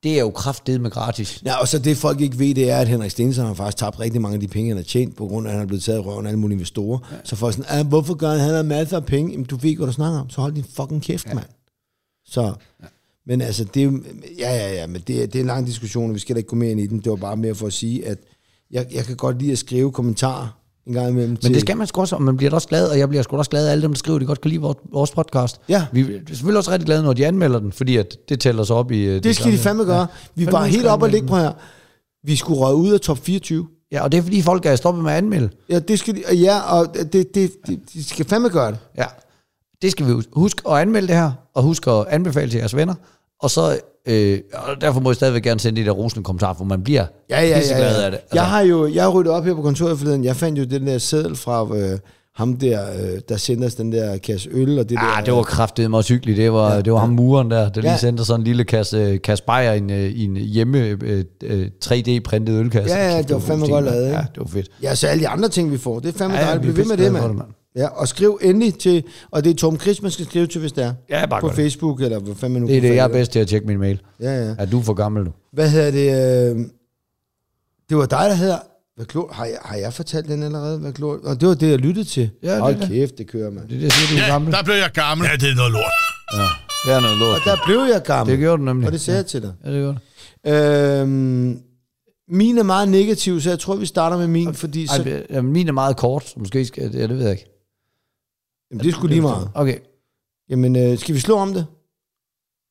Det 0.08 0.16
er 0.16 0.20
jo 0.20 0.30
kraftedet 0.30 0.82
med 0.82 0.92
gratis. 0.92 1.42
Ja, 1.46 1.56
og 1.62 1.68
så 1.68 1.80
det 1.80 1.98
folk 1.98 2.22
ikke 2.22 2.40
ved, 2.40 2.56
det 2.56 2.70
er, 2.70 2.78
at 2.78 2.88
Henrik 2.88 3.12
Stensson 3.12 3.46
har 3.46 3.54
faktisk 3.54 3.78
tabt 3.78 4.00
rigtig 4.00 4.22
mange 4.22 4.34
af 4.36 4.40
de 4.42 4.48
penge, 4.48 4.70
han 4.70 4.78
har 4.78 4.84
tjent, 4.84 5.16
på 5.16 5.28
grund 5.28 5.48
af, 5.48 5.52
at 5.52 5.54
han 5.56 5.64
er 5.64 5.68
blevet 5.68 5.84
taget 5.84 5.98
i 5.98 6.02
røven 6.02 6.26
af 6.26 6.30
alle 6.30 6.40
mulige 6.40 6.56
investorer. 6.56 7.00
Ja. 7.12 7.18
Så 7.24 7.36
folk 7.36 7.54
sådan, 7.56 7.80
ah, 7.80 7.88
hvorfor 7.88 8.14
gør 8.14 8.30
han, 8.30 8.40
han 8.40 8.54
har 8.54 8.64
masser 8.64 8.98
af 8.98 9.06
penge? 9.06 9.32
Jamen, 9.32 9.46
du 9.46 9.56
ved 9.56 9.70
ikke, 9.70 9.80
hvad 9.80 9.88
du 9.88 9.94
snakker 9.94 10.20
om, 10.20 10.30
så 10.30 10.42
hold 10.42 10.54
din 10.54 10.66
fucking 10.74 11.02
kæft, 11.02 11.26
ja. 11.28 11.34
mand. 11.34 11.46
Så, 12.26 12.42
ja. 12.42 12.88
men 13.26 13.42
altså, 13.42 13.64
det 13.64 14.04
ja, 14.40 14.56
ja, 14.56 14.74
ja, 14.74 14.88
men 14.88 15.02
det, 15.08 15.24
er- 15.24 15.28
det 15.28 15.36
er 15.36 15.40
en 15.40 15.48
lang 15.48 15.68
diskussion, 15.68 16.10
og 16.10 16.14
vi 16.14 16.20
skal 16.20 16.36
da 16.36 16.38
ikke 16.38 16.50
gå 16.50 16.56
mere 16.56 16.72
ind 16.72 16.80
i 16.80 16.88
den. 16.88 17.00
Det 17.00 17.10
var 17.10 17.16
bare 17.16 17.38
mere 17.38 17.56
for 17.56 17.68
at 17.68 17.74
sige, 17.74 18.08
at 18.08 18.18
jeg, 18.72 18.86
jeg 18.94 19.06
kan 19.06 19.16
godt 19.16 19.40
lide 19.40 19.52
at 19.52 19.58
skrive 19.58 19.92
kommentarer 19.92 20.58
en 20.88 20.94
gang 20.94 21.10
imellem 21.10 21.38
Men 21.44 21.54
det 21.54 21.62
skal 21.62 21.78
man 21.78 21.88
sgu 21.88 22.02
også, 22.02 22.16
og 22.16 22.22
man 22.22 22.38
bliver 22.38 22.50
da 22.50 22.56
også 22.56 22.68
glad, 22.68 22.88
og 22.90 23.00
jeg 23.00 23.10
bliver 23.10 23.22
sgu 23.24 23.38
også 23.38 23.50
glad 23.52 23.68
af 23.68 23.72
alle 23.72 23.82
dem, 23.82 23.92
der 23.92 23.98
skriver, 23.98 24.20
de 24.20 24.26
godt 24.26 24.42
kan 24.42 24.52
lide 24.52 24.62
vores, 24.62 24.78
vores 24.92 25.12
podcast. 25.12 25.62
Ja. 25.70 25.86
Vi 25.92 26.02
er 26.02 26.06
selvfølgelig 26.28 26.58
også 26.58 26.72
rigtig 26.72 26.86
glade, 26.86 27.04
når 27.04 27.14
de 27.14 27.26
anmelder 27.28 27.60
den, 27.60 27.72
fordi 27.72 27.98
at 27.98 28.18
det 28.30 28.40
tæller 28.40 28.64
sig 28.64 28.76
op 28.76 28.92
i... 28.92 29.04
øh, 29.04 29.24
Det 29.24 29.36
skal 29.36 29.52
de 29.52 29.58
fandme 29.58 29.84
gøre. 29.84 30.00
Ja. 30.00 30.06
Vi 30.36 30.44
Fandme 30.44 30.52
var 30.60 30.66
helt 30.66 30.86
op 30.86 31.02
og 31.04 31.10
ligge 31.10 31.28
på 31.28 31.38
her. 31.38 31.52
Vi 32.24 32.36
skulle 32.36 32.60
røge 32.60 32.76
ud 32.76 32.92
af 32.94 33.00
top 33.00 33.18
24. 33.18 33.68
Ja, 33.92 34.04
og 34.04 34.12
det 34.12 34.18
er 34.18 34.22
fordi 34.22 34.42
folk 34.42 34.66
er 34.66 34.76
stoppet 34.76 35.04
med 35.04 35.12
at 35.12 35.18
anmelde. 35.18 35.50
Ja, 35.70 35.80
det 35.80 36.00
skal 36.00 36.16
de, 36.16 36.36
ja, 36.36 36.60
og 36.60 36.94
det, 36.94 37.14
det, 37.14 37.36
det, 37.36 37.80
de 37.94 38.04
skal 38.04 38.26
fandme 38.26 38.50
gøre 38.50 38.72
det. 38.72 38.80
Ja, 38.98 39.06
det 39.82 39.92
skal 39.92 40.06
vi 40.08 40.12
huske. 40.12 40.32
Husk 40.34 40.62
at 40.70 40.74
anmelde 40.78 41.08
det 41.08 41.16
her, 41.16 41.32
og 41.54 41.64
husk 41.64 41.88
at 41.88 42.06
anbefale 42.10 42.52
til 42.52 42.58
jeres 42.58 42.76
venner. 42.76 42.94
Og 43.42 43.50
så, 43.52 43.80
øh, 44.08 44.40
og 44.54 44.82
derfor 44.82 45.00
må 45.00 45.10
jeg 45.10 45.16
stadigvæk 45.16 45.44
gerne 45.44 45.60
sende 45.60 45.82
de 45.82 45.86
der 45.86 45.92
rosende 45.92 46.24
kommentarer, 46.24 46.54
for 46.54 46.64
man 46.66 46.84
bliver 46.84 47.06
Ja, 47.30 47.42
ja, 47.42 47.48
ja. 47.48 47.78
ja. 47.80 47.86
af 48.06 48.12
det. 48.12 48.18
Altså, 48.18 48.18
Jeg 48.34 48.44
har 48.46 48.62
jo 48.62 48.88
jeg 48.94 49.04
har 49.04 49.10
ryddet 49.10 49.34
op 49.34 49.44
her 49.46 49.54
på 49.56 49.62
kontoret 49.62 49.98
forleden. 50.00 50.24
Jeg 50.24 50.36
fandt 50.36 50.60
jo 50.60 50.64
den 50.64 50.88
der 50.88 50.98
seddel 50.98 51.36
fra 51.36 51.76
øh, 51.78 52.00
ham 52.36 52.54
der, 52.58 52.82
øh, 52.94 53.20
der 53.30 53.38
sendte 53.38 53.66
os 53.66 53.76
den 53.76 53.92
der 53.92 54.18
kasse 54.18 54.50
øl. 54.52 54.80
Og 54.80 54.90
det 54.90 54.98
der, 54.98 55.18
Ah, 55.18 55.26
det 55.26 55.34
var 55.34 55.44
kraftigt 55.44 55.90
meget 55.90 56.08
hyggeligt. 56.08 56.38
Det 56.38 56.54
var, 56.54 56.74
ja, 56.74 56.82
det 56.82 56.94
var 56.94 57.00
ham 57.00 57.10
muren 57.10 57.52
der, 57.52 57.70
der 57.70 57.82
lige 57.82 57.92
Ja. 57.92 57.98
sendte 57.98 58.26
sådan 58.26 58.42
en 58.42 58.44
lille 58.48 58.64
kasse, 58.64 59.18
kasse 59.18 59.44
bajer 59.44 59.74
i 59.74 59.78
en, 59.78 59.90
øh, 59.92 59.98
i 60.10 60.24
en 60.26 60.36
hjemme 60.38 60.78
øh, 61.02 61.24
øh, 61.44 61.68
3D-printet 61.86 62.50
ølkasse. 62.54 62.96
Ja, 62.96 63.12
ja, 63.16 63.22
det 63.22 63.32
var 63.34 63.40
fandme 63.40 63.68
godt 63.68 63.86
lavet, 63.86 64.04
ikke? 64.06 64.16
Ja, 64.18 64.22
det 64.36 64.38
var 64.40 64.46
fedt. 64.48 64.68
Ja, 64.84 64.96
så 64.96 65.08
alle 65.08 65.24
de 65.24 65.28
andre 65.28 65.50
ting, 65.50 65.72
vi 65.72 65.78
får. 65.78 66.00
Det 66.00 66.14
er 66.14 66.18
fandme 66.18 66.38
Ja, 66.38 66.44
dejligt. 66.46 66.62
Bliv 66.64 66.78
ved 66.78 66.86
med 66.86 66.98
det, 67.06 67.14
mand. 67.14 67.42
Ja, 67.78 67.88
og 67.88 68.08
skriv 68.08 68.40
endelig 68.42 68.76
til, 68.80 69.04
og 69.32 69.44
det 69.44 69.50
er 69.50 69.56
Tom 69.56 69.80
Chris, 69.80 70.02
man 70.02 70.12
skal 70.12 70.26
skrive 70.26 70.48
til, 70.48 70.62
hvis 70.62 70.72
det 70.72 70.84
er. 70.84 70.94
Ja, 71.10 71.26
bare 71.26 71.42
På 71.42 71.48
gør 71.48 71.52
det. 71.54 71.56
Facebook, 71.64 72.02
eller 72.02 72.20
hvad 72.20 72.36
fanden 72.36 72.54
man 72.54 72.62
nu 72.62 72.68
Det 72.68 72.78
er 72.78 72.82
det, 72.82 72.96
jeg 72.96 73.04
er 73.04 73.08
bedst 73.08 73.32
til 73.32 73.40
at 73.40 73.48
tjekke 73.48 73.68
min 73.68 73.80
mail. 73.80 74.02
Ja, 74.20 74.46
ja. 74.48 74.56
Er 74.60 74.66
du 74.66 74.82
for 74.82 74.94
gammel 74.94 75.24
nu? 75.24 75.32
Hvad 75.54 75.70
hedder 75.70 75.92
det? 75.92 76.56
Øh, 76.56 76.66
det 77.90 77.98
var 77.98 78.06
dig, 78.06 78.26
der 78.30 78.34
hedder... 78.34 78.58
Hvad 78.96 79.06
klor, 79.06 79.30
har, 79.34 79.46
jeg, 79.46 79.58
har 79.62 79.76
jeg 79.78 79.94
fortalt 79.94 80.28
den 80.28 80.44
allerede? 80.44 80.80
Hvad 80.80 80.94
klor, 80.94 81.20
og 81.24 81.42
det 81.42 81.48
var 81.50 81.54
det, 81.56 81.70
jeg 81.70 81.78
lyttede 81.80 82.06
til. 82.08 82.30
Ja, 82.44 82.60
Hold 82.60 82.76
det. 82.80 82.88
kæft, 82.88 83.18
det 83.18 83.28
kører, 83.28 83.52
mand. 83.52 83.70
Det 83.70 83.76
er 83.76 83.80
det, 83.80 83.94
siger, 83.94 84.18
du 84.18 84.22
er 84.22 84.26
Ja, 84.28 84.32
gammel. 84.34 84.54
der 84.54 84.64
blev 84.64 84.76
jeg 84.76 84.90
gammel. 84.94 85.28
Ja, 85.28 85.36
det 85.36 85.50
er 85.52 85.56
noget 85.56 85.72
lort. 85.72 85.92
Det 86.86 86.94
er 86.94 87.00
noget 87.02 87.18
lort. 87.18 87.30
Og 87.40 87.42
der 87.46 87.58
blev 87.66 87.80
jeg 87.94 88.02
gammel. 88.06 88.32
Det 88.32 88.40
gjorde 88.40 88.58
du 88.58 88.64
nemlig. 88.64 88.86
Og 88.88 88.92
det 88.92 89.02
sagde 89.02 89.18
jeg 89.18 89.26
til 89.26 89.42
dig. 89.42 89.54
Ja, 89.66 89.72
det 89.72 89.80
gjorde 89.82 89.98
du. 90.46 90.50
Øhm, 90.52 91.60
min 92.30 92.58
er 92.58 92.64
meget 92.64 92.90
negativ, 92.90 93.42
så 93.42 93.50
jeg 93.50 93.60
tror, 93.60 93.76
vi 93.76 93.86
starter 93.86 94.18
med 94.18 94.28
min, 94.28 94.54
fordi 94.54 94.88
så, 94.88 95.04
Ej, 95.04 95.24
ja, 95.30 95.42
min 95.42 95.68
er 95.68 95.72
meget 95.72 95.98
kort, 95.98 96.28
så 96.28 96.34
måske 96.38 96.66
skal 96.66 96.84
ja, 96.94 97.02
det 97.02 97.10
ved 97.10 97.22
jeg 97.22 97.32
ikke. 97.32 97.57
Jamen, 98.72 98.84
det 98.84 98.88
er 98.88 98.94
sgu 98.94 99.08
lige 99.08 99.22
meget. 99.22 99.50
Okay. 99.54 99.78
Jamen, 100.50 100.76
øh, 100.76 100.98
skal 100.98 101.16
vi 101.16 101.20
slå 101.20 101.36
om 101.36 101.54
det? 101.54 101.66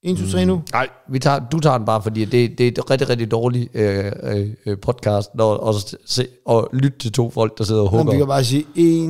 1, 0.02 0.18
2, 0.18 0.26
3 0.26 0.44
nu? 0.44 0.62
Nej, 0.72 0.88
vi 1.08 1.18
tager, 1.18 1.48
du 1.48 1.60
tager 1.60 1.78
den 1.78 1.86
bare, 1.86 2.02
fordi 2.02 2.24
det, 2.24 2.58
det 2.58 2.60
er 2.60 2.68
et 2.68 2.90
rigtig, 2.90 3.08
rigtig 3.08 3.30
dårligt 3.30 3.76
øh, 3.76 4.12
øh, 4.66 4.78
podcast, 4.78 5.34
når, 5.34 5.54
og, 5.54 5.74
se, 6.06 6.26
og 6.46 6.70
lytte 6.72 6.98
til 6.98 7.12
to 7.12 7.30
folk, 7.30 7.58
der 7.58 7.64
sidder 7.64 7.80
og 7.82 7.86
Jamen, 7.86 7.98
hugger. 7.98 8.12
vi 8.12 8.18
kan 8.18 8.26
bare 8.26 8.44
sige 8.44 8.66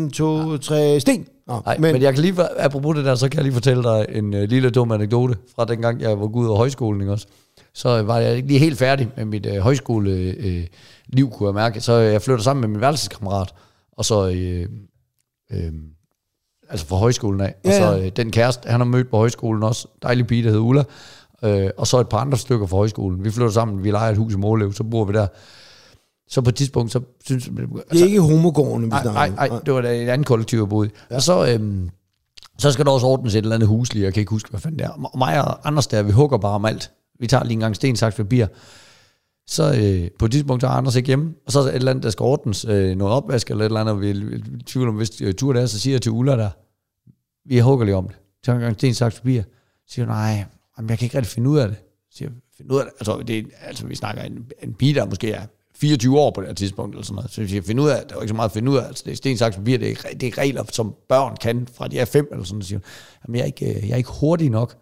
1, 0.07 0.13
2, 0.13 0.59
3, 0.59 1.01
sten! 1.01 1.27
Nå, 1.47 1.61
Nej, 1.67 1.79
men, 1.79 1.93
men 1.93 2.03
jeg 2.03 2.15
kan 2.15 2.23
lige, 2.23 2.61
apropos 2.61 2.97
det 2.97 3.05
der, 3.05 3.15
så 3.15 3.29
kan 3.29 3.37
jeg 3.37 3.45
lige 3.45 3.55
fortælle 3.55 3.83
dig 3.83 4.07
en 4.13 4.35
øh, 4.35 4.49
lille 4.49 4.71
dum 4.71 4.93
anekdote 4.93 5.37
fra 5.55 5.65
dengang, 5.65 6.01
jeg 6.01 6.21
var 6.21 6.27
gået 6.29 6.49
af 6.51 6.57
højskolen, 6.57 7.01
ikke 7.01 7.13
også? 7.13 7.27
Så 7.75 7.99
øh, 7.99 8.09
var 8.09 8.19
jeg 8.19 8.37
ikke 8.37 8.49
lige 8.49 8.61
helt 8.61 8.79
færdig 8.79 9.09
med 9.17 9.25
mit 9.25 9.47
øh, 9.47 9.57
højskole 9.57 10.11
øh, 10.11 10.67
liv, 11.07 11.31
kunne 11.31 11.47
jeg 11.47 11.55
mærke. 11.55 11.81
Så 11.81 11.93
øh, 11.93 12.13
jeg 12.13 12.23
flytter 12.23 12.43
sammen 12.43 12.61
med 12.61 12.69
min 12.69 12.81
værelseskammerat, 12.81 13.55
og 13.93 14.05
så, 14.05 14.29
øh, 14.29 14.67
øh, 15.53 15.73
altså 16.71 16.87
fra 16.87 16.97
højskolen 16.97 17.41
af, 17.41 17.55
og 17.65 17.71
Ja, 17.71 17.79
så 17.79 17.93
ja. 17.93 18.05
øh, 18.07 18.13
den 18.17 18.31
kæreste, 18.31 18.69
han 18.69 18.81
har 18.81 18.85
mødt 18.85 19.11
på 19.11 19.17
højskolen 19.17 19.63
også, 19.63 19.89
dejlig 20.03 20.27
pige, 20.27 20.43
der 20.43 20.49
hedder 20.49 20.65
Ulla, 20.65 20.85
øh, 21.43 21.71
og 21.79 21.87
så 21.87 22.01
et 22.01 22.09
par 22.09 22.19
andre 22.19 22.39
stykker 22.39 22.67
fra 22.67 22.77
højskolen. 22.77 23.25
Vi 23.25 23.31
flytter 23.31 23.51
sammen, 23.53 23.85
vi 23.85 23.91
leger 23.91 24.11
et 24.11 24.17
hus 24.17 24.33
i 24.35 24.37
Målev, 24.37 24.73
så 24.73 24.85
bor 24.85 25.05
vi 25.05 25.13
der. 25.13 25.27
Så 26.29 26.41
på 26.43 26.49
et 26.49 26.55
tidspunkt, 26.55 26.93
så 26.93 27.01
synes 27.25 27.47
jeg... 27.47 27.55
Det 27.93 28.01
er 28.01 28.05
ikke 28.07 28.21
homogården, 28.21 28.85
vi 28.85 28.91
snakker 28.91 29.13
nej, 29.13 29.29
nej, 29.29 29.49
det 29.67 29.75
var 29.75 29.81
da 29.81 30.03
et 30.03 30.09
andet 30.09 30.27
kollektiv, 30.27 30.59
jeg 30.59 30.69
boede. 30.69 30.91
Ja. 31.11 31.15
Og 31.17 31.23
så, 31.23 31.47
øhm, 31.53 31.91
så 32.59 32.73
skal 32.73 32.85
der 32.85 32.91
også 32.93 33.07
ordnes 33.07 33.35
et 33.35 33.39
eller 33.39 33.55
andet 33.55 33.69
huslig, 33.69 34.03
jeg 34.03 34.15
kan 34.15 34.21
ikke 34.21 34.31
huske, 34.31 34.51
hvad 34.51 34.61
fanden 34.61 34.79
det 34.79 34.85
er. 34.85 34.91
Og 35.13 35.19
mig 35.19 35.45
og 35.45 35.69
Anders 35.69 35.87
der, 35.87 36.03
vi 36.03 36.13
hugger 36.13 36.39
bare 36.39 36.53
om 36.55 36.65
alt. 36.65 36.91
Vi 37.21 37.27
tager 37.27 37.45
lige 37.45 37.53
en 37.53 37.61
gang 37.61 37.77
sten, 37.77 37.97
saks, 37.97 38.17
papir. 38.17 38.47
Så 39.49 39.75
øh, 39.75 40.11
på 40.19 40.25
et 40.25 40.33
tidspunkt, 40.33 40.61
så 40.61 40.67
er 40.67 40.71
Anders 40.71 40.97
ikke 40.97 41.07
hjemme, 41.07 41.35
og 41.47 41.53
så 41.53 41.59
er 41.59 41.63
der 41.63 41.71
et 41.71 41.77
eller 41.77 41.91
andet, 41.91 42.03
der 42.05 42.11
skal 42.11 42.25
ordnes, 42.25 42.65
øh, 42.65 42.97
noget 42.97 43.15
opvask 43.15 43.51
eller 43.51 43.65
et 43.65 43.67
eller 43.67 43.81
andet, 43.81 43.95
og 43.95 44.01
vi 44.01 44.11
er 44.11 44.15
i 44.15 44.63
tvivl 44.67 44.89
om, 44.89 44.95
hvis 44.95 45.21
øh, 45.21 45.35
tur 45.35 45.53
det 45.53 45.63
er, 45.63 45.67
så 45.67 45.79
siger 45.81 45.95
jeg 45.95 46.03
til 46.03 46.13
Ulla 46.13 46.37
der, 46.37 46.51
vi 47.45 47.59
hugger 47.59 47.85
lige 47.85 47.97
om 47.97 48.09
det. 48.09 48.17
Så 48.45 48.53
en 48.53 48.61
gang 48.61 48.75
sten, 48.75 48.95
saks, 48.95 49.21
papir. 49.21 49.43
Siger 49.89 50.07
hun, 50.07 50.15
nej, 50.15 50.45
jamen, 50.79 50.91
jeg 50.91 50.99
kan 50.99 51.07
ikke 51.07 51.17
rigtig 51.17 51.33
finde 51.33 51.51
ud 51.51 51.59
af 51.59 51.69
det. 51.69 51.77
Så 52.11 52.19
siger 52.19 52.31
finde 52.57 52.75
ud 52.75 52.79
af 52.79 52.85
det? 52.85 52.93
Altså, 53.01 53.23
det 53.27 53.39
er, 53.39 53.43
altså 53.63 53.87
vi 53.87 53.95
snakker 53.95 54.23
en, 54.23 54.47
en 54.63 54.75
pige, 54.75 54.95
der 54.95 55.07
måske 55.07 55.33
er 55.33 55.47
24 55.75 56.19
år 56.19 56.31
på 56.31 56.41
det 56.41 56.49
her 56.49 56.55
tidspunkt, 56.55 56.95
eller 56.95 57.05
sådan 57.05 57.15
noget. 57.15 57.31
Så 57.31 57.41
jeg 57.41 57.51
siger, 57.51 57.63
finde 57.63 57.83
ud 57.83 57.89
af, 57.89 58.01
det. 58.01 58.09
der 58.09 58.15
er 58.15 58.19
jo 58.19 58.23
ikke 58.23 58.29
så 58.29 58.35
meget 58.35 58.49
at 58.49 58.53
finde 58.53 58.71
ud 58.71 58.77
af. 58.77 58.87
Altså, 58.87 59.03
det 59.07 59.13
er 59.13 59.17
sten, 59.17 59.37
sagt 59.37 59.57
papir, 59.57 59.79
det 59.79 59.91
er, 59.91 60.15
det 60.21 60.27
er 60.27 60.39
regler, 60.39 60.65
som 60.71 60.95
børn 61.09 61.37
kan 61.37 61.69
fra 61.75 61.89
de 61.89 61.99
er 61.99 62.05
fem, 62.05 62.29
eller 62.33 62.45
sådan 62.45 62.55
noget. 62.55 62.65
Så 62.65 62.69
siger 62.69 62.79
hun, 62.79 62.85
jamen, 63.27 63.37
jeg 63.37 63.43
er 63.43 63.47
ikke, 63.47 63.67
øh, 63.67 63.89
jeg 63.89 63.93
er 63.93 63.97
ikke 63.97 64.11
hurtig 64.21 64.51
nok. 64.51 64.77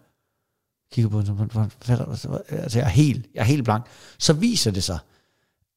Kigger 0.95 1.09
på 1.09 1.21
hende, 1.21 1.69
altså, 2.49 2.79
jeg 2.79 2.85
er 2.85 2.89
helt, 2.89 3.25
jeg 3.33 3.41
er 3.41 3.45
helt 3.45 3.63
blank. 3.63 3.85
Så 4.19 4.33
viser 4.33 4.71
det 4.71 4.83
sig, 4.83 4.97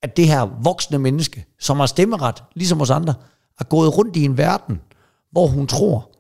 at 0.03 0.17
det 0.17 0.27
her 0.27 0.49
voksne 0.63 0.99
menneske, 0.99 1.47
som 1.61 1.79
har 1.79 1.87
stemmeret, 1.87 2.43
ligesom 2.55 2.81
os 2.81 2.91
andre, 2.91 3.15
er 3.61 3.65
gået 3.65 3.99
rundt 3.99 4.17
i 4.17 4.25
en 4.25 4.39
verden, 4.39 4.81
hvor 5.33 5.47
hun 5.47 5.67
tror, 5.67 6.11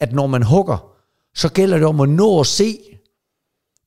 at 0.00 0.12
når 0.12 0.26
man 0.26 0.42
hugger, 0.42 0.92
så 1.34 1.48
gælder 1.48 1.76
det 1.76 1.86
om 1.86 2.00
at 2.00 2.08
nå 2.08 2.40
at 2.40 2.46
se, 2.46 2.78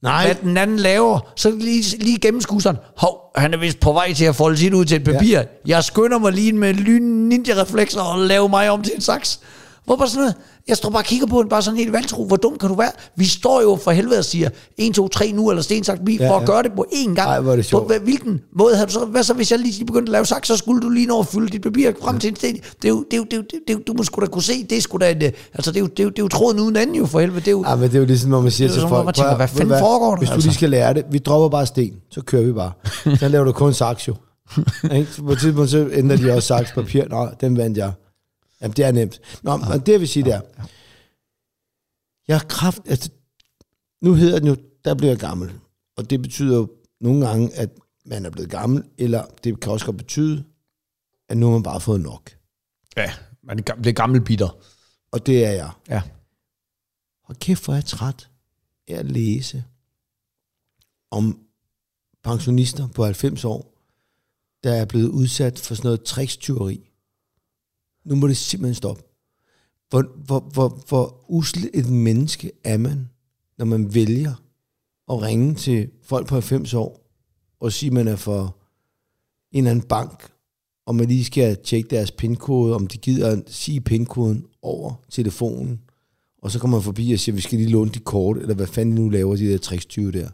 Nej, 0.01 0.26
hvad 0.26 0.36
den 0.36 0.57
anden 0.57 0.78
laver. 0.78 1.19
Så 1.36 1.51
lige, 1.51 1.97
lige 1.97 2.19
gennemskue 2.19 2.61
sådan, 2.61 2.82
hov, 2.97 3.32
han 3.36 3.53
er 3.53 3.57
vist 3.57 3.80
på 3.80 3.93
vej 3.93 4.13
til 4.13 4.26
at 4.26 4.36
folde 4.36 4.57
sit 4.57 4.74
ud 4.74 4.86
til 4.86 4.97
et 4.97 5.03
papir. 5.03 5.39
Ja. 5.39 5.45
Jeg 5.65 5.84
skynder 5.84 6.17
mig 6.17 6.32
lige 6.32 6.53
med 6.53 6.74
lyn 6.74 7.30
ninja-reflekser 7.30 8.01
og 8.01 8.19
lave 8.19 8.49
mig 8.49 8.69
om 8.69 8.84
til 8.84 8.95
en 8.95 9.01
saks. 9.01 9.39
Hvorfor 9.86 10.05
sådan 10.05 10.19
noget? 10.19 10.36
Jeg 10.67 10.77
står 10.77 10.89
bare 10.89 10.99
og 11.01 11.05
kigger 11.05 11.27
på 11.27 11.41
den, 11.41 11.49
bare 11.49 11.61
sådan 11.61 11.77
helt 11.77 11.93
vantro. 11.93 12.25
Hvor 12.25 12.36
dum 12.36 12.57
kan 12.57 12.69
du 12.69 12.75
være? 12.75 12.91
Vi 13.17 13.25
står 13.25 13.61
jo 13.61 13.79
for 13.84 13.91
helvede 13.91 14.19
og 14.19 14.25
siger 14.25 14.49
1, 14.77 14.93
2, 14.95 15.07
3 15.07 15.31
nu, 15.31 15.49
eller 15.49 15.63
sten, 15.63 15.84
saks, 15.84 16.01
ja, 16.19 16.29
for 16.29 16.36
at 16.36 16.41
ja. 16.41 16.45
gøre 16.45 16.63
det 16.63 16.71
på 16.75 16.86
én 16.91 17.13
gang. 17.13 17.19
Ej, 17.29 17.39
hvor 17.39 17.51
er 17.51 17.55
det 17.55 17.65
sjovt. 17.65 17.84
På, 17.84 17.88
hvad- 17.88 17.99
hvilken 17.99 18.41
måde 18.57 18.75
havde 18.75 18.88
du 18.88 18.91
så... 18.93 19.05
Hvad 19.05 19.23
så, 19.23 19.34
hvis 19.34 19.51
jeg 19.51 19.59
lige 19.59 19.86
begyndte 19.86 20.09
at 20.09 20.11
lave 20.11 20.25
saks, 20.25 20.47
så 20.47 20.57
skulle 20.57 20.81
du 20.81 20.89
lige 20.89 21.05
nå 21.07 21.19
at 21.19 21.27
fylde 21.27 21.47
dit 21.49 21.61
papir 21.61 21.91
frem 22.03 22.19
til 22.19 22.29
en 22.29 22.36
sten. 22.36 22.55
Det 22.55 22.63
er 22.86 22.89
jo, 22.89 23.03
det 23.11 23.13
er 23.13 23.17
jo, 23.17 23.23
det 23.23 23.34
er 23.34 23.38
jo, 23.38 23.43
det 23.43 23.69
er 23.69 23.73
jo, 23.73 23.79
du 23.88 23.93
må 23.93 24.03
sgu 24.03 24.21
da 24.21 24.25
kunne 24.25 24.43
se, 24.43 24.63
det 24.63 24.77
er 24.77 24.81
sgu 24.81 24.97
da 24.97 25.11
en, 25.11 25.23
øh, 25.23 25.31
altså 25.53 25.71
det 25.71 25.77
er 25.77 25.81
jo, 25.81 25.88
det 25.88 25.99
er 25.99 26.03
jo, 26.03 26.09
det 26.09 26.19
er 26.19 26.23
jo 26.23 26.27
tråden 26.27 26.59
uden 26.59 26.75
anden 26.75 26.95
jo 26.95 27.05
for 27.05 27.19
helvede. 27.19 27.39
Det 27.39 27.47
er 27.47 27.51
jo, 27.51 27.65
Ja, 27.67 27.75
men 27.75 27.84
det 27.89 27.95
er 27.95 27.99
jo 27.99 28.05
ligesom, 28.05 28.29
når 28.31 28.41
man 28.41 28.51
siger 28.51 28.67
er 28.69 28.73
til 28.73 28.81
folk, 28.89 29.05
man 29.05 29.13
tænker, 29.13 29.23
"Prøv 29.29 29.31
at- 29.31 29.38
hvad 29.38 29.47
fanden 29.47 29.79
foregår 29.79 30.09
der, 30.11 30.17
Hvis 30.17 30.29
du 30.29 30.34
altså?" 30.34 30.47
lige 30.47 30.55
skal 30.55 30.69
lære 30.69 30.93
det, 30.93 31.03
vi 31.11 31.17
dropper 31.17 31.49
bare 31.49 31.65
sten, 31.65 31.93
så 32.11 32.21
kører 32.21 32.43
vi 32.43 32.51
bare. 32.53 32.71
Så 33.19 33.27
laver 33.27 33.45
du 33.45 33.51
kun 33.51 33.73
saks 33.73 34.07
jo. 34.07 34.13
På 35.25 35.31
et 35.31 35.39
tidspunkt, 35.39 35.69
så 35.69 35.89
ændrer 35.93 36.17
de 36.17 36.34
også 36.34 36.47
saks 36.47 36.71
papir. 36.71 37.03
Nå, 37.09 37.27
den 37.41 37.57
vandt 37.57 37.77
jeg. 37.77 37.91
Jamen, 38.64 38.76
det 38.78 38.86
er 38.86 38.91
nemt. 38.91 39.20
Nå, 39.43 39.57
men 39.57 39.80
det 39.80 39.91
jeg 39.91 39.99
vil 39.99 40.07
sige 40.07 40.24
der. 40.26 40.41
Jeg 42.28 42.38
har 42.39 42.45
kraft, 42.47 42.82
altså, 42.86 43.09
nu 44.01 44.14
hedder 44.14 44.39
den 44.39 44.47
jo, 44.47 44.55
der 44.86 44.95
bliver 44.95 45.11
jeg 45.11 45.20
gammel. 45.20 45.59
Og 45.97 46.09
det 46.09 46.22
betyder 46.22 46.55
jo 46.57 46.72
nogle 47.01 47.28
gange, 47.28 47.53
at 47.53 47.70
man 48.05 48.26
er 48.26 48.30
blevet 48.30 48.49
gammel, 48.51 48.84
eller 48.97 49.26
det 49.43 49.59
kan 49.59 49.72
også 49.72 49.86
godt 49.86 49.97
betyde, 49.97 50.43
at 51.30 51.38
nu 51.38 51.45
har 51.45 51.53
man 51.53 51.64
bare 51.64 51.82
fået 51.82 52.01
nok. 52.01 52.32
ja, 52.97 53.14
man 53.43 53.59
er 53.59 53.64
gam- 53.72 53.78
det 53.82 53.88
er 53.89 53.93
gammel 53.93 54.22
bitter. 54.22 54.57
Og 55.11 55.26
det 55.26 55.45
er 55.45 55.51
jeg. 55.51 55.72
Ja. 55.89 56.01
Og 57.24 57.36
kæft, 57.36 57.66
hvor 57.66 57.74
er 57.74 57.78
jeg 57.78 57.86
træt 57.86 58.30
af 58.88 58.95
at 58.95 59.11
læse 59.11 59.64
om 61.11 61.39
pensionister 62.24 62.88
på 62.88 63.03
90 63.03 63.45
år, 63.45 63.74
der 64.64 64.74
er 64.74 64.86
blevet 64.86 65.07
udsat 65.09 65.59
for 65.59 65.76
sådan 65.76 65.88
noget 65.88 66.03
trikstyveri. 66.03 66.89
Nu 68.05 68.15
må 68.15 68.27
det 68.27 68.37
simpelthen 68.37 68.75
stoppe. 68.75 69.03
Hvor, 69.89 70.03
hvor, 70.25 70.39
hvor, 70.39 70.83
hvor 70.87 71.25
usel 71.27 71.69
et 71.73 71.89
menneske 71.89 72.51
er 72.63 72.77
man, 72.77 73.09
når 73.57 73.65
man 73.65 73.93
vælger 73.93 74.33
at 75.11 75.21
ringe 75.21 75.55
til 75.55 75.89
folk 76.03 76.27
på 76.27 76.35
90 76.35 76.73
år 76.73 77.03
og 77.59 77.71
sige, 77.71 77.87
at 77.87 77.93
man 77.93 78.07
er 78.07 78.15
for 78.15 78.57
en 79.51 79.57
eller 79.57 79.71
anden 79.71 79.87
bank, 79.87 80.29
og 80.85 80.95
man 80.95 81.07
lige 81.07 81.25
skal 81.25 81.57
tjekke 81.63 81.89
deres 81.89 82.11
pindkode, 82.11 82.75
om 82.75 82.87
de 82.87 82.97
gider 82.97 83.31
at 83.31 83.43
sige 83.47 83.81
pindkoden 83.81 84.45
over 84.61 84.93
telefonen, 85.09 85.79
og 86.41 86.51
så 86.51 86.59
kommer 86.59 86.77
man 86.77 86.83
forbi 86.83 87.13
og 87.13 87.19
siger, 87.19 87.35
vi 87.35 87.41
skal 87.41 87.57
lige 87.57 87.69
låne 87.69 87.91
dit 87.91 88.03
kort, 88.03 88.37
eller 88.37 88.55
hvad 88.55 88.67
fanden 88.67 88.97
de 88.97 89.01
nu 89.01 89.09
laver, 89.09 89.35
de 89.35 89.51
der 89.51 89.57
6020 89.57 90.11
der. 90.11 90.29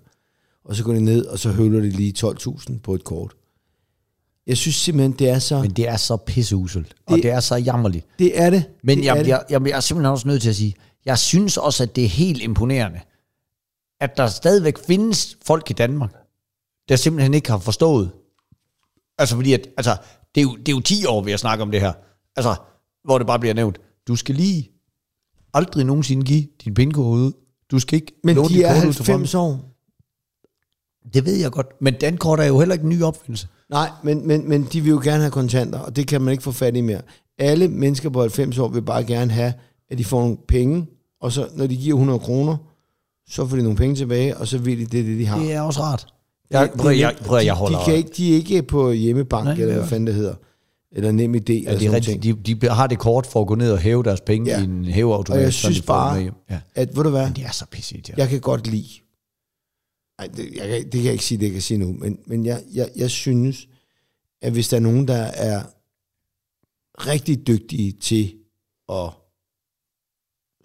Og 0.64 0.76
så 0.76 0.84
går 0.84 0.94
de 0.94 1.02
ned, 1.02 1.26
og 1.26 1.40
så 1.40 1.52
høvler 1.52 1.80
de 1.80 1.90
lige 1.90 2.14
12.000 2.18 2.80
på 2.80 2.96
et 2.96 3.04
kort. 3.04 3.36
Jeg 4.48 4.58
synes 4.58 4.76
simpelthen, 4.76 5.12
det 5.12 5.30
er 5.30 5.40
så... 5.40 5.62
Men 5.62 5.72
det 5.72 5.88
er 5.88 5.98
så 5.98 6.18
pisseuselt, 6.18 6.96
og 7.06 7.18
Det- 7.18 7.26
er 7.26 7.40
så 7.40 7.56
jammerligt. 7.56 8.06
det 8.20 8.40
er 8.42 8.50
det. 8.50 8.66
Men 8.84 8.98
det 8.98 9.06
jeg, 9.06 9.18
er 9.18 9.24
det. 9.24 9.30
jeg, 9.30 9.44
jeg, 9.50 9.68
jeg 9.68 9.76
er 9.76 9.80
simpelthen 9.80 10.12
også 10.12 10.28
nødt 10.28 10.42
til 10.42 10.50
at 10.50 10.56
sige, 10.56 10.76
jeg 11.06 11.18
synes 11.20 11.58
også, 11.58 11.84
at 11.84 11.96
det 11.96 12.04
er 12.04 12.10
helt 12.10 12.42
imponerende, 12.42 13.00
at 14.02 14.18
der 14.18 14.28
stadigvæk 14.28 14.78
findes 14.88 15.38
folk 15.46 15.70
i 15.70 15.74
Danmark, 15.74 16.14
der 16.90 16.96
simpelthen 16.96 17.34
ikke 17.34 17.50
har 17.52 17.58
forstået. 17.60 18.12
Altså 19.18 19.36
fordi, 19.36 19.54
at, 19.54 19.68
altså, 19.78 19.98
det, 20.36 20.42
er 20.42 20.44
jo, 20.44 20.56
det 20.56 20.68
er 20.70 20.72
jo 20.72 20.80
10 20.80 21.06
år, 21.06 21.22
vi 21.22 21.32
har 21.32 21.38
snakket 21.38 21.62
om 21.62 21.72
det 21.72 21.82
her. 21.82 21.94
Altså, 22.36 22.56
hvor 23.04 23.18
det 23.18 23.28
bare 23.28 23.40
bliver 23.40 23.54
nævnt. 23.54 23.80
Du 24.08 24.16
skal 24.16 24.36
lige 24.36 24.72
aldrig 25.54 25.86
nogensinde 25.86 26.26
give 26.26 26.48
din 26.64 26.74
pindkode 26.74 27.22
ud. 27.24 27.32
Du 27.72 27.80
skal 27.80 27.96
ikke 27.96 28.14
Men 28.24 28.36
de 28.36 28.64
er 28.64 28.74
kort 28.74 28.88
ud 28.88 28.94
til 28.94 29.06
90 29.06 29.36
år. 29.36 29.76
Det 31.14 31.26
ved 31.26 31.36
jeg 31.36 31.52
godt. 31.52 31.68
Men 31.82 31.94
dankort 31.94 32.40
er 32.40 32.44
jo 32.46 32.60
heller 32.60 32.74
ikke 32.74 32.84
en 32.84 32.90
ny 32.90 33.04
opfindelse. 33.04 33.48
Nej, 33.70 33.90
men, 34.04 34.28
men, 34.28 34.50
men 34.50 34.68
de 34.74 34.82
vil 34.82 34.90
jo 34.90 35.02
gerne 35.04 35.20
have 35.20 35.32
kontanter, 35.32 35.80
og 35.80 35.96
det 35.96 36.08
kan 36.08 36.22
man 36.22 36.32
ikke 36.32 36.44
få 36.44 36.52
fat 36.52 36.76
i 36.76 36.82
mere. 36.82 37.02
Alle 37.38 37.68
mennesker 37.68 38.10
på 38.10 38.22
90 38.22 38.58
år 38.58 38.68
vil 38.68 38.82
bare 38.82 39.04
gerne 39.04 39.32
have, 39.32 39.54
at 39.92 39.98
de 39.98 40.06
får 40.06 40.20
nogle 40.20 40.38
penge, 40.48 40.86
og 41.22 41.32
så 41.32 41.48
når 41.56 41.68
de 41.68 41.76
giver 41.76 41.96
100 41.96 42.20
kroner, 42.20 42.58
så 43.30 43.48
får 43.48 43.56
de 43.58 43.64
nogle 43.64 43.78
penge 43.78 43.96
tilbage, 43.96 44.38
og 44.38 44.48
så 44.48 44.58
ved 44.58 44.78
de, 44.78 44.86
det 44.86 45.00
er 45.00 45.04
det, 45.04 45.20
de 45.20 45.26
har. 45.26 45.40
Det 45.40 45.54
er 45.54 45.62
også 45.62 45.82
rart. 45.82 46.08
Jeg, 46.52 46.70
prøv, 46.78 46.92
jeg, 46.92 47.16
prøv, 47.26 47.38
jeg 47.38 47.46
de, 47.46 47.52
holder... 47.52 47.80
de, 47.80 47.86
kan 47.86 47.96
ikke, 47.96 48.10
de 48.18 48.32
er 48.32 48.36
ikke 48.36 48.64
på 48.64 48.92
hjemmebank, 48.92 49.46
Nej, 49.46 49.54
eller 49.54 49.74
er 49.74 49.78
hvad 49.78 49.88
fanden 49.88 50.08
det 50.08 50.16
hedder. 50.16 50.34
Eller 50.92 51.12
nem 51.12 51.36
idé. 51.36 51.40
Ja, 51.54 51.54
eller 51.54 51.80
de, 51.80 51.92
rigtig, 51.96 52.24
de, 52.24 52.56
de 52.56 52.70
har 52.70 52.88
det 52.88 53.00
kort 53.00 53.26
for 53.26 53.42
at 53.42 53.48
gå 53.48 53.56
ned 53.56 53.72
og 53.72 53.78
hæve 53.78 54.04
deres 54.04 54.22
penge 54.22 54.52
Ja. 54.52 54.62
i 54.62 54.64
en 54.64 54.86
hæveautomat. 54.86 55.38
Og 55.38 55.44
jeg 55.44 55.54
så 55.54 55.68
de 55.68 55.74
synes 55.74 55.86
bare-. 55.86 56.32
Ja. 56.50 56.60
At, 56.76 56.96
ved 56.96 57.04
du 57.04 57.10
hvad, 57.10 57.26
Men 57.26 57.36
det 57.36 57.46
er 57.46 57.52
så 57.52 57.66
pissigt, 57.72 58.10
ja. 58.10 58.14
jeg 58.18 58.30
kan 58.30 58.40
godt 58.40 58.68
lide, 58.68 58.88
ej, 60.20 60.28
det, 60.28 60.56
jeg, 60.56 60.68
kan- 60.68 60.84
det 60.84 60.92
kan 60.92 61.04
jeg 61.04 61.12
ikke 61.12 61.26
sige, 61.26 61.38
det 61.38 61.46
jeg 61.46 61.54
kan 61.54 61.62
sige 61.62 61.78
nu, 61.78 61.94
men, 61.94 62.20
men 62.26 62.46
jeg, 62.46 62.64
jeg, 62.74 62.90
jeg 62.96 63.10
synes, 63.10 63.68
at 64.42 64.52
hvis 64.52 64.70
der 64.70 64.78
er 64.78 64.82
nogen, 64.82 65.08
der 65.08 65.16
er 65.24 65.64
rigtig 67.08 67.48
dygtige 67.48 67.92
til 67.92 68.34
at 68.90 69.10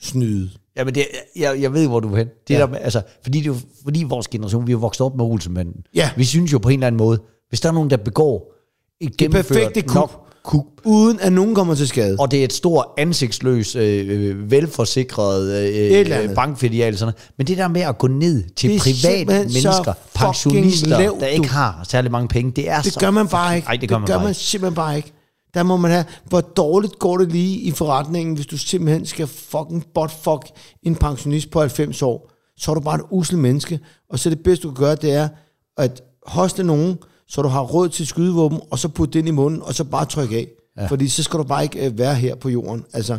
snyde, 0.01 0.51
Ja, 0.77 0.85
men 0.85 0.95
det, 0.95 1.07
jeg, 1.37 1.61
jeg 1.61 1.73
ved, 1.73 1.89
hvor 1.89 2.01
du 2.01 2.13
er 2.13 2.17
hen. 2.17 2.29
Det 2.49 2.55
Ja. 2.55 2.59
der 2.67 2.77
altså, 2.77 3.03
fordi, 3.23 3.39
det 3.39 3.47
jo, 3.47 3.57
fordi 3.83 4.05
vores 4.05 4.29
generation, 4.29 4.67
vi 4.67 4.73
er 4.73 4.77
vokset 4.77 5.01
op 5.07 5.17
med 5.17 5.25
Olsenmanden. 5.25 5.87
Ja. 5.95 6.11
Vi 6.17 6.25
synes 6.25 6.53
jo 6.53 6.59
på 6.59 6.69
en 6.69 6.73
eller 6.75 6.87
anden 6.87 6.99
måde, 6.99 7.23
hvis 7.49 7.61
der 7.61 7.69
er 7.69 7.73
nogen, 7.73 7.91
der 7.91 7.97
begår 7.97 8.55
et 9.01 9.17
gennemført 9.17 9.47
perfekte 9.47 9.83
kup. 9.83 9.95
nok 9.95 10.24
kup, 10.45 10.65
uden 10.85 11.21
at 11.21 11.33
nogen 11.33 11.55
kommer 11.55 11.75
til 11.75 11.89
skade. 11.89 12.17
og 12.21 12.31
det 12.31 12.41
er 12.41 12.45
et 12.45 12.53
stort 12.53 12.87
ansigtsløs, 12.99 13.77
øh, 13.77 14.07
øh, 14.09 14.51
velforsikret 14.51 15.53
øh, 15.53 16.25
øh, 16.25 16.35
bankfilial. 16.35 16.99
Sådan. 16.99 17.15
Men 17.39 17.47
det 17.47 17.59
der 17.59 17.69
med 17.69 17.81
at 17.81 17.99
gå 17.99 18.07
ned 18.07 18.43
til 18.57 18.71
Det 18.71 18.81
private 18.81 19.25
mennesker, 19.25 19.93
pensionister, 20.15 20.99
lavt, 20.99 21.21
der 21.21 21.27
ikke 21.27 21.49
har 21.49 21.85
særlig 21.89 22.11
mange 22.11 22.29
penge, 22.29 22.53
det 22.57 22.71
er 22.71 22.81
Det 22.81 22.93
så 22.93 23.01
gør 23.01 23.11
man 23.11 23.29
bare 23.29 23.57
ikke. 23.57 23.67
Nej, 23.67 23.77
det 23.77 23.89
gør 23.89 23.99
man 23.99 24.07
gør 24.07 24.15
bare 24.15 24.23
man 24.23 24.31
ikke. 24.31 24.41
simpelthen 24.41 24.75
bare 24.75 24.97
ikke. 24.97 25.13
Der 25.55 25.63
må 25.63 25.77
man 25.77 25.91
have, 25.91 26.05
hvor 26.25 26.41
dårligt 26.41 26.99
går 26.99 27.19
det 27.19 27.33
lige 27.33 27.59
i 27.61 27.71
forretningen, 27.71 28.35
hvis 28.35 28.47
du 28.47 28.59
simpelthen 28.59 29.07
skal 29.07 29.27
fucking 29.27 29.85
buttfuck 29.95 30.43
en 30.83 30.97
pensionist 30.97 31.51
på 31.51 31.61
90 31.61 32.03
år. 32.03 32.31
Så 32.59 32.71
er 32.71 32.75
du 32.75 32.81
bare 32.81 32.95
et 32.95 33.05
usel 33.11 33.39
menneske. 33.39 33.81
Og 34.11 34.19
så 34.19 34.31
det 34.31 34.41
bedste, 34.41 34.63
du 34.63 34.75
kan 34.75 34.85
gøre, 34.85 34.95
det 34.95 35.13
er 35.13 35.29
at 35.77 36.03
hoste 36.27 36.65
nogen, 36.65 36.99
så 37.29 37.43
du 37.43 37.49
har 37.49 37.61
råd 37.61 37.89
til 37.89 38.07
skydevåben, 38.07 38.61
og 38.71 38.79
så 38.79 38.89
putte 38.89 39.13
det 39.13 39.19
ind 39.19 39.29
i 39.29 39.31
munden, 39.31 39.63
og 39.63 39.75
så 39.75 39.85
bare 39.85 40.07
trykke 40.07 40.37
af. 40.37 40.47
Ja. 40.79 40.87
Fordi 40.87 41.09
så 41.09 41.23
skal 41.23 41.39
du 41.39 41.45
bare 41.45 41.63
ikke 41.63 41.87
øh, 41.87 41.99
være 41.99 42.15
her 42.15 42.35
på 42.35 42.49
jorden. 42.49 42.85
Altså, 42.93 43.19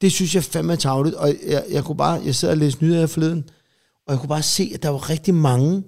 det 0.00 0.12
synes 0.12 0.34
jeg 0.34 0.44
fandme 0.44 0.72
er 0.72 0.76
tavligt. 0.76 1.16
Og 1.16 1.34
jeg, 1.48 1.64
jeg 1.70 1.84
kunne 1.84 1.96
bare, 1.96 2.20
jeg 2.24 2.34
sad 2.34 2.50
og 2.50 2.56
læste 2.56 2.84
nyheder 2.84 3.06
forleden, 3.06 3.44
og 4.06 4.12
jeg 4.12 4.20
kunne 4.20 4.28
bare 4.28 4.42
se, 4.42 4.70
at 4.74 4.82
der 4.82 4.88
var 4.88 5.10
rigtig 5.10 5.34
mange, 5.34 5.82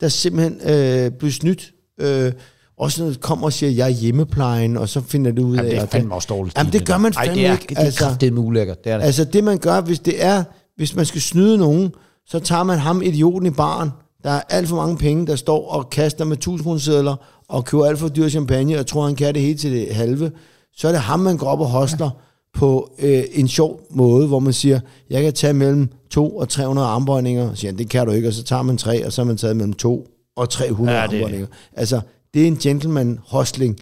der 0.00 0.08
simpelthen 0.08 0.70
øh, 0.70 1.10
blev 1.10 1.30
snydt. 1.30 1.72
Øh, 2.00 2.32
også 2.78 3.02
når 3.02 3.10
det 3.10 3.20
kommer 3.20 3.46
og 3.46 3.52
siger, 3.52 3.70
at 3.70 3.76
jeg 3.76 3.84
er 3.84 3.88
hjemmeplejen, 3.88 4.76
og 4.76 4.88
så 4.88 5.00
finder 5.00 5.30
det 5.30 5.42
ud 5.42 5.56
af... 5.56 5.62
Jamen, 5.62 5.72
det 5.72 5.82
er 5.82 5.86
fandme 5.86 6.14
også 6.14 6.26
dårligt. 6.30 6.58
Jamen, 6.58 6.72
det 6.72 6.86
gør 6.86 6.98
man 6.98 7.12
Ej, 7.16 7.26
fandme 7.26 7.42
det 7.42 7.48
er, 7.48 7.52
ikke. 7.52 7.66
Det 7.68 7.78
er 7.78 7.82
altså, 7.82 8.04
kraftedeme 8.04 8.40
ulækkert. 8.40 8.84
Det 8.84 8.92
er 8.92 8.96
det. 8.96 9.04
Altså 9.04 9.24
det 9.24 9.44
man 9.44 9.58
gør, 9.58 9.80
hvis 9.80 9.98
det 9.98 10.24
er, 10.24 10.44
hvis 10.76 10.96
man 10.96 11.06
skal 11.06 11.20
snyde 11.20 11.58
nogen, 11.58 11.92
så 12.26 12.38
tager 12.38 12.62
man 12.62 12.78
ham 12.78 13.02
idioten 13.02 13.46
i 13.46 13.50
baren, 13.50 13.90
der 14.22 14.30
er 14.30 14.40
alt 14.48 14.68
for 14.68 14.76
mange 14.76 14.96
penge, 14.96 15.26
der 15.26 15.36
står 15.36 15.68
og 15.68 15.90
kaster 15.90 16.24
med 16.24 16.36
tusindkronesedler 16.36 17.16
og 17.48 17.64
køber 17.64 17.86
alt 17.86 17.98
for 17.98 18.08
dyr 18.08 18.28
champagne, 18.28 18.78
og 18.78 18.86
tror, 18.86 19.04
han 19.06 19.14
kan 19.16 19.34
det 19.34 19.42
hele 19.42 19.58
til 19.58 19.72
det 19.72 19.94
halve. 19.94 20.32
Så 20.76 20.88
er 20.88 20.92
det 20.92 21.00
ham, 21.00 21.20
man 21.20 21.36
går 21.36 21.46
op 21.46 21.60
og 21.60 21.66
hostler 21.66 22.10
på 22.54 22.90
øh, 22.98 23.22
en 23.32 23.48
sjov 23.48 23.80
måde, 23.90 24.26
hvor 24.26 24.38
man 24.38 24.52
siger, 24.52 24.80
jeg 25.10 25.22
kan 25.22 25.32
tage 25.32 25.52
mellem 25.52 25.88
2 26.10 26.36
og 26.36 26.48
300 26.48 26.88
armbøjninger. 26.88 27.50
Så 27.50 27.56
siger 27.60 27.70
han, 27.72 27.78
det 27.78 27.88
kan 27.88 28.06
du 28.06 28.12
ikke, 28.12 28.28
og 28.28 28.34
så 28.34 28.42
tager 28.44 28.62
man 28.62 28.76
tre, 28.78 29.06
og 29.06 29.12
så 29.12 29.20
har 29.22 29.26
man 29.26 29.36
taget 29.36 29.56
mellem 29.56 29.72
2 29.72 30.06
og 30.36 30.50
300 30.50 30.96
Ja, 30.96 31.02
ja, 31.02 31.08
det- 31.08 31.14
armbøjninger. 31.16 31.46
Altså, 31.72 32.00
det 32.34 32.42
er 32.42 32.46
en 32.46 32.56
gentleman 32.56 33.18
hostling, 33.26 33.78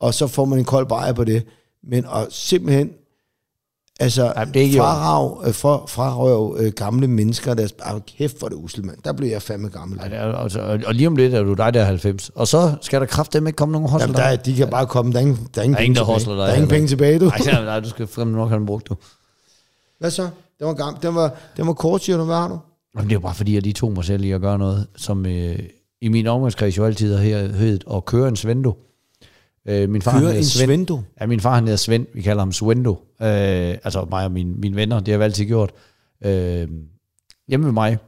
og 0.00 0.14
så 0.14 0.26
får 0.26 0.44
man 0.44 0.58
en 0.58 0.64
kold 0.64 0.86
bajer 0.86 1.12
på 1.12 1.24
det. 1.24 1.42
Men 1.88 2.04
at 2.04 2.26
simpelthen 2.30 2.90
Altså, 4.00 4.32
Jamen, 4.36 4.54
det 4.54 4.60
er 4.60 4.64
ikke 4.64 4.78
frarag, 4.78 5.46
øh, 5.48 5.52
for, 5.54 5.84
frarøv 5.88 6.56
øh, 6.60 6.72
gamle 6.72 7.08
mennesker, 7.08 7.54
der 7.54 7.68
er 7.78 7.98
kæft 8.18 8.40
for 8.40 8.48
det 8.48 8.56
usel, 8.56 8.84
mand. 8.86 8.96
Der 9.04 9.12
blev 9.12 9.28
jeg 9.30 9.42
fandme 9.42 9.68
gammel. 9.68 9.98
Ej, 9.98 10.08
er, 10.12 10.32
altså, 10.34 10.60
og, 10.86 10.94
lige 10.94 11.06
om 11.06 11.16
lidt 11.16 11.34
er 11.34 11.42
du 11.42 11.54
dig, 11.54 11.74
der 11.74 11.80
er 11.80 11.84
90. 11.84 12.30
Og 12.34 12.48
så 12.48 12.74
skal 12.80 13.00
der 13.00 13.06
kraftedeme 13.06 13.48
ikke 13.48 13.56
komme 13.56 13.72
nogen 13.72 13.88
hostler. 13.88 14.06
Jamen, 14.08 14.16
der, 14.16 14.22
er- 14.22 14.36
de 14.36 14.54
kan 14.54 14.68
bare 14.70 14.86
komme. 14.86 15.12
Der 15.12 15.18
er 15.18 15.22
ingen, 15.22 15.48
der 15.54 15.60
er 15.60 15.64
ingen, 15.64 15.74
Der 15.74 15.80
er 15.80 15.84
ingen, 15.84 15.94
penge 15.94 15.94
der 15.94 16.00
tilbage. 16.00 16.14
hostler 16.14 16.34
dig, 16.34 16.40
Der 16.42 16.48
er 16.50 16.54
ingen 16.54 16.68
penge 16.68 16.88
tilbage, 16.88 17.18
du. 17.18 17.24
Nej, 17.24 17.64
nej, 17.64 17.80
du 17.80 17.88
skal 17.88 18.06
frem 18.06 18.28
nok 18.28 18.48
have 18.48 18.58
den 18.58 18.66
brugt, 18.66 18.88
du. 18.88 18.94
Hvad 19.98 20.10
så? 20.10 20.22
Den 20.58 20.66
var, 20.66 20.74
gammel. 20.74 21.02
Den 21.02 21.14
var, 21.14 21.34
den 21.56 21.66
var 21.66 21.72
kort, 21.72 22.02
siger 22.04 22.16
du. 22.16 22.24
Hvad 22.24 22.36
har 22.36 22.48
du? 22.48 22.58
Jamen, 22.96 23.08
det 23.08 23.12
er 23.12 23.16
jo 23.16 23.20
bare 23.20 23.34
fordi, 23.34 23.56
at 23.56 23.64
de 23.64 23.72
tog 23.72 23.92
mig 23.92 24.04
selv 24.04 24.24
i 24.24 24.30
at 24.30 24.40
gøre 24.40 24.58
noget, 24.58 24.86
som 24.96 25.26
øh, 25.26 25.58
i 26.00 26.08
min 26.08 26.26
omgangskreds 26.26 26.78
jo 26.78 26.84
altid 26.84 27.14
har 27.16 27.22
her- 27.22 27.52
heddet 27.52 27.84
at 27.94 28.04
køre 28.04 28.28
en 28.28 28.36
svendo. 28.36 28.76
Øh, 29.68 29.90
min 29.90 30.02
far 30.02 30.10
Køre 30.10 30.20
hedder 30.20 30.34
en 30.34 30.44
Svend. 30.44 30.68
svendo. 30.68 31.00
Ja, 31.20 31.26
min 31.26 31.40
far 31.40 31.54
han 31.54 31.64
hedder 31.64 31.76
Svend, 31.76 32.06
vi 32.14 32.22
kalder 32.22 32.40
ham 32.40 32.52
Svendo. 32.52 32.90
Øh, 32.90 33.28
altså 33.84 34.06
mig 34.10 34.24
og 34.24 34.32
mine, 34.32 34.54
mine 34.54 34.76
venner, 34.76 35.00
det 35.00 35.12
har 35.12 35.18
vi 35.18 35.24
altid 35.24 35.44
gjort. 35.44 35.72
Øh, 36.24 36.68
hjemme 37.48 37.66
ved 37.66 37.72
mig, 37.72 37.98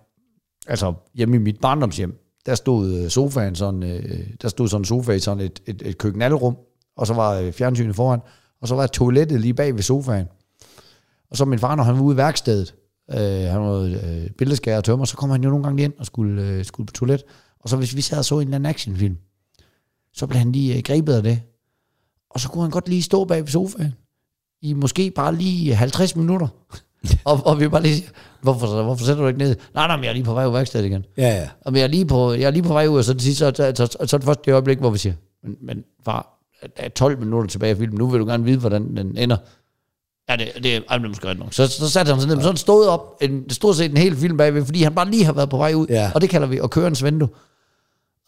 altså 0.66 0.94
hjemme 1.14 1.36
i 1.36 1.38
mit 1.38 1.60
barndomshjem, 1.60 2.14
der 2.46 2.54
stod 2.54 2.94
øh, 2.94 3.10
sofaen 3.10 3.54
sådan, 3.54 3.82
øh, 3.82 4.26
der 4.42 4.48
stod 4.48 4.68
sådan 4.68 4.80
en 4.80 4.84
sofa 4.84 5.12
i 5.12 5.18
sådan 5.18 5.44
et, 5.44 5.60
et, 5.66 5.82
et 5.84 5.98
køkkenalrum, 5.98 6.56
og 6.96 7.06
så 7.06 7.14
var 7.14 7.34
øh, 7.34 7.52
fjernsynet 7.52 7.96
foran, 7.96 8.20
og 8.62 8.68
så 8.68 8.74
var 8.74 8.86
toilettet 8.86 9.40
lige 9.40 9.54
bag 9.54 9.74
ved 9.74 9.82
sofaen. 9.82 10.26
Og 11.30 11.36
så 11.36 11.44
min 11.44 11.58
far, 11.58 11.74
når 11.74 11.82
han 11.82 11.94
var 11.94 12.02
ude 12.02 12.14
i 12.14 12.16
værkstedet, 12.16 12.74
øh, 13.10 13.18
han 13.50 13.60
var 13.60 13.78
øh, 13.80 14.30
billedskærer 14.38 14.76
og 14.76 14.84
tømmer, 14.84 15.04
så 15.04 15.16
kom 15.16 15.30
han 15.30 15.44
jo 15.44 15.50
nogle 15.50 15.64
gange 15.64 15.82
ind 15.82 15.92
og 15.98 16.06
skulle, 16.06 16.42
øh, 16.42 16.64
skulle 16.64 16.86
på 16.86 16.92
toilet. 16.92 17.22
Og 17.60 17.68
så 17.68 17.76
hvis 17.76 17.96
vi 17.96 18.00
sad 18.00 18.18
og 18.18 18.24
så 18.24 18.34
en 18.34 18.40
eller 18.40 18.54
anden 18.54 18.70
actionfilm, 18.70 19.16
så 20.14 20.26
blev 20.26 20.38
han 20.38 20.52
lige 20.52 20.76
øh, 20.76 20.82
grebet 20.82 21.12
af 21.14 21.22
det. 21.22 21.40
Og 22.30 22.40
så 22.40 22.48
kunne 22.48 22.62
han 22.62 22.70
godt 22.70 22.88
lige 22.88 23.02
stå 23.02 23.24
bag 23.24 23.40
ved 23.42 23.48
sofaen 23.48 23.94
i 24.62 24.72
måske 24.74 25.10
bare 25.10 25.34
lige 25.34 25.74
50 25.74 26.16
minutter. 26.16 26.48
og, 27.24 27.46
og 27.46 27.60
vi 27.60 27.68
bare 27.68 27.82
lige 27.82 27.94
siger, 27.96 28.08
hvorfor, 28.42 28.82
hvorfor 28.82 29.04
sætter 29.04 29.22
du 29.22 29.28
ikke 29.28 29.38
ned? 29.38 29.56
Nej, 29.74 29.86
nej, 29.86 29.96
men 29.96 30.04
jeg 30.04 30.10
er 30.10 30.14
lige 30.14 30.24
på 30.24 30.32
vej 30.34 30.44
ud 30.44 30.48
af 30.48 30.54
værkstedet 30.54 30.86
igen. 30.86 31.04
Ja, 31.16 31.28
ja. 31.40 31.48
Og 31.64 31.74
jeg 31.74 31.82
er 31.82 31.86
lige 31.86 32.06
på, 32.06 32.32
jeg 32.32 32.42
er 32.42 32.50
lige 32.50 32.62
på 32.62 32.72
vej 32.72 32.86
ud, 32.86 32.98
og 32.98 33.04
så 33.04 33.12
til 33.14 33.20
sidst, 33.22 33.38
så, 33.38 33.52
så, 33.56 33.72
så, 33.76 33.86
så, 33.86 34.06
så 34.06 34.16
er 34.16 34.18
det 34.18 34.24
første 34.26 34.42
det 34.44 34.52
øjeblik, 34.52 34.78
hvor 34.78 34.90
vi 34.90 34.98
siger, 34.98 35.14
men, 35.44 35.56
men 35.62 35.84
far, 36.04 36.38
der 36.62 36.68
er 36.76 36.88
12 36.88 37.18
minutter 37.18 37.48
tilbage 37.48 37.70
af 37.70 37.76
filmen, 37.76 37.98
nu 37.98 38.06
vil 38.08 38.20
du 38.20 38.26
gerne 38.26 38.44
vide, 38.44 38.58
hvordan 38.58 38.96
den 38.96 39.16
ender. 39.18 39.36
Ja, 40.30 40.36
det, 40.36 40.48
det, 40.62 40.76
er- 40.76 40.80
ej, 40.90 40.98
det 40.98 41.04
er 41.04 41.08
måske 41.08 41.34
nok. 41.34 41.52
Så, 41.52 41.66
så 41.66 41.88
satte 41.90 42.10
han 42.12 42.20
sig 42.20 42.28
ned, 42.28 42.36
men 42.36 42.42
så 42.42 42.48
han 42.48 42.56
stod 42.56 42.86
op, 42.86 43.16
en, 43.20 43.50
stort 43.50 43.76
set 43.76 43.90
en 43.90 43.96
hel 43.96 44.16
film 44.16 44.36
bagved, 44.36 44.64
fordi 44.64 44.82
han 44.82 44.94
bare 44.94 45.10
lige 45.10 45.24
har 45.24 45.32
været 45.32 45.50
på 45.50 45.56
vej 45.56 45.74
ud, 45.74 45.86
Ja. 45.88 46.10
og 46.14 46.20
det 46.20 46.30
kalder 46.30 46.46
vi 46.46 46.58
at 46.58 46.70
køre 46.70 46.86
en 46.86 46.94
svendo. 46.94 47.26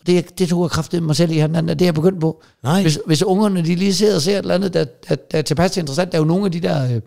Og 0.00 0.06
det, 0.06 0.38
det 0.38 0.48
tog 0.48 0.62
jeg 0.62 0.70
kraftigt 0.70 1.02
mig 1.02 1.16
selv 1.16 1.30
i 1.30 1.38
han, 1.38 1.54
det 1.54 1.82
er 1.82 1.86
jeg 1.86 1.94
begyndt 1.94 2.20
på. 2.20 2.42
Nej. 2.62 2.82
Hvis, 2.82 2.98
hvis 3.06 3.22
ungerne 3.22 3.64
de 3.64 3.74
lige 3.74 3.94
sidder 3.94 4.14
og 4.14 4.22
ser 4.22 4.32
et 4.32 4.38
eller 4.38 4.54
andet, 4.54 4.74
der, 4.74 4.84
der, 4.84 5.14
der 5.14 5.38
er 5.38 5.42
tilpas 5.42 5.76
interessant, 5.76 6.12
der 6.12 6.18
er 6.18 6.22
jo 6.22 6.26
nogle 6.26 6.44
af 6.44 6.52
de 6.52 6.60
der... 6.60 6.94
Øh, 6.94 7.00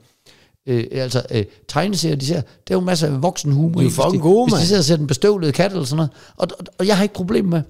øh, 0.68 0.88
altså 0.92 1.24
øh, 1.32 1.46
tegneserier, 1.68 2.16
de 2.16 2.26
ser, 2.26 2.42
der 2.42 2.76
er 2.76 2.76
jo 2.76 2.80
masser 2.80 3.08
af 3.08 3.22
voksenhumor. 3.22 3.80
De 3.82 3.86
er 3.86 3.90
fucking 3.90 4.14
de, 4.14 4.20
gode, 4.20 4.52
Hvis 4.52 4.62
de 4.62 4.68
sidder 4.68 4.82
og 4.82 4.86
ser 4.86 4.96
den 4.96 5.08
bestøvlede 5.08 5.52
kat 5.52 5.72
eller 5.72 5.86
sådan 5.86 5.96
noget. 5.98 6.12
Og, 6.36 6.48
og, 6.60 6.66
og 6.80 6.88
jeg 6.88 6.98
har 6.98 7.04
ikke 7.04 7.16
problem 7.16 7.46
med 7.46 7.62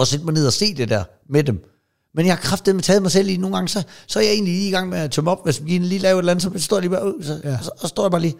at 0.00 0.08
sætte 0.08 0.24
mig 0.24 0.34
ned 0.34 0.46
og 0.46 0.52
se 0.52 0.74
det 0.74 0.88
der 0.88 1.04
med 1.28 1.44
dem. 1.44 1.64
Men 2.14 2.26
jeg 2.26 2.34
har 2.34 2.40
kraftet 2.40 2.74
med 2.74 2.82
taget 2.82 3.02
mig 3.02 3.10
selv 3.10 3.28
i 3.28 3.36
nogle 3.36 3.56
gange, 3.56 3.68
så, 3.68 3.82
så 4.06 4.18
er 4.18 4.22
jeg 4.22 4.32
egentlig 4.32 4.54
lige 4.54 4.68
i 4.68 4.70
gang 4.70 4.88
med 4.88 4.98
at 4.98 5.10
tømme 5.10 5.30
op, 5.30 5.44
hvis 5.44 5.64
vi 5.64 5.78
lige 5.78 5.98
laver 5.98 6.14
et 6.14 6.18
eller 6.18 6.32
andet, 6.32 6.42
så 6.42 6.64
står 6.64 6.76
jeg 6.76 6.80
lige 6.80 6.90
bare 6.90 7.16
ud, 7.16 7.22
så, 7.22 7.40
ja. 7.44 7.52
og, 7.58 7.64
så, 7.64 7.70
og 7.80 7.88
står 7.88 8.04
jeg 8.04 8.10
bare 8.10 8.20
lige, 8.20 8.34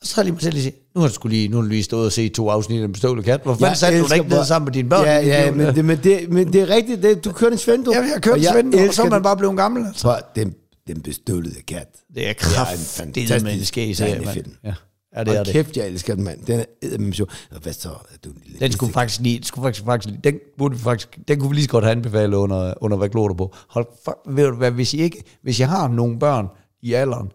og 0.00 0.06
så 0.06 0.14
har 0.14 0.22
jeg 0.22 0.24
lige 0.24 0.32
mig 0.32 0.42
selv 0.42 0.54
lige 0.54 0.62
sige, 0.62 0.74
nu 0.94 1.00
har 1.00 1.08
du 1.08 1.14
sgu 1.14 1.28
lige, 1.28 1.48
nu 1.48 1.56
har 1.56 1.62
du 1.62 1.68
lige 1.68 1.82
stået 1.82 2.06
og 2.06 2.12
set 2.12 2.32
to 2.32 2.48
afsnit 2.48 2.76
af 2.76 2.82
den 2.82 2.92
bestøvlede 2.92 3.24
kat. 3.24 3.40
Hvorfor 3.42 3.58
fanden 3.60 3.76
satte 3.76 4.00
du 4.00 4.06
dig 4.08 4.16
ikke 4.16 4.28
ned 4.28 4.44
sammen 4.44 4.64
med 4.64 4.72
dine 4.72 4.88
børn? 4.88 5.04
Ja, 5.04 5.18
ja, 5.26 5.50
men 5.50 5.66
det, 5.74 5.84
men, 5.84 5.98
det, 6.04 6.30
men 6.32 6.52
det 6.52 6.60
er 6.60 6.68
rigtigt. 6.68 7.02
Det, 7.02 7.24
du 7.24 7.32
kørte 7.32 7.52
en 7.52 7.58
svendo. 7.58 7.92
Ja, 7.92 8.00
jeg 8.00 8.08
har 8.12 8.20
kørt 8.20 8.44
Svend, 8.52 8.74
og 8.74 8.94
så 8.94 9.02
er 9.02 9.10
man 9.10 9.22
bare 9.22 9.36
blevet 9.36 9.56
gammel. 9.56 9.86
Altså. 9.86 10.00
Så 10.00 10.20
den, 10.36 10.54
den 10.86 11.00
bestøvlede 11.00 11.62
kat. 11.62 11.86
Det 11.92 12.00
er 12.08 12.12
Det 12.14 12.24
er 12.26 12.28
en 12.28 12.34
kraft, 12.38 12.70
det 12.70 13.22
er 13.22 13.28
fantastisk 13.28 13.44
med 13.44 13.64
skæg 13.64 13.98
dejlig 13.98 14.28
film. 14.28 14.52
Ja. 14.64 14.74
ja, 15.16 15.24
det 15.24 15.34
er 15.34 15.40
Og 15.40 15.46
det. 15.46 15.52
kæft, 15.52 15.76
jeg 15.76 15.86
elsker 15.86 16.14
den, 16.14 16.24
mand. 16.24 16.40
Den 16.46 16.60
er 16.60 16.64
eddermame 16.82 17.14
sjov. 17.14 17.28
Og 17.50 17.60
hvad 17.62 17.72
så? 17.72 17.88
Er 17.88 18.16
du 18.24 18.30
en 18.30 18.42
lille 18.44 18.60
Den 18.60 18.72
skulle 18.72 18.92
faktisk 18.92 19.20
lige, 19.20 19.44
skulle 19.44 19.66
faktisk, 19.66 19.84
faktisk 19.84 20.14
den, 20.24 20.38
burde 20.58 20.78
faktisk, 20.78 21.18
den 21.28 21.40
kunne 21.40 21.50
vi 21.50 21.54
lige 21.54 21.64
så 21.64 21.70
godt 21.70 21.84
have 21.84 21.92
anbefalet 21.92 22.36
under, 22.36 22.74
under 22.80 22.96
hvad 22.96 23.08
kloder 23.08 23.34
på. 23.34 23.54
Hold, 23.68 23.86
for, 24.04 24.18
ved 24.30 24.44
du 24.44 24.56
hvad, 24.56 24.70
hvis 24.70 24.94
I 24.94 25.00
ikke, 25.00 25.22
hvis 25.42 25.60
jeg 25.60 25.68
har 25.68 25.88
nogle 25.88 26.18
børn 26.18 26.46
i 26.82 26.92
alderen 26.92 27.28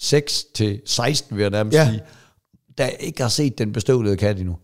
6 0.00 0.44
til 0.54 0.80
16, 0.86 1.36
vil 1.36 1.42
jeg 1.42 1.50
nærmest 1.50 1.74
Ja. 1.76 1.82
ja. 1.82 1.90
sige, 1.90 2.00
der 2.78 2.86
ikke 2.86 3.22
har 3.22 3.28
set 3.28 3.58
den 3.58 3.72
bestøvlede 3.72 4.16
kat 4.16 4.38
endnu. 4.38 4.56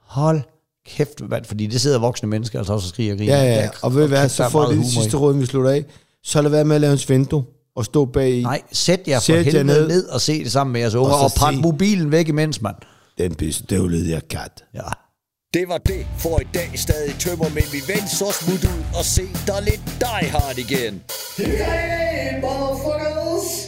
Hold 0.00 0.40
kæft, 0.86 1.20
mand, 1.30 1.44
fordi 1.44 1.66
det 1.66 1.80
sidder 1.80 1.98
voksne 1.98 2.28
mennesker 2.28 2.58
altså 2.58 2.72
også 2.72 2.86
og 2.86 2.88
skriger 2.88 3.12
og 3.12 3.18
griner. 3.18 3.36
Ja, 3.36 3.44
ja, 3.44 3.60
er- 3.64 3.70
og 3.82 3.94
ved 3.94 4.02
du 4.02 4.08
hvad, 4.08 4.28
så 4.28 4.48
får 4.48 4.66
det 4.66 4.86
i. 4.86 4.90
sidste 4.90 5.16
råd, 5.16 5.34
vi 5.38 5.46
slutter 5.46 5.70
af. 5.70 5.84
Så 6.24 6.42
lad 6.42 6.50
være 6.50 6.64
med 6.64 6.74
at 6.74 6.80
lave 6.80 6.92
en 6.92 6.98
svendo 6.98 7.42
og 7.76 7.84
stå 7.84 8.04
bag 8.04 8.30
i 8.34 8.42
Nej, 8.42 8.62
sæt 8.72 9.00
jer 9.08 9.16
for 9.18 9.20
Sæt 9.24 9.36
jer 9.36 9.42
helvede 9.42 9.64
ned. 9.88 10.06
og 10.08 10.20
se 10.20 10.44
det 10.44 10.52
sammen 10.52 10.72
med 10.72 10.80
jeres 10.80 10.94
unger, 10.94 11.14
Og 11.14 11.24
og, 11.24 11.30
pak 11.36 11.54
se- 11.54 11.60
mobilen 11.60 12.10
væk 12.12 12.28
imens, 12.28 12.62
mand. 12.62 12.76
den 13.18 13.34
bestøvlede 13.34 14.20
kat. 14.20 14.64
Ja. 14.74 14.80
Det 15.54 15.68
var 15.68 15.78
det 15.78 16.06
for 16.18 16.40
i 16.40 16.46
dag. 16.54 16.70
Stadig 16.74 17.14
tømmer, 17.18 17.48
men 17.48 17.62
vi 17.72 17.78
vender 17.88 18.08
så 18.08 18.32
smut 18.40 18.64
ud 18.64 18.84
og 18.98 19.04
se 19.04 19.22
dig 19.46 19.62
lidt 19.62 19.80
Die 20.00 20.28
Hard 20.30 20.58
igen. 20.58 21.00
Hey, 21.36 22.40
motherfucker! 22.40 23.67